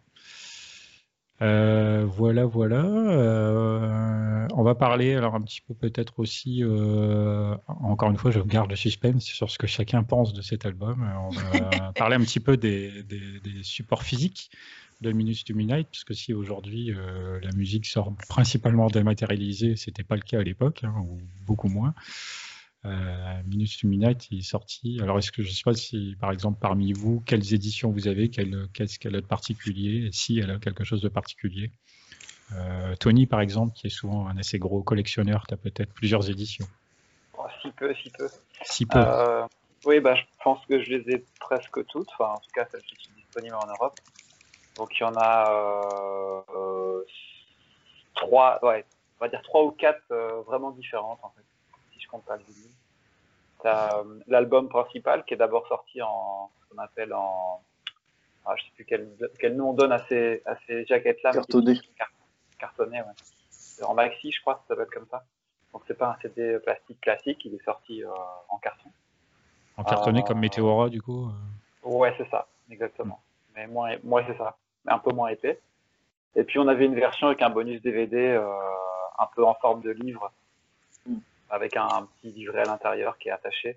Euh, 1.41 2.05
voilà, 2.05 2.45
voilà. 2.45 2.83
Euh, 2.83 4.47
on 4.53 4.63
va 4.63 4.75
parler 4.75 5.13
alors 5.15 5.35
un 5.35 5.41
petit 5.41 5.61
peu 5.61 5.73
peut-être 5.73 6.19
aussi, 6.19 6.63
euh, 6.63 7.55
encore 7.67 8.09
une 8.11 8.17
fois, 8.17 8.31
je 8.31 8.39
garde 8.41 8.69
le 8.69 8.75
suspense 8.75 9.23
sur 9.23 9.49
ce 9.49 9.57
que 9.57 9.67
chacun 9.67 10.03
pense 10.03 10.33
de 10.33 10.41
cet 10.41 10.65
album. 10.65 11.09
On 11.25 11.29
va 11.29 11.93
parler 11.95 12.15
un 12.17 12.21
petit 12.21 12.39
peu 12.41 12.57
des, 12.57 13.03
des- 13.03 13.39
des 13.39 13.63
supports 13.63 14.03
physiques 14.03 14.51
de 15.01 15.13
Minutes 15.13 15.45
to 15.45 15.53
Midnight, 15.55 15.87
puisque 15.89 16.13
si 16.13 16.33
aujourd'hui 16.33 16.91
euh, 16.93 17.39
la 17.41 17.51
musique 17.53 17.85
sort 17.85 18.13
principalement 18.27 18.87
dématérialisée, 18.87 19.77
c'était 19.77 20.03
pas 20.03 20.15
le 20.15 20.21
cas 20.21 20.39
à 20.39 20.43
l'époque, 20.43 20.81
hein, 20.83 20.93
ou 21.07 21.19
beaucoup 21.45 21.69
moins. 21.69 21.93
Euh, 22.85 23.43
Minutes 23.45 23.79
to 23.81 23.87
Midnight 23.87 24.27
est 24.31 24.41
sorti. 24.41 24.99
Alors, 25.01 25.17
est-ce 25.17 25.31
que 25.31 25.43
je 25.43 25.51
sais 25.51 25.63
pas 25.65 25.73
si, 25.73 26.15
par 26.19 26.31
exemple, 26.31 26.59
parmi 26.61 26.93
vous, 26.93 27.21
quelles 27.25 27.53
éditions 27.53 27.91
vous 27.91 28.07
avez, 28.07 28.29
quelle- 28.29 28.67
qu'est-ce 28.73 28.99
qu'elle 28.99 29.15
a 29.15 29.21
de 29.21 29.27
particulier, 29.27 30.07
et 30.07 30.11
si 30.11 30.39
elle 30.39 30.51
a 30.51 30.59
quelque 30.59 30.83
chose 30.83 31.01
de 31.01 31.09
particulier? 31.09 31.71
Euh, 32.53 32.95
Tony, 32.95 33.27
par 33.27 33.41
exemple, 33.41 33.73
qui 33.73 33.87
est 33.87 33.91
souvent 33.91 34.27
un 34.27 34.37
assez 34.37 34.59
gros 34.59 34.81
collectionneur, 34.81 35.45
tu 35.47 35.53
as 35.53 35.57
peut-être 35.57 35.93
plusieurs 35.93 36.29
éditions. 36.29 36.67
Oh, 37.37 37.45
si 37.61 37.69
peu, 37.71 37.93
si 37.95 38.09
peu. 38.11 38.29
Si 38.63 38.85
peu. 38.85 38.99
Euh, 38.99 39.45
oui, 39.85 39.99
bah, 39.99 40.15
je 40.15 40.23
pense 40.43 40.65
que 40.65 40.81
je 40.81 40.89
les 40.89 41.13
ai 41.13 41.25
presque 41.39 41.85
toutes, 41.87 42.09
enfin, 42.17 42.33
en 42.33 42.39
tout 42.39 42.51
cas 42.53 42.65
celles 42.71 42.81
qui 42.83 42.95
sont 43.05 43.11
disponibles 43.15 43.55
en 43.55 43.67
Europe. 43.67 43.99
Donc 44.77 44.97
il 44.97 45.03
y 45.03 45.05
en 45.05 45.15
a 45.17 45.53
euh, 45.53 47.03
trois, 48.15 48.59
ouais, 48.65 48.85
on 49.19 49.25
va 49.25 49.29
dire 49.29 49.41
trois 49.41 49.63
ou 49.65 49.71
quatre 49.71 50.01
vraiment 50.47 50.71
différentes 50.71 51.19
en 51.21 51.29
fait, 51.31 51.43
T'as 53.61 53.99
euh, 53.99 54.19
l'album 54.27 54.69
principal 54.69 55.25
qui 55.25 55.33
est 55.33 55.37
d'abord 55.37 55.67
sorti 55.67 56.01
en 56.01 56.49
ce 56.61 56.73
qu'on 56.75 56.81
appelle 56.81 57.13
en, 57.13 57.61
ah, 58.45 58.55
je 58.55 58.63
sais 58.63 58.71
plus 58.75 58.85
quel, 58.85 59.09
quel 59.39 59.55
nom 59.55 59.71
on 59.71 59.73
donne 59.73 59.91
à 59.91 60.05
ces, 60.07 60.41
à 60.45 60.55
ces 60.65 60.85
jaquettes-là. 60.85 61.31
Cartonné. 61.31 61.79
car- 61.97 62.09
Cartonné, 62.57 62.99
ouais. 62.99 63.13
C'est 63.49 63.83
En 63.83 63.93
maxi, 63.93 64.31
je 64.31 64.41
crois, 64.41 64.55
ça 64.55 64.69
s'appelle 64.75 64.91
comme 64.93 65.07
ça. 65.11 65.23
Donc 65.73 65.83
c'est 65.87 65.97
pas 65.97 66.07
un 66.11 66.21
CD 66.21 66.57
plastique 66.59 66.99
classique, 67.01 67.43
il 67.45 67.53
est 67.53 67.63
sorti 67.63 68.03
euh, 68.03 68.09
en 68.49 68.57
carton. 68.57 68.89
En 69.77 69.83
cartonné 69.83 70.21
euh, 70.21 70.23
comme 70.23 70.39
Meteora, 70.39 70.89
du 70.89 71.01
coup. 71.01 71.27
euh. 71.27 71.87
Ouais, 71.89 72.13
c'est 72.17 72.29
ça, 72.29 72.47
exactement. 72.71 73.21
Mais 73.55 73.67
moins, 73.67 73.95
moins 74.03 74.23
c'est 74.25 74.37
ça, 74.37 74.57
mais 74.85 74.91
un 74.93 74.99
peu 74.99 75.11
moins 75.13 75.29
épais. 75.29 75.59
Et 76.35 76.43
puis 76.43 76.59
on 76.59 76.67
avait 76.67 76.85
une 76.85 76.95
version 76.95 77.27
avec 77.27 77.41
un 77.41 77.49
bonus 77.49 77.81
DVD 77.81 78.17
euh, 78.17 78.49
un 79.19 79.27
peu 79.35 79.43
en 79.45 79.53
forme 79.55 79.81
de 79.81 79.91
livre. 79.91 80.31
Avec 81.49 81.75
un, 81.77 81.87
un 81.87 82.05
petit 82.05 82.31
livret 82.31 82.61
à 82.61 82.65
l'intérieur 82.65 83.17
qui 83.17 83.29
est 83.29 83.31
attaché. 83.31 83.75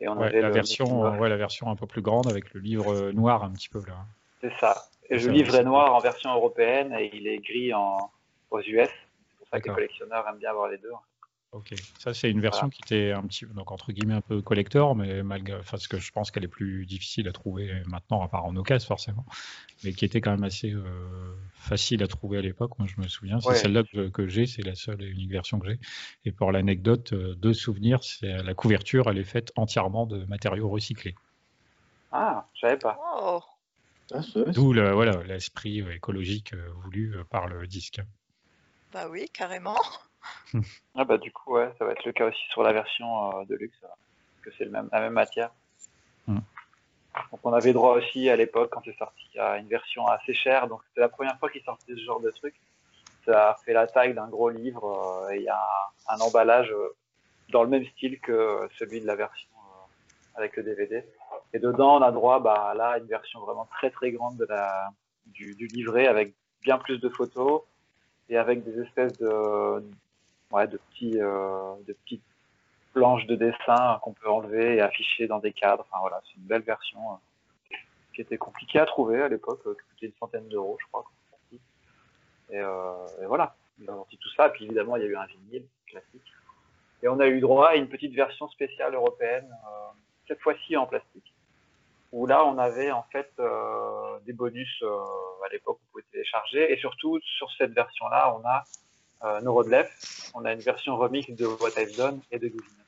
Et 0.00 0.08
on 0.08 0.16
Ouais, 0.16 0.26
avait 0.26 0.40
la, 0.40 0.48
le 0.48 0.54
version, 0.54 1.18
ouais, 1.20 1.28
la 1.28 1.36
version 1.36 1.68
un 1.68 1.76
peu 1.76 1.86
plus 1.86 2.02
grande 2.02 2.26
avec 2.26 2.52
le 2.54 2.60
livre 2.60 2.92
euh, 2.92 3.12
noir 3.12 3.44
un 3.44 3.52
petit 3.52 3.68
peu 3.68 3.80
là. 3.86 4.04
C'est 4.40 4.52
ça. 4.58 4.74
Et 5.10 5.18
le 5.18 5.28
livre 5.30 5.54
est 5.54 5.62
noir 5.64 5.94
en 5.94 6.00
version 6.00 6.32
européenne 6.34 6.94
et 6.98 7.10
il 7.14 7.26
est 7.26 7.38
gris 7.38 7.72
en, 7.74 8.10
aux 8.50 8.60
US. 8.60 8.88
C'est 8.88 9.38
pour 9.38 9.48
ça 9.48 9.60
que 9.60 9.68
les 9.68 9.74
collectionneurs 9.74 10.26
aiment 10.28 10.38
bien 10.38 10.50
avoir 10.50 10.68
les 10.68 10.78
deux. 10.78 10.92
Ok, 11.52 11.74
ça 11.98 12.14
c'est 12.14 12.30
une 12.30 12.40
version 12.40 12.70
qui 12.70 12.80
était 12.80 13.12
un 13.12 13.22
petit 13.26 13.44
donc 13.44 13.72
entre 13.72 13.92
guillemets 13.92 14.14
un 14.14 14.22
peu 14.22 14.40
collector, 14.40 14.96
mais 14.96 15.22
malgré, 15.22 15.52
enfin, 15.58 15.72
parce 15.72 15.86
que 15.86 15.98
je 15.98 16.10
pense 16.10 16.30
qu'elle 16.30 16.44
est 16.44 16.48
plus 16.48 16.86
difficile 16.86 17.28
à 17.28 17.32
trouver 17.32 17.82
maintenant, 17.86 18.22
à 18.22 18.28
part 18.28 18.46
en 18.46 18.56
occasion 18.56 18.86
forcément, 18.88 19.26
mais 19.84 19.92
qui 19.92 20.06
était 20.06 20.22
quand 20.22 20.30
même 20.30 20.44
assez 20.44 20.70
euh, 20.72 21.34
facile 21.54 22.02
à 22.02 22.08
trouver 22.08 22.38
à 22.38 22.42
l'époque. 22.42 22.78
Moi 22.78 22.88
je 22.88 23.00
me 23.02 23.06
souviens, 23.08 23.40
c'est 23.40 23.48
Ouais. 23.50 23.54
celle-là 23.54 23.82
que, 23.84 24.08
que 24.08 24.28
j'ai, 24.28 24.46
c'est 24.46 24.62
la 24.62 24.74
seule 24.74 25.02
et 25.02 25.08
unique 25.08 25.30
version 25.32 25.58
que 25.58 25.68
j'ai. 25.68 25.78
Et 26.24 26.32
pour 26.32 26.52
l'anecdote, 26.52 27.12
euh, 27.12 27.34
deux 27.34 27.54
souvenirs, 27.54 28.02
c'est 28.04 28.42
la 28.42 28.54
couverture, 28.54 29.10
elle 29.10 29.18
est 29.18 29.24
faite 29.24 29.52
entièrement 29.56 30.06
de 30.06 30.24
matériaux 30.24 30.70
recyclés. 30.70 31.14
Ah, 32.12 32.48
je 32.54 32.60
savais 32.60 32.78
pas. 32.78 32.96
Oh, 33.20 33.40
Ah, 34.14 34.20
D'où 34.46 34.72
le, 34.72 34.92
voilà 34.92 35.22
l'esprit 35.24 35.82
euh, 35.82 35.92
écologique 35.94 36.54
euh, 36.54 36.70
voulu 36.84 37.16
euh, 37.16 37.24
par 37.24 37.48
le 37.48 37.66
disque. 37.66 38.00
bah 38.92 39.08
oui, 39.08 39.28
carrément. 39.32 39.76
Ah 40.94 41.04
bah 41.04 41.18
du 41.18 41.32
coup, 41.32 41.54
ouais, 41.54 41.72
ça 41.78 41.84
va 41.84 41.92
être 41.92 42.04
le 42.04 42.12
cas 42.12 42.26
aussi 42.26 42.42
sur 42.50 42.62
la 42.62 42.72
version 42.72 43.40
euh, 43.40 43.44
de 43.44 43.54
luxe, 43.54 43.76
parce 43.80 43.94
que 44.44 44.50
c'est 44.56 44.64
le 44.64 44.70
même, 44.70 44.88
la 44.92 45.00
même 45.00 45.14
matière. 45.14 45.50
Mm. 46.26 46.38
Donc 47.30 47.40
on 47.44 47.52
avait 47.52 47.72
droit 47.72 47.94
aussi 47.96 48.28
à 48.28 48.36
l'époque, 48.36 48.70
quand 48.70 48.82
c'est 48.84 48.96
sorti, 48.96 49.38
à 49.38 49.58
une 49.58 49.68
version 49.68 50.06
assez 50.06 50.34
chère. 50.34 50.68
Donc 50.68 50.80
c'était 50.88 51.00
la 51.00 51.08
première 51.08 51.38
fois 51.38 51.50
qu'ils 51.50 51.62
sortaient 51.62 51.94
ce 51.94 52.04
genre 52.04 52.20
de 52.20 52.30
truc. 52.30 52.54
Ça 53.24 53.56
fait 53.64 53.72
la 53.72 53.86
taille 53.86 54.14
d'un 54.14 54.28
gros 54.28 54.50
livre 54.50 55.26
euh, 55.28 55.32
et 55.32 55.38
il 55.38 55.42
y 55.42 55.48
a 55.48 55.60
un, 56.08 56.16
un 56.16 56.20
emballage 56.20 56.70
euh, 56.72 56.94
dans 57.50 57.62
le 57.62 57.68
même 57.68 57.84
style 57.86 58.18
que 58.20 58.68
celui 58.78 59.00
de 59.00 59.06
la 59.06 59.16
version 59.16 59.48
avec 60.34 60.56
le 60.56 60.62
DVD. 60.62 61.04
Et 61.52 61.58
dedans, 61.58 61.98
on 61.98 62.02
a 62.02 62.10
droit 62.10 62.40
bah, 62.40 62.72
là 62.74 62.90
à 62.90 62.98
une 62.98 63.06
version 63.06 63.40
vraiment 63.40 63.66
très 63.66 63.90
très 63.90 64.10
grande 64.10 64.38
de 64.38 64.46
la, 64.46 64.90
du, 65.26 65.54
du 65.54 65.66
livret 65.66 66.06
avec 66.06 66.34
bien 66.62 66.78
plus 66.78 66.98
de 66.98 67.08
photos 67.08 67.62
et 68.28 68.38
avec 68.38 68.64
des 68.64 68.80
espèces 68.80 69.12
de, 69.18 69.84
de 70.52 70.76
petits, 70.76 71.20
euh, 71.20 71.74
de 71.86 71.92
petites 71.92 72.22
planches 72.92 73.26
de 73.26 73.36
dessin 73.36 73.98
qu'on 74.02 74.12
peut 74.12 74.28
enlever 74.28 74.76
et 74.76 74.80
afficher 74.80 75.26
dans 75.26 75.38
des 75.38 75.52
cadres. 75.52 75.86
Voilà, 76.00 76.20
c'est 76.26 76.36
une 76.36 76.46
belle 76.46 76.62
version 76.62 77.00
euh, 77.00 77.76
qui 78.14 78.20
était 78.20 78.36
compliquée 78.36 78.78
à 78.78 78.86
trouver 78.86 79.22
à 79.22 79.28
l'époque, 79.28 79.60
euh, 79.66 79.74
qui 79.74 79.88
coûtait 79.88 80.06
une 80.06 80.18
centaine 80.20 80.48
d'euros, 80.48 80.76
je 80.80 80.86
crois. 80.92 81.04
Et, 82.50 82.58
et 82.58 83.26
voilà, 83.26 83.56
ils 83.80 83.88
ont 83.88 83.96
sorti 83.96 84.18
tout 84.18 84.28
ça. 84.36 84.50
Puis 84.50 84.66
évidemment, 84.66 84.96
il 84.96 85.02
y 85.02 85.06
a 85.06 85.08
eu 85.08 85.16
un 85.16 85.24
vinyle 85.24 85.66
classique. 85.86 86.32
Et 87.02 87.08
on 87.08 87.18
a 87.18 87.26
eu 87.26 87.40
droit 87.40 87.68
à 87.68 87.76
une 87.76 87.88
petite 87.88 88.14
version 88.14 88.46
spéciale 88.48 88.94
européenne, 88.94 89.48
cette 90.28 90.38
fois-ci 90.40 90.76
en 90.76 90.84
plastique, 90.86 91.32
où 92.12 92.26
là, 92.26 92.44
on 92.44 92.58
avait 92.58 92.90
en 92.90 93.04
fait 93.04 93.32
des 94.26 94.34
bonus 94.34 94.84
à 94.84 95.48
l'époque 95.50 95.78
qu'on 95.78 95.92
pouvait 95.92 96.04
télécharger. 96.12 96.70
Et 96.70 96.76
surtout, 96.76 97.18
sur 97.22 97.50
cette 97.56 97.72
version-là, 97.72 98.36
on 98.36 98.46
a 98.46 98.64
euh, 99.24 99.40
No 99.40 99.52
Road 99.54 99.68
Left, 99.68 100.30
on 100.34 100.44
a 100.44 100.52
une 100.52 100.60
version 100.60 100.96
remix 100.96 101.30
de 101.30 101.46
What 101.46 101.70
I've 101.76 101.96
Done 101.96 102.20
et 102.30 102.38
de 102.38 102.46
Giving 102.48 102.60
Up. 102.60 102.86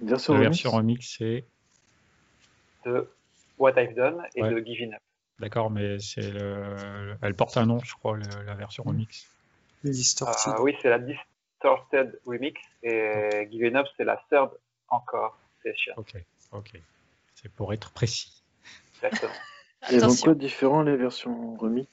Une 0.00 0.08
version 0.08 0.32
La 0.34 0.38
remix 0.40 0.50
version 0.62 0.70
remix, 0.70 1.16
c'est 1.18 1.44
De 2.84 3.10
What 3.58 3.72
I've 3.76 3.94
Done 3.94 4.26
et 4.34 4.42
Ouais. 4.42 4.50
de 4.50 4.58
Giving 4.64 4.94
Up. 4.94 5.00
d'accord, 5.38 5.70
mais 5.70 5.98
c'est 5.98 6.30
le, 6.30 7.16
elle 7.22 7.34
porte 7.34 7.56
un 7.56 7.66
nom, 7.66 7.78
je 7.80 7.94
crois, 7.94 8.16
le- 8.16 8.42
la 8.44 8.54
version 8.54 8.82
remix. 8.84 9.26
Distorted. 9.84 10.54
Euh, 10.54 10.62
oui, 10.62 10.74
c'est 10.82 10.88
la 10.90 10.98
Distorted 10.98 12.20
Remix 12.26 12.60
et 12.82 13.46
Giving 13.50 13.76
Up, 13.76 13.86
c'est 13.96 14.04
la 14.04 14.16
third 14.30 14.50
encore 14.88 15.38
session. 15.62 15.94
Ok, 15.96 16.16
ok. 16.52 16.80
C'est 17.34 17.52
pour 17.52 17.72
être 17.72 17.92
précis. 17.92 18.42
Exactement. 18.96 19.34
Et 19.92 19.98
donc 19.98 20.18
quoi 20.18 20.34
de 20.34 20.40
différent 20.40 20.82
les 20.82 20.96
versions 20.96 21.54
remix 21.56 21.88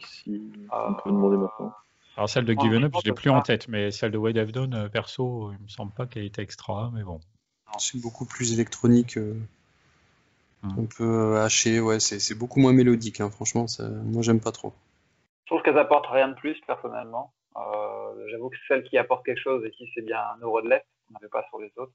Si 0.00 0.42
on 0.72 0.94
peut 0.94 1.10
demander 1.10 1.36
maintenant? 1.36 1.72
Alors 2.18 2.28
celle 2.28 2.44
de 2.44 2.52
Given 2.52 2.84
Up, 2.84 2.92
je 3.02 3.08
l'ai 3.08 3.14
plus 3.14 3.30
en 3.30 3.42
tête, 3.42 3.68
mais 3.68 3.92
celle 3.92 4.10
de 4.10 4.18
I've 4.18 4.50
Done, 4.52 4.74
euh, 4.74 4.88
perso, 4.88 5.52
il 5.52 5.62
me 5.62 5.68
semble 5.68 5.92
pas 5.92 6.06
qu'elle 6.06 6.24
était 6.24 6.42
extra, 6.42 6.90
mais 6.92 7.04
bon. 7.04 7.20
C'est 7.78 8.00
beaucoup 8.00 8.24
plus 8.26 8.52
électronique, 8.52 9.16
euh, 9.16 9.34
Hmm. 10.64 10.80
un 10.80 10.86
peu 10.86 11.04
euh, 11.36 11.44
haché, 11.44 11.78
ouais, 11.78 12.00
c'est 12.00 12.34
beaucoup 12.34 12.58
moins 12.58 12.72
mélodique, 12.72 13.20
hein, 13.20 13.30
franchement, 13.30 13.68
ça, 13.68 13.88
moi 13.88 14.22
j'aime 14.22 14.40
pas 14.40 14.50
trop. 14.50 14.74
Je 15.44 15.54
trouve 15.54 15.62
qu'elles 15.62 15.78
apportent 15.78 16.08
rien 16.10 16.26
de 16.26 16.34
plus 16.34 16.56
personnellement. 16.66 17.32
Euh, 17.56 18.26
J'avoue 18.32 18.48
que 18.50 18.56
celle 18.66 18.82
qui 18.82 18.98
apporte 18.98 19.24
quelque 19.24 19.40
chose 19.40 19.64
ici, 19.72 19.88
c'est 19.94 20.02
bien 20.04 20.18
No 20.40 20.50
Road 20.50 20.64
Left, 20.64 20.84
qu'on 21.06 21.14
n'avait 21.14 21.28
pas 21.28 21.44
sur 21.48 21.60
les 21.60 21.70
autres. 21.76 21.92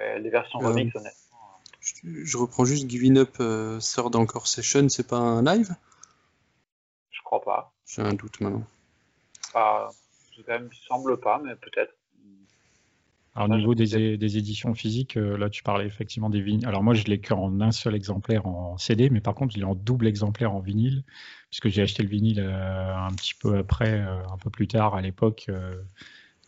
Et 0.00 0.18
les 0.20 0.30
versions 0.30 0.62
Euh, 0.62 0.68
remix, 0.68 0.96
honnêtement. 0.96 1.60
Je, 1.80 2.24
je 2.24 2.36
reprends 2.38 2.64
juste 2.64 2.88
Giving 2.88 3.18
Up 3.18 3.36
euh, 3.40 3.78
Third 3.78 4.16
Encore 4.16 4.46
Session, 4.46 4.88
c'est 4.88 5.06
pas 5.06 5.18
un 5.18 5.42
live? 5.44 5.76
Je 7.10 7.20
crois 7.22 7.42
pas. 7.42 7.74
J'ai 7.84 8.00
un 8.00 8.14
doute 8.14 8.40
maintenant. 8.40 8.64
Ça 9.52 9.88
quand 10.46 10.52
même 10.52 10.70
il 10.72 10.86
semble 10.86 11.18
pas, 11.20 11.40
mais 11.44 11.54
peut-être. 11.56 11.92
Alors, 13.34 13.50
au 13.50 13.56
niveau 13.56 13.74
des, 13.74 14.18
des 14.18 14.36
éditions 14.36 14.74
physiques, 14.74 15.16
euh, 15.16 15.38
là, 15.38 15.48
tu 15.48 15.62
parlais 15.62 15.86
effectivement 15.86 16.28
des 16.28 16.42
vinyles. 16.42 16.66
Alors, 16.66 16.82
moi, 16.82 16.92
je 16.92 17.04
l'ai 17.04 17.18
qu'en 17.18 17.60
un 17.62 17.70
seul 17.70 17.94
exemplaire 17.94 18.46
en 18.46 18.76
CD, 18.76 19.08
mais 19.08 19.22
par 19.22 19.34
contre, 19.34 19.54
je 19.54 19.58
l'ai 19.58 19.64
en 19.64 19.74
double 19.74 20.06
exemplaire 20.06 20.52
en 20.52 20.60
vinyle, 20.60 21.02
puisque 21.48 21.68
j'ai 21.68 21.80
acheté 21.80 22.02
le 22.02 22.10
vinyle 22.10 22.40
euh, 22.40 22.94
un 22.94 23.10
petit 23.14 23.34
peu 23.34 23.56
après, 23.56 24.00
euh, 24.00 24.22
un 24.30 24.36
peu 24.36 24.50
plus 24.50 24.68
tard 24.68 24.94
à 24.94 25.00
l'époque. 25.00 25.46
euh, 25.48 25.80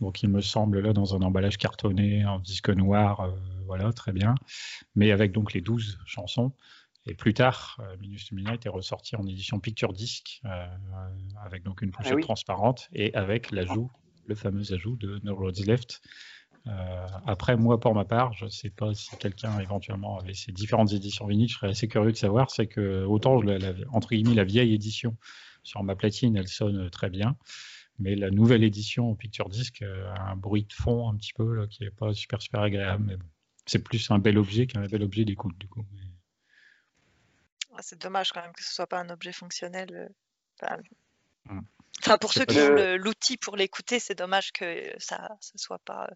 donc, 0.00 0.22
il 0.22 0.28
me 0.28 0.42
semble 0.42 0.80
là, 0.80 0.92
dans 0.92 1.14
un 1.14 1.22
emballage 1.22 1.56
cartonné, 1.56 2.26
en 2.26 2.38
disque 2.40 2.68
noir, 2.68 3.32
voilà, 3.64 3.92
très 3.92 4.12
bien. 4.12 4.34
Mais 4.96 5.12
avec 5.12 5.32
donc 5.32 5.52
les 5.54 5.60
12 5.60 5.98
chansons. 6.04 6.52
Et 7.06 7.14
plus 7.14 7.34
tard, 7.34 7.78
euh, 7.80 7.96
Minus 8.00 8.32
Midnight 8.32 8.64
est 8.64 8.70
ressorti 8.70 9.14
en 9.16 9.26
édition 9.26 9.60
Picture 9.60 9.92
Disc, 9.92 10.40
euh, 10.46 10.66
avec 11.44 11.62
donc 11.62 11.82
une 11.82 11.90
pochette 11.90 12.14
oui. 12.14 12.22
transparente 12.22 12.88
et 12.94 13.14
avec 13.14 13.50
l'ajout, 13.50 13.90
le 14.26 14.34
fameux 14.34 14.72
ajout 14.72 14.96
de 14.96 15.20
No 15.22 15.34
Roads 15.34 15.64
Left, 15.66 16.00
Euh, 16.66 17.06
après, 17.26 17.56
moi, 17.56 17.78
pour 17.78 17.94
ma 17.94 18.04
part, 18.04 18.32
je 18.32 18.46
ne 18.46 18.50
sais 18.50 18.70
pas 18.70 18.94
si 18.94 19.14
quelqu'un 19.18 19.58
éventuellement 19.60 20.18
avait 20.18 20.32
ces 20.34 20.52
différentes 20.52 20.92
éditions 20.92 21.26
vinyle, 21.26 21.48
je 21.48 21.56
serais 21.56 21.68
assez 21.68 21.88
curieux 21.88 22.12
de 22.12 22.16
savoir. 22.16 22.50
C'est 22.50 22.66
que 22.66 23.04
autant, 23.04 23.40
la, 23.42 23.58
entre 23.92 24.10
guillemets, 24.14 24.34
la 24.34 24.44
vieille 24.44 24.72
édition 24.72 25.16
sur 25.62 25.82
ma 25.82 25.94
platine, 25.94 26.36
elle 26.36 26.48
sonne 26.48 26.88
très 26.90 27.10
bien. 27.10 27.36
Mais 27.98 28.16
la 28.16 28.30
nouvelle 28.30 28.64
édition 28.64 29.14
Picture 29.14 29.48
Disc 29.48 29.82
a 29.82 30.30
un 30.30 30.36
bruit 30.36 30.64
de 30.64 30.72
fond 30.72 31.08
un 31.10 31.16
petit 31.16 31.32
peu 31.34 31.54
là, 31.54 31.66
qui 31.66 31.82
n'est 31.84 31.90
pas 31.90 32.12
super 32.14 32.40
super 32.42 32.62
agréable. 32.62 33.04
Mais 33.06 33.16
bon, 33.16 33.26
c'est 33.66 33.82
plus 33.84 34.10
un 34.10 34.18
bel 34.18 34.38
objet 34.38 34.66
qu'un 34.66 34.86
bel 34.86 35.02
objet 35.02 35.24
d'écoute 35.24 35.56
du 35.58 35.68
coup. 35.68 35.84
Ah, 35.98 36.03
c'est 37.80 38.00
dommage 38.00 38.32
quand 38.32 38.42
même 38.42 38.52
que 38.52 38.62
ce 38.64 38.72
soit 38.74 38.86
pas 38.86 38.98
un 39.00 39.10
objet 39.10 39.32
fonctionnel. 39.32 39.88
euh, 39.94 40.08
Enfin, 40.62 40.78
Hmm. 41.46 41.60
enfin, 42.02 42.16
pour 42.18 42.32
ceux 42.32 42.44
qui 42.44 42.58
ont 42.60 42.68
le- 42.68 42.96
l'outil 42.96 43.36
pour 43.36 43.56
l'écouter, 43.56 43.98
c'est 43.98 44.14
dommage 44.14 44.52
que 44.52 44.64
ça 44.98 45.28
ne 45.54 45.58
soit 45.58 45.80
pas 45.84 46.04
euh, 46.04 46.14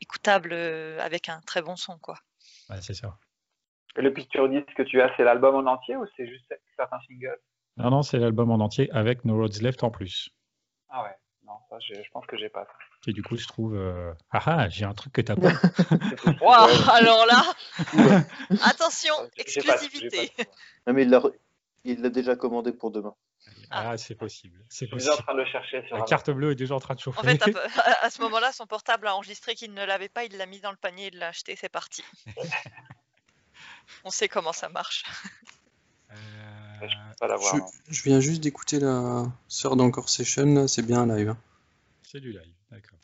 écoutable 0.00 0.52
euh, 0.52 0.98
avec 1.00 1.28
un 1.28 1.40
très 1.42 1.62
bon 1.62 1.76
son. 1.76 1.98
Quoi. 1.98 2.16
Ouais, 2.70 2.80
c'est 2.80 2.94
ça. 2.94 3.18
Et 3.96 4.02
le 4.02 4.12
picture 4.12 4.48
disc 4.48 4.66
que 4.76 4.82
tu 4.82 5.00
as, 5.00 5.12
c'est 5.16 5.24
l'album 5.24 5.54
en 5.54 5.70
entier 5.70 5.96
ou 5.96 6.06
c'est 6.16 6.26
juste 6.26 6.52
certains 6.76 7.00
singles? 7.06 7.38
Non, 7.76 7.90
non, 7.90 8.02
c'est 8.02 8.18
l'album 8.18 8.50
en 8.50 8.56
entier 8.64 8.90
avec 8.92 9.24
No 9.24 9.36
Roads 9.36 9.60
Left 9.60 9.82
en 9.84 9.90
plus. 9.90 10.30
Ah 10.88 11.02
ouais, 11.04 11.16
non, 11.44 11.58
ça, 11.70 11.78
je 11.80 11.94
pense 12.12 12.26
que 12.26 12.36
j'ai 12.36 12.48
pas 12.48 12.64
ça. 12.64 12.72
Qui 13.06 13.12
du 13.12 13.22
coup, 13.22 13.36
je 13.36 13.46
trouve. 13.46 13.76
euh, 13.76 14.12
Ah 14.32 14.42
ah, 14.46 14.68
j'ai 14.68 14.84
un 14.84 14.92
truc 14.92 15.12
que 15.12 15.20
t'as 15.20 15.36
pas. 15.36 15.48
Ouais, 16.40 16.90
alors 16.90 17.24
là, 17.26 17.44
attention, 18.64 19.14
pas- 19.16 19.28
exclusivité. 19.38 20.32
pas 20.36 20.42
ça. 20.42 20.50
Ah, 20.86 20.92
mais 20.92 21.02
il 21.04 21.10
l'a 21.10 21.20
re- 21.20 21.32
il 21.84 22.02
l'a 22.02 22.08
déjà 22.10 22.34
commandé 22.34 22.72
pour 22.72 22.90
demain. 22.90 23.14
Ah, 23.70 23.96
c'est 23.96 24.16
possible. 24.16 24.64
C'est 24.68 24.90
déjà 24.90 24.94
en 24.94 24.98
possible. 25.10 25.22
train 25.24 25.34
de 25.34 25.38
le 25.40 25.46
chercher 25.46 25.86
sur 25.86 25.96
La 25.96 26.04
carte 26.04 26.30
bleue 26.30 26.50
est 26.50 26.56
déjà 26.56 26.74
en 26.74 26.80
train 26.80 26.94
de 26.96 27.00
chauffer. 27.00 27.18
En 27.20 27.22
fait, 27.22 27.40
à, 28.02 28.10
ce 28.10 28.20
moment-là, 28.22 28.50
son 28.52 28.66
portable 28.66 29.06
a 29.06 29.14
enregistré 29.14 29.54
qu'il 29.54 29.72
ne 29.72 29.84
l'avait 29.84 30.08
pas, 30.08 30.24
il 30.24 30.36
l'a 30.36 30.46
mis 30.46 30.58
dans 30.60 30.72
le 30.72 30.76
panier, 30.76 31.10
il 31.12 31.18
l'a 31.20 31.28
acheté, 31.28 31.54
c'est 31.56 31.68
parti. 31.68 32.02
On 34.04 34.10
sait 34.10 34.28
comment 34.28 34.52
ça 34.52 34.68
marche. 34.68 35.04
Euh, 36.10 36.14
Je 36.82 37.18
pas 37.20 37.28
l'avoir. 37.28 37.54
Je, 37.54 37.60
non. 37.60 37.66
je 37.88 38.02
viens 38.02 38.18
juste 38.20 38.42
d'écouter 38.42 38.80
la 38.80 39.26
sœur 39.48 39.76
d'Encore 39.76 40.08
Session, 40.08 40.46
là, 40.46 40.66
c'est 40.68 40.82
bien 40.82 41.02
un 41.08 41.16
live. 41.16 41.28
hein. 41.30 41.38
C'est 42.02 42.20
du 42.20 42.32
live, 42.32 42.52
d'accord. 42.70 42.95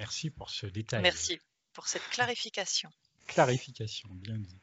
Merci 0.00 0.30
pour 0.30 0.50
ce 0.50 0.66
détail. 0.66 1.02
Merci 1.02 1.38
pour 1.74 1.86
cette 1.86 2.02
clarification. 2.10 2.88
Clarification, 3.26 4.08
bien 4.12 4.38
dit. 4.38 4.58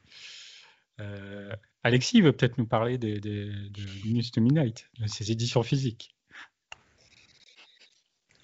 Euh, 1.00 1.56
Alexis 1.84 2.22
veut 2.22 2.36
peut-être 2.36 2.58
nous 2.58 2.66
parler 2.66 2.98
des, 2.98 3.20
des- 3.20 3.46
de 3.70 3.82
Minus 4.04 4.32
to 4.32 4.42
Midnight, 4.42 4.90
de 5.00 5.08
ses 5.08 5.32
éditions 5.32 5.64
physiques. 5.64 6.14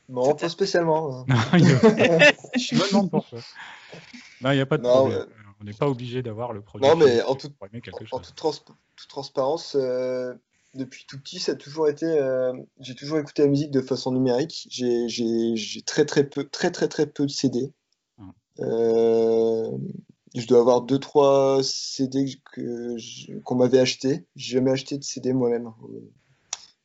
Non, 0.10 0.36
pas 0.36 0.50
spécialement. 0.50 1.26
Non, 1.28 1.36
Je 1.54 2.76
me 2.76 2.90
demande 2.90 3.10
pourquoi. 3.10 3.40
Non, 4.42 4.52
il 4.52 4.56
n'y 4.56 4.62
a 4.62 4.66
pas 4.66 4.78
de 4.78 4.84
Non, 4.84 4.90
problème. 4.96 5.20
ouais. 5.20 5.26
On 5.62 5.64
n'est 5.64 5.74
pas 5.74 5.88
obligé 5.88 6.22
d'avoir 6.22 6.52
le 6.52 6.62
produit. 6.62 6.86
Non, 6.88 6.96
mais 6.98 7.22
en 7.24 7.36
tout- 7.36 7.54
trans- 8.36 8.52
toute 8.52 9.08
transparence, 9.08 9.76
euh, 9.76 10.34
depuis 10.74 11.06
tout 11.08 11.20
petit, 11.20 11.40
ça 11.40 11.54
a 11.54 11.56
toujours 11.56 11.88
été. 11.88 12.06
euh, 12.06 12.54
j'ai 12.80 12.96
toujours 12.96 13.20
écouté 13.20 13.44
la 13.44 13.48
musique 13.48 13.72
de 13.72 13.82
façon 13.82 14.12
numérique. 14.12 14.68
J'ai 14.70 15.82
très 15.86 16.06
très 16.06 16.24
peu, 16.24 16.48
très 16.48 16.72
très 16.72 16.88
très 16.88 17.06
peu 17.08 17.26
de 17.26 17.32
CD. 17.32 17.72
Mm. 18.18 18.30
Euh, 18.60 19.72
je 20.36 20.48
dois 20.48 20.60
avoir 20.60 20.82
deux 20.82 21.00
trois 21.00 21.60
CD 21.64 22.26
que 22.54 22.96
qu'on 23.42 23.56
m'avait 23.56 23.80
acheté. 23.80 24.26
J'ai 24.36 24.58
jamais 24.58 24.72
acheté 24.72 24.98
de 24.98 25.04
CD 25.04 25.34
moi-même. 25.34 25.72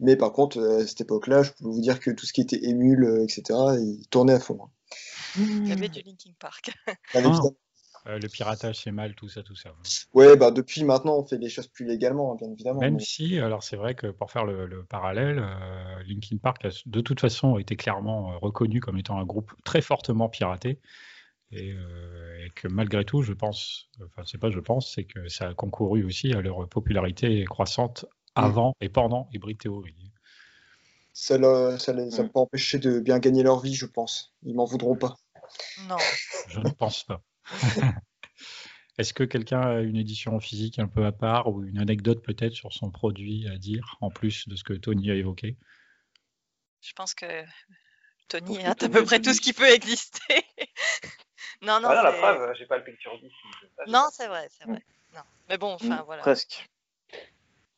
Mais 0.00 0.16
par 0.16 0.32
contre, 0.32 0.58
euh, 0.58 0.82
à 0.82 0.86
cette 0.86 1.00
époque-là, 1.00 1.42
je 1.42 1.50
peux 1.52 1.64
vous 1.64 1.80
dire 1.80 1.98
que 1.98 2.10
tout 2.10 2.26
ce 2.26 2.32
qui 2.32 2.40
était 2.40 2.64
émule, 2.64 3.20
etc., 3.22 3.42
il 3.80 4.06
tournait 4.10 4.34
à 4.34 4.40
fond. 4.40 4.58
hein. 4.62 4.70
Il 5.36 5.68
y 5.68 5.72
avait 5.72 5.88
du 5.88 6.00
Linkin 6.02 6.32
Park. 6.38 6.72
Ah. 7.14 7.20
Euh, 8.08 8.18
le 8.18 8.28
piratage, 8.28 8.76
c'est 8.76 8.90
mal, 8.90 9.14
tout 9.14 9.28
ça, 9.28 9.42
tout 9.42 9.54
ça. 9.54 9.70
Ouais, 10.14 10.34
bah 10.36 10.50
depuis 10.50 10.82
maintenant, 10.84 11.18
on 11.18 11.24
fait 11.26 11.36
les 11.36 11.50
choses 11.50 11.66
plus 11.68 11.84
légalement, 11.84 12.34
bien 12.36 12.50
évidemment. 12.50 12.80
Même 12.80 12.94
mais- 12.94 13.00
si, 13.04 13.38
alors 13.38 13.62
c'est 13.62 13.76
vrai 13.76 13.94
que 13.94 14.06
pour 14.06 14.30
faire 14.30 14.46
le, 14.46 14.66
le 14.66 14.82
parallèle, 14.84 15.38
euh, 15.40 16.02
Linkin 16.06 16.38
Park 16.38 16.64
a 16.64 16.70
de 16.86 17.00
toute 17.02 17.20
façon 17.20 17.58
été 17.58 17.76
clairement 17.76 18.32
euh, 18.32 18.36
reconnu 18.38 18.80
comme 18.80 18.96
étant 18.96 19.18
un 19.18 19.24
groupe 19.24 19.52
très 19.64 19.82
fortement 19.82 20.28
piraté. 20.28 20.78
Et, 21.50 21.72
euh, 21.72 22.44
et 22.44 22.50
que 22.50 22.68
malgré 22.68 23.04
tout, 23.06 23.22
je 23.22 23.32
pense, 23.32 23.88
enfin 24.04 24.22
c'est 24.26 24.36
pas 24.38 24.50
je 24.50 24.60
pense, 24.60 24.94
c'est 24.94 25.04
que 25.04 25.28
ça 25.28 25.48
a 25.48 25.54
concouru 25.54 26.04
aussi 26.04 26.32
à 26.34 26.42
leur 26.42 26.68
popularité 26.68 27.44
croissante 27.44 28.04
avant 28.34 28.74
et 28.82 28.88
pendant 28.90 29.28
Hybrid 29.32 29.58
Theory. 29.58 29.94
Ça 31.14 31.36
ne 31.38 31.76
ça 31.78 31.92
les 31.94 32.20
a 32.20 32.22
Mm. 32.22 32.28
pas 32.28 32.40
empêchés 32.40 32.78
de 32.78 33.00
bien 33.00 33.18
gagner 33.18 33.42
leur 33.42 33.60
vie, 33.60 33.74
je 33.74 33.86
pense. 33.86 34.34
Ils 34.44 34.54
m'en 34.54 34.66
voudront 34.66 34.94
pas. 34.96 35.16
Non. 35.88 35.96
Je 36.48 36.60
ne 36.60 36.68
pense 36.70 37.04
pas. 37.04 37.22
Est-ce 38.98 39.14
que 39.14 39.22
quelqu'un 39.22 39.60
a 39.60 39.80
une 39.80 39.96
édition 39.96 40.40
physique 40.40 40.78
un 40.80 40.88
peu 40.88 41.06
à 41.06 41.12
part 41.12 41.46
ou 41.48 41.62
une 41.64 41.78
anecdote 41.78 42.22
peut-être 42.22 42.54
sur 42.54 42.72
son 42.72 42.90
produit 42.90 43.46
à 43.48 43.56
dire, 43.56 43.96
en 44.00 44.10
plus 44.10 44.48
de 44.48 44.56
ce 44.56 44.64
que 44.64 44.72
Tony 44.72 45.10
a 45.10 45.14
évoqué? 45.14 45.56
Je 46.80 46.92
pense 46.94 47.14
que 47.14 47.44
Tony 48.28 48.58
a 48.64 48.70
à 48.70 48.74
peu 48.74 49.04
près 49.04 49.20
tout 49.20 49.32
ce 49.32 49.40
qui 49.40 49.52
peut 49.52 49.68
exister. 49.68 50.44
non, 51.62 51.80
non, 51.80 51.88
Ah 51.90 51.96
non, 51.96 52.02
la 52.02 52.12
c'est- 52.12 52.18
preuve, 52.18 52.54
j'ai 52.58 52.66
pas 52.66 52.78
le 52.78 52.84
picture 52.84 53.12
non, 53.86 54.06
c'est 54.12 54.26
vrai, 54.26 54.48
c'est 54.50 54.66
Mm. 54.66 54.70
vrai. 54.72 54.82
Non. 55.14 55.22
Mais 55.48 55.56
bon, 55.58 55.72
enfin 55.72 56.02
voilà. 56.02 56.22
Presque. 56.22 56.68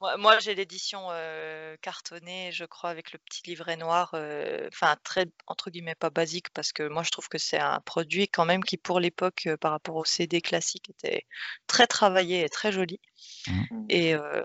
Moi, 0.00 0.16
moi, 0.16 0.38
j'ai 0.38 0.54
l'édition 0.54 1.08
euh, 1.10 1.76
cartonnée, 1.82 2.52
je 2.52 2.64
crois, 2.64 2.88
avec 2.88 3.12
le 3.12 3.18
petit 3.18 3.42
livret 3.44 3.76
noir. 3.76 4.10
euh, 4.14 4.66
Enfin, 4.72 4.96
très 5.04 5.26
entre 5.46 5.70
guillemets 5.70 5.94
pas 5.94 6.08
basique 6.08 6.48
parce 6.50 6.72
que 6.72 6.88
moi, 6.88 7.02
je 7.02 7.10
trouve 7.10 7.28
que 7.28 7.36
c'est 7.36 7.58
un 7.58 7.80
produit 7.80 8.26
quand 8.26 8.46
même 8.46 8.64
qui, 8.64 8.78
pour 8.78 8.98
l'époque, 8.98 9.42
euh, 9.46 9.56
par 9.58 9.72
rapport 9.72 9.96
au 9.96 10.04
CD 10.04 10.40
classique, 10.40 10.88
était 10.90 11.26
très 11.66 11.86
travaillé 11.86 12.44
et 12.44 12.48
très 12.48 12.72
joli. 12.72 12.98
Mm. 13.46 13.86
Et 13.90 14.14
euh, 14.14 14.42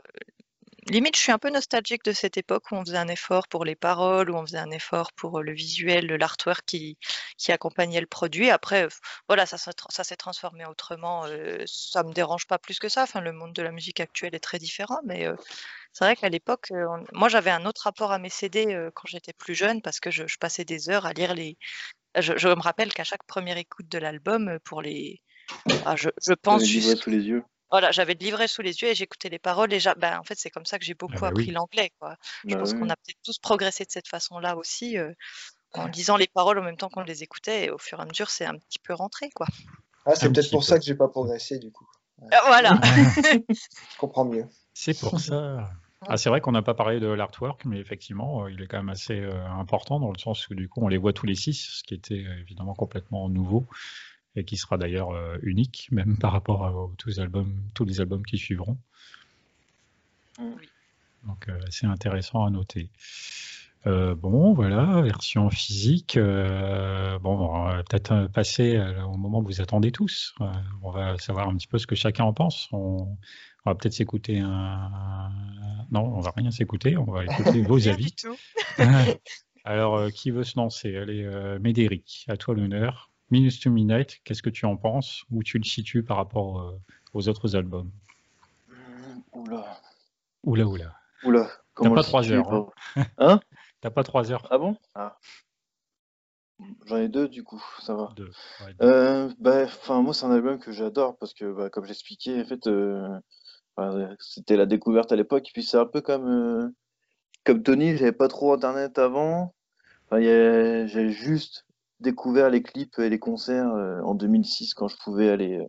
limite, 0.86 1.15
je 1.15 1.21
suis 1.21 1.31
un 1.31 1.38
peu 1.39 1.49
nostalgique 1.49 2.03
de 2.03 2.11
cette 2.11 2.38
époque 2.38 2.71
où 2.71 2.75
on 2.75 2.83
faisait 2.86 2.97
un 2.97 3.07
effort 3.07 3.47
pour 3.47 3.65
les 3.65 3.75
paroles, 3.75 4.29
où 4.29 4.36
on 4.36 4.45
faisait 4.45 4.57
un 4.59 4.71
effort 4.71 5.11
pour 5.13 5.39
euh, 5.39 5.41
le 5.43 5.53
visuel, 5.53 6.07
l'artwork 6.07 6.63
qui, 6.65 6.97
qui 7.38 7.51
accompagnait 7.51 8.01
le 8.01 8.07
produit. 8.07 8.49
Après, 8.51 8.83
euh, 8.86 8.89
voilà, 9.27 9.45
ça, 9.45 9.57
ça 9.57 10.03
s'est 10.03 10.15
transformé 10.15 10.65
autrement. 10.65 11.25
euh, 11.25 11.63
ça 11.67 12.03
me 12.03 12.13
dérange 12.13 12.47
pas 12.47 12.59
plus 12.59 12.79
que 12.79 12.89
ça. 12.89 13.03
Enfin, 13.03 13.21
le 13.21 13.31
monde 13.33 13.53
de 13.53 13.61
la 13.61 13.71
musique 13.71 13.99
actuelle 13.99 14.36
est 14.36 14.39
très 14.39 14.59
différent, 14.59 14.99
mais 15.05 15.27
euh, 15.27 15.36
c'est 15.93 16.05
vrai 16.05 16.15
qu'à 16.15 16.29
l'époque, 16.29 16.67
on- 16.71 17.05
moi, 17.13 17.29
j'avais 17.29 17.51
un 17.51 17.65
autre 17.65 17.83
rapport 17.83 18.11
à 18.13 18.19
mes 18.19 18.29
CD 18.29 18.73
euh, 18.75 18.91
quand 18.95 19.07
j'étais 19.07 19.33
plus 19.33 19.55
jeune 19.55 19.81
parce 19.81 19.99
que 19.99 20.11
je, 20.11 20.27
je 20.27 20.38
passais 20.39 20.65
des 20.65 20.89
heures 20.89 21.05
à 21.07 21.13
lire 21.13 21.33
les. 21.36 21.57
Je, 22.19 22.38
je 22.38 22.47
me 22.49 22.61
rappelle 22.61 22.93
qu'à 22.93 23.03
chaque 23.05 23.23
première 23.25 23.57
écoute 23.57 23.88
de 23.89 23.99
l'album, 23.99 24.59
pour 24.65 24.81
les. 24.83 25.21
Ah, 25.83 25.95
je, 25.97 26.09
je 26.25 26.33
pense 26.33 26.65
juste 26.65 26.97
sous 26.97 27.09
les 27.11 27.23
yeux. 27.27 27.43
Voilà, 27.72 27.91
j'avais 27.91 28.13
le 28.13 28.20
livret 28.20 28.47
sous 28.47 28.61
les 28.61 28.82
yeux 28.82 28.89
et 28.89 28.95
j'écoutais 28.95 29.30
les 29.30 29.39
paroles 29.39 29.74
et 29.74 29.80
ben, 29.97 30.20
en 30.20 30.24
fait 30.24 30.36
c'est 30.38 30.49
comme 30.49 30.66
ça 30.66 30.80
que 30.80 30.86
j'ai 30.86 30.93
beaucoup 30.93 31.20
bah 31.20 31.28
appris 31.28 31.47
oui. 31.47 31.51
l'anglais 31.51 31.91
quoi. 31.99 32.16
Je 32.47 32.55
Bah 32.55 32.59
pense 32.59 32.74
oui. 32.74 32.80
qu'on 32.80 32.89
a 32.89 32.95
peut-être 32.95 33.20
tous 33.24 33.39
progressé 33.39 33.86
de 33.86 33.91
cette 33.91 34.07
façon-là 34.07 34.55
aussi 34.57 34.97
euh, 34.97 35.11
en 35.74 35.88
lisant 35.88 36.18
les 36.18 36.28
paroles 36.28 36.59
en 36.59 36.63
même 36.63 36.78
temps 36.78 36.89
qu'on 36.89 37.03
les 37.03 37.24
écoutait 37.24 37.66
et 37.66 37.70
au 37.72 37.78
fur 37.78 37.99
et 37.99 38.01
à 38.03 38.05
mesure 38.05 38.30
c'est 38.30 38.45
un 38.45 38.57
petit 38.57 38.80
peu 38.80 38.93
rentré 38.93 39.30
quoi. 39.32 39.47
Ah, 40.05 40.16
c'est 40.16 40.32
peut-être 40.32 40.51
pour 40.51 40.59
peu. 40.59 40.66
ça 40.66 40.78
que 40.78 40.86
j'ai 40.86 40.93
pas 40.95 41.07
progressé, 41.07 41.57
du 41.57 41.72
coup. 41.72 41.88
Euh, 42.22 42.28
voilà. 42.45 42.80
Je 43.49 43.97
comprends 43.97 44.26
mieux. 44.26 44.45
C'est 44.74 44.97
pour 44.99 45.20
ça. 45.20 45.70
Ah, 46.07 46.18
c'est 46.18 46.30
vrai 46.30 46.39
qu'on 46.39 46.51
n'a 46.51 46.61
pas 46.61 46.76
parlé 46.76 46.99
de 46.99 47.07
l'artwork, 47.07 47.66
mais 47.66 47.80
effectivement, 47.80 48.43
euh, 48.43 48.51
il 48.51 48.61
est 48.61 48.68
quand 48.68 48.78
même 48.78 48.89
assez 48.89 49.20
euh, 49.20 49.43
important 49.47 49.99
dans 49.99 50.11
le 50.11 50.20
sens 50.20 50.47
où 50.49 50.53
du 50.53 50.70
coup, 50.70 50.82
on 50.84 50.88
les 50.88 50.97
voit 50.97 51.13
tous 51.13 51.26
les 51.26 51.34
six, 51.34 51.53
ce 51.80 51.84
qui 51.84 51.95
était 51.95 52.24
évidemment 52.41 52.76
complètement 52.76 53.28
nouveau 53.28 53.66
et 54.36 54.43
qui 54.43 54.57
sera 54.57 54.77
d'ailleurs 54.77 55.11
euh, 55.11 55.38
unique, 55.41 55.88
même 55.91 56.17
par 56.17 56.31
rapport 56.31 56.65
à 56.65 56.73
tous, 56.97 57.09
les 57.09 57.19
albums, 57.19 57.53
tous 57.73 57.86
les 57.86 58.01
albums 58.01 58.25
qui 58.25 58.38
suivront. 58.38 58.77
Donc, 61.25 61.47
euh, 61.49 61.59
c'est 61.70 61.87
intéressant 61.87 62.45
à 62.45 62.49
noter. 62.49 62.89
Euh, 63.87 64.16
bon, 64.16 64.53
voilà, 64.53 65.01
version 65.01 65.49
physique. 65.49 66.17
euh, 66.17 67.20
bon, 67.20 67.37
on 67.37 67.66
va 67.66 67.83
peut-être 67.83 68.28
passer 68.33 68.79
au 69.07 69.16
moment 69.16 69.41
que 69.43 69.47
vous 69.47 69.62
attendez 69.62 69.91
tous. 69.91 70.33
Euh, 70.41 70.45
on 70.82 70.91
va 70.91 71.17
savoir 71.20 71.47
un 71.49 71.55
petit 71.55 71.67
peu 71.67 71.78
ce 71.78 71.86
que 71.87 71.95
chacun 71.95 72.24
en 72.24 72.33
pense. 72.33 72.67
On, 72.71 73.17
on 73.66 73.70
va 73.70 73.75
peut-être 73.75 73.93
s'écouter 73.93 74.39
un. 74.39 75.32
Non, 75.91 76.03
on 76.16 76.20
va 76.20 76.32
rien 76.36 76.49
s'écouter. 76.51 76.97
On 76.97 77.03
va 77.05 77.25
écouter 77.25 77.62
vos 77.67 77.87
avis. 77.87 78.16
Alors, 79.66 80.12
qui 80.12 80.32
veut 80.32 80.43
se 80.43 80.57
lancer? 80.57 80.95
Allez, 80.95 81.28
Médéric, 81.62 82.25
à 82.28 82.37
toi 82.37 82.55
l'honneur. 82.55 83.12
Minus 83.31 83.59
to 83.59 83.71
Midnight, 83.71 84.19
qu'est-ce 84.23 84.43
que 84.43 84.49
tu 84.49 84.65
en 84.65 84.77
penses? 84.77 85.23
Où 85.31 85.41
tu 85.43 85.57
le 85.57 85.63
situes 85.63 86.03
par 86.03 86.17
rapport 86.17 86.61
euh, 86.61 86.79
aux 87.13 87.27
autres 87.27 87.55
albums? 87.55 87.91
Mm, 88.69 89.21
Oula. 89.33 89.81
Oula, 90.43 90.67
oula. 90.67 90.95
Oula. 91.23 91.49
Comment 91.73 91.95
pas 91.95 92.03
trois 92.03 92.31
heures, 92.31 92.53
hein. 92.53 92.67
pas- 92.95 93.03
Hein? 93.17 93.39
T'as 93.81 93.89
pas 93.89 94.03
trois 94.03 94.31
heures 94.31 94.47
Ah 94.51 94.57
bon? 94.57 94.77
Ah. 94.93 95.17
J'en 96.85 96.97
ai 96.97 97.09
deux 97.09 97.27
du 97.27 97.43
coup, 97.43 97.61
ça 97.81 97.95
va. 97.95 98.13
de. 98.15 98.25
ouais, 98.25 98.73
de- 98.79 98.85
Euh, 98.85 99.29
bah, 99.39 99.65
moi, 100.01 100.13
c'est 100.13 100.25
un 100.25 100.31
album 100.31 100.59
que 100.59 100.71
j'adore 100.71 101.17
parce 101.17 101.33
que, 101.33 101.51
bah, 101.51 101.69
comme 101.69 101.85
j'expliquais, 101.85 102.41
en 102.41 102.45
fait, 102.45 102.67
euh, 102.67 103.19
bah, 103.75 104.09
c'était 104.19 104.55
la 104.55 104.65
découverte 104.65 105.11
à 105.11 105.15
l'époque. 105.17 105.49
Puis, 105.53 105.63
c'est 105.63 105.77
un 105.77 105.85
peu 105.85 105.99
comme, 106.01 106.27
euh, 106.27 106.69
comme 107.43 107.61
Tony, 107.61 107.97
j'avais 107.97 108.13
pas 108.13 108.27
trop 108.29 108.53
internet 108.53 108.97
avant. 108.99 109.53
Enfin, 110.05 110.21
j'avais 110.21 111.11
juste 111.11 111.65
découvert 112.00 112.50
les 112.50 112.62
clips 112.62 113.00
et 113.00 113.09
les 113.09 113.20
concerts 113.20 113.67
en 114.04 114.16
2006 114.16 114.74
quand 114.74 114.88
je 114.88 114.97
pouvais 114.97 115.30
aller 115.30 115.66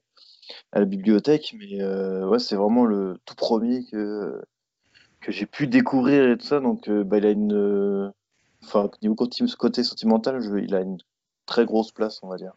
à 0.73 0.81
la 0.81 0.85
bibliothèque, 0.85 1.55
mais 1.59 1.85
ouais, 2.25 2.39
c'est 2.39 2.57
vraiment 2.57 2.85
le 2.85 3.19
tout 3.25 3.35
premier 3.35 3.85
que, 3.85 4.41
que 5.21 5.33
j'ai 5.33 5.47
pu 5.47 5.67
découvrir 5.67 6.31
et 6.31 6.37
tout 6.37 6.47
ça. 6.47 6.61
Donc, 6.61 6.89
bah, 6.89 7.19
il 7.19 7.27
a 7.27 7.31
une. 7.31 8.13
Enfin, 8.65 8.91
niveau 9.03 9.15
côté 9.15 9.85
sentimental, 9.85 10.41
il 10.63 10.75
a 10.75 10.81
une 10.81 10.99
très 11.47 11.65
grosse 11.65 11.93
place, 11.93 12.21
on 12.23 12.29
va 12.29 12.37
dire. 12.37 12.53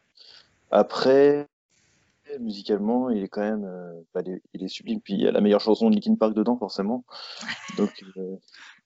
Après, 0.72 1.48
musicalement, 2.40 3.10
il 3.10 3.24
est 3.24 3.28
quand 3.28 3.42
même, 3.42 3.68
bah, 4.14 4.22
il, 4.54 4.64
est, 4.64 4.68
sublime. 4.68 5.02
Puis 5.02 5.14
il 5.14 5.22
y 5.22 5.28
a 5.28 5.32
la 5.32 5.42
meilleure 5.42 5.62
chanson 5.62 5.90
de 5.90 5.96
Linkin 5.96 6.16
Park 6.16 6.34
dedans, 6.34 6.58
forcément. 6.58 7.04
Donc 7.78 8.04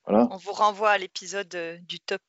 voilà. 0.06 0.28
On 0.32 0.38
vous 0.38 0.54
renvoie 0.54 0.92
à 0.92 0.98
l'épisode 0.98 1.56
du 1.88 2.00
top 2.00 2.22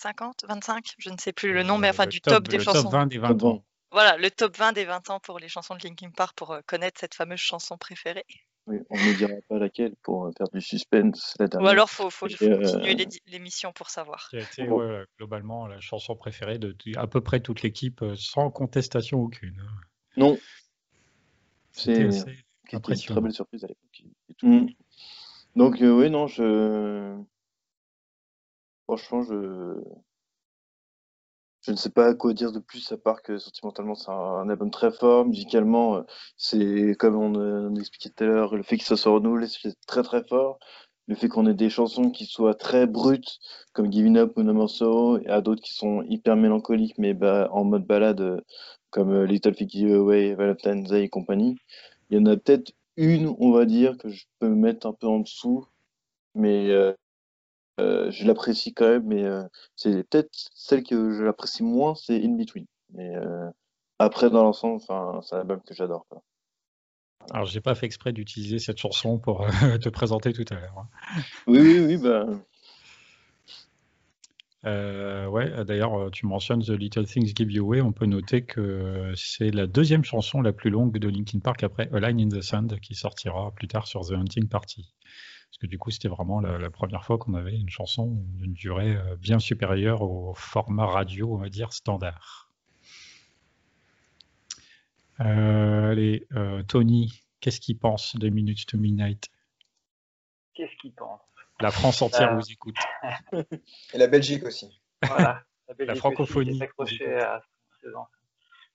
50, 0.00 0.44
25, 0.48 0.94
je 0.98 1.10
ne 1.10 1.18
sais 1.18 1.32
plus 1.32 1.52
le 1.52 1.62
nom, 1.62 1.76
mais 1.76 1.90
enfin 1.90 2.06
du 2.06 2.20
top, 2.20 2.48
des 2.48 2.56
le 2.56 2.62
chansons. 2.62 2.84
Top 2.84 2.92
20 2.92 3.06
des 3.06 3.18
20 3.18 3.44
ans. 3.44 3.64
Voilà, 3.92 4.16
le 4.16 4.30
top 4.30 4.56
20 4.56 4.72
des 4.72 4.84
20 4.84 5.10
ans 5.10 5.20
pour 5.20 5.38
les 5.38 5.48
chansons 5.48 5.74
de 5.74 5.80
Linkin 5.82 6.10
Park 6.10 6.36
pour 6.36 6.56
connaître 6.66 6.98
cette 7.00 7.14
fameuse 7.14 7.40
chanson 7.40 7.76
préférée. 7.76 8.24
Oui, 8.66 8.78
on 8.88 8.96
ne 8.96 9.16
dira 9.16 9.34
pas 9.48 9.58
laquelle 9.58 9.94
pour 10.02 10.30
faire 10.36 10.48
du 10.48 10.60
suspense. 10.60 11.36
Ou 11.38 11.66
alors, 11.66 11.88
il 11.90 11.94
faut, 11.94 12.10
faut, 12.10 12.26
continuer 12.26 12.96
l'émission 13.26 13.72
pour 13.72 13.90
savoir. 13.90 14.28
Qui 14.30 14.36
a 14.36 14.40
été 14.40 14.68
globalement 15.18 15.66
la 15.66 15.80
chanson 15.80 16.14
préférée 16.14 16.58
de 16.58 16.74
à 16.96 17.06
peu 17.06 17.20
près 17.20 17.40
toute 17.40 17.62
l'équipe, 17.62 18.04
sans 18.16 18.50
contestation 18.50 19.20
aucune. 19.20 19.60
Non. 20.16 20.38
C'est 21.72 21.96
une 21.96 22.80
très 22.80 23.20
belle 23.20 23.32
surprise 23.32 23.64
à 23.64 23.68
l'époque. 23.68 24.02
Mm. 24.42 24.66
Donc, 25.56 25.76
oui, 25.80 26.10
non, 26.10 26.26
je. 26.26 27.16
Franchement, 28.90 29.22
je. 29.22 29.80
Je 31.62 31.70
ne 31.70 31.76
sais 31.76 31.90
pas 31.90 32.12
quoi 32.14 32.32
dire 32.32 32.50
de 32.50 32.58
plus 32.58 32.90
à 32.90 32.96
part 32.96 33.22
que 33.22 33.38
sentimentalement 33.38 33.94
c'est 33.94 34.10
un, 34.10 34.48
album 34.48 34.70
très 34.72 34.90
fort. 34.90 35.26
Musicalement, 35.26 35.98
euh, 35.98 36.02
c'est 36.36 36.96
comme 36.98 37.14
on, 37.14 37.34
on 37.36 37.76
expliquait 37.76 38.08
tout 38.08 38.24
à 38.24 38.26
l'heure, 38.26 38.56
le 38.56 38.64
fait 38.64 38.76
qu'il 38.76 38.86
soit 38.86 38.96
sur 38.96 39.12
renouvelé, 39.12 39.46
c'est 39.46 39.74
très 39.86 40.02
très 40.02 40.24
fort. 40.24 40.58
Le 41.06 41.14
fait 41.14 41.28
qu'on 41.28 41.46
ait 41.46 41.54
des 41.54 41.70
chansons 41.70 42.10
qui 42.10 42.26
soient 42.26 42.54
très 42.54 42.86
brutes, 42.88 43.38
comme 43.72 43.92
Giving 43.92 44.16
Up 44.16 44.32
ou 44.36 44.42
No 44.42 44.54
More 44.54 44.70
Sorrow, 44.70 45.18
et 45.18 45.28
à 45.28 45.40
d'autres 45.40 45.62
qui 45.62 45.74
sont 45.74 46.02
hyper 46.08 46.34
mélancoliques, 46.34 46.98
mais 46.98 47.14
bah, 47.14 47.48
en 47.52 47.64
mode 47.64 47.86
balade, 47.86 48.20
euh, 48.22 48.40
comme 48.90 49.12
euh, 49.12 49.26
Little 49.26 49.54
Figgy 49.54 49.92
Away, 49.92 50.34
Valentine's 50.34 50.88
Day 50.90 51.04
et 51.04 51.08
compagnie. 51.08 51.56
Il 52.10 52.18
y 52.18 52.20
en 52.20 52.26
a 52.26 52.36
peut-être 52.36 52.72
une, 52.96 53.36
on 53.38 53.52
va 53.52 53.66
dire, 53.66 53.96
que 53.98 54.08
je 54.08 54.24
peux 54.40 54.48
mettre 54.48 54.88
un 54.88 54.92
peu 54.94 55.06
en 55.06 55.20
dessous, 55.20 55.66
mais 56.34 56.70
euh, 57.80 58.10
je 58.10 58.26
l'apprécie 58.26 58.74
quand 58.74 58.88
même, 58.88 59.04
mais 59.06 59.24
euh, 59.24 59.42
c'est 59.76 60.08
peut-être 60.08 60.30
celle 60.54 60.82
que 60.82 61.12
je 61.12 61.22
l'apprécie 61.22 61.62
moins, 61.62 61.94
c'est 61.94 62.22
In 62.22 62.36
Between. 62.36 62.66
Mais 62.92 63.16
euh, 63.16 63.48
après, 63.98 64.30
dans 64.30 64.42
l'ensemble, 64.42 64.80
c'est 64.80 64.92
un 64.92 65.38
album 65.38 65.60
que 65.66 65.74
j'adore. 65.74 66.06
Alors, 67.32 67.46
j'ai 67.46 67.60
pas 67.60 67.74
fait 67.74 67.86
exprès 67.86 68.12
d'utiliser 68.12 68.58
cette 68.58 68.78
chanson 68.78 69.18
pour 69.18 69.46
te 69.82 69.88
présenter 69.88 70.32
tout 70.32 70.44
à 70.50 70.54
l'heure. 70.54 70.78
Hein. 70.78 70.88
Oui, 71.46 71.60
oui, 71.60 71.80
oui, 71.80 71.96
bah. 71.96 72.26
ouais, 75.28 75.64
d'ailleurs, 75.64 76.10
tu 76.10 76.26
mentionnes 76.26 76.62
The 76.62 76.70
Little 76.70 77.06
Things 77.06 77.32
Give 77.34 77.52
You 77.52 77.64
Away. 77.64 77.80
On 77.82 77.92
peut 77.92 78.06
noter 78.06 78.42
que 78.42 79.12
c'est 79.16 79.50
la 79.50 79.66
deuxième 79.66 80.04
chanson 80.04 80.40
la 80.40 80.52
plus 80.52 80.70
longue 80.70 80.98
de 80.98 81.08
Linkin 81.08 81.38
Park 81.40 81.62
après 81.62 81.88
A 81.92 82.00
Line 82.00 82.20
in 82.20 82.28
the 82.28 82.42
Sand 82.42 82.78
qui 82.80 82.94
sortira 82.94 83.52
plus 83.52 83.68
tard 83.68 83.86
sur 83.86 84.00
The 84.00 84.12
Hunting 84.12 84.48
Party. 84.48 84.94
Parce 85.50 85.58
que 85.58 85.66
du 85.66 85.78
coup, 85.78 85.90
c'était 85.90 86.08
vraiment 86.08 86.40
la, 86.40 86.70
première 86.70 87.04
fois 87.04 87.18
qu'on 87.18 87.34
avait 87.34 87.56
une 87.56 87.68
chanson 87.68 88.22
d'une 88.36 88.52
durée 88.52 88.96
euh, 88.96 89.16
bien 89.16 89.40
supérieure 89.40 90.02
au 90.02 90.32
format 90.34 90.86
radio, 90.86 91.34
on 91.34 91.38
va 91.38 91.48
dire, 91.48 91.72
standard. 91.72 92.48
Euh, 95.20 95.90
allez, 95.90 96.26
euh, 96.36 96.62
Tony, 96.62 97.22
qu'est-ce 97.40 97.60
qu'il 97.60 97.78
pense 97.78 98.16
de 98.16 98.28
Minutes 98.28 98.64
to 98.66 98.78
Midnight? 98.78 99.28
Qu'est-ce 100.54 100.74
qu'il 100.80 100.94
pense? 100.94 101.20
La 101.60 101.72
France 101.72 102.00
entière 102.00 102.36
vous 102.36 102.50
écoute. 102.52 102.76
Et 103.92 103.98
la 103.98 104.06
Belgique 104.06 104.44
aussi. 104.44 104.80
Voilà, 105.02 105.42
la, 105.68 105.74
Belgique 105.74 105.88
la 105.88 105.94
francophonie. 105.96 106.52
Aussi, 106.52 106.62
accroché 106.62 107.14
à 107.16 107.42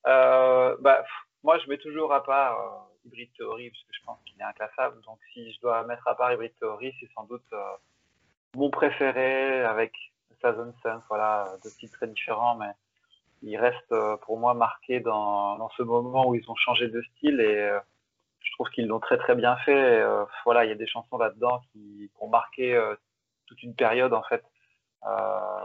euh, 0.08 0.76
bah, 0.82 1.04
moi, 1.44 1.58
je 1.60 1.70
mets 1.70 1.78
toujours 1.78 2.14
à 2.14 2.24
part 2.24 2.90
Hybrid 3.06 3.30
Theory 3.38 3.70
parce 3.70 3.84
que 3.84 3.94
je 3.94 4.04
pense 4.06 4.20
qu'il 4.26 4.40
est 4.40 4.44
inclassable. 4.44 5.02
Donc 5.06 5.20
si 5.34 5.52
je 5.54 5.60
dois 5.62 5.84
mettre 5.86 6.08
à 6.08 6.16
part 6.16 6.32
Hybrid 6.32 6.54
Theory, 6.60 6.94
c'est 7.00 7.10
sans 7.14 7.24
doute 7.24 7.46
euh, 7.54 7.64
mon 8.56 8.70
préféré 8.70 9.64
avec 9.64 9.94
Saison 10.42 10.74
Sense. 10.84 11.04
Voilà, 11.10 11.56
deux 11.64 11.70
styles 11.70 11.92
très 11.92 12.08
différents, 12.08 12.56
mais 12.56 12.72
il 13.42 13.58
reste 13.58 13.92
euh, 13.92 14.18
pour 14.18 14.40
moi 14.40 14.54
marqué 14.54 15.00
dans, 15.00 15.70
ce 15.78 15.84
moment 15.84 16.28
où 16.28 16.36
ils 16.36 16.50
ont 16.50 16.56
changé 16.56 16.88
de 16.88 17.02
style 17.02 17.40
et 17.40 17.60
euh, 17.60 17.80
je 18.42 18.52
trouve 18.54 18.70
qu'ils 18.70 18.88
l'ont 18.88 19.00
très 19.00 19.18
très 19.18 19.36
bien 19.36 19.56
fait. 19.58 20.04
voilà, 20.44 20.66
il 20.66 20.70
y 20.70 20.72
a 20.72 20.76
des 20.76 20.88
chansons 20.88 21.18
là-dedans 21.18 21.62
qui, 21.72 22.12
ont 22.20 22.28
marqué 22.28 22.80
toute 23.48 23.62
une 23.64 23.74
période 23.76 24.14
en 24.14 24.22
fait. 24.24 24.44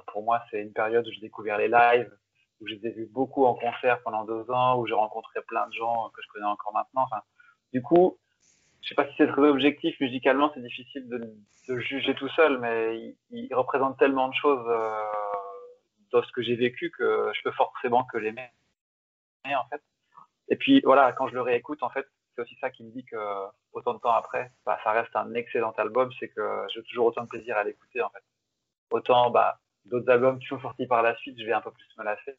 pour 0.06 0.22
moi, 0.22 0.42
c'est 0.50 0.62
une 0.62 0.72
période 0.72 1.06
où 1.06 1.10
j'ai 1.12 1.20
découvert 1.20 1.58
les 1.58 1.68
lives, 1.68 2.10
où 2.60 2.66
je 2.66 2.74
les 2.74 2.86
ai 2.88 2.90
vus 2.92 3.06
beaucoup 3.06 3.44
en 3.46 3.54
concert 3.54 4.02
pendant 4.02 4.24
deux 4.24 4.50
ans, 4.50 4.78
où 4.78 4.86
j'ai 4.86 4.94
rencontré 4.94 5.40
plein 5.42 5.66
de 5.66 5.72
gens 5.72 6.10
que 6.10 6.22
je 6.22 6.28
connais 6.28 6.46
encore 6.46 6.72
maintenant. 6.72 7.02
Enfin, 7.02 7.22
du 7.72 7.82
coup, 7.82 8.18
je 8.82 8.88
sais 8.88 8.94
pas 8.94 9.06
si 9.06 9.14
c'est 9.16 9.28
très 9.28 9.42
objectif, 9.42 9.98
musicalement 10.00 10.50
c'est 10.54 10.62
difficile 10.62 11.08
de, 11.08 11.32
de, 11.68 11.78
juger 11.80 12.14
tout 12.14 12.28
seul, 12.30 12.58
mais 12.58 13.14
il, 13.30 13.54
représente 13.54 13.98
tellement 13.98 14.28
de 14.28 14.34
choses 14.34 14.66
euh, 14.66 15.02
dans 16.12 16.22
ce 16.22 16.32
que 16.32 16.42
j'ai 16.42 16.56
vécu 16.56 16.90
que 16.90 17.30
je 17.34 17.42
peux 17.42 17.52
forcément 17.52 18.04
que 18.04 18.18
l'aimer 18.18 18.48
en. 19.44 19.76
Et 20.48 20.56
puis 20.56 20.80
voilà, 20.84 21.12
quand 21.12 21.28
je 21.28 21.34
le 21.34 21.42
réécoute, 21.42 21.82
en 21.82 21.90
fait, 21.90 22.06
c'est 22.34 22.42
aussi 22.42 22.56
ça 22.60 22.70
qui 22.70 22.84
me 22.84 22.90
dit 22.90 23.04
que 23.04 23.16
autant 23.72 23.94
de 23.94 24.00
temps 24.00 24.12
après, 24.12 24.50
bah, 24.64 24.78
ça 24.82 24.92
reste 24.92 25.14
un 25.14 25.34
excellent 25.34 25.72
album, 25.72 26.10
c'est 26.18 26.28
que 26.28 26.66
j'ai 26.74 26.82
toujours 26.84 27.06
autant 27.06 27.22
de 27.22 27.28
plaisir 27.28 27.56
à 27.56 27.64
l'écouter 27.64 28.02
en 28.02 28.10
fait. 28.10 28.22
Autant 28.90 29.30
bah, 29.30 29.60
d'autres 29.84 30.10
albums 30.10 30.38
qui 30.38 30.46
sont 30.46 30.60
sortis 30.60 30.86
par 30.86 31.02
la 31.02 31.16
suite, 31.16 31.38
je 31.38 31.44
vais 31.44 31.52
un 31.52 31.60
peu 31.60 31.70
plus 31.70 31.86
me 31.98 32.04
lasser, 32.04 32.34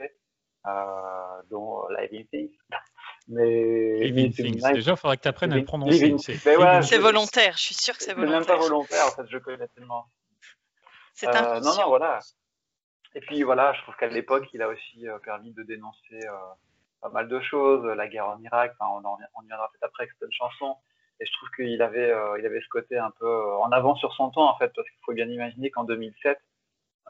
euh, 0.68 1.42
dont 1.50 1.88
Live 1.90 2.10
in 2.14 2.24
Peace. 2.32 2.58
Mais 3.28 4.00
Living 4.00 4.34
Things. 4.34 4.74
Déjà, 4.74 4.92
il 4.92 4.98
faudrait 4.98 5.18
que 5.18 5.22
tu 5.22 5.28
apprennes 5.28 5.54
à 5.54 5.58
le 5.58 5.64
prononcer. 5.64 6.16
C'est 6.18 6.98
volontaire, 6.98 7.54
je 7.56 7.64
suis 7.64 7.76
sûr 7.76 7.96
que 7.98 8.04
c'est 8.04 8.14
volontaire. 8.14 8.44
C'est 8.44 8.50
même 8.50 8.60
pas 8.60 8.64
volontaire, 8.64 9.06
en 9.06 9.12
fait, 9.12 9.28
je 9.30 9.38
connais 9.38 9.68
tellement. 9.70 10.06
C'est 11.14 11.28
euh, 11.28 11.60
Non, 11.60 11.76
non, 11.76 11.88
voilà. 11.88 12.20
Et 13.14 13.20
puis 13.20 13.44
voilà, 13.44 13.74
je 13.74 13.82
trouve 13.82 13.96
qu'à 13.96 14.08
l'époque, 14.08 14.48
il 14.54 14.62
a 14.62 14.70
aussi 14.70 15.08
euh, 15.08 15.20
permis 15.20 15.52
de 15.54 15.64
dénoncer 15.64 16.20
euh, 16.26 16.34
pas 17.02 17.10
mal 17.10 17.28
de 17.28 17.40
choses, 17.42 17.86
la 17.86 18.08
guerre 18.08 18.28
en 18.28 18.42
Irak, 18.42 18.74
enfin, 18.80 18.92
on, 18.92 19.08
en, 19.08 19.18
on 19.36 19.44
y 19.44 19.48
viendra 19.48 19.70
peut-être 19.72 19.84
après 19.90 20.04
avec 20.04 20.14
cette 20.20 20.32
chanson. 20.32 20.78
Et 21.20 21.26
je 21.26 21.32
trouve 21.34 21.50
qu'il 21.56 21.82
avait, 21.82 22.10
euh, 22.10 22.40
il 22.40 22.46
avait 22.46 22.62
ce 22.62 22.70
côté 22.70 22.98
un 22.98 23.12
peu 23.12 23.54
en 23.58 23.72
avant 23.72 23.96
sur 23.96 24.14
son 24.14 24.32
temps, 24.32 24.50
en 24.50 24.58
fait, 24.58 24.72
parce 24.76 24.88
qu'il 24.90 25.00
faut 25.06 25.14
bien 25.14 25.28
imaginer 25.28 25.70
qu'en 25.70 25.84
2007, 25.84 26.40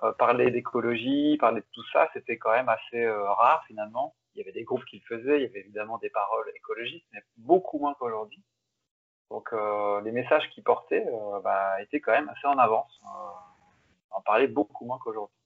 euh, 0.04 0.14
parler 0.14 0.50
d'écologie, 0.50 1.38
parler 1.38 1.62
de 1.62 1.68
tout 1.74 1.86
ça, 1.94 2.10
c'était 2.14 2.38
quand 2.38 2.52
même 2.52 2.70
assez 2.70 3.04
euh, 3.04 3.32
rare 3.34 3.64
finalement. 3.68 4.16
Il 4.34 4.40
y 4.40 4.42
avait 4.42 4.52
des 4.52 4.64
groupes 4.64 4.86
qui 4.86 4.98
le 4.98 5.18
faisaient, 5.18 5.38
il 5.38 5.44
y 5.44 5.46
avait 5.46 5.60
évidemment 5.60 5.98
des 6.00 6.10
paroles 6.10 6.52
écologistes, 6.56 7.06
mais 7.14 7.22
beaucoup 7.38 7.78
moins 7.78 7.94
qu'aujourd'hui. 7.94 8.44
Donc 9.30 9.54
euh, 9.54 10.02
les 10.02 10.12
messages 10.12 10.50
qu'il 10.50 10.64
portait 10.64 11.06
bah, 11.44 11.82
étaient 11.82 12.02
quand 12.02 12.14
même 12.14 12.30
assez 12.30 12.48
en 12.48 12.58
avance. 12.58 13.00
on 13.04 14.18
en 14.18 14.22
parlait 14.22 14.48
beaucoup 14.48 14.86
moins 14.86 14.98
qu'aujourd'hui. 15.00 15.38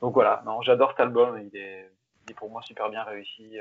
Donc 0.00 0.14
voilà, 0.14 0.42
non, 0.44 0.60
j'adore 0.62 0.90
cet 0.90 1.00
album, 1.00 1.38
il 1.40 1.56
est, 1.56 1.90
il 2.24 2.32
est, 2.32 2.34
pour 2.34 2.50
moi 2.50 2.62
super 2.62 2.90
bien 2.90 3.02
réussi, 3.04 3.58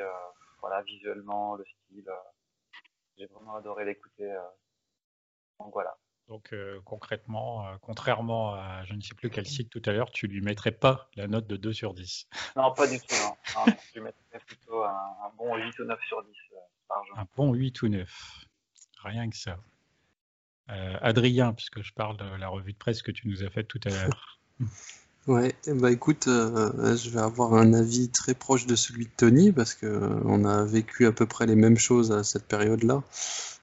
voilà, 0.61 0.81
visuellement, 0.83 1.55
le 1.55 1.65
style. 1.65 2.09
J'ai 3.17 3.25
vraiment 3.27 3.55
adoré 3.55 3.85
l'écouter. 3.85 4.33
donc 5.59 5.73
voilà. 5.73 5.97
Donc 6.29 6.53
euh, 6.53 6.79
concrètement, 6.85 7.65
euh, 7.65 7.75
contrairement 7.81 8.53
à 8.53 8.83
je 8.85 8.93
ne 8.93 9.01
sais 9.01 9.15
plus 9.15 9.31
quel 9.31 9.47
site 9.47 9.71
tout 9.71 9.81
à 9.85 9.91
l'heure, 9.91 10.11
tu 10.11 10.27
lui 10.27 10.41
mettrais 10.41 10.71
pas 10.71 11.09
la 11.15 11.25
note 11.25 11.47
de 11.47 11.57
2 11.57 11.73
sur 11.73 11.95
10. 11.95 12.27
Non, 12.55 12.71
pas 12.71 12.87
du 12.87 12.99
tout. 12.99 13.15
Non. 13.15 13.65
non 13.65 13.73
je 13.87 13.99
lui 13.99 14.05
mettrais 14.05 14.39
plutôt 14.45 14.83
un, 14.83 15.31
bon 15.37 15.55
8 15.55 15.79
ou 15.79 15.85
9 15.85 15.99
sur 16.07 16.23
10 16.23 16.29
euh, 16.29 16.57
par 16.87 17.03
jour. 17.05 17.17
Un 17.17 17.25
bon 17.35 17.53
8 17.53 17.81
ou 17.81 17.87
9. 17.89 18.45
Rien 19.03 19.29
que 19.29 19.37
ça. 19.37 19.57
Adrien, 21.01 21.53
puisque 21.53 21.81
je 21.81 21.91
parle 21.93 22.17
de 22.17 22.25
la 22.25 22.47
revue 22.47 22.73
de 22.73 22.77
presse 22.77 23.01
que 23.01 23.09
tu 23.09 23.27
nous 23.27 23.43
as 23.43 23.49
faite 23.49 23.67
tout 23.67 23.79
à 23.85 23.89
l'heure. 23.89 24.39
Ouais, 25.29 25.53
bah 25.67 25.91
écoute, 25.91 26.23
je 26.25 27.09
vais 27.11 27.19
avoir 27.19 27.53
un 27.53 27.73
avis 27.73 28.09
très 28.09 28.33
proche 28.33 28.65
de 28.65 28.75
celui 28.75 29.05
de 29.05 29.11
Tony 29.15 29.51
parce 29.51 29.75
que 29.75 29.85
on 30.25 30.43
a 30.43 30.63
vécu 30.65 31.05
à 31.05 31.11
peu 31.11 31.27
près 31.27 31.45
les 31.45 31.55
mêmes 31.55 31.77
choses 31.77 32.11
à 32.11 32.23
cette 32.23 32.45
période-là. 32.45 33.03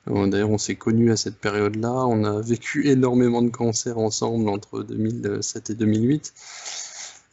D'ailleurs, 0.07 0.51
on 0.51 0.59
s'est 0.59 0.77
connus 0.77 1.11
à 1.11 1.17
cette 1.17 1.39
période-là. 1.39 1.93
On 1.93 2.23
a 2.23 2.41
vécu 2.41 2.87
énormément 2.89 3.43
de 3.43 3.51
concerts 3.51 3.99
ensemble 3.99 4.49
entre 4.49 4.85
2007 4.85 5.71
et 5.71 5.75
2008. 5.75 6.33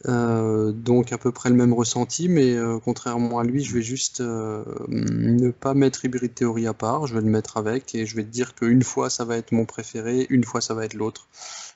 Euh, 0.08 0.72
donc 0.72 1.14
à 1.14 1.20
peu 1.20 1.32
près 1.32 1.50
le 1.50 1.56
même 1.56 1.74
ressenti, 1.74 2.28
mais 2.28 2.56
euh, 2.56 2.80
contrairement 2.84 3.38
à 3.38 3.44
lui, 3.44 3.64
je 3.64 3.74
vais 3.76 3.84
juste 3.84 4.20
euh, 4.20 4.64
ne 4.90 5.52
pas 5.52 5.76
mettre 5.76 6.04
Hybrid 6.06 6.34
Theory 6.34 6.68
à 6.68 6.74
part, 6.74 7.08
je 7.08 7.14
vais 7.14 7.22
le 7.22 7.30
mettre 7.30 7.58
avec 7.58 7.96
et 7.96 8.06
je 8.08 8.16
vais 8.16 8.24
te 8.24 8.30
dire 8.30 8.56
qu'une 8.56 8.84
fois 8.84 9.10
ça 9.10 9.24
va 9.26 9.38
être 9.38 9.54
mon 9.54 9.66
préféré, 9.66 10.26
une 10.30 10.44
fois 10.44 10.60
ça 10.60 10.74
va 10.74 10.86
être 10.86 10.96
l'autre. 10.96 11.30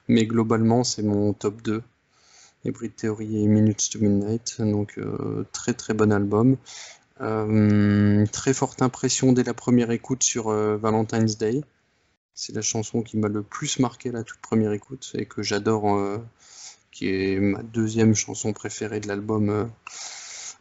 Mais 0.10 0.26
globalement, 0.26 0.84
c'est 0.84 1.04
mon 1.04 1.34
top 1.34 1.62
2. 1.62 1.84
Hybrid 2.66 2.96
Theory 2.96 3.44
et 3.44 3.48
Minutes 3.48 3.90
to 3.92 4.00
Midnight. 4.00 4.56
Donc 4.60 5.00
très 5.52 5.74
très 5.74 5.94
bon 5.94 6.12
album. 6.12 6.58
très 7.18 8.54
forte 8.54 8.82
impression 8.82 9.32
dès 9.32 9.44
la 9.44 9.54
première 9.54 9.92
écoute 9.92 10.24
sur 10.24 10.50
Valentine's 10.50 11.38
Day. 11.38 11.62
C'est 12.34 12.54
la 12.54 12.62
chanson 12.62 13.02
qui 13.02 13.18
m'a 13.18 13.30
le 13.30 13.42
plus 13.42 13.80
marqué 13.80 14.12
la 14.12 14.24
toute 14.24 14.40
première 14.40 14.72
écoute 14.72 15.12
et 15.16 15.26
que 15.26 15.42
j'adore, 15.42 16.20
qui 16.92 17.10
est 17.10 17.40
ma 17.40 17.64
deuxième 17.64 18.16
chanson 18.16 18.54
préférée 18.54 19.00
de 19.00 19.08
l'album 19.08 19.70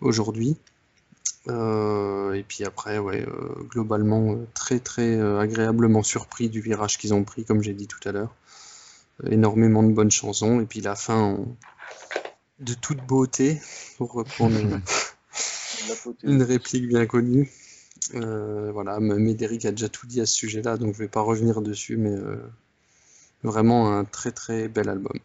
aujourd'hui. 0.00 0.56
Euh, 1.48 2.32
et 2.32 2.42
puis 2.42 2.64
après, 2.64 2.98
ouais, 2.98 3.24
euh, 3.26 3.54
globalement, 3.68 4.32
euh, 4.32 4.46
très 4.54 4.80
très 4.80 5.20
agréablement 5.20 6.02
surpris 6.02 6.48
du 6.48 6.60
virage 6.60 6.98
qu'ils 6.98 7.14
ont 7.14 7.24
pris, 7.24 7.44
comme 7.44 7.62
j'ai 7.62 7.74
dit 7.74 7.86
tout 7.86 8.00
à 8.08 8.12
l'heure. 8.12 8.34
Énormément 9.24 9.82
de 9.82 9.92
bonnes 9.92 10.10
chansons, 10.10 10.60
et 10.60 10.66
puis 10.66 10.80
la 10.80 10.96
fin 10.96 11.38
de 12.58 12.74
toute 12.74 12.98
beauté, 13.06 13.60
pour 13.96 14.12
reprendre 14.12 14.56
une 16.22 16.42
réplique 16.42 16.88
bien 16.88 17.06
connue. 17.06 17.50
voilà, 18.12 19.00
Médéric 19.00 19.64
a 19.64 19.70
déjà 19.70 19.88
tout 19.88 20.06
dit 20.06 20.20
à 20.20 20.26
ce 20.26 20.34
sujet-là, 20.34 20.76
donc 20.76 20.94
je 20.94 20.98
vais 20.98 21.08
pas 21.08 21.20
revenir 21.20 21.60
dessus, 21.62 21.96
mais 21.96 22.14
vraiment 23.42 23.92
un 23.92 24.04
très 24.04 24.32
très 24.32 24.68
bel 24.68 24.88
album. 24.88 25.18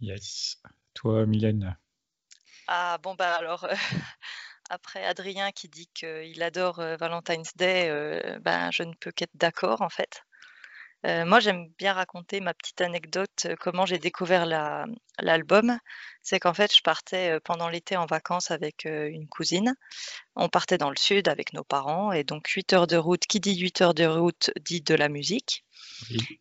Yes. 0.00 0.58
Toi, 0.94 1.26
Mylène 1.26 1.76
Ah 2.66 2.98
bon 3.02 3.14
bah 3.14 3.34
alors 3.34 3.66
Après 4.70 5.04
Adrien 5.04 5.52
qui 5.52 5.68
dit 5.68 5.88
qu'il 5.92 6.42
adore 6.42 6.76
Valentine's 6.76 7.56
Day, 7.56 8.38
ben, 8.40 8.70
je 8.70 8.82
ne 8.82 8.94
peux 8.94 9.12
qu'être 9.12 9.36
d'accord 9.36 9.82
en 9.82 9.90
fait. 9.90 10.22
Moi, 11.04 11.40
j'aime 11.40 11.68
bien 11.78 11.92
raconter 11.92 12.40
ma 12.40 12.54
petite 12.54 12.80
anecdote, 12.80 13.48
comment 13.60 13.86
j'ai 13.86 13.98
découvert 13.98 14.46
l'album. 15.18 15.78
C'est 16.22 16.38
qu'en 16.38 16.54
fait, 16.54 16.74
je 16.74 16.82
partais 16.82 17.40
pendant 17.40 17.68
l'été 17.68 17.96
en 17.96 18.06
vacances 18.06 18.50
avec 18.50 18.84
une 18.84 19.28
cousine. 19.28 19.74
On 20.36 20.48
partait 20.48 20.78
dans 20.78 20.90
le 20.90 20.96
sud 20.96 21.28
avec 21.28 21.52
nos 21.52 21.64
parents, 21.64 22.12
et 22.12 22.24
donc 22.24 22.48
8 22.48 22.72
heures 22.72 22.86
de 22.86 22.96
route, 22.96 23.26
qui 23.26 23.40
dit 23.40 23.58
8 23.58 23.80
heures 23.80 23.94
de 23.94 24.06
route 24.06 24.50
dit 24.60 24.80
de 24.80 24.94
la 24.94 25.08
musique. 25.08 25.64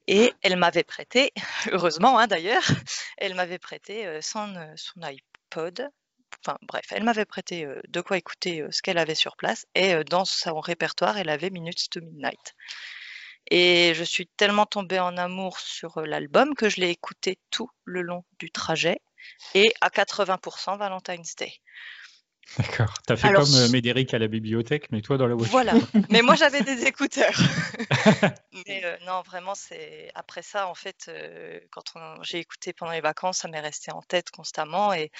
Et 0.08 0.34
elle 0.44 0.56
m'avait 0.58 0.84
prêté, 0.84 1.32
heureusement 1.72 2.20
hein, 2.20 2.28
d'ailleurs, 2.28 2.64
elle 3.18 3.36
m'avait 3.36 3.60
prêté 3.60 4.20
son, 4.22 4.54
son 4.76 5.02
iPod 5.02 5.90
enfin 6.44 6.58
bref, 6.62 6.86
elle 6.92 7.04
m'avait 7.04 7.26
prêté 7.26 7.68
de 7.88 8.02
quoi 8.02 8.18
écouter 8.18 8.66
ce 8.72 8.82
qu'elle 8.82 8.98
avait 8.98 9.16
sur 9.16 9.36
place 9.36 9.66
et 9.76 10.04
dans 10.06 10.26
son 10.26 10.60
répertoire, 10.60 11.18
elle 11.18 11.30
avait 11.30 11.50
Minutes 11.50 11.90
to 11.90 12.02
Midnight. 12.02 12.56
Et 13.50 13.94
je 13.96 14.04
suis 14.04 14.28
tellement 14.28 14.66
tombée 14.66 15.00
en 15.00 15.18
amour 15.18 15.60
sur 15.60 16.02
l'album 16.02 16.56
que 16.56 16.70
je 16.70 16.80
l'ai 16.80 16.90
écouté 16.90 17.40
tout 17.50 17.70
le 17.84 18.02
long 18.02 18.24
du 18.40 18.52
trajet 18.52 19.02
et 19.56 19.74
à 19.82 19.90
80% 19.90 20.78
Valentine's 20.78 21.36
Day. 21.36 21.54
D'accord. 22.58 22.94
Tu 23.08 23.14
as 23.14 23.16
fait 23.16 23.32
comme 23.34 23.54
euh, 23.56 23.70
Médéric 23.70 24.14
à 24.14 24.20
la 24.20 24.28
bibliothèque, 24.28 24.92
mais 24.92 25.02
toi 25.02 25.18
dans 25.18 25.28
la 25.28 25.36
voiture. 25.36 25.52
Voilà. 25.52 25.74
Mais 26.10 26.22
moi 26.22 26.36
j'avais 26.36 26.62
des 26.62 26.86
écouteurs. 26.86 27.34
mais 28.68 28.82
euh, 28.84 28.98
non, 29.06 29.22
vraiment, 29.22 29.56
c'est 29.56 30.12
après 30.16 30.42
ça, 30.42 30.68
en 30.68 30.76
fait, 30.76 31.06
euh, 31.08 31.60
quand 31.72 31.84
j'ai 32.24 32.40
écouté 32.40 32.74
pendant 32.74 32.92
les 32.92 33.00
vacances, 33.00 33.40
ça 33.40 33.48
m'est 33.48 33.62
resté 33.62 33.92
en 33.92 34.02
tête 34.02 34.32
constamment. 34.32 34.92
Et 34.92 35.12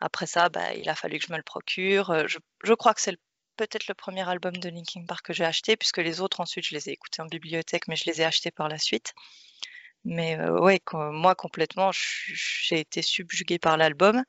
après 0.00 0.26
ça, 0.26 0.48
bah, 0.48 0.72
il 0.74 0.88
a 0.88 0.94
fallu 0.94 1.18
que 1.18 1.26
je 1.26 1.32
me 1.32 1.36
le 1.36 1.42
procure. 1.42 2.26
Je, 2.26 2.74
crois 2.74 2.94
que 2.94 3.02
c'est 3.02 3.18
peut-être 3.58 3.88
le 3.88 3.94
premier 3.94 4.26
album 4.28 4.56
de 4.56 4.70
Linkin 4.70 5.04
Park 5.06 5.26
que 5.26 5.32
j'ai 5.34 5.44
acheté, 5.44 5.76
puisque 5.76 5.98
les 5.98 6.20
autres 6.22 6.40
ensuite 6.40 6.66
je 6.66 6.74
les 6.74 6.88
ai 6.88 6.92
écoutés 6.92 7.20
en 7.22 7.26
bibliothèque, 7.26 7.88
mais 7.88 7.96
je 7.96 8.06
les 8.06 8.22
ai 8.22 8.24
achetés 8.24 8.50
par 8.50 8.68
la 8.68 8.78
suite. 8.78 9.12
Mais 10.04 10.38
ouais, 10.48 10.80
moi 10.94 11.34
complètement, 11.34 11.90
j'ai 11.92 12.80
été 12.80 13.02
subjuguée 13.02 13.58
par 13.58 13.76
l'album. 13.76 14.24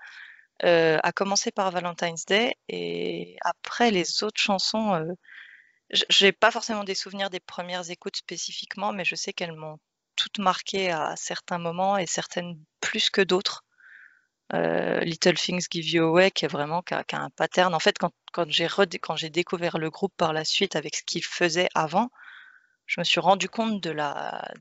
Euh, 0.65 0.97
à 1.03 1.13
commencer 1.13 1.51
par 1.51 1.71
Valentine's 1.71 2.25
Day 2.25 2.53
et 2.67 3.37
après 3.41 3.91
les 3.91 4.23
autres 4.23 4.41
chansons, 4.41 4.93
euh, 4.93 5.13
j'ai 6.09 6.33
pas 6.33 6.51
forcément 6.51 6.83
des 6.83 6.95
souvenirs 6.95 7.29
des 7.29 7.39
premières 7.39 7.89
écoutes 7.89 8.17
spécifiquement, 8.17 8.91
mais 8.91 9.05
je 9.05 9.15
sais 9.15 9.31
qu'elles 9.31 9.55
m'ont 9.55 9.79
toutes 10.17 10.39
marquées 10.39 10.91
à 10.91 11.15
certains 11.15 11.59
moments 11.59 11.97
et 11.97 12.05
certaines 12.05 12.59
plus 12.81 13.09
que 13.09 13.21
d'autres. 13.21 13.63
Euh, 14.53 14.99
Little 15.01 15.35
Things 15.35 15.67
Give 15.69 15.87
You 15.87 16.03
Away 16.05 16.31
qui 16.31 16.45
est 16.45 16.47
vraiment 16.47 16.83
un 17.11 17.29
pattern. 17.29 17.73
En 17.75 17.79
fait, 17.79 17.97
quand, 17.99 18.13
quand 18.31 18.49
j'ai 18.49 19.29
découvert 19.29 19.77
le 19.77 19.89
groupe 19.89 20.13
par 20.17 20.33
la 20.33 20.43
suite 20.45 20.75
avec 20.75 20.95
ce 20.95 21.03
qu'il 21.03 21.23
faisait 21.23 21.69
avant, 21.75 22.09
je 22.87 22.99
me 22.99 23.03
suis 23.05 23.19
rendu 23.19 23.49
compte 23.49 23.81
de 23.81 23.91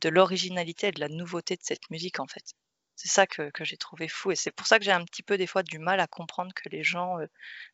de 0.01 0.09
l'originalité 0.11 0.89
et 0.89 0.93
de 0.93 1.01
la 1.01 1.09
nouveauté 1.09 1.57
de 1.57 1.63
cette 1.63 1.91
musique 1.91 2.21
en 2.21 2.27
fait. 2.27 2.55
C'est 2.97 3.09
ça 3.09 3.27
que, 3.27 3.51
j'ai 3.61 3.77
trouvé 3.77 4.09
fou 4.09 4.33
et 4.33 4.37
c'est 4.37 4.51
pour 4.51 4.67
ça 4.67 4.79
que 4.79 4.85
j'ai 4.85 4.93
un 4.93 5.05
petit 5.05 5.23
peu 5.23 5.39
des 5.39 5.47
fois 5.47 5.63
du 5.63 5.79
mal 5.79 6.01
à 6.01 6.09
comprendre 6.09 6.53
que 6.53 6.69
les 6.69 6.83
gens 6.83 7.17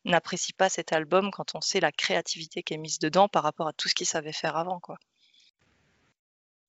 n'apprécient 0.05 0.55
pas 0.57 0.69
cet 0.69 0.93
album 0.93 1.31
quand 1.31 1.55
on 1.55 1.61
sait 1.61 1.79
la 1.79 1.91
créativité 1.91 2.63
qui 2.63 2.75
est 2.75 2.77
mise 2.77 2.99
dedans 2.99 3.27
par 3.27 3.43
rapport 3.43 3.67
à 3.67 3.73
tout 3.73 3.89
ce 3.89 3.95
qu'ils 3.95 4.07
savaient 4.07 4.31
faire 4.31 4.55
avant. 4.55 4.79
Quoi. 4.79 4.97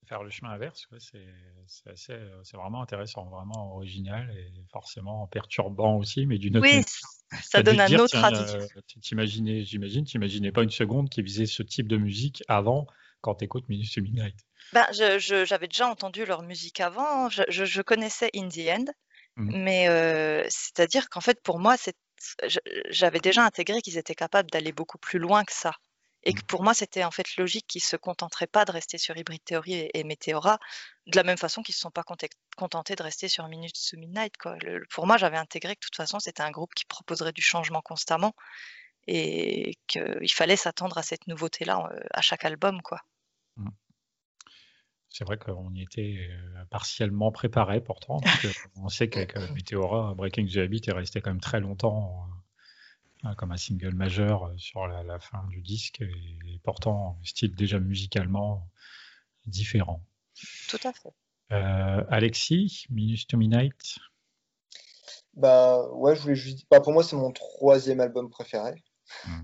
Faire 0.08 0.22
le 0.22 0.30
chemin 0.30 0.52
inverse, 0.52 0.88
c'est 0.98 2.56
vraiment 2.56 2.80
intéressant, 2.82 3.24
vraiment 3.24 3.74
original 3.74 4.30
et 4.38 4.52
forcément 4.72 5.26
perturbant 5.26 5.96
aussi, 5.96 6.26
mais 6.26 6.38
d'une 6.38 6.58
autre 6.58 6.66
Oui, 6.66 6.84
ça 7.42 7.62
donne 7.62 7.80
un 7.80 7.92
autre 7.98 8.16
attitude. 8.16 8.68
J'imagine, 9.02 10.04
tu 10.04 10.16
n'imaginais 10.16 10.52
pas 10.52 10.62
une 10.62 10.70
seconde 10.70 11.08
qui 11.08 11.22
faisait 11.22 11.46
ce 11.46 11.64
type 11.64 11.88
de 11.88 11.96
musique 11.96 12.44
avant 12.46 12.86
quand 13.20 13.36
tu 13.36 13.44
écoutes 13.44 13.68
Minus 13.68 13.92
to 13.92 14.00
Midnight. 14.00 14.36
Ben, 14.72 14.86
j'avais 14.92 15.66
déjà 15.66 15.88
entendu 15.88 16.24
leur 16.24 16.42
musique 16.42 16.80
avant, 16.80 17.28
je, 17.28 17.82
connaissais 17.82 18.30
In 18.34 18.48
the 18.48 18.68
End, 18.68 18.84
mmh. 19.36 19.62
mais 19.64 20.46
c'est-à-dire 20.48 21.08
qu'en 21.08 21.20
fait, 21.20 21.42
pour 21.42 21.58
moi, 21.58 21.74
j'avais 22.90 23.20
déjà 23.20 23.44
intégré 23.44 23.80
qu'ils 23.82 23.98
étaient 23.98 24.14
capables 24.14 24.50
d'aller 24.50 24.72
beaucoup 24.72 24.98
plus 24.98 25.18
loin 25.18 25.44
que 25.44 25.52
ça. 25.52 25.72
Et 26.26 26.34
que 26.34 26.40
mmh. 26.40 26.46
pour 26.48 26.64
moi, 26.64 26.74
c'était 26.74 27.04
en 27.04 27.12
fait 27.12 27.36
logique 27.36 27.66
qu'ils 27.68 27.82
ne 27.84 27.88
se 27.88 27.96
contenteraient 27.96 28.48
pas 28.48 28.64
de 28.64 28.72
rester 28.72 28.98
sur 28.98 29.16
Hybrid 29.16 29.42
Theory 29.44 29.74
et, 29.74 29.98
et 29.98 30.02
Meteora, 30.02 30.58
de 31.06 31.16
la 31.16 31.22
même 31.22 31.38
façon 31.38 31.62
qu'ils 31.62 31.72
ne 31.72 31.76
se 31.76 31.80
sont 31.82 31.92
pas 31.92 32.02
contentés 32.56 32.96
de 32.96 33.02
rester 33.02 33.28
sur 33.28 33.46
Minutes 33.46 33.76
to 33.90 33.96
Midnight. 33.96 34.36
Quoi. 34.36 34.56
pour 34.90 35.06
moi, 35.06 35.18
j'avais 35.18 35.36
intégré 35.36 35.76
que 35.76 35.80
de 35.80 35.86
toute 35.86 35.96
façon, 35.96 36.18
c'était 36.18 36.42
un 36.42 36.50
groupe 36.50 36.74
qui 36.74 36.84
proposerait 36.84 37.32
du 37.32 37.42
changement 37.42 37.80
constamment 37.80 38.34
et 39.06 39.78
qu'il 39.86 40.32
fallait 40.32 40.56
s'attendre 40.56 40.98
à 40.98 41.04
cette 41.04 41.28
nouveauté-là 41.28 41.88
à 42.10 42.22
chaque 42.22 42.44
album. 42.44 42.82
quoi. 42.82 43.00
Mmh. 43.56 43.68
C'est 45.08 45.24
vrai 45.24 45.38
qu'on 45.38 45.72
y 45.74 45.82
était 45.82 46.28
euh, 46.28 46.64
partiellement 46.70 47.30
préparé 47.30 47.80
pourtant. 47.80 48.18
on 48.74 48.88
sait 48.88 49.08
qu'avec 49.08 49.36
Meteora, 49.52 50.14
Breaking 50.14 50.46
the 50.46 50.56
Habit 50.56 50.82
est 50.88 50.92
resté 50.92 51.20
quand 51.20 51.30
même 51.30 51.40
très 51.40 51.60
longtemps 51.60 52.26
euh, 52.28 52.34
comme 53.34 53.52
un 53.52 53.56
single 53.56 53.94
majeur 53.94 54.44
euh, 54.44 54.54
sur 54.56 54.86
la, 54.86 55.18
fin 55.18 55.44
du 55.48 55.60
disque 55.62 56.00
et, 56.00 56.60
pourtant 56.62 57.18
style 57.24 57.54
déjà 57.54 57.78
musicalement 57.78 58.68
différent. 59.46 60.02
Tout 60.68 60.78
à 60.84 60.92
fait. 60.92 61.12
Alexis, 62.10 62.86
Minus 62.90 63.26
to 63.26 63.36
Midnight? 63.36 63.98
Bah 65.36 65.86
ouais, 65.92 66.16
je 66.16 66.22
voulais 66.22 66.34
juste. 66.34 66.66
Bah, 66.70 66.80
pour 66.80 66.92
moi, 66.92 67.04
c'est 67.04 67.14
mon 67.14 67.30
troisième 67.30 68.00
album 68.00 68.30
préféré. 68.30 68.82
Hmm. 69.26 69.42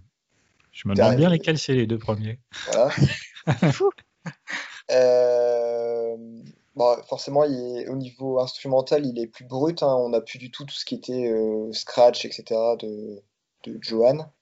Je 0.73 0.89
me 0.89 0.95
demande 0.95 1.17
bien 1.17 1.29
lesquels 1.29 1.59
c'est 1.59 1.75
les 1.75 1.87
deux 1.87 1.99
premiers. 1.99 2.41
Voilà. 2.67 2.91
Fou. 3.73 3.91
Euh, 4.91 6.17
bah, 6.75 7.03
forcément, 7.09 7.45
il 7.45 7.87
au 7.91 7.97
niveau 7.97 8.41
instrumental, 8.41 9.05
il 9.05 9.19
est 9.19 9.27
plus 9.27 9.45
brut. 9.45 9.83
Hein. 9.83 9.95
On 9.95 10.09
n'a 10.09 10.23
plus 10.23 10.39
du 10.39 10.51
tout 10.51 10.65
tout 10.65 10.75
ce 10.75 10.87
qui 10.87 10.95
était 10.95 11.31
euh, 11.31 11.71
scratch, 11.73 12.25
etc. 12.25 12.45
de, 12.81 13.23
de 13.65 13.79
Johan. 13.81 14.33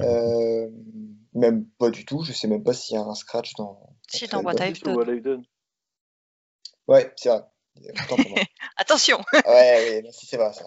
Euh, 0.00 0.70
même 1.34 1.66
pas 1.78 1.90
du 1.90 2.04
tout. 2.04 2.22
Je 2.24 2.32
sais 2.32 2.48
même 2.48 2.64
pas 2.64 2.72
s'il 2.72 2.96
y 2.96 2.98
a 2.98 3.02
un 3.02 3.14
scratch 3.14 3.52
dans. 3.54 3.94
Si, 4.08 4.26
dans 4.26 4.42
What 4.42 4.54
I've 4.60 4.80
Done. 4.82 5.44
Ouais, 6.88 7.12
c'est 7.16 7.28
vrai. 7.28 7.44
Attention 8.76 9.18
Ouais, 9.46 10.02
oui, 10.04 10.12
si 10.12 10.26
c'est 10.26 10.36
vrai, 10.36 10.52
ça. 10.52 10.64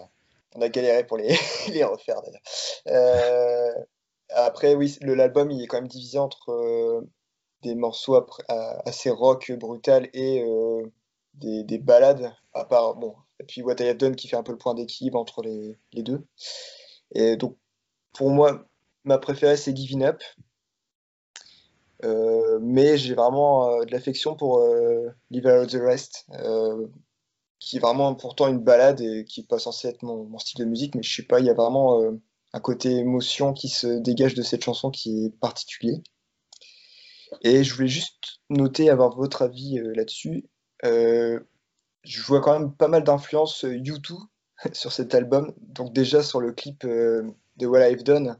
On 0.54 0.60
a 0.60 0.68
galéré 0.68 1.06
pour 1.06 1.18
les, 1.18 1.36
les 1.68 1.84
refaire 1.84 2.20
d'ailleurs. 2.22 3.86
après, 4.30 4.74
oui, 4.74 4.96
l'album 5.02 5.50
il 5.50 5.62
est 5.62 5.66
quand 5.66 5.76
même 5.76 5.88
divisé 5.88 6.18
entre 6.18 7.04
des 7.62 7.74
morceaux 7.74 8.24
assez 8.48 9.10
rock 9.10 9.52
brutal 9.52 10.08
et 10.12 10.42
euh, 10.42 10.82
des, 11.34 11.64
des, 11.64 11.78
balades, 11.78 12.32
à 12.54 12.64
part, 12.64 12.94
bon, 12.94 13.14
et 13.40 13.44
puis 13.44 13.62
What 13.62 13.76
I 13.80 13.88
Have 13.88 13.96
Done 13.96 14.16
qui 14.16 14.28
fait 14.28 14.36
un 14.36 14.42
peu 14.42 14.52
le 14.52 14.58
point 14.58 14.74
d'équilibre 14.74 15.18
entre 15.18 15.42
les, 15.42 15.78
les, 15.92 16.02
deux. 16.02 16.26
Et 17.12 17.36
donc, 17.36 17.56
pour 18.16 18.30
moi, 18.30 18.66
ma 19.04 19.18
préférée 19.18 19.56
c'est 19.56 19.76
Giving 19.76 20.04
Up. 20.04 20.22
Euh, 22.04 22.58
mais 22.60 22.98
j'ai 22.98 23.14
vraiment 23.14 23.70
euh, 23.70 23.84
de 23.84 23.90
l'affection 23.90 24.36
pour 24.36 24.60
Leave 25.30 25.46
Out 25.46 25.70
the 25.70 25.80
Rest, 25.80 26.26
qui 27.58 27.76
est 27.76 27.80
vraiment 27.80 28.14
pourtant 28.14 28.48
une 28.48 28.60
balade 28.60 29.00
et 29.00 29.24
qui 29.24 29.40
n'est 29.40 29.46
pas 29.46 29.58
censé 29.58 29.88
être 29.88 30.02
mon, 30.02 30.38
style 30.38 30.60
de 30.60 30.64
musique, 30.64 30.94
mais 30.94 31.02
je 31.02 31.14
sais 31.14 31.26
pas, 31.26 31.40
il 31.40 31.46
y 31.46 31.50
a 31.50 31.54
vraiment 31.54 32.00
un 32.52 32.60
côté 32.60 32.90
émotion 32.96 33.52
qui 33.52 33.68
se 33.68 33.86
dégage 34.00 34.34
de 34.34 34.42
cette 34.42 34.64
chanson 34.64 34.90
qui 34.90 35.26
est 35.26 35.30
particulier. 35.40 36.02
Et 37.42 37.64
je 37.64 37.74
voulais 37.74 37.88
juste 37.88 38.40
noter, 38.50 38.90
avoir 38.90 39.14
votre 39.14 39.42
avis 39.42 39.78
euh, 39.78 39.92
là-dessus. 39.94 40.44
Euh, 40.84 41.40
je 42.02 42.22
vois 42.22 42.40
quand 42.40 42.58
même 42.58 42.74
pas 42.74 42.88
mal 42.88 43.04
d'influence 43.04 43.64
U2 43.64 44.16
sur 44.72 44.92
cet 44.92 45.14
album. 45.14 45.52
Donc 45.58 45.92
déjà 45.92 46.22
sur 46.22 46.40
le 46.40 46.52
clip 46.52 46.86
de 47.56 47.66
What 47.66 47.90
I've 47.90 48.02
Done, 48.02 48.38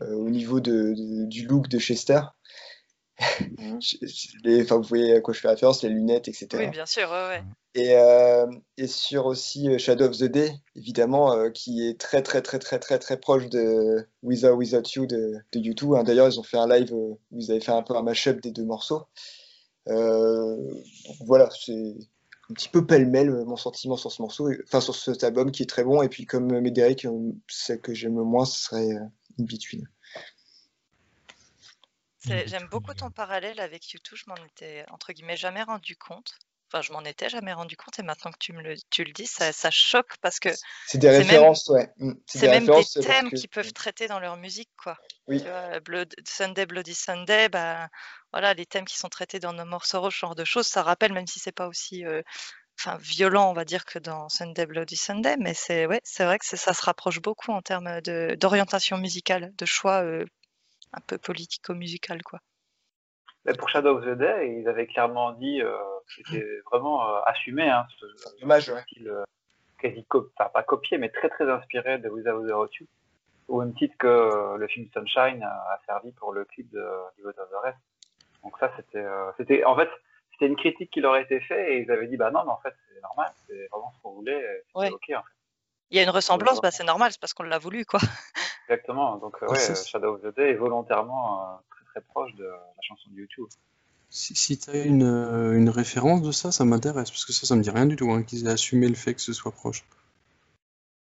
au 0.00 0.28
niveau 0.28 0.60
de, 0.60 0.94
du 1.26 1.46
look 1.46 1.68
de 1.68 1.78
Chester. 1.78 2.20
Mhm. 3.58 3.78
enfin, 4.62 4.76
vous 4.76 4.88
voyez 4.88 5.14
à 5.14 5.20
quoi 5.20 5.34
je 5.34 5.40
fais 5.40 5.48
référence, 5.48 5.82
les 5.82 5.88
lunettes, 5.88 6.28
etc. 6.28 6.48
Oui, 6.54 6.68
bien 6.68 6.86
sûr, 6.86 7.08
ouais, 7.10 7.42
Et, 7.74 7.96
euh, 7.96 8.46
et, 8.76 8.86
sur 8.86 9.26
aussi 9.26 9.68
euh, 9.68 9.78
Shadow 9.78 10.06
of 10.06 10.18
the 10.18 10.24
Day, 10.24 10.52
évidemment, 10.74 11.32
euh, 11.32 11.50
qui 11.50 11.86
est 11.86 11.98
très, 11.98 12.22
très, 12.22 12.42
très, 12.42 12.58
très, 12.58 12.78
très, 12.78 12.98
très 12.98 13.18
proche 13.18 13.48
de 13.48 14.06
Without 14.22 14.56
Without 14.56 14.82
You 14.94 15.06
de, 15.06 15.34
de 15.52 15.60
YouTube. 15.60 15.94
Hein. 15.94 16.02
D'ailleurs, 16.02 16.28
ils 16.28 16.40
ont 16.40 16.44
fait 16.44 16.58
un 16.58 16.68
live 16.68 16.92
où 16.92 17.20
ils 17.30 17.50
avaient 17.50 17.60
fait 17.60 17.72
un 17.72 17.82
peu 17.82 17.96
un 17.96 18.02
mashup 18.02 18.40
des 18.40 18.50
deux 18.50 18.64
morceaux. 18.64 19.06
voilà, 19.86 21.48
c'est 21.50 21.94
un 22.50 22.54
petit 22.54 22.68
peu 22.68 22.86
pêle-mêle 22.86 23.30
mon 23.30 23.56
sentiment 23.56 23.96
sur 23.96 24.12
ce 24.12 24.20
morceau, 24.20 24.50
enfin 24.64 24.80
sur 24.80 24.94
cet 24.94 25.24
album 25.24 25.50
qui 25.50 25.62
est 25.62 25.66
très 25.66 25.84
bon. 25.84 26.02
Et 26.02 26.08
puis, 26.08 26.26
comme 26.26 26.60
Médéric, 26.60 27.06
celle 27.48 27.80
que 27.80 27.94
j'aime 27.94 28.16
le 28.16 28.24
moins, 28.24 28.44
ce 28.44 28.64
serait 28.64 28.90
In 29.38 29.44
Between. 29.44 29.88
J'aime 32.26 32.68
beaucoup 32.70 32.94
ton 32.94 33.10
parallèle 33.10 33.60
avec 33.60 33.90
YouTube. 33.90 34.16
Je 34.16 34.24
m'en 34.28 34.36
étais, 34.46 34.84
entre 34.90 35.12
guillemets, 35.12 35.36
jamais 35.36 35.62
rendu 35.62 35.96
compte. 35.96 36.38
Enfin, 36.74 36.82
je 36.82 36.92
m'en 36.92 37.04
étais 37.04 37.28
jamais 37.28 37.52
rendu 37.52 37.76
compte 37.76 38.00
et 38.00 38.02
maintenant 38.02 38.32
que 38.32 38.38
tu 38.40 38.52
me 38.52 38.60
le, 38.60 38.74
tu 38.90 39.04
le 39.04 39.12
dis, 39.12 39.28
ça, 39.28 39.52
ça 39.52 39.70
choque 39.70 40.16
parce 40.20 40.40
que 40.40 40.48
c'est 40.88 40.98
des 40.98 41.08
références, 41.08 41.70
même, 41.70 41.78
ouais. 41.78 41.92
Mmh, 41.98 42.12
c'est 42.26 42.48
même 42.48 42.66
des 42.66 42.84
thèmes 43.00 43.30
qu'ils 43.30 43.48
peuvent 43.48 43.72
traiter 43.72 44.08
dans 44.08 44.18
leur 44.18 44.36
musique, 44.36 44.70
quoi. 44.76 44.98
Oui. 45.28 45.40
Tu 45.40 45.48
vois, 45.48 45.78
Blood, 45.78 46.12
Sunday, 46.26 46.66
Bloody 46.66 46.96
Sunday, 46.96 47.48
bah, 47.48 47.88
voilà, 48.32 48.54
les 48.54 48.66
thèmes 48.66 48.86
qui 48.86 48.98
sont 48.98 49.08
traités 49.08 49.38
dans 49.38 49.52
No 49.52 49.64
More 49.64 49.86
Sorrow, 49.86 50.10
ce 50.10 50.18
genre 50.18 50.34
de 50.34 50.44
choses, 50.44 50.66
ça 50.66 50.82
rappelle, 50.82 51.12
même 51.12 51.28
si 51.28 51.38
c'est 51.38 51.52
pas 51.52 51.68
aussi, 51.68 52.04
euh, 52.04 52.22
enfin, 52.80 52.96
violent, 52.96 53.50
on 53.50 53.54
va 53.54 53.64
dire, 53.64 53.84
que 53.84 54.00
dans 54.00 54.28
Sunday, 54.28 54.66
Bloody 54.66 54.96
Sunday, 54.96 55.36
mais 55.38 55.54
c'est, 55.54 55.86
ouais, 55.86 56.02
vrai 56.18 56.38
que 56.40 56.44
ça 56.44 56.74
se 56.74 56.84
rapproche 56.84 57.20
beaucoup 57.20 57.52
en 57.52 57.62
termes 57.62 58.00
d'orientation 58.00 58.98
musicale, 58.98 59.52
de 59.56 59.64
choix 59.64 60.02
euh, 60.02 60.24
un 60.92 61.00
peu 61.02 61.18
politico-musical, 61.18 62.20
quoi. 62.24 62.40
Mais 63.44 63.52
pour 63.54 63.68
Shadow 63.68 63.98
of 63.98 64.04
the 64.04 64.16
Day, 64.18 64.58
ils 64.60 64.68
avaient 64.68 64.86
clairement 64.86 65.32
dit 65.32 65.60
euh, 65.60 65.76
que 66.06 66.14
c'était 66.14 66.60
vraiment 66.70 67.08
euh, 67.08 67.20
assumé. 67.26 67.68
Hein, 67.68 67.86
ce, 67.98 68.40
Dommage, 68.40 68.68
ouais. 68.70 68.80
style 68.82 69.08
euh, 69.08 69.24
quasi 69.78 70.06
enfin, 70.12 70.50
pas 70.50 70.62
copié, 70.62 70.98
mais 70.98 71.10
très 71.10 71.28
très 71.28 71.50
inspiré 71.50 71.98
de 71.98 72.08
Without 72.08 72.46
the 72.46 72.74
You. 72.80 72.86
Au 73.48 73.60
même 73.60 73.74
titre 73.74 73.94
que 73.98 74.56
le 74.56 74.66
film 74.68 74.88
Sunshine 74.94 75.42
a 75.42 75.78
servi 75.84 76.12
pour 76.12 76.32
le 76.32 76.46
clip 76.46 76.70
de 76.70 76.82
Devote 77.18 77.38
of 77.38 77.50
the 77.50 77.62
Rest. 77.62 77.78
Donc 78.42 78.56
ça, 78.58 78.72
c'était, 78.76 79.04
c'était, 79.36 79.64
en 79.64 79.76
fait, 79.76 79.90
c'était 80.32 80.46
une 80.46 80.56
critique 80.56 80.90
qui 80.90 81.00
leur 81.00 81.12
a 81.12 81.20
été 81.20 81.40
faite 81.40 81.68
et 81.68 81.80
ils 81.80 81.90
avaient 81.90 82.06
dit, 82.06 82.16
bah 82.16 82.30
non, 82.30 82.44
mais 82.44 82.52
en 82.52 82.60
fait, 82.62 82.74
c'est 82.88 83.02
normal, 83.02 83.30
c'est 83.46 83.68
vraiment 83.70 83.92
ce 83.94 84.02
qu'on 84.02 84.12
voulait, 84.12 84.64
c'est 84.74 84.90
ok 84.90 85.10
en 85.10 85.22
fait. 85.22 85.34
Il 85.90 85.98
y 85.98 86.00
a 86.00 86.02
une 86.02 86.10
ressemblance, 86.10 86.60
bah, 86.60 86.70
c'est 86.70 86.84
normal, 86.84 87.12
c'est 87.12 87.20
parce 87.20 87.34
qu'on 87.34 87.44
l'a 87.44 87.58
voulu, 87.58 87.84
quoi. 87.84 88.00
Exactement. 88.68 89.16
Donc, 89.18 89.36
euh, 89.42 89.46
ouais, 89.46 89.58
Shadow 89.58 90.14
of 90.14 90.22
the 90.22 90.34
Day 90.34 90.50
est 90.50 90.54
volontairement 90.54 91.40
euh, 91.40 91.56
très 91.94 92.00
proche 92.00 92.34
de 92.34 92.44
la 92.44 92.82
chanson 92.82 93.10
de 93.10 93.16
YouTube. 93.16 93.46
Si, 94.10 94.34
si 94.34 94.58
tu 94.58 94.70
as 94.70 94.84
une, 94.84 95.02
euh, 95.02 95.56
une, 95.56 95.68
référence 95.68 96.22
de 96.22 96.32
ça, 96.32 96.52
ça 96.52 96.64
m'intéresse, 96.64 97.10
parce 97.10 97.24
que 97.24 97.32
ça, 97.32 97.46
ça 97.46 97.56
me 97.56 97.62
dit 97.62 97.70
rien 97.70 97.86
du 97.86 97.96
tout, 97.96 98.10
hein, 98.10 98.22
qu'ils 98.22 98.46
aient 98.46 98.50
assumé 98.50 98.88
le 98.88 98.94
fait 98.94 99.14
que 99.14 99.20
ce 99.20 99.32
soit 99.32 99.52
proche. 99.52 99.84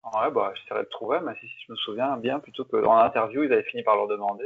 Ouais, 0.04 0.32
bah, 0.32 0.54
j'essaierai 0.56 0.84
de 0.84 0.90
trouver, 0.90 1.20
mais 1.24 1.34
si, 1.40 1.48
je 1.66 1.72
me 1.72 1.78
souviens 1.78 2.18
bien, 2.18 2.40
plutôt 2.40 2.66
que 2.66 2.78
dans 2.78 2.96
l'interview, 2.96 3.44
ils 3.44 3.54
avaient 3.54 3.64
fini 3.64 3.84
par 3.84 3.96
leur 3.96 4.08
demander, 4.08 4.46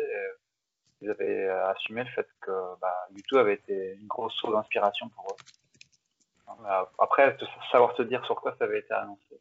ils 1.01 1.09
avaient 1.09 1.47
assumé 1.47 2.03
le 2.03 2.09
fait 2.09 2.27
que 2.41 2.51
bah, 2.81 2.93
YouTube 3.15 3.37
avait 3.37 3.55
été 3.55 3.93
une 3.93 4.07
grosse 4.07 4.33
source 4.35 4.53
d'inspiration 4.53 5.09
pour 5.09 5.27
eux. 5.31 6.63
Après, 6.99 7.37
savoir 7.71 7.95
te 7.95 8.03
dire 8.03 8.23
sur 8.25 8.35
quoi 8.35 8.55
ça 8.59 8.65
avait 8.65 8.79
été 8.79 8.93
annoncé, 8.93 9.39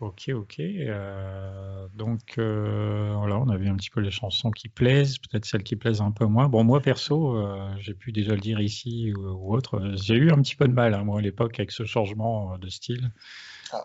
Ok, 0.00 0.28
ok. 0.28 0.60
Euh, 0.60 1.88
donc 1.94 2.34
euh, 2.36 3.14
voilà, 3.16 3.38
on 3.38 3.48
a 3.48 3.56
vu 3.56 3.68
un 3.68 3.76
petit 3.76 3.88
peu 3.88 4.00
les 4.00 4.10
chansons 4.10 4.50
qui 4.50 4.68
plaisent, 4.68 5.16
peut-être 5.16 5.46
celles 5.46 5.62
qui 5.62 5.74
plaisent 5.74 6.02
un 6.02 6.10
peu 6.10 6.26
moins. 6.26 6.50
Bon, 6.50 6.64
moi 6.64 6.82
perso, 6.82 7.34
euh, 7.34 7.66
j'ai 7.78 7.94
pu 7.94 8.12
déjà 8.12 8.34
le 8.34 8.40
dire 8.40 8.60
ici 8.60 9.14
ou, 9.16 9.54
autre, 9.54 9.94
j'ai 9.94 10.16
eu 10.16 10.30
un 10.30 10.42
petit 10.42 10.54
peu 10.54 10.68
de 10.68 10.74
mal, 10.74 10.92
hein, 10.92 11.02
moi, 11.02 11.20
à 11.20 11.22
l'époque, 11.22 11.58
avec 11.58 11.70
ce 11.70 11.86
changement 11.86 12.58
de 12.58 12.68
style. 12.68 13.10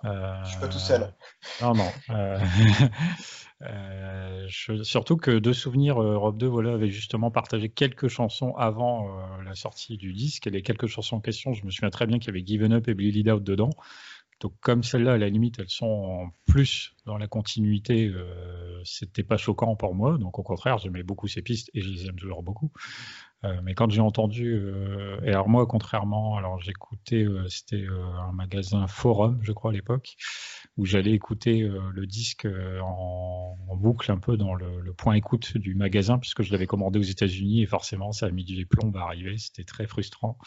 Ah, 0.04 0.42
je 0.44 0.50
suis 0.50 0.60
pas 0.60 0.68
tout 0.68 0.80
seul. 0.80 1.14
Non, 1.62 1.74
non. 1.74 1.90
surtout 4.84 5.16
que 5.16 5.32
de 5.32 5.54
souvenirs, 5.54 6.02
Europe 6.02 6.38
2 6.38 6.46
voilà, 6.46 6.74
avait 6.74 6.90
justement 6.90 7.32
partagé 7.32 7.70
quelques 7.70 8.10
chansons 8.10 8.54
avant 8.58 9.08
la 9.46 9.56
sortie 9.56 9.98
du 9.98 10.12
disque. 10.12 10.46
Et 10.46 10.50
les 10.50 10.62
quelques 10.62 10.88
chansons 10.88 11.16
en 11.16 11.22
question, 11.22 11.54
je 11.54 11.66
me 11.66 11.72
souviens 11.72 11.90
très 11.90 12.06
bien 12.06 12.20
qu'il 12.20 12.28
y 12.28 12.32
avait 12.32 12.46
Given 12.46 12.74
Up 12.74 12.90
et 12.90 12.94
Bleed 12.94 13.30
Out 13.30 13.44
dedans. 13.44 13.70
Donc 14.42 14.54
comme 14.60 14.84
celles-là, 14.84 15.14
à 15.14 15.18
la 15.18 15.30
limite, 15.30 15.60
elles 15.60 15.70
sont 15.70 16.30
plus 16.46 16.94
dans 17.06 17.18
la 17.18 17.28
continuité, 17.28 18.08
euh, 18.08 18.82
c'était 18.84 19.24
pas 19.24 19.38
choquant 19.38 19.76
pour 19.76 19.96
moi. 19.96 20.18
Donc 20.18 20.40
au 20.40 20.44
contraire, 20.44 20.78
j'aimais 20.80 21.04
beaucoup 21.04 21.28
ces 21.28 21.42
pistes 21.42 21.70
et 21.74 21.82
je 21.82 21.90
les 21.90 22.08
aime 22.08 22.16
toujours 22.16 22.44
beaucoup. 22.44 22.72
Euh, 23.44 23.60
mais 23.64 23.74
quand 23.74 23.90
j'ai 23.90 24.02
entendu, 24.02 24.54
euh, 24.54 25.20
et 25.24 25.30
alors 25.30 25.50
moi, 25.50 25.66
contrairement, 25.66 26.38
alors 26.38 26.60
j'écoutais, 26.60 27.24
euh, 27.24 27.48
c'était 27.50 27.86
un 27.88 28.32
magasin 28.34 28.86
Forum, 28.88 29.40
je 29.42 29.52
crois 29.52 29.72
à 29.72 29.74
l'époque, 29.74 30.16
où 30.78 30.86
j'allais 30.86 31.12
écouter 31.12 31.62
le 31.62 32.06
disque 32.06 32.48
en, 32.84 33.58
boucle 33.76 34.12
un 34.12 34.20
peu 34.20 34.38
dans 34.38 34.54
le, 34.54 34.80
le, 34.80 34.94
point 34.94 35.16
écoute 35.16 35.58
du 35.58 35.74
magasin, 35.74 36.20
puisque 36.20 36.44
je 36.44 36.52
l'avais 36.52 36.68
commandé 36.68 37.00
aux 37.00 37.04
États-Unis 37.04 37.64
et 37.64 37.66
forcément 37.66 38.12
ça 38.12 38.28
a 38.28 38.30
mis 38.30 38.44
du 38.44 38.68
plomb 38.68 38.92
à 38.96 39.02
arriver. 39.02 39.38
C'était 39.40 39.64
très 39.64 39.88
frustrant. 39.88 40.38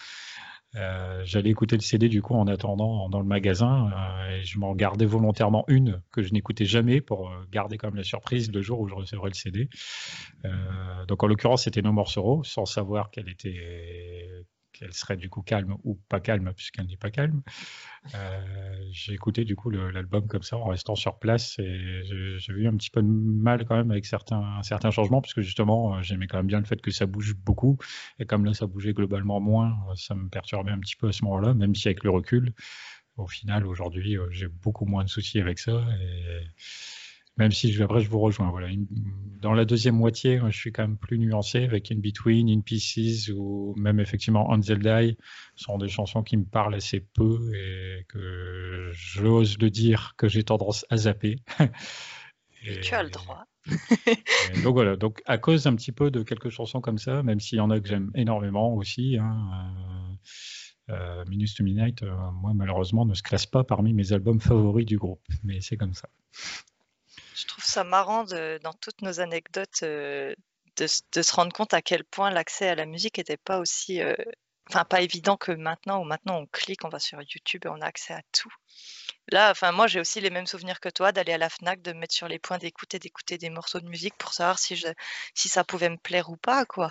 Euh, 0.76 1.22
j'allais 1.24 1.50
écouter 1.50 1.76
le 1.76 1.82
CD 1.82 2.08
du 2.08 2.20
coup 2.20 2.34
en 2.34 2.48
attendant 2.48 3.08
dans 3.08 3.20
le 3.20 3.26
magasin 3.26 3.90
euh, 3.92 4.36
et 4.36 4.44
je 4.44 4.58
m'en 4.58 4.74
gardais 4.74 5.06
volontairement 5.06 5.64
une 5.68 6.02
que 6.10 6.22
je 6.22 6.32
n'écoutais 6.32 6.64
jamais 6.64 7.00
pour 7.00 7.30
euh, 7.30 7.44
garder 7.52 7.78
comme 7.78 7.94
la 7.94 8.02
surprise 8.02 8.50
le 8.50 8.60
jour 8.60 8.80
où 8.80 8.88
je 8.88 8.94
recevrais 8.94 9.30
le 9.30 9.34
CD. 9.34 9.68
donc 11.06 11.22
en 11.22 11.26
l'occurrence 11.28 11.64
c'était 11.64 11.80
No 11.80 12.04
Sorrow 12.06 12.42
sans 12.42 12.64
savoir 12.64 13.10
qu'elle 13.10 13.28
était 13.28 13.54
qu'elle 14.74 14.92
serait 14.92 15.16
du 15.16 15.30
coup 15.30 15.40
calme 15.42 15.76
ou 15.84 15.98
pas 16.08 16.20
calme, 16.20 16.52
puisqu'elle 16.54 16.86
n'est 16.86 16.96
pas 16.96 17.10
calme. 17.10 17.42
Euh, 18.14 18.76
j'ai 18.90 19.14
écouté 19.14 19.44
du 19.44 19.56
coup 19.56 19.70
l'album 19.70 20.26
comme 20.26 20.42
ça 20.42 20.58
en 20.58 20.66
restant 20.66 20.94
sur 20.94 21.18
place 21.18 21.58
et 21.58 22.02
j'ai 22.38 22.52
eu 22.52 22.66
un 22.66 22.76
petit 22.76 22.90
peu 22.90 23.02
de 23.02 23.08
mal 23.08 23.64
quand 23.64 23.76
même 23.76 23.90
avec 23.90 24.04
certains, 24.04 24.62
certains 24.62 24.90
changements, 24.90 25.22
puisque 25.22 25.40
justement 25.40 25.96
euh, 25.96 26.02
j'aimais 26.02 26.26
quand 26.26 26.36
même 26.36 26.46
bien 26.46 26.58
le 26.58 26.66
fait 26.66 26.80
que 26.80 26.90
ça 26.90 27.06
bouge 27.06 27.34
beaucoup. 27.34 27.78
Et 28.18 28.26
comme 28.26 28.44
là 28.44 28.52
ça 28.52 28.66
bougeait 28.66 28.92
globalement 28.92 29.40
moins, 29.40 29.74
ça 29.96 30.14
me 30.14 30.28
perturbait 30.28 30.72
un 30.72 30.80
petit 30.80 30.96
peu 30.96 31.08
à 31.08 31.12
ce 31.12 31.24
moment-là, 31.24 31.54
même 31.54 31.74
si 31.74 31.88
avec 31.88 32.04
le 32.04 32.10
recul, 32.10 32.52
au 33.16 33.26
final 33.26 33.66
aujourd'hui 33.66 34.18
euh, 34.18 34.28
j'ai 34.30 34.48
beaucoup 34.48 34.84
moins 34.84 35.04
de 35.04 35.08
soucis 35.08 35.40
avec 35.40 35.58
ça. 35.58 35.84
Même 37.36 37.50
si 37.50 37.72
je, 37.72 37.82
après 37.82 38.00
je 38.00 38.08
vous 38.08 38.20
rejoins. 38.20 38.50
Voilà. 38.50 38.68
Dans 39.40 39.52
la 39.52 39.64
deuxième 39.64 39.96
moitié, 39.96 40.40
je 40.46 40.56
suis 40.56 40.72
quand 40.72 40.82
même 40.82 40.96
plus 40.96 41.18
nuancé 41.18 41.64
avec 41.64 41.90
In 41.90 41.98
Between, 41.98 42.48
In 42.48 42.60
Pieces 42.60 43.28
ou 43.28 43.74
même 43.76 44.00
effectivement 44.00 44.46
On 44.50 44.58
Die 44.58 45.16
sont 45.56 45.78
des 45.78 45.88
chansons 45.88 46.22
qui 46.22 46.36
me 46.36 46.44
parlent 46.44 46.74
assez 46.74 47.00
peu 47.00 47.52
et 47.54 48.04
que 48.08 48.90
j'ose 48.92 49.58
le 49.58 49.70
dire 49.70 50.14
que 50.16 50.28
j'ai 50.28 50.44
tendance 50.44 50.86
à 50.90 50.96
zapper. 50.96 51.36
Et, 52.66 52.80
tu 52.80 52.94
as 52.94 53.02
le 53.02 53.10
droit. 53.10 53.44
donc 54.62 54.74
voilà, 54.74 54.96
donc 54.96 55.22
à 55.26 55.38
cause 55.38 55.66
un 55.66 55.74
petit 55.74 55.92
peu 55.92 56.10
de 56.10 56.22
quelques 56.22 56.50
chansons 56.50 56.80
comme 56.80 56.98
ça, 56.98 57.22
même 57.22 57.40
s'il 57.40 57.58
y 57.58 57.60
en 57.60 57.70
a 57.70 57.80
que 57.80 57.88
j'aime 57.88 58.10
énormément 58.14 58.74
aussi, 58.74 59.18
hein, 59.18 60.16
euh, 60.90 60.94
euh 60.94 61.24
Minus 61.28 61.54
to 61.54 61.64
Midnight, 61.64 62.02
euh, 62.02 62.14
moi 62.32 62.52
malheureusement 62.54 63.04
ne 63.04 63.14
se 63.14 63.22
classe 63.22 63.46
pas 63.46 63.64
parmi 63.64 63.92
mes 63.92 64.12
albums 64.12 64.40
favoris 64.40 64.86
du 64.86 64.98
groupe, 64.98 65.22
mais 65.42 65.60
c'est 65.60 65.76
comme 65.76 65.94
ça. 65.94 66.08
Je 67.34 67.46
trouve 67.46 67.64
ça 67.64 67.84
marrant 67.84 68.24
dans 68.24 68.72
toutes 68.80 69.02
nos 69.02 69.20
anecdotes 69.20 69.82
euh, 69.82 70.34
de, 70.76 70.86
de, 71.12 71.22
se 71.22 71.34
rendre 71.34 71.52
compte 71.52 71.74
à 71.74 71.82
quel 71.82 72.04
point 72.04 72.30
l'accès 72.30 72.68
à 72.68 72.74
la 72.74 72.86
musique 72.86 73.18
n'était 73.18 73.36
pas 73.36 73.58
aussi 73.58 74.00
euh, 74.00 74.14
enfin 74.68 74.84
pas 74.84 75.00
évident 75.00 75.36
que 75.36 75.52
maintenant 75.52 76.00
où 76.00 76.04
maintenant 76.04 76.38
on 76.38 76.46
clique, 76.46 76.84
on 76.84 76.88
va 76.88 76.98
sur 76.98 77.20
YouTube 77.20 77.62
et 77.64 77.68
on 77.68 77.80
a 77.80 77.86
accès 77.86 78.14
à 78.14 78.22
tout. 78.32 78.52
Là, 79.30 79.50
enfin 79.50 79.72
moi 79.72 79.86
j'ai 79.86 80.00
aussi 80.00 80.20
les 80.20 80.30
mêmes 80.30 80.46
souvenirs 80.46 80.80
que 80.80 80.88
toi 80.88 81.12
d'aller 81.12 81.32
à 81.32 81.38
la 81.38 81.48
Fnac, 81.50 81.80
de 81.82 81.92
me 81.92 82.00
mettre 82.00 82.14
sur 82.14 82.28
les 82.28 82.38
points 82.38 82.58
d'écoute 82.58 82.94
et 82.94 82.98
d'écouter 82.98 83.38
des 83.38 83.50
morceaux 83.50 83.80
de 83.80 83.88
musique 83.88 84.16
pour 84.18 84.32
savoir 84.34 84.58
si 84.58 84.76
je 84.76 84.86
si 85.34 85.48
ça 85.48 85.64
pouvait 85.64 85.88
me 85.90 85.96
plaire 85.96 86.30
ou 86.30 86.36
pas 86.36 86.64
quoi. 86.66 86.90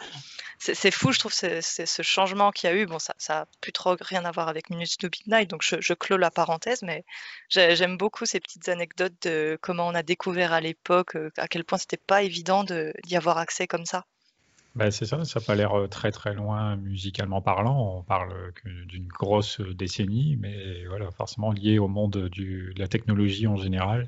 C'est 0.60 0.92
fou, 0.92 1.12
je 1.12 1.20
trouve 1.20 1.34
c'est 1.34 1.62
ce 1.62 2.02
changement 2.02 2.52
qu'il 2.52 2.70
y 2.70 2.74
a 2.74 2.76
eu. 2.76 2.86
Bon 2.86 3.00
ça 3.00 3.14
ça 3.18 3.42
a 3.42 3.46
plus 3.62 3.72
trop 3.74 3.96
rien 4.02 4.26
à 4.26 4.32
voir 4.32 4.48
avec 4.50 4.70
Minutes 4.70 4.98
to 4.98 5.08
Midnight, 5.08 5.50
donc 5.50 5.62
je, 5.64 5.76
je 5.82 5.94
clôt 5.94 6.18
la 6.18 6.32
parenthèse, 6.32 6.82
mais 6.84 7.06
j'aime 7.50 7.98
beaucoup 7.98 8.26
ces 8.26 8.40
petites 8.40 8.70
anecdotes 8.70 9.14
de 9.24 9.58
comment 9.62 9.88
on 9.88 9.96
a 9.96 10.04
découvert 10.04 10.54
à 10.54 10.62
l'époque, 10.62 11.16
euh, 11.16 11.32
à 11.38 11.48
quel 11.48 11.64
point 11.66 11.78
c'était 11.78 11.98
pas 11.98 12.24
évident 12.24 12.64
d'y 12.64 13.16
avoir 13.16 13.38
accès 13.38 13.68
comme 13.68 13.86
ça. 13.86 14.06
Bah, 14.76 14.90
c'est 14.90 15.06
ça, 15.06 15.24
ça 15.24 15.40
n'a 15.40 15.46
pas 15.46 15.54
l'air 15.54 15.88
très 15.90 16.12
très 16.12 16.34
loin 16.34 16.76
musicalement 16.78 17.42
parlant. 17.42 17.98
On 18.00 18.04
parle 18.04 18.54
d'une 18.88 19.08
grosse 19.08 19.62
décennie, 19.62 20.36
mais 20.38 20.86
voilà, 20.86 21.12
forcément 21.12 21.52
lié 21.52 21.78
au 21.78 21.88
monde 21.88 22.14
de 22.14 22.74
la 22.80 22.88
technologie 22.88 23.46
en 23.46 23.56
général. 23.56 24.08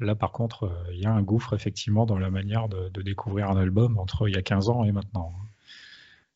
Là, 0.00 0.14
par 0.14 0.32
contre, 0.32 0.70
il 0.92 1.00
y 1.00 1.06
a 1.06 1.12
un 1.12 1.22
gouffre 1.22 1.54
effectivement 1.54 2.04
dans 2.04 2.18
la 2.18 2.30
manière 2.30 2.68
de, 2.68 2.90
découvrir 3.02 3.48
un 3.50 3.56
album 3.56 3.98
entre 3.98 4.28
il 4.28 4.34
y 4.34 4.38
a 4.38 4.42
15 4.42 4.68
ans 4.68 4.84
et 4.84 4.92
maintenant. 4.92 5.32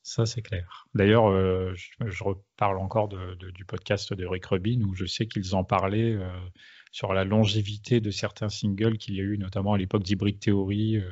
Ça, 0.03 0.25
c'est 0.25 0.41
clair. 0.41 0.87
D'ailleurs, 0.95 1.31
je, 1.77 2.25
reparle 2.25 2.79
encore 2.79 3.09
du 3.09 3.65
podcast 3.67 4.15
de 4.15 4.25
Rick 4.25 4.47
Rubin 4.47 4.81
où 4.83 4.95
je 4.95 5.05
sais 5.05 5.27
qu'ils 5.27 5.55
en 5.55 5.65
parlaient 5.65 6.17
sur 6.91 7.13
la 7.13 7.25
longévité 7.25 8.01
de 8.01 8.11
certains 8.11 8.49
singles 8.49 8.97
qu'il 8.97 9.17
y 9.17 9.21
a 9.21 9.25
eu, 9.25 9.37
notamment 9.37 9.75
à 9.75 9.79
l'époque 9.79 10.05
d'Hybrid 10.05 10.39
Theory, 10.39 11.03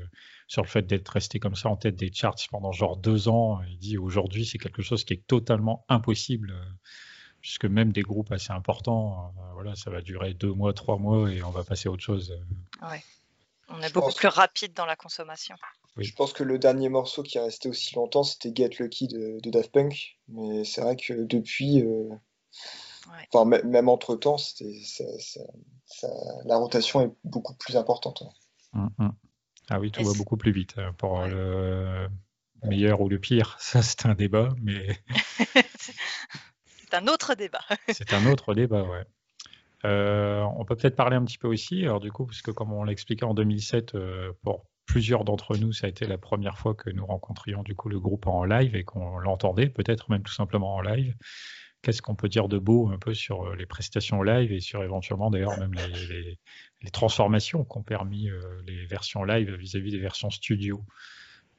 sur 0.47 0.63
le 0.63 0.69
fait 0.69 0.83
d'être 0.83 1.09
resté 1.09 1.41
comme 1.41 1.57
ça 1.57 1.69
en 1.69 1.77
tête 1.77 1.97
des 1.97 2.13
charts 2.13 2.37
pendant 2.51 2.73
genre 2.73 2.97
deux 2.97 3.29
ans. 3.29 3.61
Il 3.69 3.79
dit 3.79 3.99
aujourd'hui, 3.99 4.47
c'est 4.47 4.59
quelque 4.59 4.83
chose 4.83 5.05
qui 5.05 5.15
est 5.15 5.27
totalement 5.27 5.85
impossible, 5.89 6.55
puisque 7.41 7.65
même 7.65 7.93
des 7.93 8.03
groupes 8.03 8.31
assez 8.33 8.53
importants, 8.53 9.35
voilà, 9.55 9.75
ça 9.75 9.91
va 9.91 10.01
durer 10.01 10.35
deux 10.35 10.53
mois, 10.53 10.73
trois 10.73 10.99
mois 10.99 11.31
et 11.31 11.43
on 11.43 11.51
va 11.51 11.65
passer 11.65 11.89
à 11.89 11.93
autre 11.93 12.03
chose. 12.03 12.39
Ouais. 12.83 13.03
On 13.69 13.81
est 13.83 13.93
beaucoup 13.93 14.13
plus 14.13 14.29
rapide 14.29 14.73
dans 14.75 14.87
la 14.87 14.97
consommation. 14.97 15.57
Je 15.97 16.13
pense 16.13 16.33
que 16.33 16.43
le 16.43 16.59
dernier 16.59 16.89
morceau 16.89 17.23
qui 17.23 17.39
est 17.39 17.41
resté 17.41 17.69
aussi 17.69 17.95
longtemps, 17.95 18.23
c'était 18.23 18.53
Get 18.55 18.77
Lucky 18.79 19.09
de, 19.09 19.41
Daft 19.51 19.73
Punk. 19.73 20.19
Mais 20.29 20.65
c'est 20.65 20.83
vrai 20.83 20.95
que 20.95 21.15
depuis, 21.15 21.83
euh, 21.83 22.09
enfin, 23.33 23.45
même 23.45 23.89
entre 23.89 24.15
temps, 24.15 24.37
la 26.45 26.57
rotation 26.57 27.01
est 27.01 27.11
beaucoup 27.25 27.55
plus 27.55 27.77
importante. 27.77 28.23
Hum, 28.75 28.91
hum. 28.99 29.13
Ah 29.71 29.81
oui, 29.81 29.91
tout 29.91 30.05
va 30.05 30.13
beaucoup 30.17 30.37
plus 30.37 30.53
vite. 30.53 30.75
Hein, 30.79 30.93
pour 30.99 31.27
le 31.27 32.09
meilleur 32.65 33.01
ou 33.01 33.09
le 33.09 33.19
pire, 33.19 33.57
ça 33.61 33.83
c'est 33.83 34.07
un 34.07 34.15
débat, 34.15 34.51
mais. 34.63 34.99
c'est 36.85 36.95
un 36.95 37.07
autre 37.09 37.35
débat. 37.35 37.65
c'est 37.89 38.13
un 38.15 38.27
autre 38.27 38.55
débat, 38.55 38.83
ouais. 38.83 39.05
Euh, 39.85 40.43
on 40.57 40.65
peut 40.65 40.75
peut-être 40.75 40.97
parler 40.97 41.17
un 41.17 41.25
petit 41.25 41.39
peu 41.39 41.49
aussi, 41.49 41.83
alors 41.85 42.01
du 42.01 42.11
coup, 42.11 42.27
parce 42.27 42.43
que 42.43 42.51
comme 42.51 42.73
on 42.73 42.83
l'a 42.83 42.93
expliqué 42.93 43.25
en 43.25 43.35
2007, 43.35 43.95
euh, 43.95 44.33
pour 44.43 44.67
plusieurs 44.87 45.25
d'entre 45.25 45.57
nous, 45.57 45.73
ça 45.73 45.87
a 45.87 45.91
été 45.91 46.07
la 46.07 46.19
première 46.19 46.59
fois 46.59 46.75
que 46.75 46.91
nous 46.91 47.05
rencontrions 47.05 47.63
du 47.63 47.75
coup 47.75 47.89
le 47.89 48.01
groupe 48.01 48.27
en 48.27 48.45
live 48.45 48.75
et 48.75 48.85
qu'on 48.85 49.19
l'entendait, 49.19 49.69
peut-être 49.69 50.11
même 50.11 50.23
tout 50.23 50.33
simplement 50.33 50.75
en 50.75 50.81
live. 50.81 51.15
Qu'est-ce 51.87 52.03
qu'on 52.03 52.17
peut 52.17 52.29
dire 52.29 52.49
de 52.49 52.59
beau 52.59 52.89
un 52.89 52.99
peu 52.99 53.15
sur 53.15 53.45
euh, 53.45 53.55
les 53.55 53.65
prestations 53.65 54.21
live 54.25 54.51
et 54.51 54.59
sur 54.59 54.83
éventuellement 54.83 55.31
d'ailleurs 55.31 55.57
même 55.61 55.73
les, 55.73 56.91
transformations 56.91 57.63
qu'ont 57.63 57.85
permis 57.85 58.29
euh, 58.29 58.41
les 58.67 58.87
versions 58.87 59.23
live 59.23 59.55
vis-à-vis 59.55 59.93
des 59.93 60.01
versions 60.01 60.31
studio 60.31 60.81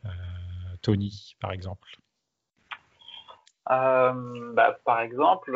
euh, 0.04 0.10
Tony, 0.82 1.38
par 1.40 1.54
exemple. 1.54 1.88
Bah, 3.70 4.78
par 4.84 5.00
exemple, 5.00 5.52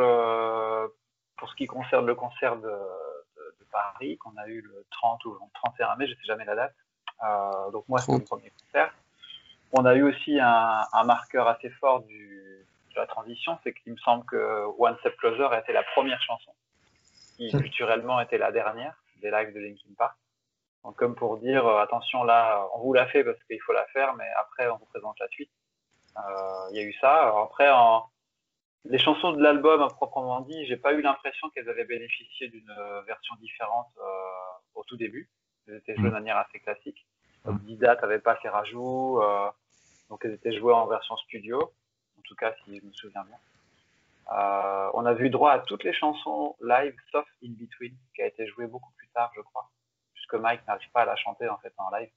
pour 1.35 1.49
ce 1.49 1.55
qui 1.57 1.65
concerne 1.65 2.05
le 2.05 2.15
concert 2.15 2.55
de, 2.55 2.69
de 2.69 3.65
Paris, 3.73 4.17
qu'on 4.19 4.37
a 4.37 4.47
eu 4.47 4.61
le 4.61 4.85
30 4.91 5.25
ou 5.25 5.33
le 5.33 5.39
31 5.53 5.97
mai, 5.97 6.07
je 6.07 6.11
ne 6.11 6.15
sais 6.15 6.27
jamais 6.27 6.45
la 6.45 6.55
date, 6.55 6.75
euh, 7.23 7.71
donc 7.71 7.87
moi, 7.87 7.99
c'est 7.99 8.11
mon 8.11 8.19
premier 8.19 8.51
concert. 8.51 8.93
On 9.73 9.85
a 9.85 9.95
eu 9.95 10.03
aussi 10.03 10.39
un, 10.39 11.03
marqueur 11.05 11.47
assez 11.47 11.69
fort 11.69 12.03
du, 12.03 12.50
la 12.95 13.07
transition, 13.07 13.57
c'est 13.63 13.73
qu'il 13.73 13.93
me 13.93 13.97
semble 13.97 14.25
que 14.25 14.65
One 14.77 14.97
Step 14.99 15.15
Closer 15.17 15.47
a 15.51 15.59
été 15.59 15.73
la 15.73 15.83
première 15.83 16.21
chanson, 16.21 16.51
qui 17.37 17.51
culturellement 17.51 18.19
était 18.21 18.37
la 18.37 18.51
dernière 18.51 18.95
des 19.21 19.31
lives 19.31 19.53
de 19.53 19.59
Linkin 19.59 19.93
Park. 19.97 20.15
Donc 20.83 20.95
comme 20.95 21.15
pour 21.15 21.37
dire, 21.37 21.65
euh, 21.65 21.81
attention 21.81 22.23
là, 22.23 22.67
on 22.73 22.79
vous 22.79 22.93
l'a 22.93 23.05
fait 23.07 23.23
parce 23.23 23.41
qu'il 23.43 23.61
faut 23.61 23.73
la 23.73 23.85
faire, 23.87 24.15
mais 24.15 24.27
après 24.39 24.67
on 24.69 24.77
vous 24.77 24.85
présente 24.85 25.19
la 25.19 25.27
suite. 25.27 25.51
Euh, 26.17 26.67
il 26.71 26.77
y 26.77 26.79
a 26.79 26.83
eu 26.83 26.93
ça. 26.93 27.33
après, 27.43 27.69
en, 27.69 28.05
les 28.85 28.97
chansons 28.97 29.31
de 29.33 29.41
l'album 29.41 29.81
à 29.81 29.87
proprement 29.87 30.41
dit, 30.41 30.65
j'ai 30.65 30.77
pas 30.77 30.93
eu 30.93 31.01
l'impression 31.01 31.49
qu'elles 31.51 31.69
avaient 31.69 31.85
bénéficié 31.85 32.49
d'une 32.49 32.73
version 33.05 33.35
différente 33.35 33.87
au 34.73 34.83
tout 34.83 34.97
début. 34.97 35.29
Elles 35.67 35.75
étaient 35.75 35.95
jouées 35.95 36.09
de 36.09 36.13
manière 36.13 36.37
assez 36.37 36.59
classique. 36.59 37.05
Donc 37.45 37.63
Dida 37.63 37.95
n'avait 37.95 38.19
pas 38.19 38.37
ses 38.41 38.49
rajouts, 38.49 39.21
euh, 39.21 39.49
donc 40.09 40.23
elles 40.23 40.33
étaient 40.33 40.57
jouées 40.57 40.73
en 40.73 40.85
version 40.87 41.17
studio, 41.17 41.59
en 42.21 42.27
tout 42.27 42.35
cas 42.35 42.53
si 42.63 42.79
je 42.79 42.85
me 42.85 42.91
souviens 42.93 43.23
bien. 43.23 43.37
Euh, 44.31 44.89
on 44.93 45.05
a 45.05 45.13
vu 45.13 45.29
droit 45.29 45.51
à 45.51 45.59
toutes 45.59 45.83
les 45.83 45.93
chansons 45.93 46.55
live 46.61 46.95
sauf 47.11 47.25
In 47.43 47.51
Between, 47.59 47.95
qui 48.15 48.21
a 48.21 48.27
été 48.27 48.47
jouée 48.47 48.67
beaucoup 48.67 48.91
plus 48.97 49.09
tard, 49.09 49.31
je 49.35 49.41
crois, 49.41 49.69
puisque 50.13 50.35
Mike 50.35 50.65
n'arrive 50.67 50.89
pas 50.91 51.01
à 51.01 51.05
la 51.05 51.15
chanter 51.15 51.49
en 51.49 51.57
fait 51.57 51.73
en 51.77 51.89
live, 51.89 52.11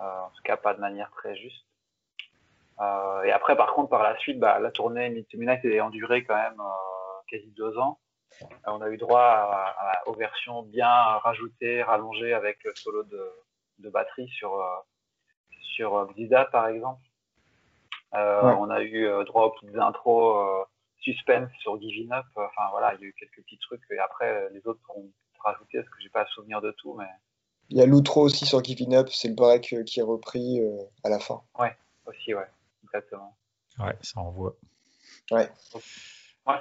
euh, 0.00 0.20
en 0.20 0.30
tout 0.30 0.42
cas 0.44 0.56
pas 0.56 0.74
de 0.74 0.80
manière 0.80 1.10
très 1.12 1.34
juste. 1.36 1.64
et 3.24 3.32
après, 3.32 3.56
par 3.56 3.74
contre, 3.74 3.90
par 3.90 4.02
la 4.02 4.16
suite, 4.18 4.38
bah, 4.38 4.60
la 4.60 4.70
tournée 4.70 5.10
Meet 5.10 5.34
Night 5.34 5.64
est 5.64 5.80
endurée 5.80 6.24
quand 6.24 6.36
même 6.36 6.62
quasi 7.26 7.50
deux 7.56 7.76
ans. 7.78 7.98
on 8.66 8.80
a 8.80 8.88
eu 8.90 8.96
droit 8.96 9.74
aux 10.06 10.14
versions 10.14 10.62
bien 10.62 10.88
rajoutées, 10.88 11.82
rallongées 11.82 12.34
avec 12.34 12.62
le 12.64 12.72
solo 12.76 13.02
de, 13.04 13.90
batterie 13.90 14.28
sur, 14.28 14.54
euh, 14.60 14.76
sur 15.74 16.06
Xida, 16.14 16.44
par 16.46 16.68
exemple. 16.68 17.07
Euh, 18.14 18.42
on 18.58 18.70
a 18.70 18.82
eu 18.82 19.06
euh, 19.06 19.24
droit 19.24 19.44
aux 19.44 19.50
petites 19.50 19.76
intros 19.76 20.66
suspense 21.00 21.50
sur 21.60 21.80
Giving 21.80 22.12
Up. 22.12 22.26
Enfin 22.34 22.68
voilà, 22.70 22.94
il 22.94 23.00
y 23.00 23.04
a 23.04 23.06
eu 23.08 23.14
quelques 23.18 23.42
petits 23.44 23.58
trucs 23.58 23.82
et 23.90 23.98
après 23.98 24.48
les 24.52 24.66
autres 24.66 24.80
pourront 24.84 25.10
rajouter 25.40 25.78
parce 25.78 25.88
que 25.88 26.02
j'ai 26.02 26.08
pas 26.08 26.22
le 26.22 26.28
souvenir 26.28 26.60
de 26.60 26.70
tout. 26.72 26.94
Mais... 26.94 27.08
Il 27.70 27.76
y 27.76 27.82
a 27.82 27.86
l'outro 27.86 28.22
aussi 28.22 28.46
sur 28.46 28.62
Giving 28.62 28.94
Up, 28.94 29.08
c'est 29.10 29.28
le 29.28 29.34
break 29.34 29.84
qui 29.84 30.00
est 30.00 30.02
repris 30.02 30.60
à 31.04 31.08
la 31.08 31.18
fin. 31.18 31.42
Ouais, 31.58 31.76
aussi, 32.06 32.34
ouais, 32.34 32.48
exactement. 32.84 33.36
Ouais, 33.78 33.96
ça 34.00 34.20
envoie. 34.20 34.56
Ouais. 35.30 35.48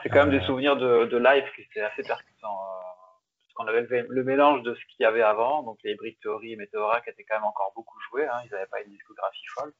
c'est 0.03 0.09
quand 0.09 0.25
même 0.25 0.37
des 0.37 0.45
souvenirs 0.45 0.75
de, 0.75 1.05
de 1.05 1.17
live 1.17 1.45
qui 1.55 1.61
étaient 1.61 1.81
assez 1.81 2.03
percutants 2.03 2.59
qu'on 3.57 3.67
avait 3.67 3.87
le, 4.07 4.23
mélange 4.23 4.61
de 4.61 4.75
ce 4.75 4.79
qu'il 4.85 5.03
y 5.03 5.05
avait 5.05 5.23
avant, 5.23 5.63
donc 5.63 5.79
les 5.83 5.95
Brick 5.95 6.19
Theory 6.19 6.53
et 6.53 6.55
Meteora 6.55 7.01
qui 7.01 7.09
étaient 7.09 7.23
quand 7.23 7.35
même 7.35 7.45
encore 7.45 7.71
beaucoup 7.75 7.99
joués, 8.09 8.27
hein, 8.27 8.39
ils 8.45 8.51
n'avaient 8.51 8.67
pas 8.67 8.81
une 8.81 8.91
discographie 8.91 9.45
folle, 9.55 9.73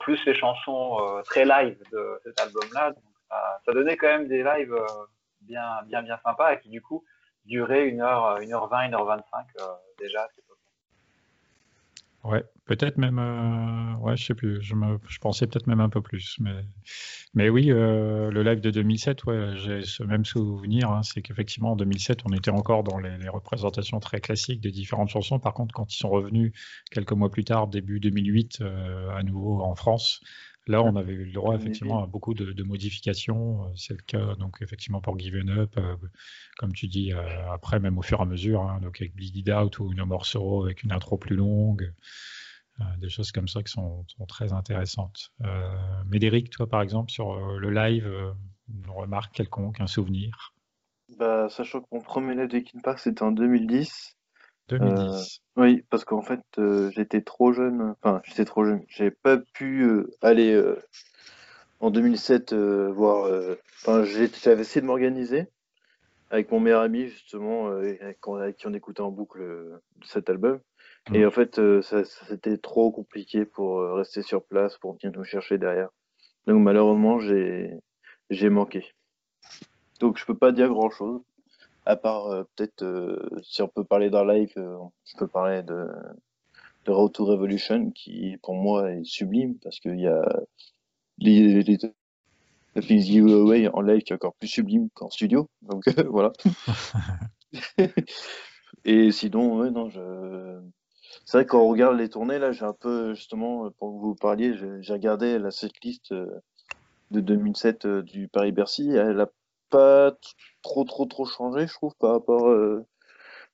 plus 0.00 0.24
les 0.26 0.34
chansons 0.34 0.98
euh, 1.00 1.22
très 1.22 1.44
live 1.44 1.78
de 1.92 2.20
cet 2.24 2.40
album-là, 2.40 2.92
ça, 3.28 3.72
donnait 3.72 3.96
quand 3.96 4.08
même 4.08 4.28
des 4.28 4.42
lives 4.42 4.74
euh, 4.74 4.86
bien, 5.40 5.82
bien, 5.86 6.02
bien 6.02 6.18
sympas 6.24 6.54
et 6.54 6.60
qui 6.60 6.68
du 6.68 6.82
coup 6.82 7.04
duraient 7.44 7.88
1h, 7.88 8.42
1h20, 8.44 8.90
1h25 8.90 9.22
déjà. 9.98 10.28
Ouais, 12.24 12.44
peut-être 12.66 12.98
même, 12.98 13.18
euh, 13.18 13.96
ouais, 13.96 14.16
je 14.16 14.26
sais 14.26 14.34
plus, 14.34 14.62
je, 14.62 14.76
me, 14.76 14.96
je 15.08 15.18
pensais 15.18 15.48
peut-être 15.48 15.66
même 15.66 15.80
un 15.80 15.88
peu 15.88 16.00
plus, 16.00 16.36
mais, 16.38 16.64
mais 17.34 17.48
oui, 17.48 17.72
euh, 17.72 18.30
le 18.30 18.44
live 18.44 18.60
de 18.60 18.70
2007, 18.70 19.24
ouais, 19.24 19.56
j'ai 19.56 19.82
ce 19.82 20.04
même 20.04 20.24
souvenir, 20.24 20.88
hein, 20.92 21.02
c'est 21.02 21.20
qu'effectivement 21.20 21.72
en 21.72 21.76
2007, 21.76 22.20
on 22.24 22.32
était 22.32 22.52
encore 22.52 22.84
dans 22.84 22.98
les, 22.98 23.28
représentations 23.28 23.98
très 23.98 24.20
classiques 24.20 24.60
des 24.60 24.70
différentes 24.70 25.08
chansons. 25.08 25.40
Par 25.40 25.52
contre, 25.52 25.74
quand 25.74 25.92
ils 25.92 25.96
sont 25.98 26.10
revenus 26.10 26.52
quelques 26.92 27.12
mois 27.12 27.28
plus 27.28 27.44
tard, 27.44 27.66
début 27.66 27.98
2008, 27.98 28.60
euh, 28.60 29.10
à 29.10 29.24
nouveau 29.24 29.60
en 29.60 29.74
France, 29.74 30.20
Là, 30.68 30.82
on 30.82 30.94
avait 30.94 31.12
eu 31.12 31.24
le 31.24 31.32
droit 31.32 31.56
effectivement 31.56 32.04
à 32.04 32.06
beaucoup 32.06 32.34
de, 32.34 32.62
modifications. 32.62 33.64
Euh, 33.64 33.68
c'est 33.74 33.94
le 33.94 34.02
cas 34.02 34.36
donc 34.36 34.58
effectivement 34.60 35.00
pour 35.00 35.18
Given 35.18 35.50
Up, 35.50 35.74
euh, 35.76 35.96
comme 36.56 36.72
tu 36.72 36.86
dis 36.86 37.12
euh, 37.12 37.52
après 37.52 37.80
même 37.80 37.98
au 37.98 38.02
fur 38.02 38.20
et 38.20 38.22
à 38.22 38.26
mesure, 38.26 38.62
hein, 38.62 38.78
donc 38.80 39.00
avec 39.00 39.14
Bleed 39.14 39.50
Out 39.50 39.80
ou 39.80 39.92
une 39.92 40.04
morceau 40.04 40.64
avec 40.64 40.84
une 40.84 40.92
intro 40.92 41.18
plus 41.18 41.36
longue, 41.36 41.92
des 42.98 43.08
choses 43.08 43.30
comme 43.30 43.46
ça 43.46 43.62
qui 43.62 43.70
sont, 43.70 44.04
très 44.26 44.52
intéressantes. 44.52 45.30
Médéric, 46.06 46.50
toi 46.50 46.68
par 46.68 46.82
exemple 46.82 47.12
sur 47.12 47.36
le 47.58 47.70
live, 47.70 48.10
une 48.68 48.90
remarque 48.90 49.34
quelconque, 49.34 49.80
un 49.80 49.86
souvenir? 49.86 50.52
Bah, 51.16 51.48
sachant 51.48 51.80
que 51.80 51.86
mon 51.92 52.00
premier 52.00 52.34
live 52.34 52.48
de 52.48 52.58
Kin 52.58 52.80
Park 52.82 52.98
c'était 52.98 53.22
en 53.22 53.30
2010, 53.30 54.16
2010. 54.68 55.40
Euh, 55.58 55.62
oui, 55.62 55.84
parce 55.90 56.04
qu'en 56.04 56.22
fait, 56.22 56.40
euh, 56.58 56.90
j'étais 56.94 57.20
trop 57.20 57.52
jeune. 57.52 57.94
Enfin, 58.02 58.20
j'étais 58.24 58.44
trop 58.44 58.64
jeune. 58.64 58.82
J'avais 58.88 59.10
pas 59.10 59.38
pu 59.38 59.82
euh, 59.82 60.10
aller 60.20 60.60
en 61.80 61.90
2007 61.90 62.54
voir. 62.54 63.30
Enfin, 63.80 64.04
j'avais 64.04 64.62
essayé 64.62 64.80
de 64.80 64.86
m'organiser 64.86 65.46
avec 66.30 66.50
mon 66.50 66.60
meilleur 66.60 66.80
ami 66.80 67.08
justement, 67.08 67.66
avec, 67.68 68.20
qui 68.56 68.66
on 68.66 68.72
écoutait 68.72 69.02
en 69.02 69.10
boucle 69.10 69.42
cet 70.04 70.30
album. 70.30 70.60
Et 71.12 71.26
en 71.26 71.30
fait, 71.30 71.60
ça, 71.82 72.04
c'était 72.04 72.56
trop 72.58 72.92
compliqué 72.92 73.44
pour 73.44 73.80
rester 73.80 74.22
sur 74.22 74.42
place, 74.44 74.78
pour 74.78 74.96
venir 74.96 75.12
nous 75.16 75.24
chercher 75.24 75.58
derrière. 75.58 75.88
Donc 76.46 76.62
malheureusement, 76.62 77.18
j'ai 77.18 77.70
j'ai 78.30 78.48
manqué. 78.48 78.94
Donc 80.00 80.18
je 80.18 80.24
peux 80.24 80.36
pas 80.36 80.52
dire 80.52 80.68
grand 80.68 80.90
chose. 80.90 81.20
À 81.84 81.96
part 81.96 82.26
euh, 82.28 82.44
peut-être, 82.54 82.82
euh, 82.82 83.18
si 83.42 83.60
on 83.62 83.68
peut 83.68 83.84
parler 83.84 84.08
d'un 84.08 84.24
live, 84.24 84.52
euh, 84.56 84.78
je 85.04 85.16
peux 85.16 85.26
parler 85.26 85.62
de, 85.62 85.88
de 86.84 86.92
Road 86.92 87.12
to 87.12 87.24
Revolution, 87.24 87.90
qui 87.90 88.36
pour 88.42 88.54
moi 88.54 88.92
est 88.92 89.04
sublime, 89.04 89.58
parce 89.58 89.80
qu'il 89.80 89.98
y 89.98 90.06
a 90.06 90.22
les, 91.18 91.62
les, 91.62 91.78
Things 91.78 93.06
You 93.06 93.28
Away 93.32 93.68
en 93.68 93.80
live 93.80 94.02
qui 94.02 94.12
est 94.12 94.16
encore 94.16 94.34
plus 94.34 94.48
sublime 94.48 94.88
qu'en 94.94 95.10
studio. 95.10 95.48
Donc 95.62 95.84
voilà. 96.08 96.32
Et 98.84 99.12
sinon, 99.12 99.58
ouais, 99.58 99.70
non, 99.70 99.90
je. 99.90 100.60
C'est 101.24 101.36
vrai 101.38 101.44
que 101.44 101.50
quand 101.50 101.62
on 101.62 101.68
regarde 101.68 101.96
les 101.98 102.08
tournées, 102.08 102.38
là, 102.38 102.52
j'ai 102.52 102.64
un 102.64 102.72
peu, 102.72 103.14
justement, 103.14 103.70
pour 103.78 103.92
que 103.92 104.00
vous 104.00 104.14
parliez, 104.14 104.54
j'ai 104.80 104.92
regardé 104.92 105.38
la 105.38 105.50
setlist 105.50 106.12
de 106.12 107.20
2007 107.20 107.86
du 107.86 108.28
Paris-Bercy. 108.28 108.90
Elle 108.90 109.20
a 109.20 109.28
pas 109.72 110.12
trop 110.62 110.84
trop 110.84 111.06
trop 111.06 111.24
changé, 111.24 111.66
je 111.66 111.72
trouve, 111.74 111.94
par 111.96 112.12
rapport, 112.12 112.46
euh, 112.48 112.86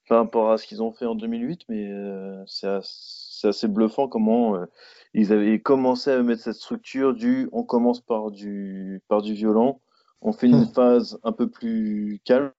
par 0.09 0.19
rapport 0.19 0.51
à 0.51 0.59
ce 0.59 0.67
qu'ils 0.67 0.83
ont 0.83 0.93
fait 0.93 1.07
en 1.07 1.15
2008, 1.15 1.63
mais 1.69 1.91
euh, 1.91 2.45
c'est 2.47 3.49
assez 3.49 3.69
bluffant 3.69 4.09
comment 4.09 4.57
euh, 4.57 4.67
ils 5.15 5.33
avaient 5.33 5.61
commencé 5.61 6.11
à 6.11 6.23
mettre 6.23 6.43
cette 6.43 6.57
structure 6.57 7.15
du 7.15 7.49
on 7.53 7.63
commence 7.63 8.01
par 8.01 8.31
du, 8.31 9.01
par 9.09 9.23
du 9.23 9.33
violent, 9.35 9.81
on 10.21 10.33
fait 10.33 10.49
une 10.49 10.65
Hmm. 10.65 10.73
phase 10.75 11.19
un 11.23 11.33
peu 11.33 11.49
plus 11.49 12.21
calme, 12.25 12.53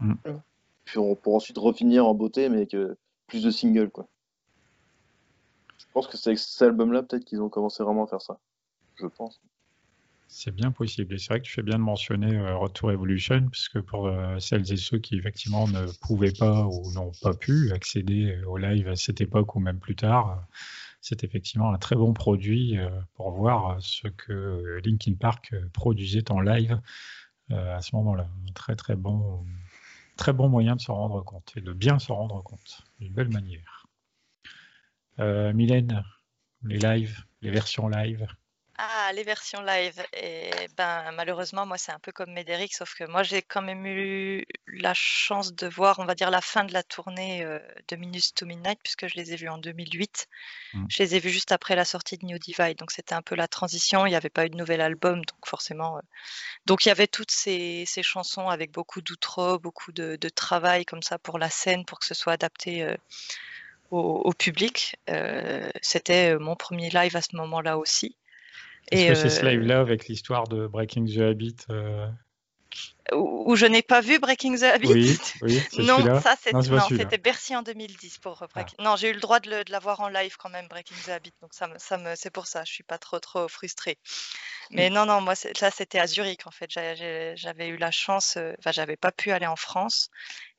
Hmm. 0.00 0.14
puis 0.84 0.98
on, 0.98 1.14
pour 1.16 1.34
ensuite 1.36 1.56
refinir 1.58 2.06
en 2.06 2.14
beauté, 2.14 2.48
mais 2.50 2.58
avec 2.58 2.74
euh, 2.74 2.96
plus 3.28 3.42
de 3.42 3.50
singles. 3.50 3.90
Quoi. 3.90 4.06
Je 5.78 5.86
pense 5.94 6.06
que 6.06 6.16
c'est 6.18 6.30
avec 6.30 6.38
cet 6.38 6.60
album-là 6.62 7.02
peut-être 7.02 7.24
qu'ils 7.24 7.40
ont 7.40 7.48
commencé 7.48 7.82
vraiment 7.82 8.04
à 8.04 8.08
faire 8.08 8.20
ça. 8.20 8.38
Je 8.96 9.06
pense. 9.06 9.40
C'est 10.28 10.54
bien 10.54 10.72
possible. 10.72 11.14
Et 11.14 11.18
c'est 11.18 11.28
vrai 11.28 11.40
que 11.40 11.44
tu 11.46 11.52
fais 11.52 11.62
bien 11.62 11.78
de 11.78 11.82
mentionner 11.82 12.36
euh, 12.36 12.56
Road 12.56 12.72
to 12.72 12.88
Revolution, 12.88 13.48
puisque 13.50 13.80
pour 13.80 14.06
euh, 14.08 14.38
celles 14.38 14.70
et 14.72 14.76
ceux 14.76 14.98
qui 14.98 15.16
effectivement 15.16 15.68
ne 15.68 15.86
pouvaient 16.02 16.32
pas 16.32 16.66
ou 16.66 16.92
n'ont 16.92 17.12
pas 17.22 17.34
pu 17.34 17.72
accéder 17.72 18.32
euh, 18.32 18.46
au 18.46 18.56
live 18.56 18.88
à 18.88 18.96
cette 18.96 19.20
époque 19.20 19.54
ou 19.54 19.60
même 19.60 19.78
plus 19.78 19.94
tard, 19.94 20.30
euh, 20.30 20.56
c'est 21.00 21.22
effectivement 21.22 21.72
un 21.72 21.78
très 21.78 21.94
bon 21.94 22.12
produit 22.12 22.76
pour 23.14 23.30
voir 23.30 23.80
ce 23.80 24.08
que 24.08 24.80
Linkin 24.84 25.14
Park 25.14 25.54
produisait 25.72 26.32
en 26.32 26.40
live 26.40 26.80
à 27.50 27.80
ce 27.80 27.94
moment-là. 27.94 28.28
Un 28.48 28.52
très 28.54 28.74
très 28.74 28.96
bon, 28.96 29.46
très 30.16 30.32
bon 30.32 30.48
moyen 30.48 30.74
de 30.74 30.80
s'en 30.80 30.96
rendre 30.96 31.22
compte 31.22 31.52
et 31.54 31.60
de 31.60 31.72
bien 31.72 32.00
s'en 32.00 32.16
rendre 32.16 32.42
compte 32.42 32.82
d'une 32.98 33.12
belle 33.12 33.28
manière. 33.28 33.86
Mylène, 35.18 36.02
les 36.64 36.78
lives, 36.78 37.24
les 37.40 37.50
versions 37.50 37.86
live. 37.86 38.26
Ah, 38.78 39.10
les 39.14 39.22
versions 39.22 39.62
live. 39.62 40.04
Et 40.12 40.50
ben, 40.76 41.10
malheureusement, 41.12 41.64
moi, 41.64 41.78
c'est 41.78 41.92
un 41.92 41.98
peu 41.98 42.12
comme 42.12 42.30
Médéric, 42.32 42.74
sauf 42.74 42.94
que 42.94 43.04
moi, 43.04 43.22
j'ai 43.22 43.40
quand 43.40 43.62
même 43.62 43.86
eu 43.86 44.44
la 44.66 44.92
chance 44.92 45.54
de 45.54 45.66
voir, 45.66 45.98
on 45.98 46.04
va 46.04 46.14
dire, 46.14 46.30
la 46.30 46.42
fin 46.42 46.62
de 46.64 46.74
la 46.74 46.82
tournée 46.82 47.42
euh, 47.42 47.58
de 47.88 47.96
Minutes 47.96 48.34
to 48.34 48.44
Midnight, 48.44 48.78
puisque 48.82 49.06
je 49.08 49.14
les 49.14 49.32
ai 49.32 49.36
vus 49.36 49.48
en 49.48 49.56
2008. 49.56 50.26
Mm. 50.74 50.84
Je 50.90 51.02
les 51.02 51.14
ai 51.14 51.20
vus 51.20 51.30
juste 51.30 51.52
après 51.52 51.74
la 51.74 51.86
sortie 51.86 52.18
de 52.18 52.26
New 52.26 52.38
Divide, 52.38 52.76
donc 52.76 52.90
c'était 52.90 53.14
un 53.14 53.22
peu 53.22 53.34
la 53.34 53.48
transition. 53.48 54.04
Il 54.04 54.10
n'y 54.10 54.16
avait 54.16 54.28
pas 54.28 54.44
eu 54.44 54.50
de 54.50 54.56
nouvel 54.58 54.82
album, 54.82 55.24
donc 55.24 55.46
forcément. 55.46 55.96
euh, 55.96 56.00
Donc 56.66 56.86
il 56.86 56.88
y 56.90 56.92
avait 56.92 57.08
toutes 57.08 57.32
ces, 57.32 57.84
ces 57.86 58.02
chansons 58.02 58.48
avec 58.48 58.72
beaucoup 58.72 59.02
d'outro, 59.02 59.58
beaucoup 59.58 59.92
de, 59.92 60.16
de 60.20 60.28
travail 60.30 60.84
comme 60.86 61.02
ça 61.02 61.18
pour 61.18 61.38
la 61.38 61.50
scène, 61.50 61.84
pour 61.86 61.98
que 62.00 62.06
ce 62.06 62.14
soit 62.14 62.34
adapté 62.34 62.82
euh, 62.84 62.96
au, 63.90 64.00
au 64.24 64.32
public. 64.32 64.96
Euh, 65.10 65.70
c'était 65.82 66.36
mon 66.38 66.56
premier 66.56 66.90
live 66.90 67.16
à 67.16 67.22
ce 67.22 67.36
moment-là 67.36 67.78
aussi. 67.78 68.16
Est-ce 68.90 69.06
que 69.08 69.14
c'est 69.14 69.30
ce 69.30 69.44
euh, 69.44 69.50
live-là 69.50 69.80
avec 69.80 70.06
l'histoire 70.08 70.46
de 70.48 70.66
Breaking 70.66 71.06
the 71.06 71.18
Habit 71.18 71.56
euh, 71.70 72.06
où 73.12 73.54
je 73.54 73.66
n'ai 73.66 73.82
pas 73.82 74.00
vu 74.00 74.18
Breaking 74.18 74.56
the 74.56 74.64
Habit? 74.64 74.88
Oui, 74.88 75.18
oui, 75.42 75.60
Non, 75.78 76.20
ça 76.20 76.34
c'était 76.88 77.18
Bercy 77.18 77.54
en 77.54 77.62
2010 77.62 78.18
pour 78.18 78.42
euh, 78.42 78.46
Break- 78.54 78.74
Non, 78.80 78.96
j'ai 78.96 79.10
eu 79.10 79.12
le 79.12 79.20
droit 79.20 79.38
de, 79.40 79.48
le- 79.50 79.64
de 79.64 79.70
l'avoir 79.70 80.00
en 80.00 80.08
live 80.08 80.36
quand 80.36 80.48
même 80.50 80.66
Breaking 80.68 80.96
the 81.06 81.10
Habit, 81.10 81.32
donc 81.40 81.54
ça 81.54 81.68
me, 81.68 81.78
ça 81.78 81.98
me, 81.98 82.14
c'est 82.16 82.30
pour 82.30 82.46
ça, 82.46 82.64
je 82.64 82.72
suis 82.72 82.82
pas 82.82 82.98
trop 82.98 83.20
trop 83.20 83.46
frustrée. 83.48 83.98
Mais 84.70 84.90
non, 84.90 85.06
non, 85.06 85.20
moi 85.20 85.34
là 85.60 85.70
c'était 85.70 86.00
à 86.00 86.06
Zurich 86.08 86.46
en 86.46 86.50
fait. 86.50 86.68
J'avais 86.70 87.68
eu 87.68 87.76
la 87.76 87.90
chance, 87.92 88.36
euh, 88.36 88.52
enfin 88.58 88.72
j'avais 88.72 88.96
pas 88.96 89.12
pu 89.12 89.30
aller 89.30 89.46
en 89.46 89.56
France 89.56 90.10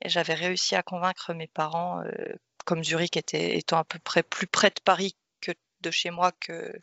et 0.02 0.10
j'avais 0.10 0.34
réussi 0.34 0.76
à 0.76 0.84
convaincre 0.84 1.34
mes 1.34 1.48
parents, 1.48 2.02
euh, 2.04 2.36
comme 2.66 2.84
Zurich 2.84 3.18
était 3.18 3.58
étant 3.58 3.78
à 3.80 3.84
peu 3.84 4.00
près 4.00 4.24
plus 4.24 4.48
près 4.48 4.70
de 4.70 4.80
Paris 4.84 5.16
que 5.42 5.52
de 5.82 5.92
chez 5.92 6.10
moi 6.12 6.32
que 6.40 6.74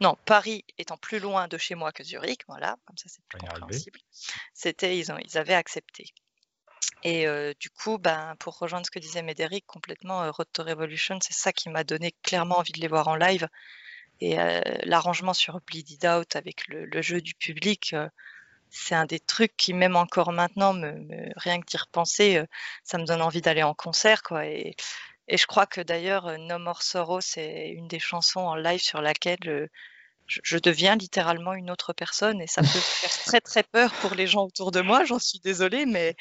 non, 0.00 0.16
Paris 0.24 0.64
étant 0.78 0.96
plus 0.96 1.18
loin 1.18 1.48
de 1.48 1.58
chez 1.58 1.74
moi 1.74 1.92
que 1.92 2.02
Zurich, 2.02 2.42
voilà, 2.48 2.76
comme 2.86 2.96
ça 2.96 3.08
c'est 3.08 3.22
plus 3.28 3.38
compréhensible. 3.60 4.00
C'était, 4.54 4.98
ils 4.98 5.12
ont, 5.12 5.18
ils 5.18 5.36
avaient 5.38 5.54
accepté. 5.54 6.06
Et 7.02 7.26
euh, 7.26 7.52
du 7.58 7.70
coup, 7.70 7.98
ben, 7.98 8.34
pour 8.38 8.58
rejoindre 8.58 8.84
ce 8.86 8.90
que 8.90 8.98
disait 8.98 9.22
Médéric, 9.22 9.66
complètement, 9.66 10.22
euh, 10.22 10.30
Road 10.30 10.48
to 10.52 10.62
Revolution, 10.64 11.18
c'est 11.22 11.32
ça 11.34 11.52
qui 11.52 11.68
m'a 11.70 11.84
donné 11.84 12.12
clairement 12.22 12.58
envie 12.58 12.72
de 12.72 12.80
les 12.80 12.88
voir 12.88 13.08
en 13.08 13.16
live. 13.16 13.48
Et 14.20 14.38
euh, 14.38 14.60
l'arrangement 14.82 15.32
sur 15.32 15.60
Bleed 15.62 15.90
It 15.90 16.04
Out 16.04 16.36
avec 16.36 16.68
le, 16.68 16.84
le 16.84 17.02
jeu 17.02 17.20
du 17.22 17.34
public, 17.34 17.94
euh, 17.94 18.08
c'est 18.68 18.94
un 18.94 19.06
des 19.06 19.18
trucs 19.20 19.56
qui, 19.56 19.72
même 19.72 19.96
encore 19.96 20.32
maintenant, 20.32 20.74
me, 20.74 20.92
me- 20.92 21.32
rien 21.36 21.60
que 21.60 21.66
d'y 21.66 21.76
repenser, 21.78 22.42
ça 22.84 22.98
me 22.98 23.04
donne 23.04 23.22
envie 23.22 23.40
d'aller 23.40 23.62
en 23.62 23.74
concert, 23.74 24.22
quoi. 24.22 24.46
Et, 24.46 24.74
et 25.32 25.36
je 25.38 25.46
crois 25.46 25.66
que 25.66 25.80
d'ailleurs, 25.80 26.26
euh, 26.26 26.36
No 26.36 26.58
More 26.58 26.82
Sorrow, 26.82 27.20
c'est 27.20 27.68
une 27.70 27.88
des 27.88 27.98
chansons 27.98 28.40
en 28.40 28.54
live 28.54 28.80
sur 28.80 29.00
laquelle 29.00 29.38
euh, 29.48 29.66
je, 30.26 30.40
je 30.42 30.58
deviens 30.58 30.96
littéralement 30.96 31.54
une 31.54 31.70
autre 31.70 31.92
personne 31.92 32.40
et 32.40 32.46
ça 32.46 32.60
peut 32.62 32.68
faire 32.68 33.10
très 33.26 33.40
très 33.40 33.62
peur 33.62 33.92
pour 34.00 34.14
les 34.14 34.26
gens 34.26 34.44
autour 34.44 34.70
de 34.72 34.80
moi. 34.80 35.04
J'en 35.04 35.18
suis 35.18 35.40
désolée, 35.40 35.86
mais 35.86 36.16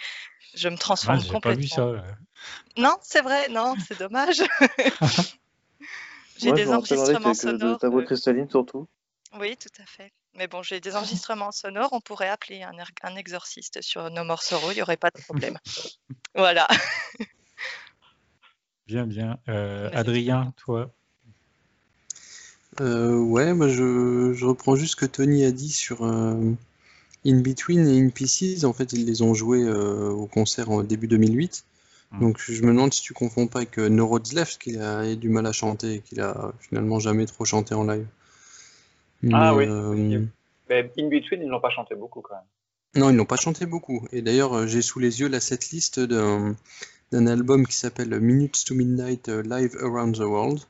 je 0.55 0.69
me 0.69 0.75
Ah, 0.75 0.77
transforme 0.79 1.19
j'ai 1.19 1.27
pas 1.27 1.33
complètement. 1.33 1.61
vu 1.61 1.67
ça. 1.67 1.85
là. 1.85 2.03
Non, 2.77 2.95
c'est 3.01 3.21
vrai, 3.21 3.49
non, 3.49 3.75
c'est 3.87 3.97
dommage. 3.99 4.41
j'ai 6.37 6.53
des 6.53 6.67
enregistrements 6.67 7.29
euh, 7.29 7.33
de 7.33 7.33
sonores. 7.33 7.79
ta 7.79 7.89
voix 7.89 8.03
cristalline 8.03 8.49
surtout. 8.49 8.87
Oui, 9.39 9.57
tout 9.57 9.69
à 9.81 9.85
fait. 9.85 10.11
Mais 10.35 10.47
bon, 10.47 10.63
j'ai 10.63 10.79
des 10.79 10.95
enregistrements 10.95 11.51
sonores. 11.51 11.89
On 11.91 12.01
pourrait 12.01 12.29
appeler 12.29 12.63
un, 12.63 12.73
er- 12.77 12.93
un 13.03 13.15
exorciste 13.15 13.81
sur 13.81 14.09
No 14.11 14.23
More 14.23 14.41
Sorrow. 14.43 14.71
Il 14.71 14.75
n'y 14.75 14.81
aurait 14.81 14.97
pas 14.97 15.09
de 15.09 15.19
problème. 15.21 15.57
Voilà. 16.35 16.67
Bien, 18.89 19.05
bien. 19.05 19.37
Euh. 19.47 19.87
Adrien, 19.93 20.51
toi? 20.57 20.89
Euh, 22.81 23.19
ouais, 23.19 23.53
moi 23.53 23.67
je, 23.67 24.33
je 24.33 24.45
reprends 24.47 24.75
juste 24.75 24.93
ce 24.93 24.95
que 24.95 25.05
Tony 25.05 25.45
a 25.45 25.51
dit 25.51 25.69
sur 25.69 26.03
euh, 26.03 26.55
In 27.23 27.41
Between 27.41 27.87
et 27.87 28.01
In 28.01 28.09
Pieces. 28.09 28.63
En 28.63 28.73
fait, 28.73 28.91
ils 28.93 29.05
les 29.05 29.21
ont 29.21 29.35
joués 29.35 29.61
euh, 29.61 30.09
au 30.09 30.25
concert 30.25 30.71
en 30.71 30.81
début 30.81 31.07
2008. 31.07 31.65
Mm. 32.13 32.19
Donc 32.19 32.39
je 32.39 32.63
me 32.63 32.69
demande 32.69 32.91
si 32.91 33.03
tu 33.03 33.13
confonds 33.13 33.45
pas 33.45 33.59
avec 33.59 33.77
No 33.77 34.07
Roads 34.07 34.33
Left, 34.33 34.59
qu'il 34.59 34.81
a 34.81 35.07
eu 35.07 35.15
du 35.15 35.29
mal 35.29 35.45
à 35.45 35.51
chanter 35.51 35.93
et 35.93 35.99
qu'il 35.99 36.19
a 36.19 36.51
finalement 36.59 36.99
jamais 36.99 37.27
trop 37.27 37.45
chanté 37.45 37.75
en 37.75 37.83
live. 37.83 38.07
Ah 39.31 39.53
oui, 39.53 39.65
euh. 39.67 40.25
Mais 40.67 40.91
In 40.97 41.09
Between, 41.09 41.43
ils 41.43 41.47
l'ont 41.47 41.61
pas 41.61 41.69
chanté 41.69 41.93
beaucoup 41.93 42.21
quand 42.21 42.33
même. 42.33 42.43
Non, 43.03 43.11
ils 43.11 43.15
n'ont 43.15 43.25
pas 43.25 43.35
chanté 43.35 43.67
beaucoup. 43.67 44.07
Et 44.11 44.23
d'ailleurs, 44.23 44.65
j'ai 44.65 44.81
sous 44.81 44.97
les 44.97 45.19
yeux 45.19 45.27
la 45.27 45.39
setlist 45.39 45.99
d'un 45.99 46.55
d'un 47.11 47.27
album 47.27 47.65
qui 47.65 47.75
s'appelle 47.75 48.19
Minutes 48.19 48.65
to 48.65 48.75
Midnight 48.75 49.29
euh, 49.29 49.41
Live 49.43 49.77
Around 49.81 50.15
the 50.15 50.21
World. 50.21 50.61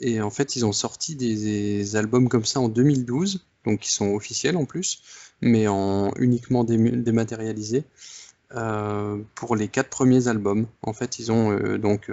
Et 0.00 0.20
en 0.20 0.30
fait, 0.30 0.56
ils 0.56 0.64
ont 0.64 0.72
sorti 0.72 1.14
des, 1.14 1.96
albums 1.96 2.28
comme 2.28 2.44
ça 2.44 2.60
en 2.60 2.68
2012, 2.68 3.44
donc 3.64 3.80
qui 3.80 3.92
sont 3.92 4.10
officiels 4.14 4.56
en 4.56 4.64
plus, 4.64 5.02
mais 5.40 5.68
en 5.68 6.12
uniquement 6.16 6.64
dématérialisés, 6.64 7.84
euh, 8.54 9.18
pour 9.36 9.54
les 9.54 9.68
quatre 9.68 9.90
premiers 9.90 10.26
albums. 10.26 10.66
En 10.82 10.92
fait, 10.92 11.20
ils 11.20 11.30
ont 11.30 11.52
euh, 11.52 11.78
donc 11.78 12.10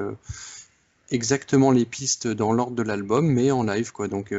exactement 1.10 1.72
les 1.72 1.86
pistes 1.86 2.28
dans 2.28 2.54
l'ordre 2.54 2.76
de 2.76 2.84
l'album, 2.84 3.28
mais 3.28 3.50
en 3.50 3.64
live, 3.64 3.92
quoi. 3.92 4.08
Donc 4.08 4.34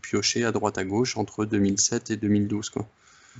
pioché 0.00 0.44
à 0.44 0.52
droite 0.52 0.78
à 0.78 0.84
gauche 0.84 1.18
entre 1.18 1.44
2007 1.44 2.12
et 2.12 2.16
2012, 2.16 2.70
quoi. 2.70 2.88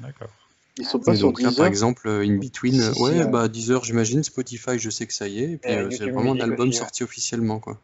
D'accord. 0.02 0.43
Ils 0.78 0.84
sont 0.86 0.98
pas 1.00 1.12
Et 1.12 1.16
sur 1.16 1.28
donc 1.28 1.40
là, 1.42 1.50
par 1.52 1.66
exemple, 1.66 2.08
euh, 2.08 2.24
In 2.26 2.36
Between, 2.36 2.80
euh, 2.80 2.92
Si, 2.92 2.94
si, 2.94 3.00
ouais, 3.02 3.24
ouais. 3.24 3.24
bah 3.26 3.48
Deezer, 3.48 3.84
j'imagine, 3.84 4.22
Spotify, 4.22 4.78
je 4.78 4.90
sais 4.90 5.06
que 5.06 5.12
ça 5.12 5.28
y 5.28 5.38
est, 5.40 5.52
et 5.52 5.56
puis 5.56 5.72
euh, 5.72 5.90
c'est 5.90 6.06
vraiment 6.10 6.32
un 6.32 6.40
album 6.40 6.68
aussi, 6.68 6.78
ouais. 6.78 6.78
sorti 6.78 7.02
officiellement, 7.04 7.60
quoi. 7.60 7.80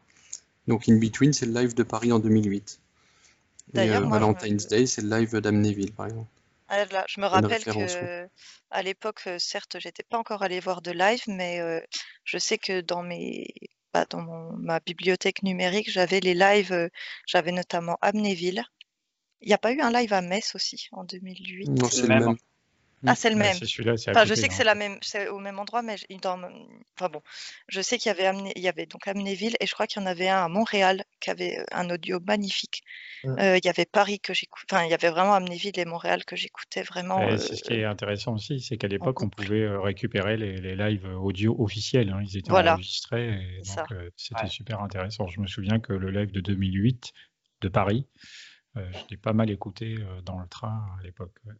Donc 0.67 0.89
In 0.89 0.97
Between, 0.97 1.33
c'est 1.33 1.45
le 1.47 1.53
live 1.53 1.73
de 1.75 1.83
Paris 1.83 2.11
en 2.11 2.19
2008. 2.19 2.79
Et 3.75 3.77
D'ailleurs, 3.77 4.03
euh, 4.03 4.07
moi, 4.07 4.19
je 4.19 4.25
me- 4.25 4.29
Valentine's 4.33 4.67
Day, 4.67 4.85
c'est 4.87 5.01
le 5.03 5.09
live 5.09 5.37
d'Amnéville, 5.37 5.93
par 5.93 6.07
exemple. 6.07 6.29
Ah 6.67 6.85
là, 6.85 7.05
je 7.07 7.19
me 7.21 7.27
rappelle 7.27 7.63
que 7.65 8.27
à 8.71 8.81
l'époque, 8.81 9.21
euh, 9.27 9.37
certes, 9.39 9.77
j'étais 9.79 10.03
pas 10.03 10.17
encore 10.17 10.41
allée 10.43 10.59
voir 10.59 10.81
de 10.81 10.91
live, 10.91 11.21
mais 11.27 11.59
euh, 11.59 11.79
je 12.23 12.37
sais 12.37 12.57
que 12.57 12.81
dans 12.81 13.03
mes 13.03 13.47
bah, 13.93 14.05
dans 14.09 14.21
mon, 14.21 14.53
ma 14.57 14.79
bibliothèque 14.79 15.43
numérique, 15.43 15.91
j'avais 15.91 16.21
les 16.21 16.33
lives, 16.33 16.71
euh, 16.71 16.87
j'avais 17.27 17.51
notamment 17.51 17.97
Amnéville. 18.01 18.63
Il 19.41 19.49
n'y 19.49 19.53
a 19.53 19.59
pas 19.59 19.73
eu 19.73 19.81
un 19.81 19.91
live 19.91 20.13
à 20.13 20.21
Metz 20.21 20.55
aussi 20.55 20.87
en 20.93 21.03
2008. 21.05 21.69
Non, 21.69 21.89
C'est 21.89 22.03
le 22.03 22.07
le 22.07 22.19
même. 22.19 22.37
Ah, 23.07 23.15
c'est 23.15 23.29
le 23.29 23.35
même. 23.35 23.53
c'est 23.53 23.65
celui-là, 23.65 23.97
c'est 23.97 24.09
à 24.09 24.13
Enfin, 24.13 24.25
je 24.25 24.33
sais 24.35 24.47
que 24.47 24.53
c'est 24.53 24.63
la 24.63 24.75
même, 24.75 24.97
c'est 25.01 25.27
au 25.29 25.39
même 25.39 25.57
endroit, 25.59 25.81
mais 25.81 25.97
je- 25.97 26.05
dans, 26.21 26.39
enfin 26.95 27.09
bon, 27.09 27.21
je 27.67 27.81
sais 27.81 27.97
qu'il 27.97 28.09
y 28.09 28.11
avait 28.11 28.25
Amné- 28.27 28.51
il 28.55 28.61
y 28.61 28.67
avait 28.67 28.85
donc 28.85 29.07
Amnéville 29.07 29.55
et 29.59 29.65
je 29.65 29.73
crois 29.73 29.87
qu'il 29.87 30.01
y 30.01 30.05
en 30.05 30.07
avait 30.07 30.29
un 30.29 30.43
à 30.45 30.47
Montréal 30.49 31.03
qui 31.19 31.29
avait 31.31 31.57
euh, 31.59 31.63
un 31.71 31.89
audio 31.89 32.19
magnifique. 32.19 32.83
Mm. 33.23 33.39
Euh, 33.39 33.57
il 33.57 33.65
y 33.65 33.69
avait 33.69 33.85
Paris 33.85 34.19
que 34.19 34.33
j'écoute, 34.33 34.65
enfin 34.71 34.83
il 34.85 34.91
y 34.91 34.93
avait 34.93 35.09
vraiment 35.09 35.33
Amnéville 35.33 35.77
et 35.79 35.85
Montréal 35.85 36.25
que 36.25 36.35
j'écoutais 36.35 36.83
vraiment. 36.83 37.21
Euh, 37.21 37.37
c'est 37.37 37.55
ce 37.55 37.63
qui 37.63 37.73
est 37.73 37.85
intéressant 37.85 38.33
aussi, 38.35 38.59
c'est 38.61 38.77
qu'à 38.77 38.87
l'époque, 38.87 39.21
on 39.21 39.29
pouvait 39.29 39.61
euh, 39.63 39.79
récupérer 39.79 40.37
les, 40.37 40.61
les 40.61 40.75
lives 40.75 41.05
audio 41.05 41.55
officiels. 41.59 42.09
hein. 42.09 42.21
Ils 42.23 42.37
étaient 42.37 42.51
Voilà. 42.51 42.73
enregistrés 42.73 43.29
et 43.29 43.61
donc 43.61 43.91
euh, 43.93 44.09
c'était 44.15 44.43
Ouais. 44.43 44.49
super 44.49 44.81
intéressant. 44.81 45.27
Je 45.27 45.39
me 45.39 45.47
souviens 45.47 45.79
que 45.79 45.93
le 45.93 46.11
live 46.11 46.31
de 46.31 46.41
2008 46.41 47.11
de 47.61 47.67
Paris, 47.67 48.07
euh, 48.77 48.87
je 48.93 48.99
l'ai 49.09 49.17
pas 49.17 49.33
mal 49.33 49.49
écouté 49.49 49.95
euh, 49.99 50.21
dans 50.21 50.39
le 50.39 50.47
train 50.47 50.85
à 50.99 51.03
l'époque. 51.03 51.35
ouais. 51.45 51.53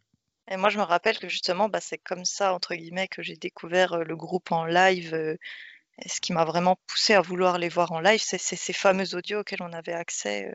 Et 0.50 0.56
moi, 0.56 0.70
je 0.70 0.78
me 0.78 0.82
rappelle 0.82 1.18
que 1.18 1.28
justement, 1.28 1.68
bah, 1.68 1.80
c'est 1.80 1.98
comme 1.98 2.24
ça, 2.24 2.54
entre 2.54 2.74
guillemets, 2.74 3.08
que 3.08 3.22
j'ai 3.22 3.36
découvert 3.36 3.98
le 4.04 4.16
groupe 4.16 4.52
en 4.52 4.64
live. 4.64 5.14
et 5.14 6.08
ce 6.08 6.20
qui 6.20 6.32
m'a 6.32 6.44
vraiment 6.44 6.76
poussé 6.86 7.14
à 7.14 7.20
vouloir 7.20 7.58
les 7.58 7.68
voir 7.68 7.92
en 7.92 8.00
live, 8.00 8.20
c'est 8.22 8.38
ces 8.38 8.72
fameux 8.72 9.14
audios 9.14 9.40
auxquels 9.40 9.62
on 9.62 9.72
avait 9.72 9.92
accès 9.92 10.50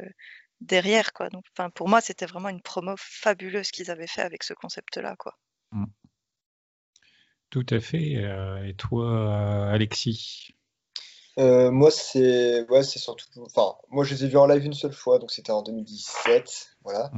derrière, 0.61 1.13
quoi. 1.13 1.29
Donc, 1.29 1.45
pour 1.75 1.89
moi, 1.89 2.01
c'était 2.01 2.25
vraiment 2.25 2.49
une 2.49 2.61
promo 2.61 2.95
fabuleuse 2.97 3.71
qu'ils 3.71 3.91
avaient 3.91 4.07
fait 4.07 4.23
avec 4.23 4.43
ce 4.43 4.53
concept-là, 4.53 5.15
quoi. 5.17 5.37
Tout 7.49 7.65
à 7.69 7.79
fait. 7.79 8.13
et 8.65 8.75
toi, 8.75 9.69
Alexis? 9.71 10.56
Euh, 11.37 11.69
moi, 11.69 11.91
c'est 11.91 12.67
ouais, 12.69 12.83
c'est 12.83 12.99
surtout. 12.99 13.27
Enfin, 13.45 13.75
moi, 13.89 14.03
je 14.03 14.15
les 14.15 14.25
ai 14.25 14.27
vus 14.27 14.37
en 14.37 14.47
live 14.47 14.65
une 14.65 14.73
seule 14.73 14.93
fois, 14.93 15.19
donc 15.19 15.31
c'était 15.31 15.51
en 15.51 15.61
2017. 15.61 16.69
Voilà. 16.83 17.11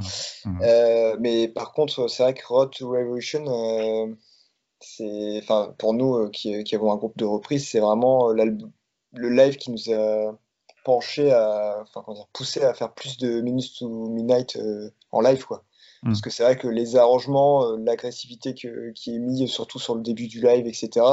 Mmh. 0.44 0.60
Euh, 0.62 1.16
mais 1.20 1.48
par 1.48 1.72
contre, 1.72 2.08
c'est 2.08 2.22
vrai 2.22 2.34
que 2.34 2.46
Road 2.46 2.70
to 2.70 2.90
Revolution, 2.90 3.44
euh, 3.46 4.14
c'est. 4.80 5.38
Enfin, 5.42 5.74
pour 5.78 5.94
nous 5.94 6.16
euh, 6.16 6.30
qui, 6.30 6.62
qui 6.64 6.74
avons 6.74 6.92
un 6.92 6.96
groupe 6.96 7.16
de 7.16 7.24
reprise, 7.24 7.68
c'est 7.68 7.80
vraiment 7.80 8.30
euh, 8.30 8.44
le 9.14 9.30
live 9.30 9.56
qui 9.56 9.70
nous 9.70 9.92
a 9.92 10.36
penché 10.84 11.32
à. 11.32 11.78
Enfin, 11.82 12.02
comment 12.04 12.16
dire, 12.16 12.28
poussé 12.32 12.62
à 12.62 12.74
faire 12.74 12.92
plus 12.92 13.16
de 13.16 13.40
Minutes 13.40 13.78
to 13.78 13.88
Midnight 13.88 14.56
euh, 14.56 14.90
en 15.12 15.20
live, 15.20 15.46
quoi. 15.46 15.64
Mm. 16.02 16.08
Parce 16.08 16.20
que 16.20 16.30
c'est 16.30 16.42
vrai 16.42 16.56
que 16.56 16.68
les 16.68 16.96
arrangements, 16.96 17.64
euh, 17.64 17.76
l'agressivité 17.78 18.54
qui 18.54 18.66
est 18.68 19.18
mise 19.18 19.48
surtout 19.50 19.78
sur 19.78 19.94
le 19.94 20.02
début 20.02 20.26
du 20.26 20.42
live, 20.42 20.66
etc., 20.66 21.06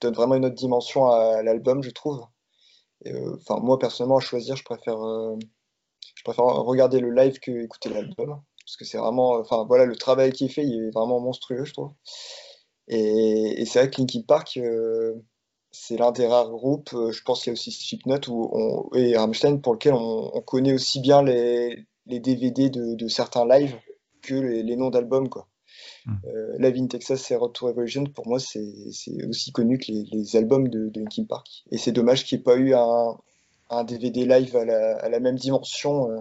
donne 0.00 0.14
vraiment 0.14 0.34
une 0.34 0.44
autre 0.44 0.54
dimension 0.54 1.08
à 1.08 1.42
l'album, 1.42 1.82
je 1.82 1.90
trouve. 1.90 2.26
Euh, 3.06 3.36
moi 3.62 3.78
personnellement, 3.78 4.18
à 4.18 4.20
choisir, 4.20 4.56
je 4.56 4.64
préfère, 4.64 5.00
euh, 5.02 5.36
je 6.16 6.22
préfère 6.24 6.44
regarder 6.44 7.00
le 7.00 7.10
live 7.10 7.38
que 7.40 7.50
écouter 7.64 7.88
l'album, 7.90 8.40
parce 8.64 8.76
que 8.76 8.84
c'est 8.84 8.98
vraiment, 8.98 9.32
enfin 9.38 9.64
voilà, 9.64 9.84
le 9.84 9.96
travail 9.96 10.32
qui 10.32 10.46
est 10.46 10.48
fait, 10.48 10.64
il 10.64 10.86
est 10.86 10.90
vraiment 10.90 11.20
monstrueux, 11.20 11.64
je 11.64 11.72
trouve. 11.72 11.92
Et, 12.88 13.64
c'est 13.66 13.78
vrai 13.80 13.90
que 13.90 14.00
Linkin 14.00 14.22
Park, 14.26 14.56
euh, 14.58 15.14
c'est 15.70 15.96
l'un 15.96 16.12
des 16.12 16.26
rares 16.26 16.50
groupes, 16.50 16.92
euh, 16.94 17.12
je 17.12 17.22
pense 17.22 17.42
qu'il 17.42 17.50
y 17.50 17.52
a 17.52 17.54
aussi 17.54 17.72
Slipknot 17.72 18.90
et 18.94 19.16
Rammstein 19.16 19.60
pour 19.60 19.74
lequel 19.74 19.94
on, 19.94 20.30
on 20.34 20.40
connaît 20.42 20.74
aussi 20.74 21.00
bien 21.00 21.22
les, 21.22 21.86
les 22.06 22.20
DVD 22.20 22.70
de, 22.70 22.94
de 22.94 23.08
certains 23.08 23.46
lives 23.46 23.76
que 24.22 24.34
les, 24.34 24.62
les 24.62 24.76
noms 24.76 24.90
d'albums, 24.90 25.28
quoi. 25.28 25.48
Mm. 26.06 26.12
Euh, 26.26 26.56
Live 26.58 26.76
in 26.78 26.86
Texas 26.86 27.30
et 27.30 27.36
Road 27.36 27.52
to 27.52 27.66
Revolution, 27.66 28.04
pour 28.04 28.26
moi, 28.26 28.38
c'est 28.38 28.62
aussi 29.28 29.52
connu 29.52 29.78
que 29.78 29.90
les, 29.90 30.36
albums 30.36 30.68
de, 30.68 30.88
de 30.88 31.24
Park. 31.26 31.64
Et 31.70 31.78
c'est 31.78 31.92
dommage 31.92 32.24
qu'il 32.24 32.38
n'y 32.38 32.42
ait 32.42 32.44
pas 32.44 32.56
eu 32.56 32.74
un, 32.74 33.84
DVD 33.84 34.24
live 34.24 34.54
à 34.56 34.64
la, 34.64 34.96
à 34.98 35.08
la 35.08 35.18
même 35.18 35.36
dimension 35.36 36.10
euh, 36.10 36.20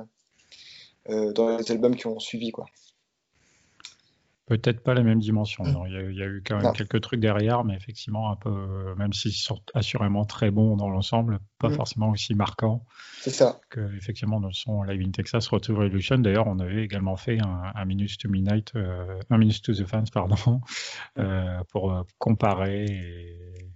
euh, 1.09 1.33
dans 1.33 1.57
les 1.57 1.71
albums 1.71 1.95
qui 1.95 2.07
ont 2.07 2.19
suivi, 2.19 2.51
quoi. 2.51 2.65
Peut-être 4.45 4.83
pas 4.83 4.93
la 4.93 5.03
même 5.03 5.19
dimension. 5.19 5.63
non. 5.63 5.85
Il 5.85 5.93
y 5.93 5.95
a, 5.97 6.01
il 6.01 6.15
y 6.17 6.21
a 6.21 6.25
eu 6.25 6.43
quand 6.45 6.55
même 6.57 6.65
Non. 6.65 6.71
quelques 6.73 6.99
trucs 6.99 7.21
derrière, 7.21 7.63
mais 7.63 7.75
effectivement, 7.75 8.29
un 8.29 8.35
peu, 8.35 8.49
euh, 8.49 8.95
même 8.95 9.13
s'ils 9.13 9.31
sont 9.31 9.61
assurément 9.73 10.25
très 10.25 10.51
bons 10.51 10.75
dans 10.75 10.89
l'ensemble, 10.89 11.39
pas 11.59 11.69
Mm. 11.69 11.73
forcément 11.75 12.09
aussi 12.09 12.35
marquants 12.35 12.85
C'est 13.21 13.29
ça. 13.29 13.61
que, 13.69 13.95
effectivement, 13.95 14.41
dans 14.41 14.47
le 14.49 14.53
son 14.53 14.83
Live 14.83 15.01
in 15.01 15.11
Texas, 15.11 15.47
Road 15.47 15.61
to 15.61 15.73
Revolution. 15.73 16.17
D'ailleurs, 16.17 16.47
on 16.47 16.59
avait 16.59 16.83
également 16.83 17.15
fait 17.15 17.39
un, 17.41 17.71
un 17.73 17.85
Minutes 17.85 18.17
to 18.17 18.27
Midnight, 18.29 18.73
euh, 18.75 19.17
un 19.29 19.37
Minutes 19.37 19.61
to 19.61 19.73
the 19.73 19.85
Fans, 19.85 20.03
pardon, 20.11 20.59
euh, 21.19 21.63
pour 21.69 22.05
comparer 22.17 22.83
et- 22.85 23.69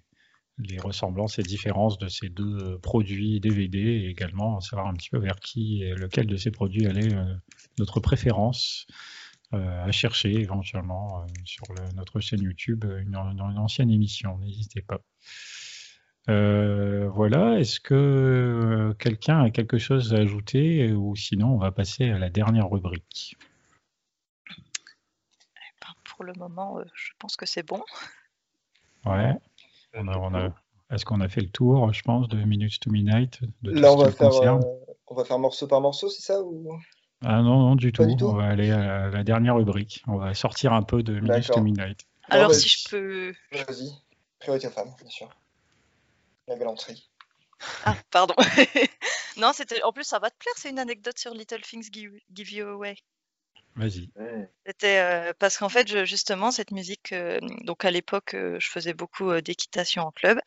les 0.59 0.79
ressemblances 0.79 1.37
et 1.37 1.43
différences 1.43 1.99
de 1.99 2.07
ces 2.07 2.29
deux 2.29 2.79
produits 2.79 3.39
DVD 3.39 3.77
et 3.79 4.07
également 4.09 4.59
savoir 4.59 4.87
un 4.87 4.93
petit 4.95 5.11
peu 5.11 5.19
vers 5.19 5.35
qui 5.39 5.83
et 5.83 5.93
lequel 5.93 6.25
de 6.25 6.35
ces 6.35 6.49
produits 6.49 6.87
allait 6.87 7.13
euh, 7.13 7.35
notre 7.77 7.99
préférence 7.99 8.87
à 9.51 9.91
chercher 9.91 10.33
éventuellement 10.33 11.21
euh, 11.21 11.25
sur 11.45 11.65
le- 11.73 11.91
notre 11.95 12.19
chaîne 12.19 12.41
YouTube 12.41 12.83
euh, 12.85 12.99
une, 12.99 13.11
dans 13.11 13.49
une 13.49 13.57
ancienne 13.57 13.89
émission, 13.89 14.37
n'hésitez 14.39 14.81
pas. 14.81 14.99
Euh, 16.29 17.07
voilà, 17.09 17.57
est-ce 17.57 17.79
que 17.79 17.93
euh, 17.93 18.93
quelqu'un 18.95 19.43
a 19.43 19.49
quelque 19.49 19.77
chose 19.77 20.13
à 20.13 20.17
ajouter 20.17 20.89
euh, 20.89 20.93
ou 20.93 21.15
sinon 21.15 21.53
on 21.53 21.57
va 21.57 21.71
passer 21.71 22.09
à 22.09 22.19
la 22.19 22.29
dernière 22.29 22.69
rubrique? 22.69 23.37
Ben, 25.81 25.93
pour 26.03 26.25
le 26.25 26.33
moment, 26.33 26.79
euh, 26.79 26.83
je 26.95 27.11
pense 27.17 27.37
que 27.37 27.45
c'est 27.45 27.65
bon. 27.65 27.81
Ouais, 29.05 29.33
on 29.93 30.07
a, 30.09 30.17
on 30.17 30.33
a- 30.33 30.53
est-ce 30.89 31.05
qu'on 31.05 31.21
a 31.21 31.29
fait 31.29 31.41
le 31.41 31.49
tour, 31.49 31.93
je 31.93 32.01
pense, 32.01 32.27
de 32.27 32.43
Minutes 32.43 32.79
to 32.81 32.91
Midnight 32.91 33.39
de 33.61 33.71
tout 33.71 33.79
Là, 33.79 33.93
on 33.93 33.97
va 33.97 34.11
faire, 34.11 34.27
concerne? 34.29 34.63
euh, 34.63 34.93
on 35.07 35.15
va 35.15 35.23
faire 35.23 35.39
morceau 35.39 35.67
par 35.67 35.79
morceau, 35.79 36.09
c'est 36.09 36.21
ça 36.23 36.41
ou... 36.41 36.77
Ah 37.25 37.41
non, 37.41 37.59
non, 37.59 37.75
du 37.75 37.91
tout. 37.91 38.05
du 38.05 38.15
tout 38.15 38.25
On 38.27 38.33
va 38.35 38.45
aller 38.47 38.71
à 38.71 39.07
la 39.09 39.23
dernière 39.23 39.55
rubrique. 39.55 40.03
On 40.07 40.17
va 40.17 40.33
sortir 40.33 40.73
un 40.73 40.83
peu 40.83 41.01
de 41.03 41.19
Minutes 41.19 41.47
to. 41.47 41.61
Midnight. 41.61 42.01
Alors, 42.29 42.49
mais- 42.49 42.55
si 42.55 42.69
je 42.69 42.89
peux. 42.89 43.33
Vas-y. 43.51 43.89
Priorité 44.39 44.67
aux 44.67 44.71
femmes, 44.71 44.93
bien 45.01 45.09
sûr. 45.09 45.29
La 46.47 46.55
galanterie. 46.57 47.09
Ah, 47.85 47.95
pardon. 48.11 48.35
non, 49.37 49.51
c'était. 49.53 49.81
En 49.83 49.91
plus, 49.91 50.03
ça 50.03 50.19
va 50.19 50.29
te 50.29 50.37
plaire, 50.37 50.53
c'est 50.57 50.69
une 50.69 50.77
anecdote 50.79 51.17
sur 51.17 51.33
Little 51.33 51.61
Things 51.61 51.89
Give, 51.91 52.11
Give 52.33 52.51
You 52.53 52.67
Away. 52.67 52.95
Vas-y. 53.75 54.09
C'était 54.65 54.99
euh, 54.99 55.33
parce 55.37 55.57
qu'en 55.57 55.69
fait, 55.69 55.87
je- 55.87 56.05
justement, 56.05 56.51
cette 56.51 56.71
musique, 56.71 57.13
euh, 57.13 57.39
donc 57.63 57.83
à 57.85 57.91
l'époque, 57.91 58.33
euh, 58.35 58.57
je 58.59 58.69
faisais 58.69 58.93
beaucoup 58.93 59.29
euh, 59.31 59.41
d'équitation 59.41 60.03
en 60.03 60.11
club 60.11 60.39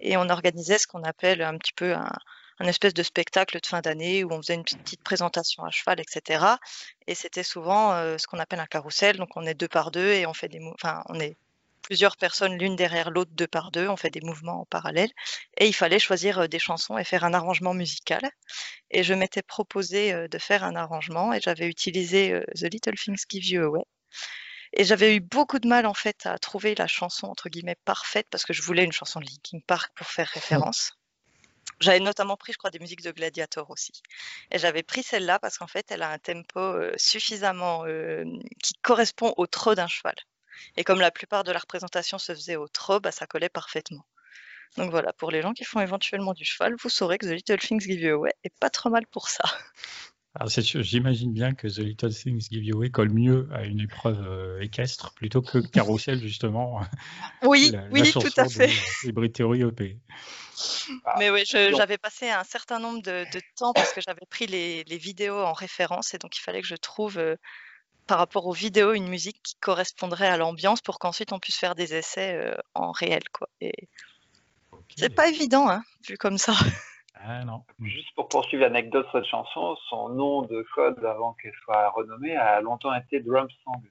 et 0.00 0.16
on 0.16 0.28
organisait 0.28 0.78
ce 0.78 0.86
qu'on 0.88 1.02
appelle 1.04 1.42
un 1.42 1.56
petit 1.58 1.72
peu 1.72 1.94
un, 1.94 2.10
un 2.60 2.66
espèce 2.66 2.94
de 2.94 3.02
spectacle 3.02 3.60
de 3.60 3.66
fin 3.66 3.80
d'année 3.80 4.24
où 4.24 4.32
on 4.32 4.40
faisait 4.42 4.54
une 4.54 4.64
petite 4.64 5.02
présentation 5.02 5.64
à 5.64 5.70
cheval, 5.70 6.00
etc. 6.00 6.44
Et 7.06 7.14
c'était 7.14 7.42
souvent 7.42 7.92
euh, 7.92 8.18
ce 8.18 8.26
qu'on 8.26 8.38
appelle 8.38 8.60
un 8.60 8.66
carrousel. 8.66 9.16
Donc 9.16 9.30
on 9.36 9.44
est 9.46 9.54
deux 9.54 9.68
par 9.68 9.90
deux 9.90 10.12
et 10.12 10.26
on 10.26 10.34
fait 10.34 10.48
des, 10.48 10.60
enfin, 10.74 11.02
on 11.08 11.18
est 11.18 11.36
plusieurs 11.82 12.16
personnes 12.16 12.56
l'une 12.56 12.76
derrière 12.76 13.10
l'autre, 13.10 13.32
deux 13.34 13.46
par 13.46 13.70
deux. 13.70 13.88
On 13.88 13.96
fait 13.96 14.10
des 14.10 14.20
mouvements 14.20 14.62
en 14.62 14.64
parallèle 14.66 15.10
et 15.58 15.66
il 15.66 15.74
fallait 15.74 15.98
choisir 15.98 16.40
euh, 16.40 16.46
des 16.46 16.58
chansons 16.58 16.96
et 16.96 17.04
faire 17.04 17.24
un 17.24 17.34
arrangement 17.34 17.74
musical. 17.74 18.22
Et 18.90 19.02
je 19.02 19.14
m'étais 19.14 19.42
proposé 19.42 20.12
euh, 20.12 20.28
de 20.28 20.38
faire 20.38 20.64
un 20.64 20.76
arrangement 20.76 21.32
et 21.32 21.40
j'avais 21.40 21.66
utilisé 21.66 22.40
The 22.54 22.72
Little 22.72 22.96
Things 22.96 23.24
Give 23.28 23.46
You 23.46 23.62
Away. 23.64 23.82
Et 24.76 24.84
j'avais 24.84 25.16
eu 25.16 25.20
beaucoup 25.20 25.60
de 25.60 25.68
mal 25.68 25.86
en 25.86 25.94
fait 25.94 26.26
à 26.26 26.38
trouver 26.38 26.74
la 26.74 26.88
chanson 26.88 27.26
entre 27.26 27.48
guillemets 27.48 27.76
parfaite 27.84 28.26
parce 28.30 28.44
que 28.44 28.52
je 28.52 28.62
voulais 28.62 28.84
une 28.84 28.92
chanson 28.92 29.20
de 29.20 29.26
Linkin 29.26 29.60
Park 29.66 29.92
pour 29.94 30.06
faire 30.06 30.26
référence. 30.28 30.92
J'avais 31.80 32.00
notamment 32.00 32.36
pris, 32.36 32.52
je 32.52 32.58
crois, 32.58 32.70
des 32.70 32.78
musiques 32.78 33.02
de 33.02 33.10
Gladiator 33.10 33.68
aussi. 33.70 33.92
Et 34.50 34.58
j'avais 34.58 34.82
pris 34.82 35.02
celle-là 35.02 35.38
parce 35.38 35.58
qu'en 35.58 35.66
fait, 35.66 35.90
elle 35.90 36.02
a 36.02 36.10
un 36.10 36.18
tempo 36.18 36.60
euh, 36.60 36.92
suffisamment 36.96 37.84
euh, 37.86 38.24
qui 38.62 38.74
correspond 38.82 39.34
au 39.36 39.46
trot 39.46 39.74
d'un 39.74 39.88
cheval. 39.88 40.14
Et 40.76 40.84
comme 40.84 41.00
la 41.00 41.10
plupart 41.10 41.44
de 41.44 41.52
la 41.52 41.58
représentation 41.58 42.18
se 42.18 42.34
faisait 42.34 42.56
au 42.56 42.68
trot, 42.68 43.00
bah, 43.00 43.12
ça 43.12 43.26
collait 43.26 43.48
parfaitement. 43.48 44.04
Donc 44.76 44.90
voilà, 44.90 45.12
pour 45.12 45.30
les 45.30 45.42
gens 45.42 45.52
qui 45.52 45.64
font 45.64 45.80
éventuellement 45.80 46.32
du 46.32 46.44
cheval, 46.44 46.74
vous 46.80 46.88
saurez 46.88 47.18
que 47.18 47.26
The 47.26 47.30
Little 47.30 47.58
Things 47.58 47.80
Give 47.80 48.00
You 48.00 48.14
Away 48.14 48.32
est 48.42 48.58
pas 48.58 48.70
trop 48.70 48.90
mal 48.90 49.06
pour 49.06 49.28
ça. 49.28 49.44
J'imagine 50.46 51.32
bien 51.32 51.54
que 51.54 51.68
The 51.68 51.78
Little 51.78 52.12
Things 52.12 52.48
Give 52.50 52.64
You 52.64 52.76
Away 52.76 52.90
colle 52.90 53.10
mieux 53.10 53.48
à 53.52 53.64
une 53.64 53.80
épreuve 53.80 54.20
euh, 54.26 54.60
équestre 54.60 55.14
plutôt 55.14 55.42
que 55.42 55.58
Carousel, 55.72 56.20
justement. 56.20 56.80
Oui, 57.42 57.70
la, 57.72 57.84
oui, 57.92 58.10
tout 58.12 58.20
à 58.36 58.48
fait. 58.48 58.70
de 59.04 59.26
Theory 59.28 59.62
EP. 59.62 59.98
Mais 61.18 61.30
oui, 61.30 61.44
j'avais 61.46 61.98
passé 61.98 62.30
un 62.30 62.44
certain 62.44 62.78
nombre 62.78 63.02
de, 63.02 63.24
de 63.32 63.40
temps 63.56 63.72
parce 63.72 63.92
que 63.92 64.00
j'avais 64.00 64.26
pris 64.28 64.46
les, 64.46 64.84
les 64.84 64.98
vidéos 64.98 65.38
en 65.38 65.52
référence 65.52 66.14
et 66.14 66.18
donc 66.18 66.36
il 66.36 66.40
fallait 66.40 66.62
que 66.62 66.68
je 66.68 66.76
trouve 66.76 67.18
euh, 67.18 67.36
par 68.06 68.18
rapport 68.18 68.46
aux 68.46 68.52
vidéos 68.52 68.92
une 68.92 69.08
musique 69.08 69.40
qui 69.42 69.56
correspondrait 69.56 70.28
à 70.28 70.36
l'ambiance 70.36 70.80
pour 70.80 70.98
qu'ensuite 70.98 71.32
on 71.32 71.38
puisse 71.38 71.56
faire 71.56 71.74
des 71.74 71.94
essais 71.94 72.34
euh, 72.34 72.54
en 72.74 72.92
réel 72.92 73.22
quoi. 73.32 73.48
Et 73.60 73.88
c'est 74.96 75.14
pas 75.14 75.28
évident 75.28 75.68
hein, 75.68 75.82
vu 76.06 76.16
comme 76.16 76.38
ça. 76.38 76.54
Ah 77.26 77.42
non. 77.44 77.62
Juste 77.80 78.14
pour 78.14 78.28
poursuivre 78.28 78.62
l'anecdote 78.62 79.06
sur 79.10 79.20
cette 79.20 79.30
chanson, 79.30 79.76
son 79.88 80.10
nom 80.10 80.42
de 80.42 80.62
code 80.74 81.02
avant 81.04 81.32
qu'elle 81.34 81.54
soit 81.64 81.88
renommée 81.90 82.36
a 82.36 82.60
longtemps 82.60 82.94
été 82.94 83.20
Drum 83.20 83.48
Song. 83.64 83.82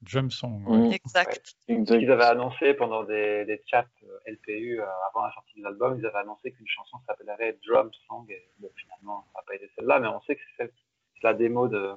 Drum 0.00 0.30
Song. 0.30 0.62
Mm. 0.62 0.88
ouais. 0.88 0.94
Exact. 0.94 1.54
Exact. 1.68 2.00
Ils 2.00 2.10
avaient 2.10 2.24
annoncé 2.24 2.72
pendant 2.72 3.04
des, 3.04 3.44
des 3.44 3.60
chats 3.66 3.86
euh, 4.04 4.32
LPU 4.32 4.80
euh, 4.80 4.84
avant 5.10 5.26
la 5.26 5.32
sortie 5.32 5.58
de 5.58 5.64
l'album, 5.64 5.98
ils 5.98 6.06
avaient 6.06 6.18
annoncé 6.18 6.52
qu'une 6.52 6.66
chanson 6.66 6.96
s'appellerait 7.06 7.58
Drum 7.66 7.90
Song. 8.08 8.24
Et 8.30 8.48
bon, 8.58 8.70
finalement, 8.76 9.26
ça 9.32 9.40
n'a 9.40 9.44
pas 9.46 9.54
été 9.56 9.70
celle-là, 9.76 10.00
mais 10.00 10.08
on 10.08 10.22
sait 10.22 10.36
que 10.36 10.40
c'est 10.46 10.64
celle, 10.64 10.72
c'est 11.14 11.24
la 11.24 11.34
démo 11.34 11.68
de, 11.68 11.92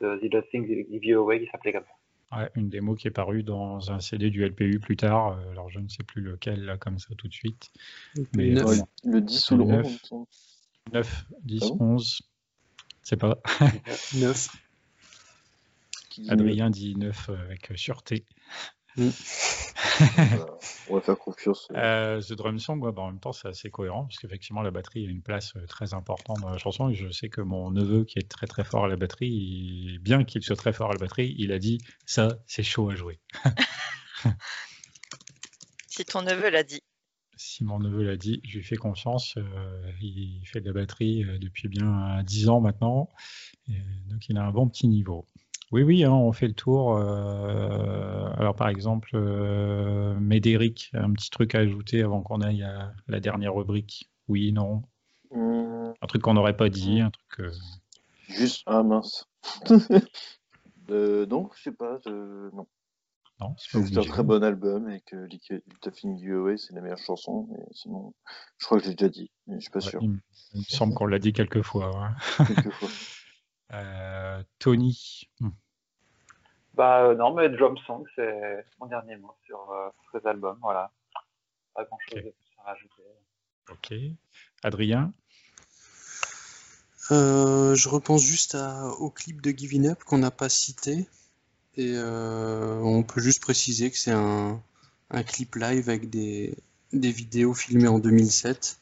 de 0.00 0.16
The 0.16 0.22
Little 0.22 0.46
Things 0.50 0.66
Give 0.66 1.04
You 1.04 1.20
Away 1.22 1.40
qui 1.40 1.50
s'appelait 1.50 1.72
comme 1.72 1.84
ça. 1.84 2.01
Ouais, 2.34 2.50
une 2.54 2.70
démo 2.70 2.94
qui 2.94 3.08
est 3.08 3.12
parue 3.12 3.42
dans 3.42 3.90
un 3.90 4.00
CD 4.00 4.30
du 4.30 4.42
LPU 4.44 4.80
plus 4.80 4.96
tard. 4.96 5.38
euh, 5.38 5.50
Alors, 5.50 5.68
je 5.68 5.78
ne 5.80 5.88
sais 5.88 6.02
plus 6.02 6.22
lequel, 6.22 6.64
là, 6.64 6.78
comme 6.78 6.98
ça, 6.98 7.14
tout 7.16 7.28
de 7.28 7.32
suite. 7.34 7.70
Mais 8.34 8.54
le 9.04 9.20
10 9.20 9.50
ou 9.50 9.56
le 9.58 9.64
Neuf. 9.64 9.84
11, 9.84 9.90
il 9.90 9.92
me 9.92 9.98
semble. 10.06 10.26
9, 10.92 11.26
10, 11.44 11.60
Ah 11.62 11.68
bon 11.68 11.94
11. 11.94 12.22
C'est 13.02 13.16
pas. 13.16 13.38
9. 14.14 14.48
qui 16.08 16.22
dit 16.22 16.30
Adrien 16.30 16.70
dit 16.70 16.96
9 16.96 17.28
avec 17.30 17.70
euh, 17.70 17.76
sûreté. 17.76 18.24
Voilà. 18.96 20.46
On 20.90 20.94
va 20.96 21.00
faire 21.00 21.18
confiance. 21.18 21.68
Euh, 21.74 22.20
The 22.20 22.32
Drum 22.34 22.58
Song, 22.58 22.80
ouais, 22.82 22.92
bah, 22.92 23.02
en 23.02 23.06
même 23.12 23.20
temps, 23.20 23.32
c'est 23.32 23.48
assez 23.48 23.70
cohérent, 23.70 24.04
parce 24.04 24.18
qu'effectivement, 24.18 24.62
la 24.62 24.70
batterie 24.70 25.06
a 25.06 25.10
une 25.10 25.22
place 25.22 25.54
euh, 25.56 25.66
très 25.66 25.94
importante 25.94 26.40
dans 26.40 26.50
la 26.50 26.58
chanson. 26.58 26.88
Et 26.90 26.94
je 26.94 27.08
sais 27.10 27.28
que 27.28 27.40
mon 27.40 27.70
neveu, 27.70 28.04
qui 28.04 28.18
est 28.18 28.28
très 28.28 28.46
très 28.46 28.64
fort 28.64 28.84
à 28.84 28.88
la 28.88 28.96
batterie, 28.96 29.28
il- 29.30 29.98
bien 30.00 30.24
qu'il 30.24 30.42
soit 30.42 30.56
très 30.56 30.72
fort 30.72 30.90
à 30.90 30.92
la 30.92 30.98
batterie, 30.98 31.34
il 31.38 31.52
a 31.52 31.58
dit 31.58 31.78
ça, 32.06 32.28
c'est 32.46 32.62
chaud 32.62 32.90
à 32.90 32.94
jouer. 32.94 33.18
Si 35.86 36.04
ton 36.04 36.22
neveu 36.22 36.48
l'a 36.50 36.62
dit. 36.62 36.80
Si 37.36 37.64
mon 37.64 37.78
neveu 37.78 38.02
l'a 38.02 38.16
dit, 38.16 38.40
je 38.44 38.58
lui 38.58 38.64
fais 38.64 38.76
confiance. 38.76 39.34
euh, 39.36 39.92
il 40.00 40.42
fait 40.46 40.60
de 40.60 40.66
la 40.66 40.72
batterie 40.72 41.24
euh, 41.24 41.38
depuis 41.38 41.68
bien 41.68 42.18
euh, 42.18 42.22
10 42.22 42.48
ans 42.48 42.60
maintenant. 42.60 43.10
Et 43.68 43.72
donc, 44.08 44.26
il 44.28 44.36
a 44.38 44.44
un 44.44 44.50
bon 44.52 44.68
petit 44.68 44.88
niveau. 44.88 45.26
Oui, 45.72 45.82
oui, 45.82 46.04
hein, 46.04 46.12
on 46.12 46.32
fait 46.32 46.48
le 46.48 46.54
tour. 46.54 46.96
Euh, 46.98 48.30
alors, 48.36 48.54
par 48.54 48.68
exemple, 48.68 49.10
euh, 49.14 50.14
Médéric, 50.20 50.90
un 50.92 51.10
petit 51.12 51.30
truc 51.30 51.54
à 51.54 51.60
ajouter 51.60 52.02
avant 52.02 52.20
qu'on 52.22 52.42
aille 52.42 52.62
à 52.62 52.92
la 53.08 53.20
dernière 53.20 53.54
rubrique? 53.54 54.10
Oui, 54.28 54.52
non? 54.52 54.82
Hum, 55.30 55.94
Un 56.02 56.06
truc 56.06 56.20
qu'on 56.22 56.34
n'aurait 56.34 56.56
pas 56.56 56.68
dit, 56.68 57.00
un 57.00 57.10
truc. 57.10 57.40
euh, 57.40 57.50
juste. 58.28 58.62
Ah 58.66 58.82
mince. 58.82 59.26
Non, 60.88 61.48
je 61.56 61.62
sais 61.62 61.72
pas. 61.72 61.98
Non. 62.04 62.66
non, 63.40 63.54
c'est 63.56 63.80
pas 63.80 63.86
C'est 63.86 63.98
un 63.98 64.02
très 64.02 64.22
bon 64.22 64.44
album 64.44 64.90
et 64.90 65.00
que 65.00 65.16
Littafin 65.26 66.18
Giveaway, 66.18 66.58
c'est 66.58 66.74
la 66.74 66.82
meilleure 66.82 66.98
chanson. 66.98 67.48
Mais 67.50 67.64
sinon, 67.70 68.12
je 68.58 68.66
crois 68.66 68.76
que 68.78 68.84
je 68.84 68.90
l'ai 68.90 68.94
déjà 68.94 69.08
dit, 69.08 69.30
mais 69.46 69.54
je 69.56 69.60
suis 69.62 69.70
pas 69.70 69.78
Ouais, 69.78 69.90
sûr. 69.90 70.02
il, 70.02 70.10
me- 70.10 70.20
il 70.52 70.58
me 70.58 70.64
semble 70.64 70.92
qu'on 70.92 71.06
l'a 71.06 71.18
dit 71.18 71.32
quelques 71.32 71.62
fois. 71.62 72.10
Euh, 73.74 74.42
Tony, 74.58 75.22
hmm, 75.40 75.48
Bah 76.74 77.02
euh, 77.04 77.14
non, 77.14 77.34
mais 77.34 77.48
Drum 77.50 77.76
Song, 77.86 78.04
c'est 78.16 78.64
mon 78.80 78.86
dernier 78.86 79.16
mot 79.16 79.34
sur, 79.44 79.70
euh, 79.70 79.88
sur 80.10 80.20
ces 80.20 80.26
albums. 80.26 80.58
Voilà. 80.62 80.90
Pas 81.74 81.84
grand 81.84 81.98
chose 82.08 82.18
Ok. 82.18 82.24
de 82.24 82.30
plus 82.30 82.54
à 82.58 82.62
rajouter. 82.70 83.02
ok. 83.70 83.94
Adrien, 84.62 85.12
Euh, 87.10 87.74
je 87.74 87.88
repense 87.88 88.22
juste 88.22 88.54
à- 88.54 88.86
au 89.00 89.10
clip 89.10 89.40
de 89.42 89.50
Giving 89.50 89.88
Up 89.88 90.04
qu'on 90.04 90.18
n'a 90.18 90.30
pas 90.30 90.48
cité. 90.48 91.06
Et 91.76 91.92
euh, 91.96 92.78
on 92.80 93.02
peut 93.02 93.20
juste 93.20 93.42
préciser 93.42 93.90
que 93.90 93.98
c'est 93.98 94.12
un, 94.12 94.62
un 95.10 95.22
clip 95.22 95.56
live 95.56 95.88
avec 95.88 96.10
des, 96.10 96.54
des 96.92 97.10
vidéos 97.12 97.54
filmées 97.54 97.88
en 97.88 97.98
2007. 97.98 98.78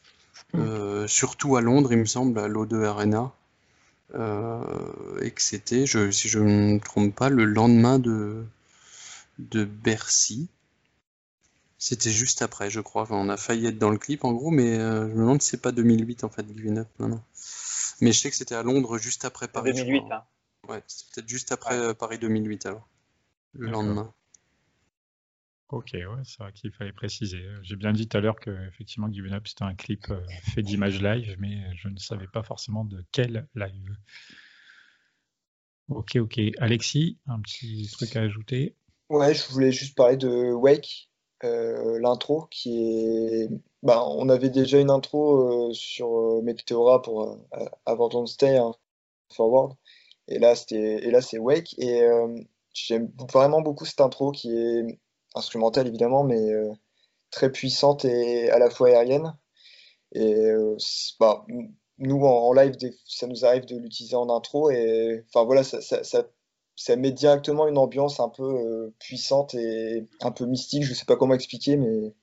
euh, 0.55 1.07
surtout 1.07 1.55
à 1.57 1.61
Londres, 1.61 1.91
il 1.93 1.99
me 1.99 2.05
semble, 2.05 2.39
à 2.39 2.47
l'O2 2.47 2.83
Arena. 2.85 3.33
Euh, 4.15 5.19
et 5.21 5.31
que 5.31 5.41
c'était, 5.41 5.85
si 5.85 6.27
je 6.29 6.39
ne 6.39 6.73
me 6.75 6.79
trompe 6.79 7.15
pas, 7.15 7.29
le 7.29 7.45
lendemain 7.45 7.99
de, 7.99 8.43
de 9.39 9.65
Bercy. 9.65 10.49
C'était 11.77 12.11
juste 12.11 12.41
après, 12.41 12.69
je 12.69 12.79
crois. 12.79 13.01
Enfin, 13.03 13.15
on 13.15 13.29
a 13.29 13.37
failli 13.37 13.65
être 13.67 13.77
dans 13.77 13.89
le 13.89 13.97
clip 13.97 14.23
en 14.23 14.31
gros, 14.33 14.51
mais 14.51 14.77
euh, 14.77 15.07
je 15.09 15.13
me 15.13 15.19
demande 15.21 15.41
si 15.41 15.49
c'est 15.49 15.61
pas 15.61 15.71
2008 15.71 16.23
en 16.23 16.29
fait, 16.29 16.45
Giving 16.47 16.77
Up. 16.77 16.87
Non, 16.99 17.07
non. 17.09 17.21
Mais 18.01 18.11
je 18.13 18.19
sais 18.19 18.29
que 18.29 18.35
c'était 18.35 18.55
à 18.55 18.63
Londres 18.63 18.97
juste 18.97 19.25
après 19.25 19.47
Paris. 19.47 19.71
je 19.75 19.83
2008, 19.83 19.99
crois. 20.01 20.15
hein. 20.15 20.23
Ouais, 20.69 20.83
c'est 20.87 21.07
peut-être 21.09 21.29
juste 21.29 21.51
après 21.51 21.77
Ouais. 21.77 21.85
euh, 21.87 21.93
Paris 21.93 22.19
2008 22.19 22.65
alors. 22.67 22.87
Le 23.53 23.67
lendemain. 23.69 24.13
Ok, 25.71 25.91
ouais, 25.93 26.21
c'est 26.23 26.39
vrai 26.39 26.51
qu'il 26.53 26.71
fallait 26.71 26.93
préciser. 26.93 27.43
J'ai 27.63 27.75
bien 27.75 27.93
dit 27.93 28.07
tout 28.07 28.17
à 28.17 28.19
l'heure 28.19 28.39
que 28.39 28.67
effectivement 28.67 29.11
Given 29.11 29.33
Up 29.33 29.47
c'était 29.47 29.63
un 29.63 29.75
clip 29.75 30.09
euh, 30.09 30.21
fait 30.53 30.61
d'images 30.61 31.01
live, 31.01 31.35
mais 31.39 31.63
je 31.75 31.87
ne 31.87 31.97
savais 31.97 32.27
pas 32.27 32.43
forcément 32.43 32.85
de 32.85 33.03
quel 33.11 33.47
live. 33.55 33.95
Ok, 35.89 36.15
ok. 36.17 36.39
Alexis, 36.59 37.17
un 37.27 37.39
petit 37.39 37.89
truc 37.91 38.15
à 38.15 38.21
ajouter? 38.21 38.75
Ouais, 39.09 39.33
je 39.33 39.45
voulais 39.51 39.71
juste 39.71 39.95
parler 39.97 40.17
de 40.17 40.51
Wake, 40.51 41.09
euh, 41.43 41.99
l'intro 41.99 42.47
qui 42.49 42.83
est. 42.83 43.49
Bah, 43.83 44.03
on 44.05 44.29
avait 44.29 44.49
déjà 44.49 44.79
une 44.79 44.91
intro 44.91 45.69
euh, 45.69 45.73
sur 45.73 46.41
Meteora 46.43 47.01
pour 47.01 47.45
Avant 47.85 48.09
Don't 48.09 48.27
Stay, 48.27 48.57
hein, 48.57 48.73
Forward. 49.33 49.75
Et 50.27 50.39
là, 50.39 50.55
c'était, 50.55 51.03
et 51.03 51.11
là, 51.11 51.21
c'est 51.21 51.39
Wake. 51.39 51.77
Et 51.79 52.03
j'aime 52.73 53.11
vraiment 53.31 53.61
beaucoup 53.61 53.85
cette 53.85 54.01
intro 54.01 54.31
qui 54.31 54.51
est 54.55 54.99
instrumentale 55.35 55.87
évidemment, 55.87 56.23
mais 56.23 56.51
euh, 56.51 56.71
très 57.31 57.51
puissante 57.51 58.05
et 58.05 58.49
à 58.51 58.59
la 58.59 58.69
fois 58.71 58.89
aérienne. 58.89 59.35
Et 60.13 60.33
euh, 60.35 60.75
bah, 61.19 61.45
nous, 61.97 62.21
en, 62.23 62.49
en 62.49 62.53
live, 62.53 62.77
des- 62.77 62.95
ça 63.05 63.27
nous 63.27 63.45
arrive 63.45 63.65
de 63.65 63.77
l'utiliser 63.77 64.15
en 64.15 64.29
intro. 64.29 64.69
Et 64.71 65.23
enfin 65.29 65.45
voilà, 65.45 65.63
ça, 65.63 65.81
ça, 65.81 66.03
ça 66.03 66.25
ça 66.75 66.95
met 66.95 67.11
directement 67.11 67.67
une 67.67 67.77
ambiance 67.77 68.19
un 68.19 68.29
peu 68.29 68.43
euh, 68.43 68.93
puissante 68.99 69.53
et 69.55 70.05
un 70.21 70.31
peu 70.31 70.45
mystique. 70.45 70.83
Je 70.83 70.93
sais 70.93 71.05
pas 71.05 71.15
comment 71.17 71.33
expliquer, 71.35 71.77
mais 71.77 72.13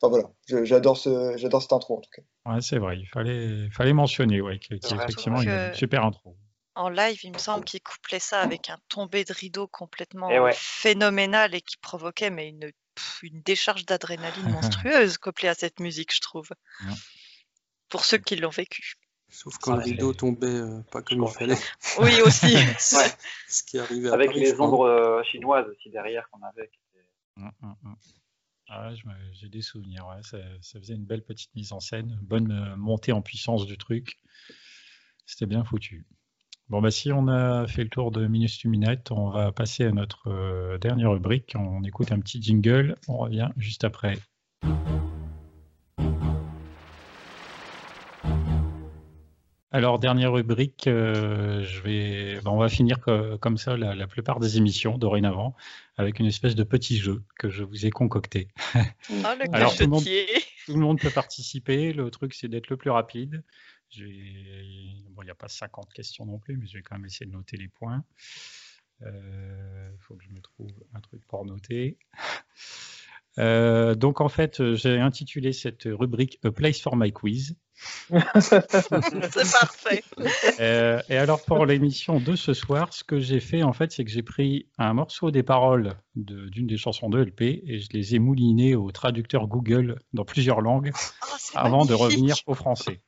enfin 0.00 0.10
voilà, 0.10 0.30
j'adore 0.64 0.96
ce, 0.96 1.36
j'adore 1.36 1.62
cette 1.62 1.72
intro 1.72 1.98
en 1.98 2.00
tout 2.00 2.10
cas. 2.14 2.22
Ouais, 2.46 2.60
c'est 2.60 2.78
vrai, 2.78 2.98
il 2.98 3.06
fallait, 3.06 3.68
fallait 3.70 3.92
mentionner 3.92 4.40
ouais, 4.40 4.58
qu'il 4.58 4.76
y 4.76 4.80
C'est 4.80 4.94
a 4.94 5.66
une 5.66 5.74
super 5.74 6.04
intro. 6.04 6.36
En 6.76 6.90
live, 6.90 7.18
il 7.24 7.32
me 7.32 7.38
semble 7.38 7.64
qu'il 7.64 7.80
couplait 7.80 8.20
ça 8.20 8.42
avec 8.42 8.68
un 8.68 8.78
tombé 8.88 9.24
de 9.24 9.32
rideau 9.32 9.66
complètement 9.66 10.30
Et 10.30 10.38
ouais. 10.38 10.52
phénoménal 10.54 11.54
et 11.54 11.62
qui 11.62 11.78
provoquait 11.78 12.28
mais 12.28 12.48
une, 12.48 12.70
pff, 12.94 13.20
une 13.22 13.40
décharge 13.40 13.86
d'adrénaline 13.86 14.50
monstrueuse 14.52 15.16
couplée 15.16 15.48
à 15.48 15.54
cette 15.54 15.80
musique, 15.80 16.14
je 16.14 16.20
trouve. 16.20 16.48
Ouais. 16.84 16.92
Pour 17.88 18.04
ceux 18.04 18.18
qui 18.18 18.36
l'ont 18.36 18.50
vécu. 18.50 18.94
Sauf 19.28 19.56
quand 19.58 19.74
le 19.74 19.82
rideau 19.82 20.12
tombait 20.12 20.46
euh, 20.46 20.82
pas 20.92 21.02
comme 21.02 21.24
il 21.24 21.28
fallait. 21.32 21.56
Oui, 21.98 22.20
aussi. 22.20 22.54
Ouais. 22.96 23.10
Ce 23.48 23.62
qui 23.62 23.78
arrivait 23.78 24.10
à 24.10 24.14
Avec 24.14 24.28
Paris, 24.28 24.40
les 24.40 24.60
ombres 24.60 24.86
euh, 24.86 25.22
chinoises 25.24 25.66
aussi 25.68 25.90
derrière 25.90 26.28
qu'on 26.30 26.42
avait. 26.42 26.70
Hum, 27.38 27.52
hum, 27.62 27.76
hum. 27.84 27.96
Ah 28.68 28.90
j'ai 29.32 29.48
des 29.48 29.62
souvenirs, 29.62 30.08
ouais, 30.08 30.22
ça, 30.22 30.38
ça 30.60 30.80
faisait 30.80 30.94
une 30.94 31.04
belle 31.04 31.22
petite 31.22 31.54
mise 31.54 31.72
en 31.72 31.78
scène, 31.78 32.18
bonne 32.22 32.50
euh, 32.50 32.76
montée 32.76 33.12
en 33.12 33.22
puissance 33.22 33.64
du 33.64 33.78
truc. 33.78 34.18
C'était 35.24 35.46
bien 35.46 35.64
foutu. 35.64 36.06
Bon, 36.68 36.80
bah, 36.82 36.90
si 36.90 37.12
on 37.12 37.28
a 37.28 37.68
fait 37.68 37.84
le 37.84 37.88
tour 37.88 38.10
de 38.10 38.26
Minus 38.26 38.58
to 38.58 38.68
Minute, 38.68 39.12
on 39.12 39.30
va 39.30 39.52
passer 39.52 39.84
à 39.84 39.92
notre 39.92 40.28
euh, 40.28 40.78
dernière 40.78 41.12
rubrique. 41.12 41.54
On 41.56 41.84
écoute 41.84 42.10
un 42.10 42.18
petit 42.18 42.42
jingle, 42.42 42.96
on 43.06 43.18
revient 43.18 43.50
juste 43.56 43.84
après. 43.84 44.18
Alors, 49.70 49.98
dernière 49.98 50.32
rubrique, 50.32 50.86
euh, 50.86 51.62
je 51.62 51.82
vais, 51.82 52.40
bah, 52.42 52.50
on 52.50 52.56
va 52.56 52.68
finir 52.68 52.98
co- 53.00 53.38
comme 53.38 53.58
ça 53.58 53.76
la, 53.76 53.94
la 53.94 54.06
plupart 54.06 54.40
des 54.40 54.56
émissions 54.56 54.98
dorénavant 54.98 55.54
avec 55.96 56.18
une 56.18 56.26
espèce 56.26 56.54
de 56.54 56.64
petit 56.64 56.96
jeu 56.96 57.22
que 57.38 57.48
je 57.48 57.62
vous 57.62 57.86
ai 57.86 57.90
concocté. 57.90 58.48
Oh, 58.74 58.82
le 59.08 59.54
Alors, 59.54 59.76
tout 59.76 59.84
le 59.84 59.88
monde-. 59.88 60.04
Tout 60.66 60.72
le 60.72 60.80
monde 60.80 60.98
peut 60.98 61.10
participer. 61.10 61.92
Le 61.92 62.10
truc, 62.10 62.34
c'est 62.34 62.48
d'être 62.48 62.70
le 62.70 62.76
plus 62.76 62.90
rapide. 62.90 63.44
Bon, 63.94 65.22
il 65.22 65.24
n'y 65.24 65.30
a 65.30 65.34
pas 65.34 65.48
50 65.48 65.92
questions 65.92 66.26
non 66.26 66.38
plus, 66.38 66.56
mais 66.56 66.66
je 66.66 66.74
vais 66.78 66.82
quand 66.82 66.96
même 66.96 67.06
essayer 67.06 67.26
de 67.26 67.32
noter 67.32 67.56
les 67.56 67.68
points. 67.68 68.04
Il 69.02 69.96
faut 70.00 70.14
que 70.16 70.24
je 70.24 70.30
me 70.30 70.40
trouve 70.40 70.70
un 70.94 71.00
truc 71.00 71.24
pour 71.26 71.44
noter. 71.44 71.98
Euh, 73.38 73.94
donc, 73.94 74.22
en 74.22 74.30
fait, 74.30 74.74
j'ai 74.76 74.98
intitulé 74.98 75.52
cette 75.52 75.82
rubrique 75.84 76.38
A 76.42 76.50
Place 76.50 76.80
for 76.80 76.96
My 76.96 77.12
Quiz. 77.12 77.54
C'est 78.40 78.66
parfait. 79.52 80.02
Euh, 80.60 81.02
et 81.10 81.18
alors, 81.18 81.44
pour 81.44 81.66
l'émission 81.66 82.18
de 82.18 82.34
ce 82.34 82.54
soir, 82.54 82.94
ce 82.94 83.04
que 83.04 83.20
j'ai 83.20 83.40
fait, 83.40 83.62
en 83.62 83.74
fait, 83.74 83.92
c'est 83.92 84.06
que 84.06 84.10
j'ai 84.10 84.22
pris 84.22 84.70
un 84.78 84.94
morceau 84.94 85.30
des 85.30 85.42
paroles 85.42 85.98
de- 86.14 86.48
d'une 86.48 86.66
des 86.66 86.78
chansons 86.78 87.10
de 87.10 87.18
LP 87.22 87.42
et 87.66 87.78
je 87.78 87.88
les 87.92 88.14
ai 88.14 88.18
moulinés 88.18 88.74
au 88.74 88.90
traducteur 88.90 89.46
Google 89.48 89.98
dans 90.14 90.24
plusieurs 90.24 90.62
langues 90.62 90.92
Oh, 90.94 91.26
c'est 91.38 91.58
avant 91.58 91.84
de 91.84 91.92
revenir 91.92 92.36
au 92.46 92.54
français. 92.54 93.02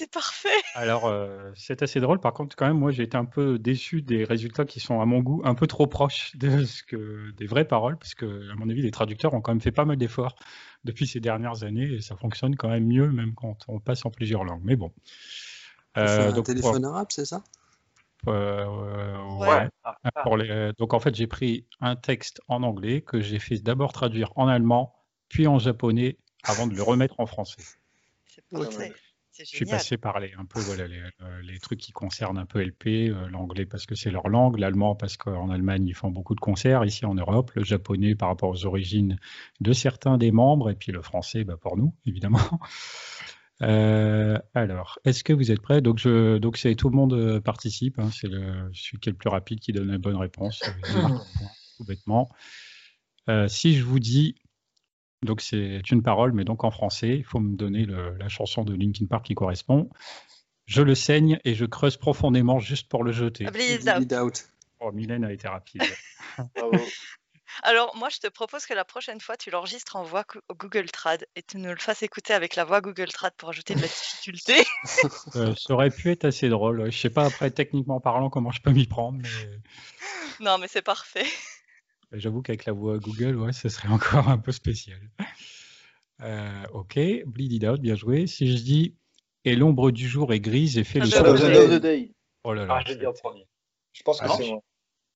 C'est 0.00 0.10
parfait. 0.10 0.48
Alors, 0.76 1.08
euh, 1.08 1.52
c'est 1.54 1.82
assez 1.82 2.00
drôle. 2.00 2.20
Par 2.20 2.32
contre, 2.32 2.56
quand 2.56 2.66
même, 2.66 2.78
moi, 2.78 2.90
j'ai 2.90 3.02
été 3.02 3.18
un 3.18 3.26
peu 3.26 3.58
déçu 3.58 4.00
des 4.00 4.24
résultats 4.24 4.64
qui 4.64 4.80
sont, 4.80 5.02
à 5.02 5.04
mon 5.04 5.20
goût, 5.20 5.42
un 5.44 5.54
peu 5.54 5.66
trop 5.66 5.86
proches 5.86 6.34
de 6.36 6.64
ce 6.64 6.82
que, 6.82 7.32
des 7.32 7.44
vraies 7.46 7.66
paroles, 7.66 7.98
parce 7.98 8.14
que, 8.14 8.50
à 8.50 8.54
mon 8.54 8.70
avis, 8.70 8.80
les 8.80 8.90
traducteurs 8.90 9.34
ont 9.34 9.42
quand 9.42 9.52
même 9.52 9.60
fait 9.60 9.72
pas 9.72 9.84
mal 9.84 9.98
d'efforts 9.98 10.36
depuis 10.84 11.06
ces 11.06 11.20
dernières 11.20 11.64
années, 11.64 11.96
et 11.96 12.00
ça 12.00 12.16
fonctionne 12.16 12.56
quand 12.56 12.70
même 12.70 12.86
mieux, 12.86 13.10
même 13.10 13.34
quand 13.34 13.58
on 13.68 13.78
passe 13.78 14.06
en 14.06 14.10
plusieurs 14.10 14.42
langues. 14.42 14.62
Mais 14.64 14.74
bon. 14.74 14.88
Pour 15.92 16.02
Euh, 16.02 16.16
faire 16.16 16.28
un 16.28 16.32
donc, 16.32 16.46
téléphone 16.46 16.84
arabe, 16.86 17.08
c'est 17.10 17.26
ça? 17.26 17.42
Pour- 18.24 18.32
euh, 18.32 19.18
Ouais. 19.36 19.48
ouais. 19.48 19.68
Ah, 19.84 19.98
ah, 20.02 20.22
Pour 20.22 20.38
les- 20.38 20.72
donc, 20.78 20.94
en 20.94 21.00
fait, 21.00 21.14
j'ai 21.14 21.26
pris 21.26 21.66
un 21.82 21.94
texte 21.94 22.40
en 22.48 22.62
anglais 22.62 23.02
que 23.02 23.20
j'ai 23.20 23.38
fait 23.38 23.58
d'abord 23.58 23.92
traduire 23.92 24.32
en 24.36 24.48
allemand, 24.48 24.94
puis 25.28 25.46
en 25.46 25.58
japonais, 25.58 26.16
avant 26.44 26.66
de 26.66 26.74
le 26.74 26.82
remettre 26.82 27.16
en 27.18 27.26
français. 27.26 27.62
C'est 28.26 28.48
parfait. 28.48 28.94
C'est 28.96 29.09
Je 29.44 29.56
suis 29.56 29.64
passé 29.64 29.96
par 29.96 30.20
les, 30.20 30.32
un 30.38 30.44
peu 30.44 30.60
voilà, 30.60 30.86
les, 30.86 30.98
euh, 30.98 31.42
les 31.42 31.58
trucs 31.58 31.78
qui 31.80 31.92
concernent 31.92 32.38
un 32.38 32.46
peu 32.46 32.60
LP, 32.60 32.86
euh, 32.86 33.28
l'anglais 33.28 33.66
parce 33.66 33.86
que 33.86 33.94
c'est 33.94 34.10
leur 34.10 34.28
langue, 34.28 34.58
l'allemand 34.58 34.94
parce 34.94 35.16
qu'en 35.16 35.50
Allemagne 35.50 35.86
ils 35.86 35.94
font 35.94 36.10
beaucoup 36.10 36.34
de 36.34 36.40
concerts, 36.40 36.84
ici 36.84 37.04
en 37.06 37.14
Europe, 37.14 37.50
le 37.54 37.64
japonais 37.64 38.14
par 38.14 38.28
rapport 38.28 38.50
aux 38.50 38.66
origines 38.66 39.18
de 39.60 39.72
certains 39.72 40.18
des 40.18 40.30
membres, 40.32 40.70
et 40.70 40.74
puis 40.74 40.92
le 40.92 41.02
français 41.02 41.44
bah, 41.44 41.56
pour 41.60 41.76
nous, 41.76 41.94
évidemment. 42.06 42.40
Euh, 43.62 44.38
alors, 44.54 44.98
est-ce 45.04 45.22
que 45.22 45.34
vous 45.34 45.50
êtes 45.50 45.60
prêts? 45.60 45.82
Donc, 45.82 45.98
je, 45.98 46.38
donc 46.38 46.56
c'est 46.56 46.74
tout 46.74 46.88
le 46.88 46.96
monde 46.96 47.40
participe. 47.40 47.98
hein, 47.98 48.08
c'est 48.10 48.26
le, 48.26 48.70
celui 48.72 49.00
qui 49.00 49.10
est 49.10 49.12
le 49.12 49.18
plus 49.18 49.28
rapide 49.28 49.60
qui 49.60 49.72
donne 49.72 49.90
la 49.90 49.98
bonne 49.98 50.16
réponse. 50.16 50.62
tout 51.76 51.84
bêtement. 51.84 52.30
Euh, 53.28 53.48
si 53.48 53.74
je 53.74 53.84
vous 53.84 53.98
dis, 53.98 54.34
donc 55.22 55.40
c'est 55.40 55.90
une 55.90 56.02
parole, 56.02 56.32
mais 56.32 56.44
donc 56.44 56.64
en 56.64 56.70
français, 56.70 57.16
il 57.16 57.24
faut 57.24 57.40
me 57.40 57.56
donner 57.56 57.84
le- 57.84 58.16
la 58.16 58.28
chanson 58.28 58.64
de 58.64 58.74
Linkin 58.74 59.06
Park 59.06 59.26
qui 59.26 59.34
correspond. 59.34 59.90
Je 60.66 60.82
le 60.82 60.94
saigne 60.94 61.38
et 61.44 61.54
je 61.54 61.64
creuse 61.64 61.96
profondément 61.96 62.58
juste 62.58 62.88
pour 62.88 63.02
le 63.04 63.12
jeter. 63.12 63.44
Bleed 63.50 63.88
out. 63.88 64.46
Oh, 64.78 64.92
Mylène 64.92 65.24
a 65.24 65.32
été 65.32 65.48
rapide. 65.48 65.82
Bravo. 66.56 66.76
Alors, 67.64 67.94
moi, 67.96 68.08
je 68.08 68.18
te 68.18 68.28
propose 68.28 68.64
que 68.64 68.72
la 68.74 68.84
prochaine 68.84 69.20
fois, 69.20 69.36
tu 69.36 69.50
l'enregistres 69.50 69.96
en 69.96 70.04
voix 70.04 70.24
Go- 70.32 70.40
Google 70.54 70.88
Trad 70.90 71.26
et 71.34 71.42
tu 71.42 71.58
nous 71.58 71.68
le 71.68 71.76
fasses 71.76 72.02
écouter 72.04 72.32
avec 72.32 72.54
la 72.54 72.64
voix 72.64 72.80
Google 72.80 73.08
Trad 73.08 73.34
pour 73.36 73.48
ajouter 73.48 73.74
de 73.74 73.80
la 73.80 73.88
difficulté. 73.88 74.54
Euh, 75.36 75.54
ça 75.56 75.74
aurait 75.74 75.90
pu 75.90 76.10
être 76.10 76.24
assez 76.24 76.48
drôle. 76.48 76.90
Je 76.90 76.96
sais 76.98 77.10
pas 77.10 77.26
après 77.26 77.50
techniquement 77.50 78.00
parlant 78.00 78.30
comment 78.30 78.50
je 78.50 78.62
peux 78.62 78.70
m'y 78.70 78.86
prendre, 78.86 79.18
mais 79.22 80.44
non, 80.44 80.56
mais 80.58 80.68
c'est 80.68 80.82
parfait. 80.82 81.26
J'avoue 82.12 82.42
qu'avec 82.42 82.64
la 82.64 82.72
voix 82.72 82.98
Google, 82.98 83.36
ouais, 83.36 83.52
ce 83.52 83.68
serait 83.68 83.88
encore 83.92 84.28
un 84.28 84.38
peu 84.38 84.52
spécial. 84.52 85.00
Euh, 86.22 86.64
ok, 86.72 86.98
Bleed 87.26 87.52
It 87.52 87.64
Out, 87.64 87.80
bien 87.80 87.94
joué. 87.94 88.26
Si 88.26 88.56
je 88.56 88.62
dis 88.62 88.96
et 89.44 89.56
l'ombre 89.56 89.90
du 89.90 90.06
jour 90.06 90.32
est 90.32 90.40
grise 90.40 90.76
et 90.76 90.84
fait 90.84 91.00
le 91.00 91.06
Shadow 91.06 91.36
Shadow 91.36 91.60
of 91.62 91.78
the 91.78 91.82
Day. 91.82 92.12
Oh 92.44 92.52
là 92.52 92.66
là, 92.66 92.78
Ah, 92.78 92.84
je 92.86 93.06
en 93.06 93.12
premier. 93.12 93.46
Je 93.92 94.02
pense 94.02 94.20
que 94.20 94.26
Ah, 94.28 94.34
c'est 94.36 94.48
moi. 94.48 94.60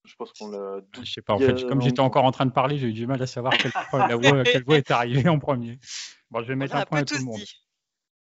Je 0.04 0.14
pense 0.16 0.32
qu'on 0.32 0.50
l'a. 0.50 0.80
je 1.02 1.10
sais 1.10 1.22
pas. 1.22 1.34
En 1.34 1.38
fait, 1.38 1.66
comme 1.66 1.80
j'étais 1.80 2.00
encore 2.00 2.24
en 2.24 2.30
train 2.30 2.46
de 2.46 2.52
parler, 2.52 2.78
j'ai 2.78 2.88
eu 2.88 2.92
du 2.92 3.06
mal 3.06 3.20
à 3.22 3.26
savoir 3.26 3.56
quelle, 3.56 3.72
la 3.92 4.16
voix, 4.16 4.44
quelle 4.44 4.64
voix 4.64 4.76
est 4.76 4.90
arrivée 4.90 5.28
en 5.28 5.38
premier. 5.38 5.78
Bon, 6.30 6.42
je 6.42 6.48
vais 6.48 6.56
mettre 6.56 6.76
un 6.76 6.84
point 6.84 7.00
à 7.00 7.04
tout 7.04 7.16
le 7.16 7.24
monde. 7.24 7.40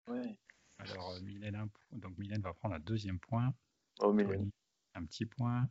Ouais. 0.08 0.38
Alors, 0.80 1.12
euh, 1.12 1.22
Mylène, 1.22 1.56
un 1.56 1.68
point. 1.68 2.00
donc 2.00 2.18
Mylène 2.18 2.42
va 2.42 2.54
prendre 2.54 2.76
un 2.76 2.80
deuxième 2.80 3.20
point. 3.20 3.54
Oh, 4.02 4.14
Tony, 4.14 4.52
un 4.96 5.06
petit 5.06 5.26
point. 5.26 5.68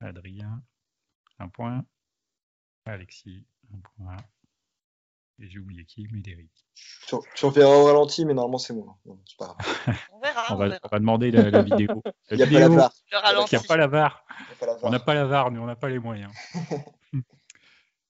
Adrien, 0.00 0.62
un 1.38 1.48
point. 1.48 1.84
Alexis, 2.92 3.44
un 3.74 3.78
point. 3.96 4.16
Et 5.42 5.48
j'ai 5.48 5.58
oublié 5.58 5.84
qui, 5.86 6.06
Médéric. 6.12 6.50
Tu 7.06 7.16
tu 7.34 7.44
en 7.46 7.50
fais 7.50 7.64
au 7.64 7.84
ralenti, 7.84 8.24
mais 8.26 8.34
normalement 8.34 8.58
c'est 8.58 8.74
moi. 8.74 8.98
Pas 9.38 9.46
grave. 9.46 9.56
On 10.12 10.20
verra, 10.20 10.46
On 10.50 10.54
on 10.54 10.56
va, 10.58 10.68
verra. 10.68 10.80
on 10.84 10.88
va 10.88 10.98
demander 10.98 11.30
la, 11.30 11.50
la 11.50 11.62
vidéo. 11.62 12.02
Il 12.30 12.36
n'y 12.36 12.42
a 12.42 12.46
pas 12.46 12.52
la 12.58 12.68
vidéo, 12.68 12.82
a 12.82 13.62
pas 13.66 13.76
la 13.78 13.86
VAR. 13.86 14.24
Il 14.38 14.50
y 14.50 14.52
a 14.52 14.56
pas 14.56 14.66
la 14.66 14.76
On 14.82 14.90
n'a 14.90 15.00
pas 15.00 15.14
la 15.14 15.24
VAR, 15.24 15.50
mais 15.50 15.58
on 15.58 15.66
n'a 15.66 15.76
pas 15.76 15.88
les 15.88 15.98
moyens. 15.98 16.32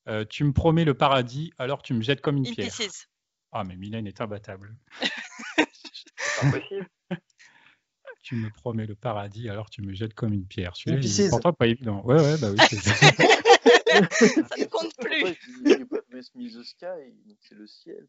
Euh, 0.09 0.25
tu 0.25 0.45
me 0.45 0.53
promets 0.53 0.85
le 0.85 0.95
paradis, 0.95 1.53
alors 1.59 1.83
tu 1.83 1.93
me 1.95 2.01
jettes 2.01 2.23
comme 2.23 2.39
une 2.39 2.47
In 2.49 2.53
pierre. 2.53 2.69
pieces. 2.75 3.07
Ah, 3.53 3.65
mais 3.65 3.77
Mylène 3.77 4.07
est 4.07 4.21
imbattable. 4.21 4.75
C'est 5.01 6.51
pas 6.51 6.59
possible. 6.59 6.89
Tu 8.31 8.37
me 8.37 8.49
promets 8.49 8.87
le 8.87 8.95
paradis, 8.95 9.49
alors 9.49 9.69
tu 9.71 9.83
me 9.83 9.93
jettes 9.93 10.15
comme 10.15 10.33
une 10.33 10.47
pierre. 10.47 10.77
Celui-là, 10.77 10.99
il 10.99 11.01
Pieces. 11.01 11.19
est 11.19 11.31
pourtant 11.31 11.53
pas 11.53 11.67
évident. 11.67 12.01
Ouais, 12.05 12.15
ouais, 12.15 12.39
bah 12.39 12.51
oui. 12.53 12.59
Ça 13.91 14.57
ne 14.57 14.67
compte 14.67 14.95
plus. 14.99 15.37
C'est 17.41 17.55
le 17.57 17.67
ciel. 17.67 18.07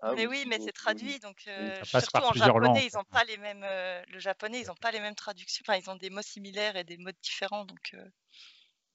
Ah 0.00 0.12
Mais 0.14 0.26
oui, 0.26 0.44
mais 0.46 0.60
c'est 0.60 0.72
traduit, 0.72 1.18
donc 1.18 1.44
euh, 1.48 1.82
surtout 1.82 2.18
en 2.18 2.30
plusieurs 2.32 2.48
japonais, 2.48 2.66
langues, 2.66 2.90
ils 2.92 2.94
n'ont 2.94 3.04
pas 3.04 3.24
les 3.24 3.38
mêmes. 3.38 3.64
euh, 3.64 4.02
le 4.12 4.18
japonais, 4.18 4.60
ils 4.60 4.66
n'ont 4.66 4.74
pas 4.74 4.90
les 4.90 5.00
mêmes 5.00 5.14
traductions. 5.14 5.64
Enfin, 5.66 5.80
ils 5.82 5.88
ont 5.88 5.96
des 5.96 6.10
mots 6.10 6.20
similaires 6.20 6.76
et 6.76 6.84
des 6.84 6.98
mots 6.98 7.10
différents, 7.22 7.64
donc 7.64 7.92
euh, 7.94 8.04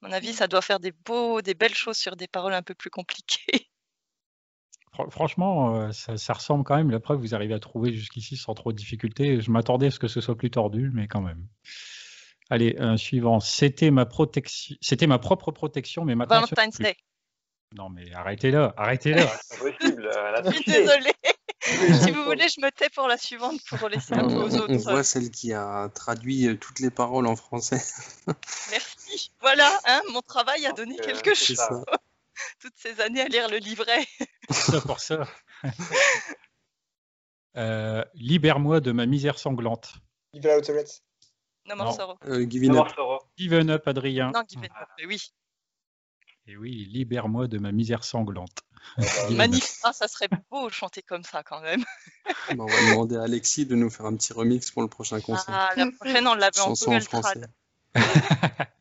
à 0.04 0.08
mon 0.08 0.12
avis, 0.12 0.34
ça 0.34 0.48
doit 0.48 0.62
faire 0.62 0.80
des 0.80 0.92
beaux, 0.92 1.42
des 1.42 1.56
belles 1.56 1.74
choses 1.74 1.98
sur 1.98 2.16
des 2.16 2.28
paroles 2.28 2.54
un 2.54 2.62
peu 2.62 2.76
plus 2.76 2.92
compliquées. 2.92 3.69
Fr- 4.96 5.10
Franchement, 5.12 5.76
euh, 5.76 5.92
ça, 5.92 6.18
ça 6.18 6.34
ressemble 6.34 6.64
quand 6.64 6.76
même. 6.76 6.90
La 6.92 7.00
preuve, 7.00 7.20
vous 7.20 7.36
arrivez 7.36 7.54
à 7.54 7.60
trouver 7.60 7.94
jusqu'ici 7.94 8.38
sans 8.38 8.54
trop 8.54 8.72
de 8.72 8.78
difficulté. 8.78 9.40
Je 9.42 9.52
m'attendais 9.52 9.88
à 9.88 9.92
ce 9.92 10.00
que 10.00 10.08
ce 10.08 10.22
soit 10.22 10.36
plus 10.36 10.50
tordu, 10.52 10.92
mais 10.94 11.08
quand 11.08 11.22
même. 11.22 11.46
Allez, 12.50 12.76
un 12.80 12.98
suivant. 12.98 13.40
C'était 13.40 13.92
ma 13.92 14.06
protection. 14.06 14.76
C'était 14.82 15.06
ma 15.08 15.20
propre 15.20 15.52
protection, 15.52 16.06
mais 16.06 16.16
maintenant. 16.16 16.42
Valentine's. 16.42 16.80
Day. 16.80 16.96
Non, 17.76 17.90
mais 17.90 18.12
arrêtez 18.14 18.50
là, 18.50 18.74
arrêtez 18.78 19.14
là. 19.14 19.28
C'est 19.44 19.60
pas 19.60 19.72
possible. 19.72 20.10
euh, 20.12 20.32
La 20.32 20.42
Je 20.52 20.56
suis 20.58 20.64
désolée. 20.66 21.14
si 21.62 22.10
vous 22.10 22.24
voulez, 22.24 22.48
je 22.50 22.60
me 22.62 22.72
tais 22.72 22.90
pour 22.90 23.08
la 23.08 23.18
suivante 23.18 23.60
pour 23.70 23.88
laisser 23.90 24.16
un 24.16 24.28
peu 24.28 24.34
On, 24.34 24.42
aux 24.46 24.56
on 24.56 24.60
autres. 24.62 24.74
voit 24.90 25.04
celle 25.04 25.30
qui 25.30 25.54
a 25.54 25.88
traduit 25.94 26.48
euh, 26.48 26.56
toutes 26.56 26.80
les 26.80 26.90
paroles 26.90 27.28
en 27.28 27.36
français. 27.36 27.80
Merci. 28.72 29.32
Voilà, 29.42 29.70
hein, 29.86 30.02
mon 30.12 30.22
travail 30.22 30.66
a 30.66 30.72
donné 30.72 31.00
Euh, 31.00 31.04
quelque 31.04 31.36
c'est 31.36 31.54
chose. 31.54 31.58
ça. 31.58 31.84
Toutes 32.62 32.74
ces 32.78 33.00
années 33.02 33.22
à 33.22 33.28
lire 33.28 33.50
le 33.50 33.58
livret. 33.58 34.06
ça 34.50 34.82
pour 34.82 35.00
ça. 35.00 35.28
Euh, 37.58 38.06
Libère-moi 38.14 38.80
de 38.80 38.92
ma 38.92 39.06
misère 39.08 39.40
sanglante. 39.40 39.94
Vive 40.34 40.46
la 40.46 40.58
Outerets. 40.60 41.02
No 41.66 41.76
Non. 41.76 41.84
more 41.86 41.96
sorrow. 41.96 42.18
Euh, 42.26 42.46
Giving 42.48 42.72
Non, 42.72 42.86
up. 42.86 42.94
Up, 43.70 43.88
Adrien. 43.88 44.32
Non, 44.32 44.44
Given 44.48 44.70
Up, 44.80 44.88
mais 44.98 45.06
oui. 45.08 45.34
Et 46.46 46.56
oui, 46.56 46.86
libère-moi 46.86 47.48
de 47.48 47.58
ma 47.58 47.72
misère 47.72 48.04
sanglante. 48.04 48.60
Given 49.00 49.32
up. 49.32 49.38
Magnifique. 49.38 49.78
Ah, 49.84 49.94
ça 49.94 50.08
serait 50.08 50.30
beau 50.52 50.68
de 50.70 50.74
chanter 50.74 51.02
comme 51.02 51.24
ça 51.24 51.42
quand 51.44 51.62
même. 51.62 51.84
Bon, 52.56 52.64
on 52.66 52.68
va 52.68 52.92
demander 52.92 53.18
à 53.18 53.24
Alexis 53.24 53.66
de 53.66 53.76
nous 53.76 53.90
faire 53.90 54.06
un 54.06 54.16
petit 54.16 54.32
remix 54.32 54.70
pour 54.72 54.84
le 54.84 54.88
prochain 54.88 55.20
concert. 55.20 55.46
Ah, 55.50 55.72
la 55.76 55.92
prochaine, 55.92 56.28
on 56.28 56.36
l'avait 56.36 56.60
en 56.62 56.74
Google 56.74 57.02
français. 57.02 57.42
Trad. 57.42 57.52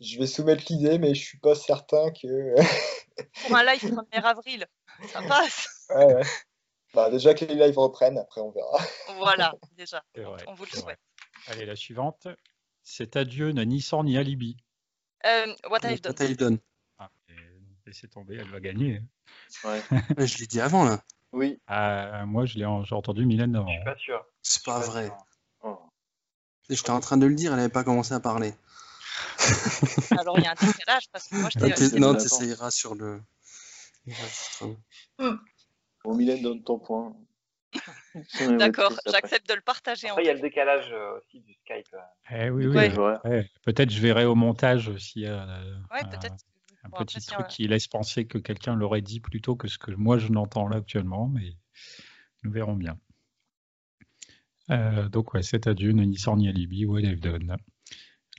Je 0.00 0.18
vais 0.18 0.26
soumettre 0.26 0.64
l'idée, 0.70 0.98
mais 0.98 1.14
je 1.14 1.22
suis 1.22 1.38
pas 1.38 1.54
certain 1.54 2.10
que. 2.10 2.54
Pour 3.46 3.56
un 3.56 3.64
live 3.64 3.84
1er 3.84 4.22
avril, 4.22 4.66
ça 5.08 5.20
passe. 5.22 5.86
ouais, 5.90 6.14
ouais. 6.14 6.22
Bah, 6.94 7.10
déjà 7.10 7.34
que 7.34 7.44
les 7.44 7.54
lives 7.54 7.78
reprennent, 7.78 8.18
après 8.18 8.40
on 8.40 8.50
verra. 8.50 8.78
Voilà, 9.18 9.54
déjà. 9.76 10.02
Vrai, 10.16 10.42
On 10.46 10.54
vous 10.54 10.64
le 10.64 10.70
vrai. 10.70 10.80
souhaite. 10.80 11.00
Allez, 11.46 11.66
la 11.66 11.76
suivante. 11.76 12.26
Cet 12.82 13.16
adieu 13.16 13.52
n'a 13.52 13.64
ni 13.64 13.80
sang 13.80 14.02
ni 14.04 14.16
alibi. 14.16 14.56
Euh, 15.26 15.54
what 15.68 15.78
I've 15.84 16.00
done. 16.00 16.14
What 16.18 16.24
I've 16.24 16.36
done. 16.36 16.58
Ah, 16.98 17.10
laissez 17.86 18.08
tomber, 18.08 18.36
elle 18.40 18.48
va 18.48 18.60
gagner. 18.60 19.02
Ouais. 19.64 19.82
Je 20.26 20.38
l'ai 20.38 20.46
dit 20.46 20.60
avant 20.60 20.84
là. 20.84 21.02
Oui. 21.32 21.60
Ah, 21.68 22.24
moi, 22.26 22.44
je 22.44 22.58
l'ai 22.58 22.64
entendu 22.64 23.24
Mylène 23.24 23.54
avant. 23.54 23.68
Je 23.68 23.74
suis 23.74 23.84
pas 23.84 23.96
sûr. 23.96 24.26
C'est 24.42 24.64
pas 24.64 24.82
suis 24.82 24.90
vrai. 24.90 25.12
Oh. 25.62 25.78
J'étais 26.68 26.90
en 26.90 26.98
train 27.00 27.18
de 27.18 27.26
le 27.26 27.34
dire, 27.34 27.52
elle 27.52 27.58
n'avait 27.58 27.68
pas 27.68 27.84
commencé 27.84 28.14
à 28.14 28.18
parler. 28.20 28.52
Alors, 30.12 30.38
il 30.38 30.42
y 30.42 30.46
a 30.46 30.50
un 30.52 30.54
décalage 30.54 31.04
parce 31.12 31.28
que 31.28 31.36
moi, 31.36 31.48
je 31.54 31.74
c'est 31.76 31.98
non, 31.98 32.14
tu 32.14 32.24
essayeras 32.24 32.70
sur 32.70 32.94
le. 32.94 33.20
Bon, 36.04 36.14
Mylène, 36.16 36.42
donne 36.42 36.62
ton 36.62 36.78
point. 36.78 37.14
D'accord, 38.58 38.92
j'accepte 39.06 39.48
de 39.48 39.54
le 39.54 39.60
partager 39.60 40.08
en 40.08 40.14
Après, 40.14 40.24
il 40.24 40.26
y 40.26 40.30
a 40.30 40.34
le 40.34 40.40
décalage 40.40 40.90
euh, 40.92 41.18
aussi 41.18 41.40
du 41.40 41.52
Skype. 41.54 41.86
euh. 41.94 41.98
Eh 42.46 42.50
oui, 42.50 42.66
oui. 42.66 42.74
Ouais. 42.74 43.16
ouais. 43.24 43.50
Peut-être 43.62 43.90
je 43.90 44.00
verrai 44.00 44.24
au 44.24 44.34
montage 44.34 44.96
s'il 44.96 45.22
y 45.22 45.26
a 45.26 45.48
euh, 45.48 45.74
Ouais, 45.92 46.00
un- 46.02 46.08
peut-être. 46.08 46.34
un 46.82 46.88
Bon, 46.88 47.04
petit 47.04 47.20
truc 47.24 47.46
qui 47.48 47.68
laisse 47.68 47.86
penser 47.86 48.26
que 48.26 48.38
quelqu'un 48.38 48.74
l'aurait 48.74 49.02
dit 49.02 49.20
plutôt 49.20 49.54
que 49.54 49.68
ce 49.68 49.78
que 49.78 49.90
moi 49.92 50.18
je 50.18 50.28
n'entends 50.28 50.66
là 50.66 50.78
actuellement, 50.78 51.28
mais 51.28 51.54
nous 52.42 52.50
verrons 52.50 52.74
bien. 52.74 52.98
Euh, 54.70 55.08
donc 55.08 55.34
ouais, 55.34 55.42
cet 55.42 55.66
adieu, 55.66 55.92
ni 55.92 56.16
sort 56.16 56.36
ni 56.36 56.48
alibi, 56.48 56.86
what 56.86 57.00
I've 57.00 57.20
done. 57.20 57.56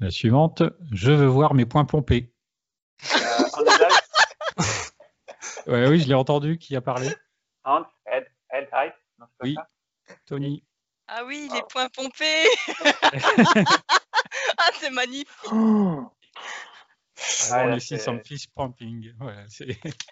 La 0.01 0.09
suivante, 0.11 0.63
je 0.91 1.11
veux 1.11 1.27
voir 1.27 1.53
mes 1.53 1.65
points 1.65 1.85
pompés. 1.85 2.33
Euh. 3.15 3.17
Ouais, 5.67 5.87
oui, 5.87 5.99
je 6.01 6.07
l'ai 6.07 6.15
entendu, 6.15 6.57
qui 6.57 6.75
a 6.75 6.81
parlé 6.81 7.07
Oui. 9.43 9.55
Tony. 10.25 10.63
Ah 11.07 11.23
oui, 11.25 11.47
les 11.53 11.59
Ah. 11.59 11.67
points 11.69 11.87
pompés 11.89 12.47
Ah, 14.57 14.69
c'est 14.79 14.89
magnifique 14.89 15.27
Oh 15.51 16.09
I 17.19 17.51
Ouais, 17.51 17.57
want 17.57 17.65
là, 17.67 17.73
to 17.75 17.79
see 17.79 17.87
c'est- 17.89 17.99
some 17.99 18.23
fist 18.25 18.49
pumping. 18.55 19.13
Voilà, 19.19 19.45
c'est... 19.49 19.79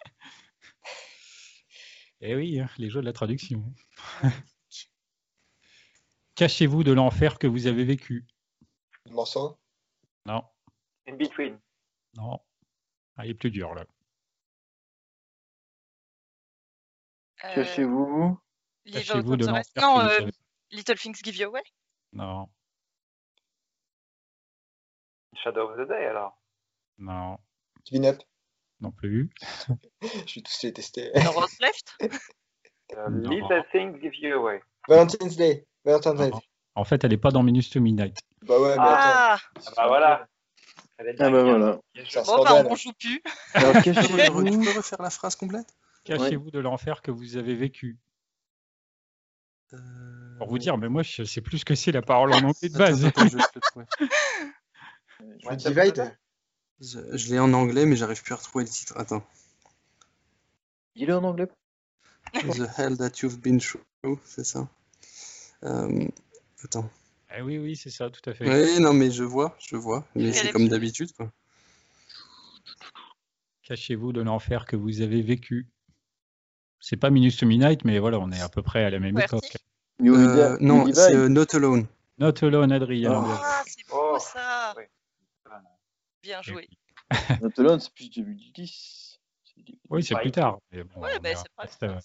Eh 2.22 2.36
oui, 2.36 2.60
hein, 2.60 2.70
les 2.78 2.90
jeux 2.92 3.02
de 3.02 3.06
la 3.06 3.14
traduction. 3.14 3.64
Cachez-vous 6.36 6.84
de 6.84 6.92
l'enfer 6.92 7.40
que 7.40 7.48
vous 7.48 7.66
avez 7.66 7.84
vécu. 7.86 8.28
Le 9.06 9.14
morceau 9.14 9.58
Non, 10.26 10.44
In 11.08 11.16
between. 11.16 11.60
non. 12.16 12.40
Ah, 13.18 13.26
il 13.26 13.32
est 13.32 13.36
plus 13.36 13.52
dur 13.52 13.74
là. 13.76 13.86
Euh, 17.46 17.56
Cachez-vous. 17.56 18.38
Live 18.86 18.94
Cachez-vous 18.96 19.34
Out 19.34 19.40
de 19.40 19.46
Non, 19.46 19.54
que 19.54 20.22
vous 20.22 20.26
euh. 20.28 20.32
Little 20.72 20.98
Things 20.98 21.16
Give 21.24 21.36
You 21.38 21.48
Away? 21.48 21.62
Non, 22.14 22.50
Shadow 25.36 25.70
of 25.70 25.78
the 25.78 25.88
Day, 25.88 26.06
alors. 26.06 26.38
non, 26.98 27.38
Give 27.86 28.04
Up 28.06 28.22
non 28.82 28.92
plus. 28.92 29.30
Je 30.02 30.36
vais 30.36 30.42
tous 30.42 30.64
les 30.64 30.74
tester. 30.74 31.12
The 31.14 31.28
Rose 31.28 31.58
Left? 31.62 31.98
Euh. 32.02 33.10
Little 33.10 33.64
Things 33.72 34.00
Give 34.02 34.16
You 34.16 34.36
Away. 34.38 34.62
Valentine's 34.88 35.36
Day. 35.36 35.66
Valentine's 35.86 36.20
Day. 36.20 36.32
En 36.76 36.84
fait, 36.84 37.04
elle 37.04 37.12
n'est 37.12 37.18
pas 37.18 37.32
dans 37.32 37.44
Minus 37.44 37.70
to 37.70 37.80
Midnight. 37.82 38.20
Bah 38.44 38.60
ouais, 38.60 38.68
mais 38.70 38.74
attends. 38.74 38.82
Ah 38.82 39.38
Ah 39.56 39.72
bah 39.76 39.88
voilà. 39.88 40.28
Ah 41.00 41.04
bah 41.30 41.44
voilà. 41.44 41.80
Bien 41.94 42.04
joué. 42.04 42.12
Ça 42.12 42.24
Bon, 42.24 42.44
bah, 42.44 42.64
on 42.70 42.76
joue 42.76 42.94
plus. 42.94 43.22
Alors, 43.54 43.74
Tu 43.84 43.94
peux, 43.94 43.94
cachez-vous. 43.94 44.44
tu 44.44 44.60
peux 44.60 44.78
refaire 44.78 45.02
la 45.02 45.10
phrase 45.10 45.36
complète? 45.36 45.68
Cachez-vous 46.04 46.52
de 46.52 46.60
l'enfer 46.60 47.02
que 47.02 47.12
vous 47.12 47.38
avez 47.38 47.56
vécu. 47.56 47.98
Euh, 49.74 49.78
Pour 50.40 50.48
vous 50.50 50.58
dire, 50.58 50.78
mais 50.78 50.90
moi, 50.90 51.04
je 51.04 51.24
sais 51.24 51.42
plus 51.42 51.60
ce 51.60 51.66
que 51.66 51.76
c'est 51.76 51.92
la 51.92 52.02
parole 52.02 52.34
en 52.34 52.38
anglais 52.38 52.70
de 52.70 52.78
base. 52.78 53.06
attends, 53.06 53.28
je 56.82 57.30
l'ai 57.30 57.40
en 57.40 57.54
anglais, 57.54 57.86
mais 57.86 57.96
j'arrive 57.96 58.24
plus 58.24 58.34
à 58.34 58.38
retrouver 58.38 58.64
le 58.64 58.70
titre. 58.70 58.94
Attends. 58.98 59.24
Dis-le 60.96 61.16
en 61.16 61.24
anglais. 61.24 61.48
The 62.34 62.68
hell 62.78 62.98
that 62.98 63.12
you've 63.22 63.40
been 63.40 63.60
through, 63.60 64.20
c'est 64.26 64.44
ça? 64.44 64.68
Euh, 65.64 66.08
Attends. 66.64 66.90
Eh 67.36 67.42
oui, 67.42 67.58
oui, 67.60 67.76
c'est 67.76 67.90
ça, 67.92 68.10
tout 68.10 68.28
à 68.30 68.34
fait. 68.34 68.50
Oui, 68.50 68.80
non, 68.82 68.94
mais 68.94 69.12
je 69.12 69.24
vois, 69.24 69.56
je 69.60 69.76
vois. 69.76 70.04
Mais 70.16 70.32
c'est 70.34 70.48
est 70.48 70.52
comme 70.52 70.68
d'habitude, 70.68 71.12
quoi. 71.14 71.32
cachez-vous 73.64 74.14
de 74.14 74.22
l'enfer 74.22 74.66
que 74.66 74.76
vous 74.76 75.02
avez 75.02 75.22
vécu 75.22 75.68
C'est 76.80 76.98
pas 76.98 77.12
Minus 77.12 77.38
to 77.38 77.46
Midnight, 77.46 77.86
mais 77.86 78.00
voilà, 78.00 78.18
on 78.20 78.32
est 78.32 78.42
à 78.42 78.50
peu 78.50 78.64
près 78.64 78.84
à 78.84 78.90
la 78.90 79.00
même 79.00 79.18
époque. 79.20 79.58
Euh, 80.02 80.58
non, 80.60 80.92
c'est 80.92 81.16
euh, 81.16 81.30
Not 81.30 81.54
Alone. 81.56 81.88
Not 82.18 82.44
Alone, 82.44 82.72
Adrien. 82.72 83.12
Ah. 83.14 83.42
Ah, 83.44 83.64
c'est 83.68 83.88
beau 83.88 84.14
Oh, 84.16 84.18
ça 84.20 84.74
oui. 84.78 84.84
Bien 86.24 86.42
joué. 86.42 86.68
Not 87.42 87.52
Alone, 87.58 87.80
c'est 87.80 87.94
plus 87.94 88.10
2010. 88.10 89.20
C'est 89.44 89.62
du- 89.64 89.78
Oui, 89.90 90.04
c'est 90.04 90.16
plus 90.16 90.32
tard. 90.32 90.60
mais 90.72 90.84
bon, 90.84 91.02
Ouais, 91.02 91.12
on, 91.20 91.22
reste, 91.62 91.84
euh, 91.84 92.00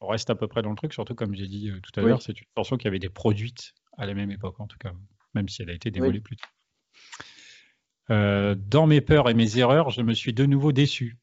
on 0.00 0.10
à 0.10 0.34
peu 0.34 0.48
près 0.48 0.62
dans 0.62 0.70
le 0.70 0.76
truc, 0.76 0.92
surtout 0.92 1.14
comme 1.14 1.34
j'ai 1.34 1.46
dit 1.46 1.70
euh, 1.70 1.80
tout 1.80 1.98
à 2.00 2.02
Oui. 2.02 2.08
l'heure, 2.08 2.22
c'est 2.22 2.38
une 2.38 2.46
chanson 2.56 2.76
qui 2.76 2.88
avait 2.88 2.96
été 2.96 3.08
produite 3.08 3.72
à 3.96 4.06
la 4.06 4.14
même 4.14 4.30
époque, 4.30 4.60
en 4.60 4.66
tout 4.66 4.78
cas, 4.78 4.92
même 5.34 5.48
si 5.48 5.62
elle 5.62 5.70
a 5.70 5.74
été 5.74 5.90
dévoilée 5.90 6.20
plus 6.20 6.36
tard. 6.36 6.50
Euh, 8.10 8.54
dans 8.54 8.86
mes 8.86 9.00
peurs 9.00 9.30
et 9.30 9.34
mes 9.34 9.58
erreurs, 9.58 9.90
je 9.90 10.02
me 10.02 10.12
suis 10.14 10.34
de 10.34 10.44
nouveau 10.44 10.72
déçu. 10.72 11.16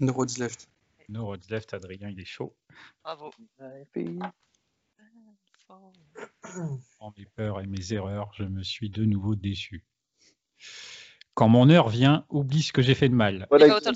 No 0.00 0.12
Roads 0.12 0.38
Left. 0.38 0.68
No 1.08 1.26
Roads 1.26 1.48
Left, 1.50 1.74
Adrien, 1.74 2.08
il 2.08 2.20
est 2.20 2.24
chaud. 2.24 2.56
Bravo. 3.02 3.30
Dans 7.00 7.12
mes 7.16 7.26
peurs 7.26 7.60
et 7.60 7.66
mes 7.66 7.92
erreurs, 7.92 8.32
je 8.34 8.44
me 8.44 8.62
suis 8.62 8.88
de 8.88 9.04
nouveau 9.04 9.34
déçu. 9.34 9.84
Quand 11.34 11.48
mon 11.48 11.68
heure 11.68 11.88
vient, 11.88 12.24
oublie 12.30 12.62
ce 12.62 12.72
que 12.72 12.82
j'ai 12.82 12.94
fait 12.94 13.08
de 13.08 13.14
mal. 13.14 13.46
Voilà, 13.50 13.68
the 13.78 13.86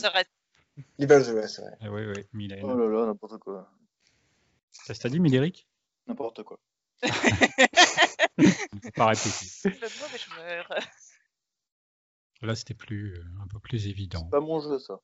rest, 0.98 1.58
ouais. 1.58 1.70
Ah 1.80 1.90
oui, 1.90 2.02
oui, 2.06 2.26
Mylène. 2.32 2.64
Oh 2.64 2.76
là 2.76 2.86
là, 2.86 3.06
n'importe 3.06 3.38
quoi. 3.38 3.72
Ça 4.70 4.94
se 4.94 5.00
t'a 5.00 5.08
dit, 5.08 5.20
Myléric? 5.20 5.66
N'importe 6.06 6.42
quoi. 6.42 6.60
Le 9.64 10.00
mauvais 10.00 10.18
joueur. 10.18 10.68
Là, 12.42 12.54
c'était 12.54 12.74
plus, 12.74 13.14
euh, 13.14 13.24
un 13.42 13.46
peu 13.46 13.58
plus 13.58 13.86
évident. 13.86 14.20
C'est 14.24 14.30
pas 14.30 14.40
mon 14.40 14.60
jeu, 14.60 14.78
ça. 14.78 15.00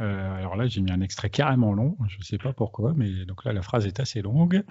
Euh, 0.00 0.34
alors 0.34 0.56
là, 0.56 0.66
j'ai 0.66 0.80
mis 0.80 0.90
un 0.90 1.00
extrait 1.00 1.30
carrément 1.30 1.72
long. 1.72 1.96
Je 2.08 2.18
ne 2.18 2.22
sais 2.22 2.38
pas 2.38 2.52
pourquoi, 2.52 2.94
mais 2.94 3.24
donc 3.26 3.44
là, 3.44 3.52
la 3.52 3.62
phrase 3.62 3.86
est 3.86 4.00
assez 4.00 4.22
longue. 4.22 4.64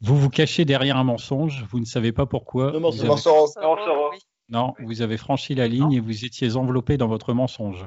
Vous 0.00 0.16
vous 0.16 0.30
cachez 0.30 0.64
derrière 0.64 0.96
un 0.96 1.04
mensonge. 1.04 1.64
Vous 1.70 1.80
ne 1.80 1.84
savez 1.84 2.12
pas 2.12 2.26
pourquoi. 2.26 2.72
Vous 2.72 2.76
avez-. 3.00 4.18
Non, 4.48 4.74
vous 4.80 5.02
avez 5.02 5.16
franchi 5.16 5.54
la 5.54 5.68
ligne 5.68 5.92
et 5.92 6.00
vous 6.00 6.24
étiez 6.24 6.56
enveloppé 6.56 6.96
dans 6.96 7.08
votre 7.08 7.32
mensonge. 7.32 7.86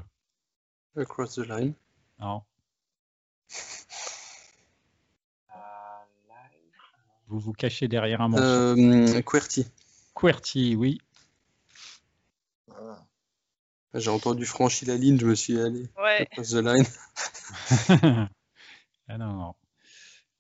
Across 0.97 1.35
the 1.35 1.47
Line. 1.47 1.73
Non. 2.19 2.41
Euh, 5.51 5.57
live. 6.27 6.73
Vous 7.27 7.39
vous 7.39 7.53
cachez 7.53 7.87
derrière 7.87 8.21
un 8.21 8.27
mensonge. 8.29 8.77
Euh, 8.79 9.21
QWERTY. 9.21 9.65
QWERTY, 10.13 10.75
oui. 10.75 10.99
Ah. 12.71 13.03
J'ai 13.93 14.09
entendu 14.09 14.45
franchi 14.45 14.85
la 14.85 14.95
ligne, 14.97 15.19
je 15.19 15.25
me 15.25 15.35
suis 15.35 15.59
allé. 15.59 15.89
Ouais. 15.97 16.21
Across 16.31 16.49
the 16.51 16.55
Line. 16.55 16.85
ah 19.07 19.17
non, 19.17 19.33
non. 19.33 19.55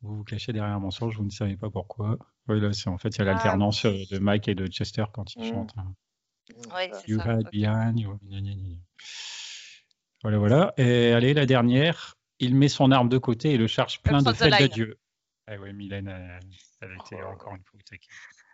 Vous 0.01 0.17
vous 0.17 0.23
cachez 0.23 0.53
derrière 0.53 0.75
un 0.75 0.79
mensonge, 0.79 1.17
vous 1.17 1.23
ne 1.25 1.29
savez 1.31 1.57
pas 1.57 1.69
pourquoi. 1.69 2.17
Oui, 2.47 2.59
là, 2.61 2.71
c'est 2.73 2.89
en 2.89 2.97
fait, 2.97 3.09
il 3.09 3.17
y 3.17 3.21
a 3.21 3.23
Ah, 3.23 3.33
l'alternance 3.33 3.85
euh, 3.85 3.97
de 4.11 4.19
Mike 4.19 4.47
et 4.49 4.55
de 4.55 4.67
Chester 4.67 5.05
quand 5.13 5.33
ils 5.35 5.41
Mm. 5.41 5.49
chantent. 5.53 5.73
hein. 5.77 5.93
Ouais, 6.75 6.91
c'est 6.93 7.07
You 7.09 7.17
ça. 7.19 7.31
had 7.31 7.45
ok. 7.47 7.51
behind 7.51 7.99
you. 7.99 8.19
Gna, 8.23 8.39
gna, 8.41 8.53
gna. 8.53 8.75
Voilà, 10.21 10.37
voilà. 10.37 10.73
Et 10.77 11.11
allez, 11.11 11.33
la 11.33 11.45
dernière. 11.47 12.17
Il 12.39 12.53
met 12.53 12.67
son 12.67 12.91
arme 12.91 13.07
de 13.07 13.17
côté 13.17 13.53
et 13.53 13.57
le 13.57 13.65
charge 13.67 14.01
plein 14.01 14.21
de 14.21 14.33
fêtes 14.33 14.61
de. 14.61 14.67
Dieu. 14.67 14.99
Ah 15.47 15.55
oui, 15.59 15.73
Mylène, 15.73 16.07
elle, 16.07 16.39
elle 16.81 16.95
été 16.95 17.17
Oh. 17.23 17.27
encore 17.27 17.53
une 17.55 17.63
fois. 17.63 17.79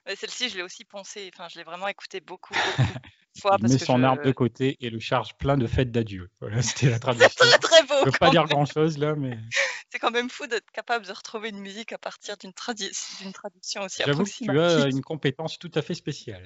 Ouais, 0.08 0.16
Celle-ci, 0.16 0.50
je 0.50 0.58
l'ai 0.58 0.64
aussi 0.64 0.84
poncée. 0.84 1.30
Enfin, 1.34 1.48
je 1.50 1.58
l'ai 1.58 1.64
vraiment 1.64 1.88
écouté 1.88 2.20
beaucoup, 2.20 2.54
beaucoup 2.78 2.94
de 3.36 3.40
fois. 3.40 3.56
Il 3.58 3.62
parce 3.62 3.74
met 3.74 3.80
que 3.80 3.86
son 3.86 3.98
je- 4.00 4.04
arme 4.04 4.22
de 4.24 4.32
côté 4.32 4.78
et 4.82 4.90
le 4.90 5.00
charge 5.00 5.36
plein 5.38 5.58
de 5.58 5.68
fêtes 5.68 5.92
d'adieu. 5.92 6.30
Voilà, 6.42 6.62
c'était 6.62 6.90
la 6.90 7.00
traduction. 7.00 7.46
Très 7.46 7.58
très 7.60 7.84
beau. 7.84 7.94
Je 8.02 8.06
ne 8.08 8.12
peux 8.12 8.18
pas 8.18 8.30
dire 8.30 8.46
grand-chose 8.46 8.98
là, 8.98 9.16
mais 9.16 9.38
C'est 9.94 10.00
quand 10.00 10.12
même 10.12 10.30
fou 10.30 10.48
d'être 10.48 10.72
capable 10.72 11.06
de 11.06 11.12
retrouver 11.12 11.50
une 11.50 11.60
musique 11.60 11.92
à 11.92 11.98
partir 11.98 12.38
d'une 12.38 12.52
tradi- 12.52 13.22
d'une 13.22 13.34
traduction 13.34 13.82
aussi 13.84 14.04
j'avoue 14.06 14.24
que 14.24 14.30
tu 14.30 14.50
as 14.50 14.88
une 14.88 15.02
compétence 15.02 15.60
tout 15.60 15.72
à 15.76 15.82
fait 15.82 15.94
spéciale. 15.96 16.44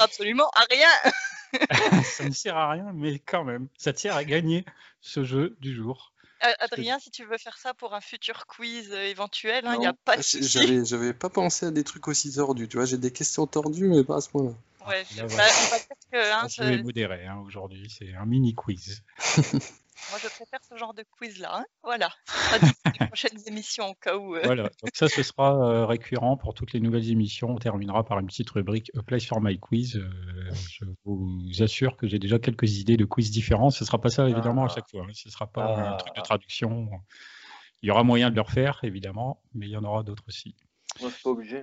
Absolument 0.00 0.48
à 0.54 0.64
rien. 0.70 2.02
ça 2.04 2.24
ne 2.24 2.30
sert 2.32 2.56
à 2.56 2.70
rien, 2.70 2.90
mais 2.94 3.18
quand 3.18 3.44
même, 3.44 3.68
ça 3.76 3.92
te 3.92 4.00
sert 4.00 4.16
à 4.16 4.24
gagner 4.24 4.64
ce 5.02 5.24
jeu 5.24 5.56
du 5.60 5.74
jour. 5.74 6.11
Adrien, 6.60 6.98
si 6.98 7.10
tu 7.10 7.24
veux 7.24 7.38
faire 7.38 7.56
ça 7.56 7.74
pour 7.74 7.94
un 7.94 8.00
futur 8.00 8.46
quiz 8.46 8.90
euh, 8.92 9.04
éventuel, 9.04 9.64
il 9.72 9.78
n'y 9.78 9.86
a 9.86 9.92
pas 9.92 10.16
de 10.16 10.22
souci. 10.22 10.46
J'avais, 10.48 10.84
j'avais 10.84 11.14
pas 11.14 11.28
pensé 11.30 11.66
à 11.66 11.70
des 11.70 11.84
trucs 11.84 12.08
aussi 12.08 12.32
tordus. 12.32 12.68
Tu 12.68 12.76
vois, 12.76 12.86
j'ai 12.86 12.98
des 12.98 13.12
questions 13.12 13.46
tordues, 13.46 13.88
mais 13.88 14.04
pas 14.04 14.16
à 14.16 14.20
ce 14.20 14.28
point-là. 14.30 14.54
Ouais, 14.86 15.04
Là, 15.16 15.22
bah, 15.22 15.26
voilà. 15.28 15.44
on 15.66 15.70
va 15.70 15.78
dire 15.78 15.86
que, 16.10 16.32
hein, 16.32 16.48
je- 16.48 16.82
modéré 16.82 17.26
hein, 17.26 17.38
aujourd'hui, 17.46 17.88
c'est 17.96 18.14
un 18.14 18.26
mini 18.26 18.54
quiz. 18.54 19.02
moi 20.10 20.18
je 20.22 20.28
préfère 20.28 20.60
ce 20.68 20.76
genre 20.76 20.94
de 20.94 21.04
quiz-là. 21.18 21.58
hein. 21.60 21.64
Voilà, 21.82 22.10
les 23.00 23.06
prochaines 23.08 23.38
émissions 23.46 23.88
au 23.90 23.94
cas 23.94 24.16
où. 24.16 24.34
euh, 24.36 24.40
Voilà, 24.44 24.64
donc 24.64 24.90
ça 24.94 25.08
ce 25.08 25.22
sera 25.22 25.54
euh, 25.54 25.86
récurrent 25.86 26.36
pour 26.36 26.54
toutes 26.54 26.72
les 26.72 26.80
nouvelles 26.80 27.10
émissions. 27.10 27.48
On 27.50 27.58
terminera 27.58 28.04
par 28.04 28.18
une 28.18 28.26
petite 28.26 28.50
rubrique 28.50 28.90
A 28.98 29.02
Place 29.02 29.26
for 29.26 29.40
My 29.40 29.58
Quiz. 29.58 29.96
Euh, 29.96 30.10
je 30.70 30.84
vous 31.04 31.40
assure 31.62 31.96
que 31.96 32.06
j'ai 32.06 32.18
déjà 32.18 32.38
quelques 32.38 32.78
idées 32.78 32.96
de 32.96 33.04
quiz 33.04 33.30
différents. 33.30 33.70
Ce 33.70 33.84
ne 33.84 33.86
sera 33.86 34.00
pas 34.00 34.10
ça 34.10 34.28
évidemment 34.28 34.64
à 34.64 34.68
Ah. 34.70 34.74
chaque 34.74 34.88
fois. 34.90 35.02
hein. 35.02 35.12
Ce 35.14 35.28
ne 35.28 35.32
sera 35.32 35.46
pas 35.46 35.64
un 35.64 35.92
Ah. 35.92 35.96
truc 35.96 36.14
de 36.16 36.20
traduction. 36.22 36.90
Il 37.82 37.88
y 37.88 37.90
aura 37.90 38.04
moyen 38.04 38.30
de 38.30 38.36
le 38.36 38.42
refaire 38.42 38.78
évidemment, 38.82 39.42
mais 39.54 39.66
il 39.66 39.72
y 39.72 39.76
en 39.76 39.84
aura 39.84 40.02
d'autres 40.02 40.24
aussi. 40.28 40.54
Moi, 41.00 41.08
je 41.10 41.14
suis 41.14 41.22
pas 41.22 41.30
obligé. 41.30 41.62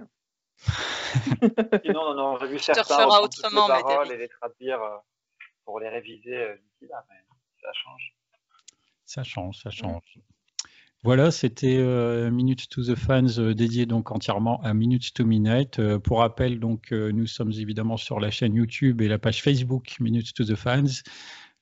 Sinon, 1.86 2.02
on 2.02 2.18
en 2.20 2.34
aurait 2.36 2.48
vu 2.50 2.60
certains 2.60 2.82
referas 2.82 3.06
reprendre 3.06 3.30
toutes 3.30 3.46
autrement, 3.46 3.68
les 3.76 3.84
paroles 3.84 4.12
et 4.12 4.18
les 4.18 4.28
traduire 4.28 4.80
pour 5.64 5.80
les 5.80 5.88
réviser 5.88 6.56
d'ici 6.62 6.90
là, 6.90 7.06
mais 7.10 7.16
ça 7.62 7.70
change. 7.74 8.14
Ça 9.10 9.24
change, 9.24 9.58
ça 9.64 9.72
change. 9.72 10.20
Voilà, 11.04 11.32
c'était 11.32 11.78
euh, 11.80 12.30
Minutes 12.30 12.70
to 12.70 12.84
the 12.84 12.94
Fans 12.94 13.40
euh, 13.40 13.56
dédié 13.56 13.88
donc 13.88 14.12
entièrement 14.12 14.62
à 14.62 14.76
Minutes 14.76 15.16
to 15.16 15.26
Midnight. 15.26 15.80
Euh, 15.80 15.98
pour 15.98 16.20
rappel, 16.20 16.60
donc 16.60 16.92
nous 16.92 17.26
sommes 17.26 17.52
évidemment 17.54 17.98
sur 17.98 18.20
la 18.20 18.30
chaîne 18.30 18.54
YouTube 18.54 19.02
et 19.02 19.08
la 19.08 19.18
page 19.18 19.42
Facebook 19.42 19.96
Minutes 20.00 20.36
to 20.36 20.44
the 20.44 20.54
Fans. 20.54 21.02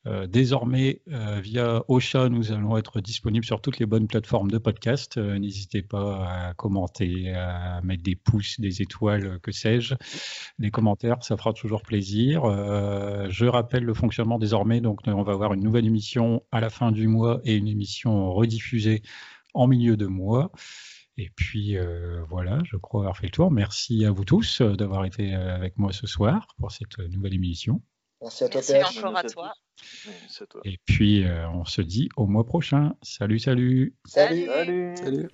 Euh, 0.08 0.26
désormais, 0.26 1.02
euh, 1.10 1.42
via 1.42 1.84
Ocha, 1.90 2.30
nous 2.30 2.54
allons 2.54 2.78
être 2.78 3.02
disponibles 3.02 3.46
sur 3.46 3.60
toutes 3.60 3.78
les 3.78 3.86
bonnes 3.86 4.08
plateformes 4.08 4.50
de 4.50 4.58
podcast. 4.58 5.18
Euh, 5.18 5.38
N'hésitez 5.38 5.82
pas 5.82 6.26
à 6.26 6.54
commenter, 6.54 7.34
à 7.34 7.82
mettre 7.82 8.04
des 8.04 8.16
pouces, 8.16 8.60
des 8.60 8.82
étoiles, 8.82 9.40
que 9.42 9.52
sais-je, 9.52 9.96
des 10.60 10.72
commentaires, 10.72 11.22
ça 11.24 11.36
fera 11.36 11.52
toujours 11.52 11.82
plaisir. 11.82 12.46
Euh, 12.46 13.28
je 13.30 13.46
rappelle 13.46 13.84
le 13.84 13.94
fonctionnement 13.94 14.40
désormais. 14.40 14.80
Donc, 14.80 15.02
on 15.08 15.24
va 15.24 15.34
avoir 15.34 15.54
une 15.54 15.64
nouvelle 15.64 15.86
émission 15.86 16.42
à 16.52 16.62
la 16.62 16.70
fin 16.70 16.92
du 16.94 17.08
mois 17.08 17.42
et 17.44 17.56
une 17.56 17.68
émission 17.68 18.32
rediffusée 18.32 19.02
en 19.54 19.68
milieu 19.68 19.98
de 19.98 20.06
mois. 20.06 20.52
Et 21.18 21.32
puis 21.36 21.76
euh, 21.76 22.24
voilà, 22.30 22.60
je 22.64 22.78
crois 22.78 23.02
avoir 23.02 23.18
fait 23.18 23.26
le 23.26 23.32
tour. 23.32 23.52
Merci 23.52 24.06
à 24.06 24.12
vous 24.12 24.24
tous 24.24 24.62
d'avoir 24.62 25.04
été 25.04 25.34
avec 25.34 25.78
moi 25.78 25.92
ce 25.92 26.06
soir 26.06 26.48
pour 26.60 26.72
cette 26.72 27.00
nouvelle 27.00 27.34
émission. 27.34 27.82
Merci 28.22 28.44
à 28.44 28.50
toi, 28.50 28.62
Merci 28.70 29.00
encore 29.00 29.18
à 29.18 29.24
toi. 29.24 29.54
Oui, 30.08 30.14
c'est 30.28 30.49
toi. 30.49 30.62
Et 30.66 30.78
puis, 30.86 31.26
euh, 31.26 31.49
on 31.49 31.66
se 31.66 31.82
dit 31.82 32.10
au 32.18 32.26
mois 32.26 32.45
prochain. 32.45 32.95
Salut, 33.02 33.40
salut. 33.40 33.95
Salut. 34.06 34.45
Salut. 34.45 34.95
Salut. 34.98 35.28